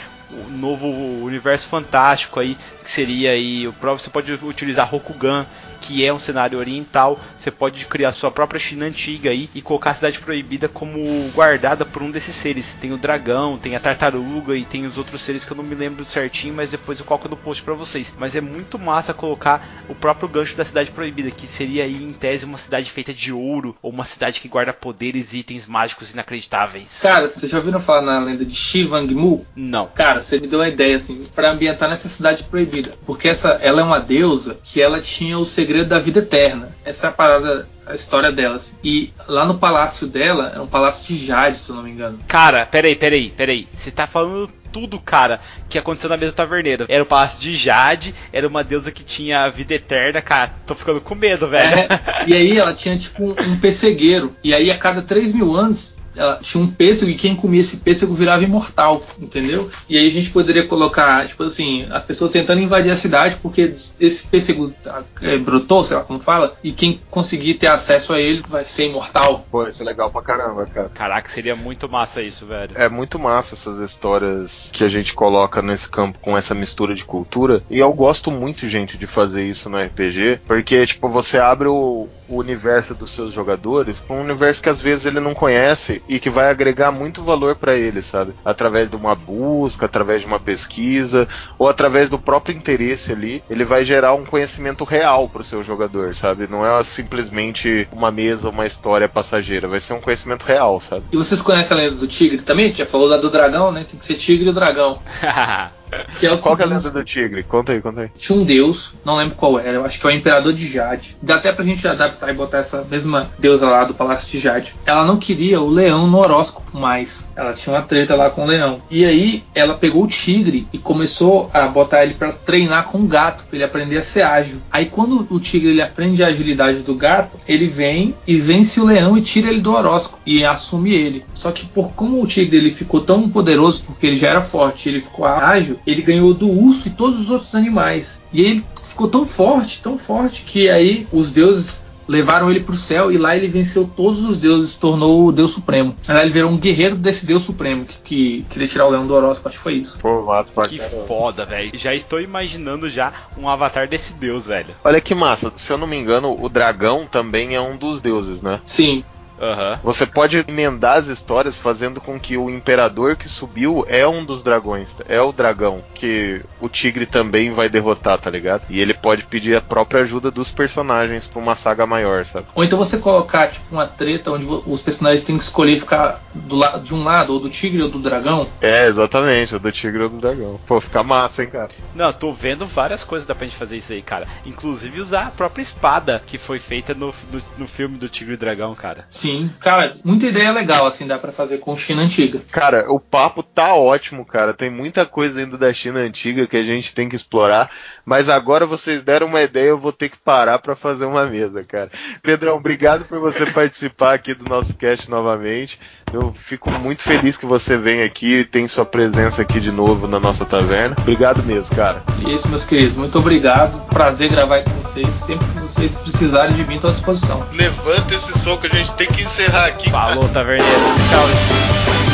novo 0.48 0.86
universo 0.86 1.66
fantástico 1.66 2.38
aí, 2.38 2.56
que 2.84 2.90
seria 2.90 3.32
aí 3.32 3.66
o 3.66 3.72
próprio 3.72 4.02
você 4.04 4.10
pode 4.10 4.32
utilizar 4.32 4.88
Rokugan, 4.88 5.44
que 5.82 6.04
é 6.04 6.12
um 6.12 6.18
cenário 6.18 6.58
oriental. 6.58 7.20
Você 7.36 7.50
pode 7.50 7.84
criar 7.86 8.12
sua 8.12 8.30
própria 8.30 8.60
China 8.60 8.86
antiga 8.86 9.30
aí 9.30 9.50
e 9.54 9.60
colocar 9.60 9.90
a 9.90 9.94
cidade 9.94 10.20
proibida 10.20 10.68
como 10.68 11.02
guardada 11.34 11.84
por 11.84 12.02
um 12.02 12.10
desses 12.10 12.34
seres. 12.34 12.74
Tem 12.80 12.92
o 12.92 12.96
dragão, 12.96 13.58
tem 13.58 13.74
a 13.74 13.80
tartaruga 13.80 14.56
e 14.56 14.64
tem 14.64 14.86
os 14.86 14.96
outros 14.96 15.22
seres 15.22 15.44
que 15.44 15.52
eu 15.52 15.56
não 15.56 15.64
me 15.64 15.74
lembro 15.74 16.04
certinho, 16.04 16.54
mas 16.54 16.70
depois 16.70 17.00
eu 17.00 17.04
coloco 17.04 17.28
no 17.28 17.36
post 17.36 17.62
para 17.62 17.74
vocês. 17.74 18.14
Mas 18.18 18.36
é 18.36 18.40
muito 18.40 18.78
massa 18.78 19.12
colocar 19.12 19.84
o 19.88 19.94
próprio 19.94 20.28
gancho 20.28 20.56
da 20.56 20.64
cidade 20.64 20.90
proibida, 20.92 21.30
que 21.30 21.48
seria 21.48 21.84
aí 21.84 22.02
em 22.02 22.10
tese 22.10 22.44
uma 22.44 22.58
cidade 22.58 22.90
feita 22.90 23.12
de 23.12 23.32
ouro 23.32 23.76
ou 23.82 23.90
uma 23.90 24.04
cidade 24.04 24.40
que 24.40 24.48
guarda 24.48 24.72
poderes 24.72 25.32
e 25.32 25.38
itens 25.38 25.66
mágicos 25.66 26.12
inacreditáveis. 26.12 27.00
Cara, 27.02 27.28
vocês 27.28 27.50
já 27.50 27.58
ouviram 27.58 27.80
falar 27.80 28.02
na 28.02 28.20
lenda 28.20 28.44
de 28.44 28.54
Shivangmu? 28.54 29.44
Não. 29.56 29.88
Cara, 29.88 30.22
você 30.22 30.38
me 30.38 30.46
deu 30.46 30.60
uma 30.60 30.68
ideia 30.68 30.96
assim 30.96 31.24
para 31.34 31.50
ambientar 31.50 31.88
nessa 31.88 32.08
cidade 32.08 32.44
proibida, 32.44 32.94
porque 33.04 33.28
essa 33.28 33.58
ela 33.62 33.80
é 33.80 33.84
uma 33.84 33.98
deusa 33.98 34.58
que 34.62 34.80
ela 34.80 35.00
tinha 35.00 35.38
o 35.38 35.44
segredo 35.44 35.71
segredo 35.72 35.88
da 35.88 35.98
vida 35.98 36.18
eterna. 36.18 36.68
Essa 36.84 37.06
é 37.06 37.10
a 37.10 37.12
parada, 37.12 37.66
a 37.86 37.94
história 37.94 38.30
dela. 38.30 38.56
Assim. 38.56 38.74
E 38.84 39.10
lá 39.26 39.46
no 39.46 39.58
palácio 39.58 40.06
dela, 40.06 40.52
é 40.54 40.60
um 40.60 40.66
palácio 40.66 41.14
de 41.14 41.26
Jade, 41.26 41.56
se 41.56 41.70
eu 41.70 41.76
não 41.76 41.82
me 41.82 41.90
engano. 41.90 42.18
Cara, 42.28 42.66
peraí, 42.66 42.94
peraí, 42.94 43.30
peraí. 43.30 43.66
Você 43.74 43.90
tá 43.90 44.06
falando 44.06 44.50
tudo, 44.70 45.00
cara, 45.00 45.40
que 45.68 45.78
aconteceu 45.78 46.10
na 46.10 46.16
mesa 46.16 46.32
taverneira. 46.32 46.84
Era 46.88 47.02
o 47.02 47.06
palácio 47.06 47.40
de 47.40 47.56
Jade, 47.56 48.14
era 48.32 48.46
uma 48.46 48.62
deusa 48.62 48.90
que 48.90 49.02
tinha 49.02 49.44
a 49.44 49.48
vida 49.48 49.74
eterna, 49.74 50.20
cara. 50.20 50.54
Tô 50.66 50.74
ficando 50.74 51.00
com 51.00 51.14
medo, 51.14 51.48
velho. 51.48 51.74
É, 51.74 52.24
e 52.26 52.34
aí 52.34 52.58
ela 52.58 52.74
tinha 52.74 52.96
tipo 52.96 53.24
um, 53.24 53.52
um 53.52 53.58
pessegueiro. 53.58 54.36
E 54.44 54.54
aí 54.54 54.70
a 54.70 54.76
cada 54.76 55.00
3 55.00 55.32
mil 55.32 55.56
anos 55.56 55.96
ela 56.16 56.38
tinha 56.40 56.62
um 56.62 56.66
pêssego 56.66 57.10
e 57.10 57.14
quem 57.14 57.34
comia 57.34 57.60
esse 57.60 57.78
pêssego 57.78 58.14
virava 58.14 58.44
imortal, 58.44 59.02
entendeu? 59.18 59.70
E 59.88 59.98
aí 59.98 60.06
a 60.06 60.10
gente 60.10 60.30
poderia 60.30 60.66
colocar, 60.66 61.26
tipo 61.26 61.42
assim, 61.42 61.86
as 61.90 62.04
pessoas 62.04 62.30
tentando 62.30 62.60
invadir 62.60 62.90
a 62.90 62.96
cidade 62.96 63.36
porque 63.42 63.74
esse 63.98 64.26
pêssego 64.28 64.72
é, 65.20 65.38
brotou, 65.38 65.84
sei 65.84 65.96
lá 65.96 66.04
como 66.04 66.20
fala, 66.20 66.56
e 66.62 66.72
quem 66.72 67.00
conseguir 67.10 67.54
ter 67.54 67.68
acesso 67.68 68.12
a 68.12 68.20
ele 68.20 68.42
vai 68.48 68.64
ser 68.64 68.88
imortal. 68.88 69.46
Pô, 69.50 69.66
isso 69.66 69.82
é 69.82 69.84
legal 69.84 70.10
pra 70.10 70.22
caramba, 70.22 70.66
cara. 70.66 70.90
Caraca, 70.90 71.30
seria 71.30 71.56
muito 71.56 71.88
massa 71.88 72.22
isso, 72.22 72.46
velho. 72.46 72.72
É 72.76 72.88
muito 72.88 73.18
massa 73.18 73.54
essas 73.54 73.78
histórias 73.78 74.68
que 74.72 74.84
a 74.84 74.88
gente 74.88 75.14
coloca 75.14 75.62
nesse 75.62 75.88
campo 75.88 76.18
com 76.20 76.36
essa 76.36 76.54
mistura 76.54 76.94
de 76.94 77.04
cultura. 77.04 77.62
E 77.70 77.78
eu 77.78 77.92
gosto 77.92 78.30
muito, 78.30 78.68
gente, 78.68 78.96
de 78.96 79.06
fazer 79.06 79.44
isso 79.44 79.68
no 79.68 79.78
RPG, 79.78 80.40
porque, 80.46 80.86
tipo, 80.86 81.08
você 81.08 81.38
abre 81.38 81.68
o, 81.68 82.08
o 82.28 82.36
universo 82.36 82.94
dos 82.94 83.12
seus 83.12 83.32
jogadores 83.32 84.02
um 84.08 84.20
universo 84.20 84.62
que 84.62 84.68
às 84.68 84.80
vezes 84.80 85.06
ele 85.06 85.20
não 85.20 85.34
conhece 85.34 86.01
e 86.08 86.18
que 86.18 86.30
vai 86.30 86.50
agregar 86.50 86.90
muito 86.90 87.22
valor 87.22 87.56
para 87.56 87.74
ele, 87.74 88.02
sabe? 88.02 88.34
Através 88.44 88.90
de 88.90 88.96
uma 88.96 89.14
busca, 89.14 89.86
através 89.86 90.20
de 90.20 90.26
uma 90.26 90.40
pesquisa 90.40 91.28
ou 91.58 91.68
através 91.68 92.10
do 92.10 92.18
próprio 92.18 92.56
interesse 92.56 93.12
ali, 93.12 93.42
ele 93.48 93.64
vai 93.64 93.84
gerar 93.84 94.14
um 94.14 94.24
conhecimento 94.24 94.84
real 94.84 95.28
para 95.28 95.42
o 95.42 95.44
seu 95.44 95.62
jogador, 95.62 96.14
sabe? 96.14 96.46
Não 96.48 96.66
é 96.66 96.82
simplesmente 96.84 97.88
uma 97.92 98.10
mesa, 98.10 98.48
uma 98.48 98.66
história 98.66 99.08
passageira, 99.08 99.68
vai 99.68 99.80
ser 99.80 99.94
um 99.94 100.00
conhecimento 100.00 100.44
real, 100.44 100.80
sabe? 100.80 101.04
E 101.12 101.16
vocês 101.16 101.42
conhecem 101.42 101.76
a 101.76 101.80
lenda 101.80 101.96
do 101.96 102.06
tigre 102.06 102.38
também? 102.38 102.66
A 102.66 102.68
gente 102.68 102.78
já 102.78 102.86
falou 102.86 103.08
da 103.08 103.16
do 103.16 103.30
dragão, 103.30 103.70
né? 103.70 103.84
Tem 103.88 103.98
que 103.98 104.04
ser 104.04 104.14
tigre 104.14 104.48
e 104.48 104.52
dragão. 104.52 104.98
Que 106.18 106.26
é 106.26 106.30
Qual 106.30 106.38
seguinte, 106.38 106.60
é 106.60 106.64
a 106.64 106.66
lenda 106.66 106.90
do 106.90 107.04
tigre? 107.04 107.42
Conta 107.42 107.72
aí, 107.72 107.80
conta 107.80 108.02
aí. 108.02 108.10
Tinha 108.16 108.38
um 108.38 108.44
deus, 108.44 108.94
não 109.04 109.16
lembro 109.16 109.34
qual 109.34 109.58
era, 109.58 109.72
eu 109.72 109.84
acho 109.84 110.00
que 110.00 110.06
é 110.06 110.10
o 110.10 110.12
Imperador 110.12 110.52
de 110.52 110.66
Jade. 110.66 111.16
Dá 111.22 111.36
até 111.36 111.52
pra 111.52 111.64
gente 111.64 111.86
adaptar 111.86 112.30
e 112.30 112.34
botar 112.34 112.58
essa 112.58 112.84
mesma 112.90 113.30
deusa 113.38 113.68
lá 113.68 113.84
do 113.84 113.94
Palácio 113.94 114.30
de 114.30 114.38
Jade. 114.38 114.74
Ela 114.86 115.04
não 115.04 115.16
queria 115.16 115.60
o 115.60 115.68
leão 115.68 116.06
no 116.06 116.18
horóscopo 116.18 116.78
mais. 116.78 117.28
Ela 117.36 117.52
tinha 117.52 117.74
uma 117.74 117.82
treta 117.82 118.14
lá 118.14 118.30
com 118.30 118.44
o 118.44 118.46
leão. 118.46 118.80
E 118.90 119.04
aí 119.04 119.44
ela 119.54 119.74
pegou 119.74 120.04
o 120.04 120.08
tigre 120.08 120.66
e 120.72 120.78
começou 120.78 121.50
a 121.52 121.66
botar 121.66 122.02
ele 122.02 122.14
para 122.14 122.32
treinar 122.32 122.84
com 122.84 122.98
o 122.98 123.06
gato, 123.06 123.44
pra 123.44 123.56
ele 123.56 123.64
aprender 123.64 123.98
a 123.98 124.02
ser 124.02 124.22
ágil. 124.22 124.62
Aí 124.70 124.86
quando 124.86 125.26
o 125.30 125.40
tigre 125.40 125.70
ele 125.70 125.82
aprende 125.82 126.22
a 126.24 126.28
agilidade 126.28 126.80
do 126.80 126.94
gato, 126.94 127.36
ele 127.46 127.66
vem 127.66 128.14
e 128.26 128.36
vence 128.36 128.80
o 128.80 128.84
leão 128.84 129.16
e 129.16 129.22
tira 129.22 129.48
ele 129.48 129.60
do 129.60 129.72
horóscopo 129.72 130.22
e 130.24 130.44
assume 130.44 130.94
ele. 130.94 131.24
Só 131.34 131.50
que 131.50 131.66
por 131.66 131.92
como 131.92 132.22
o 132.22 132.26
tigre 132.26 132.56
ele 132.56 132.70
ficou 132.70 133.00
tão 133.00 133.28
poderoso, 133.28 133.82
porque 133.86 134.06
ele 134.06 134.16
já 134.16 134.28
era 134.28 134.40
forte, 134.40 134.88
ele 134.88 135.00
ficou 135.00 135.26
ágil, 135.26 135.78
ele 135.86 136.02
ganhou 136.02 136.34
do 136.34 136.48
urso 136.48 136.88
e 136.88 136.90
todos 136.90 137.20
os 137.20 137.30
outros 137.30 137.54
animais. 137.54 138.22
E 138.32 138.40
ele 138.40 138.64
ficou 138.84 139.08
tão 139.08 139.26
forte, 139.26 139.82
tão 139.82 139.98
forte, 139.98 140.44
que 140.44 140.68
aí 140.68 141.06
os 141.12 141.30
deuses 141.30 141.82
levaram 142.06 142.50
ele 142.50 142.60
para 142.60 142.72
o 142.72 142.76
céu 142.76 143.10
e 143.12 143.18
lá 143.18 143.36
ele 143.36 143.48
venceu 143.48 143.90
todos 143.96 144.22
os 144.24 144.38
deuses, 144.38 144.72
se 144.72 144.80
tornou 144.80 145.26
o 145.26 145.32
Deus 145.32 145.52
Supremo. 145.52 145.96
Aí 146.06 146.20
ele 146.22 146.30
virou 146.30 146.50
um 146.50 146.58
guerreiro 146.58 146.96
desse 146.96 147.24
Deus 147.24 147.42
Supremo 147.42 147.84
que, 147.84 147.98
que 147.98 148.46
queria 148.50 148.68
tirar 148.68 148.86
o 148.86 148.90
leão 148.90 149.06
do 149.06 149.14
horóscopo, 149.14 149.48
acho 149.48 149.58
que 149.58 149.62
foi 149.62 149.74
isso. 149.74 149.98
Pô, 149.98 150.22
mato 150.22 150.52
pra 150.52 150.68
que 150.68 150.78
caramba. 150.78 151.06
foda, 151.06 151.44
velho. 151.44 151.70
Já 151.74 151.94
estou 151.94 152.20
imaginando 152.20 152.90
já 152.90 153.12
um 153.36 153.48
avatar 153.48 153.88
desse 153.88 154.14
deus, 154.14 154.46
velho. 154.46 154.74
Olha 154.84 155.00
que 155.00 155.14
massa. 155.14 155.52
Se 155.56 155.72
eu 155.72 155.78
não 155.78 155.86
me 155.86 155.96
engano, 155.96 156.36
o 156.38 156.48
dragão 156.48 157.06
também 157.10 157.54
é 157.54 157.60
um 157.60 157.76
dos 157.76 158.00
deuses, 158.00 158.42
né? 158.42 158.60
Sim. 158.66 159.04
Aham. 159.42 159.80
Você 159.82 160.06
pode 160.06 160.44
emendar 160.46 160.98
as 160.98 161.08
histórias 161.08 161.58
fazendo 161.58 162.00
com 162.00 162.18
que 162.18 162.36
o 162.36 162.48
imperador 162.48 163.16
que 163.16 163.28
subiu 163.28 163.84
é 163.88 164.06
um 164.06 164.24
dos 164.24 164.42
dragões, 164.42 164.90
é 165.06 165.20
o 165.20 165.32
dragão 165.32 165.82
que 165.94 166.44
o 166.60 166.68
tigre 166.68 167.06
também 167.06 167.50
vai 167.50 167.68
derrotar, 167.68 168.18
tá 168.18 168.30
ligado? 168.30 168.62
E 168.70 168.80
ele 168.80 168.94
pode 168.94 169.24
pedir 169.24 169.56
a 169.56 169.60
própria 169.60 170.02
ajuda 170.02 170.30
dos 170.30 170.50
personagens 170.50 171.26
pra 171.26 171.40
uma 171.40 171.56
saga 171.56 171.84
maior, 171.86 172.24
sabe? 172.24 172.46
Ou 172.54 172.62
então 172.62 172.78
você 172.78 172.98
colocar, 172.98 173.48
tipo, 173.48 173.66
uma 173.72 173.86
treta 173.86 174.30
onde 174.30 174.46
os 174.46 174.80
personagens 174.80 175.24
têm 175.24 175.36
que 175.36 175.42
escolher 175.42 175.78
ficar 175.78 176.20
do 176.32 176.56
la- 176.56 176.78
de 176.78 176.94
um 176.94 177.02
lado, 177.02 177.32
ou 177.32 177.40
do 177.40 177.50
tigre 177.50 177.82
ou 177.82 177.88
do 177.88 177.98
dragão. 177.98 178.46
É, 178.60 178.86
exatamente, 178.86 179.56
o 179.56 179.58
do 179.58 179.72
tigre 179.72 180.02
ou 180.04 180.08
do 180.08 180.18
dragão. 180.18 180.60
Pô, 180.66 180.80
fica 180.80 181.02
massa, 181.02 181.42
hein, 181.42 181.50
cara. 181.50 181.70
Não, 181.94 182.06
eu 182.06 182.12
tô 182.12 182.32
vendo 182.32 182.66
várias 182.66 183.02
coisas 183.02 183.26
dá 183.26 183.34
pra 183.34 183.46
gente 183.46 183.56
fazer 183.56 183.76
isso 183.76 183.92
aí, 183.92 184.02
cara. 184.02 184.26
Inclusive 184.46 185.00
usar 185.00 185.26
a 185.26 185.30
própria 185.30 185.62
espada 185.62 186.22
que 186.24 186.38
foi 186.38 186.60
feita 186.60 186.94
no, 186.94 187.12
no, 187.32 187.42
no 187.58 187.68
filme 187.68 187.98
do 187.98 188.08
Tigre 188.08 188.34
e 188.34 188.36
Dragão, 188.36 188.74
cara. 188.74 189.04
Sim, 189.08 189.31
cara, 189.60 189.92
muita 190.04 190.26
ideia 190.26 190.52
legal, 190.52 190.86
assim, 190.86 191.06
dá 191.06 191.18
pra 191.18 191.32
fazer 191.32 191.58
com 191.58 191.76
China 191.76 192.02
antiga. 192.02 192.40
Cara, 192.50 192.90
o 192.90 192.98
papo 192.98 193.42
tá 193.42 193.74
ótimo, 193.74 194.24
cara. 194.24 194.54
Tem 194.54 194.70
muita 194.70 195.04
coisa 195.06 195.40
ainda 195.40 195.56
da 195.58 195.72
China 195.72 196.00
antiga 196.00 196.46
que 196.46 196.56
a 196.56 196.62
gente 196.62 196.94
tem 196.94 197.08
que 197.08 197.16
explorar. 197.16 197.70
Mas 198.04 198.28
agora 198.28 198.66
vocês 198.66 199.02
deram 199.02 199.26
uma 199.26 199.42
ideia, 199.42 199.68
eu 199.68 199.78
vou 199.78 199.92
ter 199.92 200.08
que 200.08 200.18
parar 200.18 200.58
pra 200.58 200.74
fazer 200.74 201.04
uma 201.04 201.26
mesa, 201.26 201.62
cara. 201.64 201.90
Pedrão, 202.22 202.56
obrigado 202.56 203.04
por 203.04 203.20
você 203.20 203.46
participar 203.52 204.14
aqui 204.14 204.34
do 204.34 204.48
nosso 204.48 204.74
cast 204.74 205.10
novamente. 205.10 205.78
Eu 206.12 206.32
fico 206.32 206.70
muito 206.80 207.02
feliz 207.02 207.36
que 207.36 207.46
você 207.46 207.76
vem 207.76 208.02
aqui 208.02 208.38
e 208.38 208.44
tem 208.44 208.66
sua 208.68 208.84
presença 208.84 209.42
aqui 209.42 209.60
de 209.60 209.70
novo 209.70 210.06
na 210.06 210.20
nossa 210.20 210.44
taverna. 210.44 210.96
Obrigado 210.98 211.42
mesmo, 211.42 211.74
cara. 211.74 212.02
E 212.20 212.30
é 212.30 212.34
isso, 212.34 212.48
meus 212.48 212.64
queridos, 212.64 212.96
muito 212.96 213.18
obrigado. 213.18 213.78
Prazer 213.88 214.30
gravar 214.30 214.56
aí 214.56 214.64
com 214.64 214.70
vocês. 214.72 215.08
Sempre 215.08 215.46
que 215.48 215.58
vocês 215.60 215.94
precisarem 215.96 216.54
de 216.54 216.64
mim, 216.64 216.78
tô 216.78 216.88
à 216.88 216.92
disposição. 216.92 217.44
Levanta 217.52 218.14
esse 218.14 218.38
som 218.38 218.56
que 218.56 218.66
a 218.66 218.70
gente 218.70 218.92
tem 218.92 219.06
que 219.06 219.22
encerrar 219.22 219.66
aqui. 219.66 219.90
Falou, 219.90 220.28
taverneiro. 220.28 220.72
Tchau. 221.10 222.11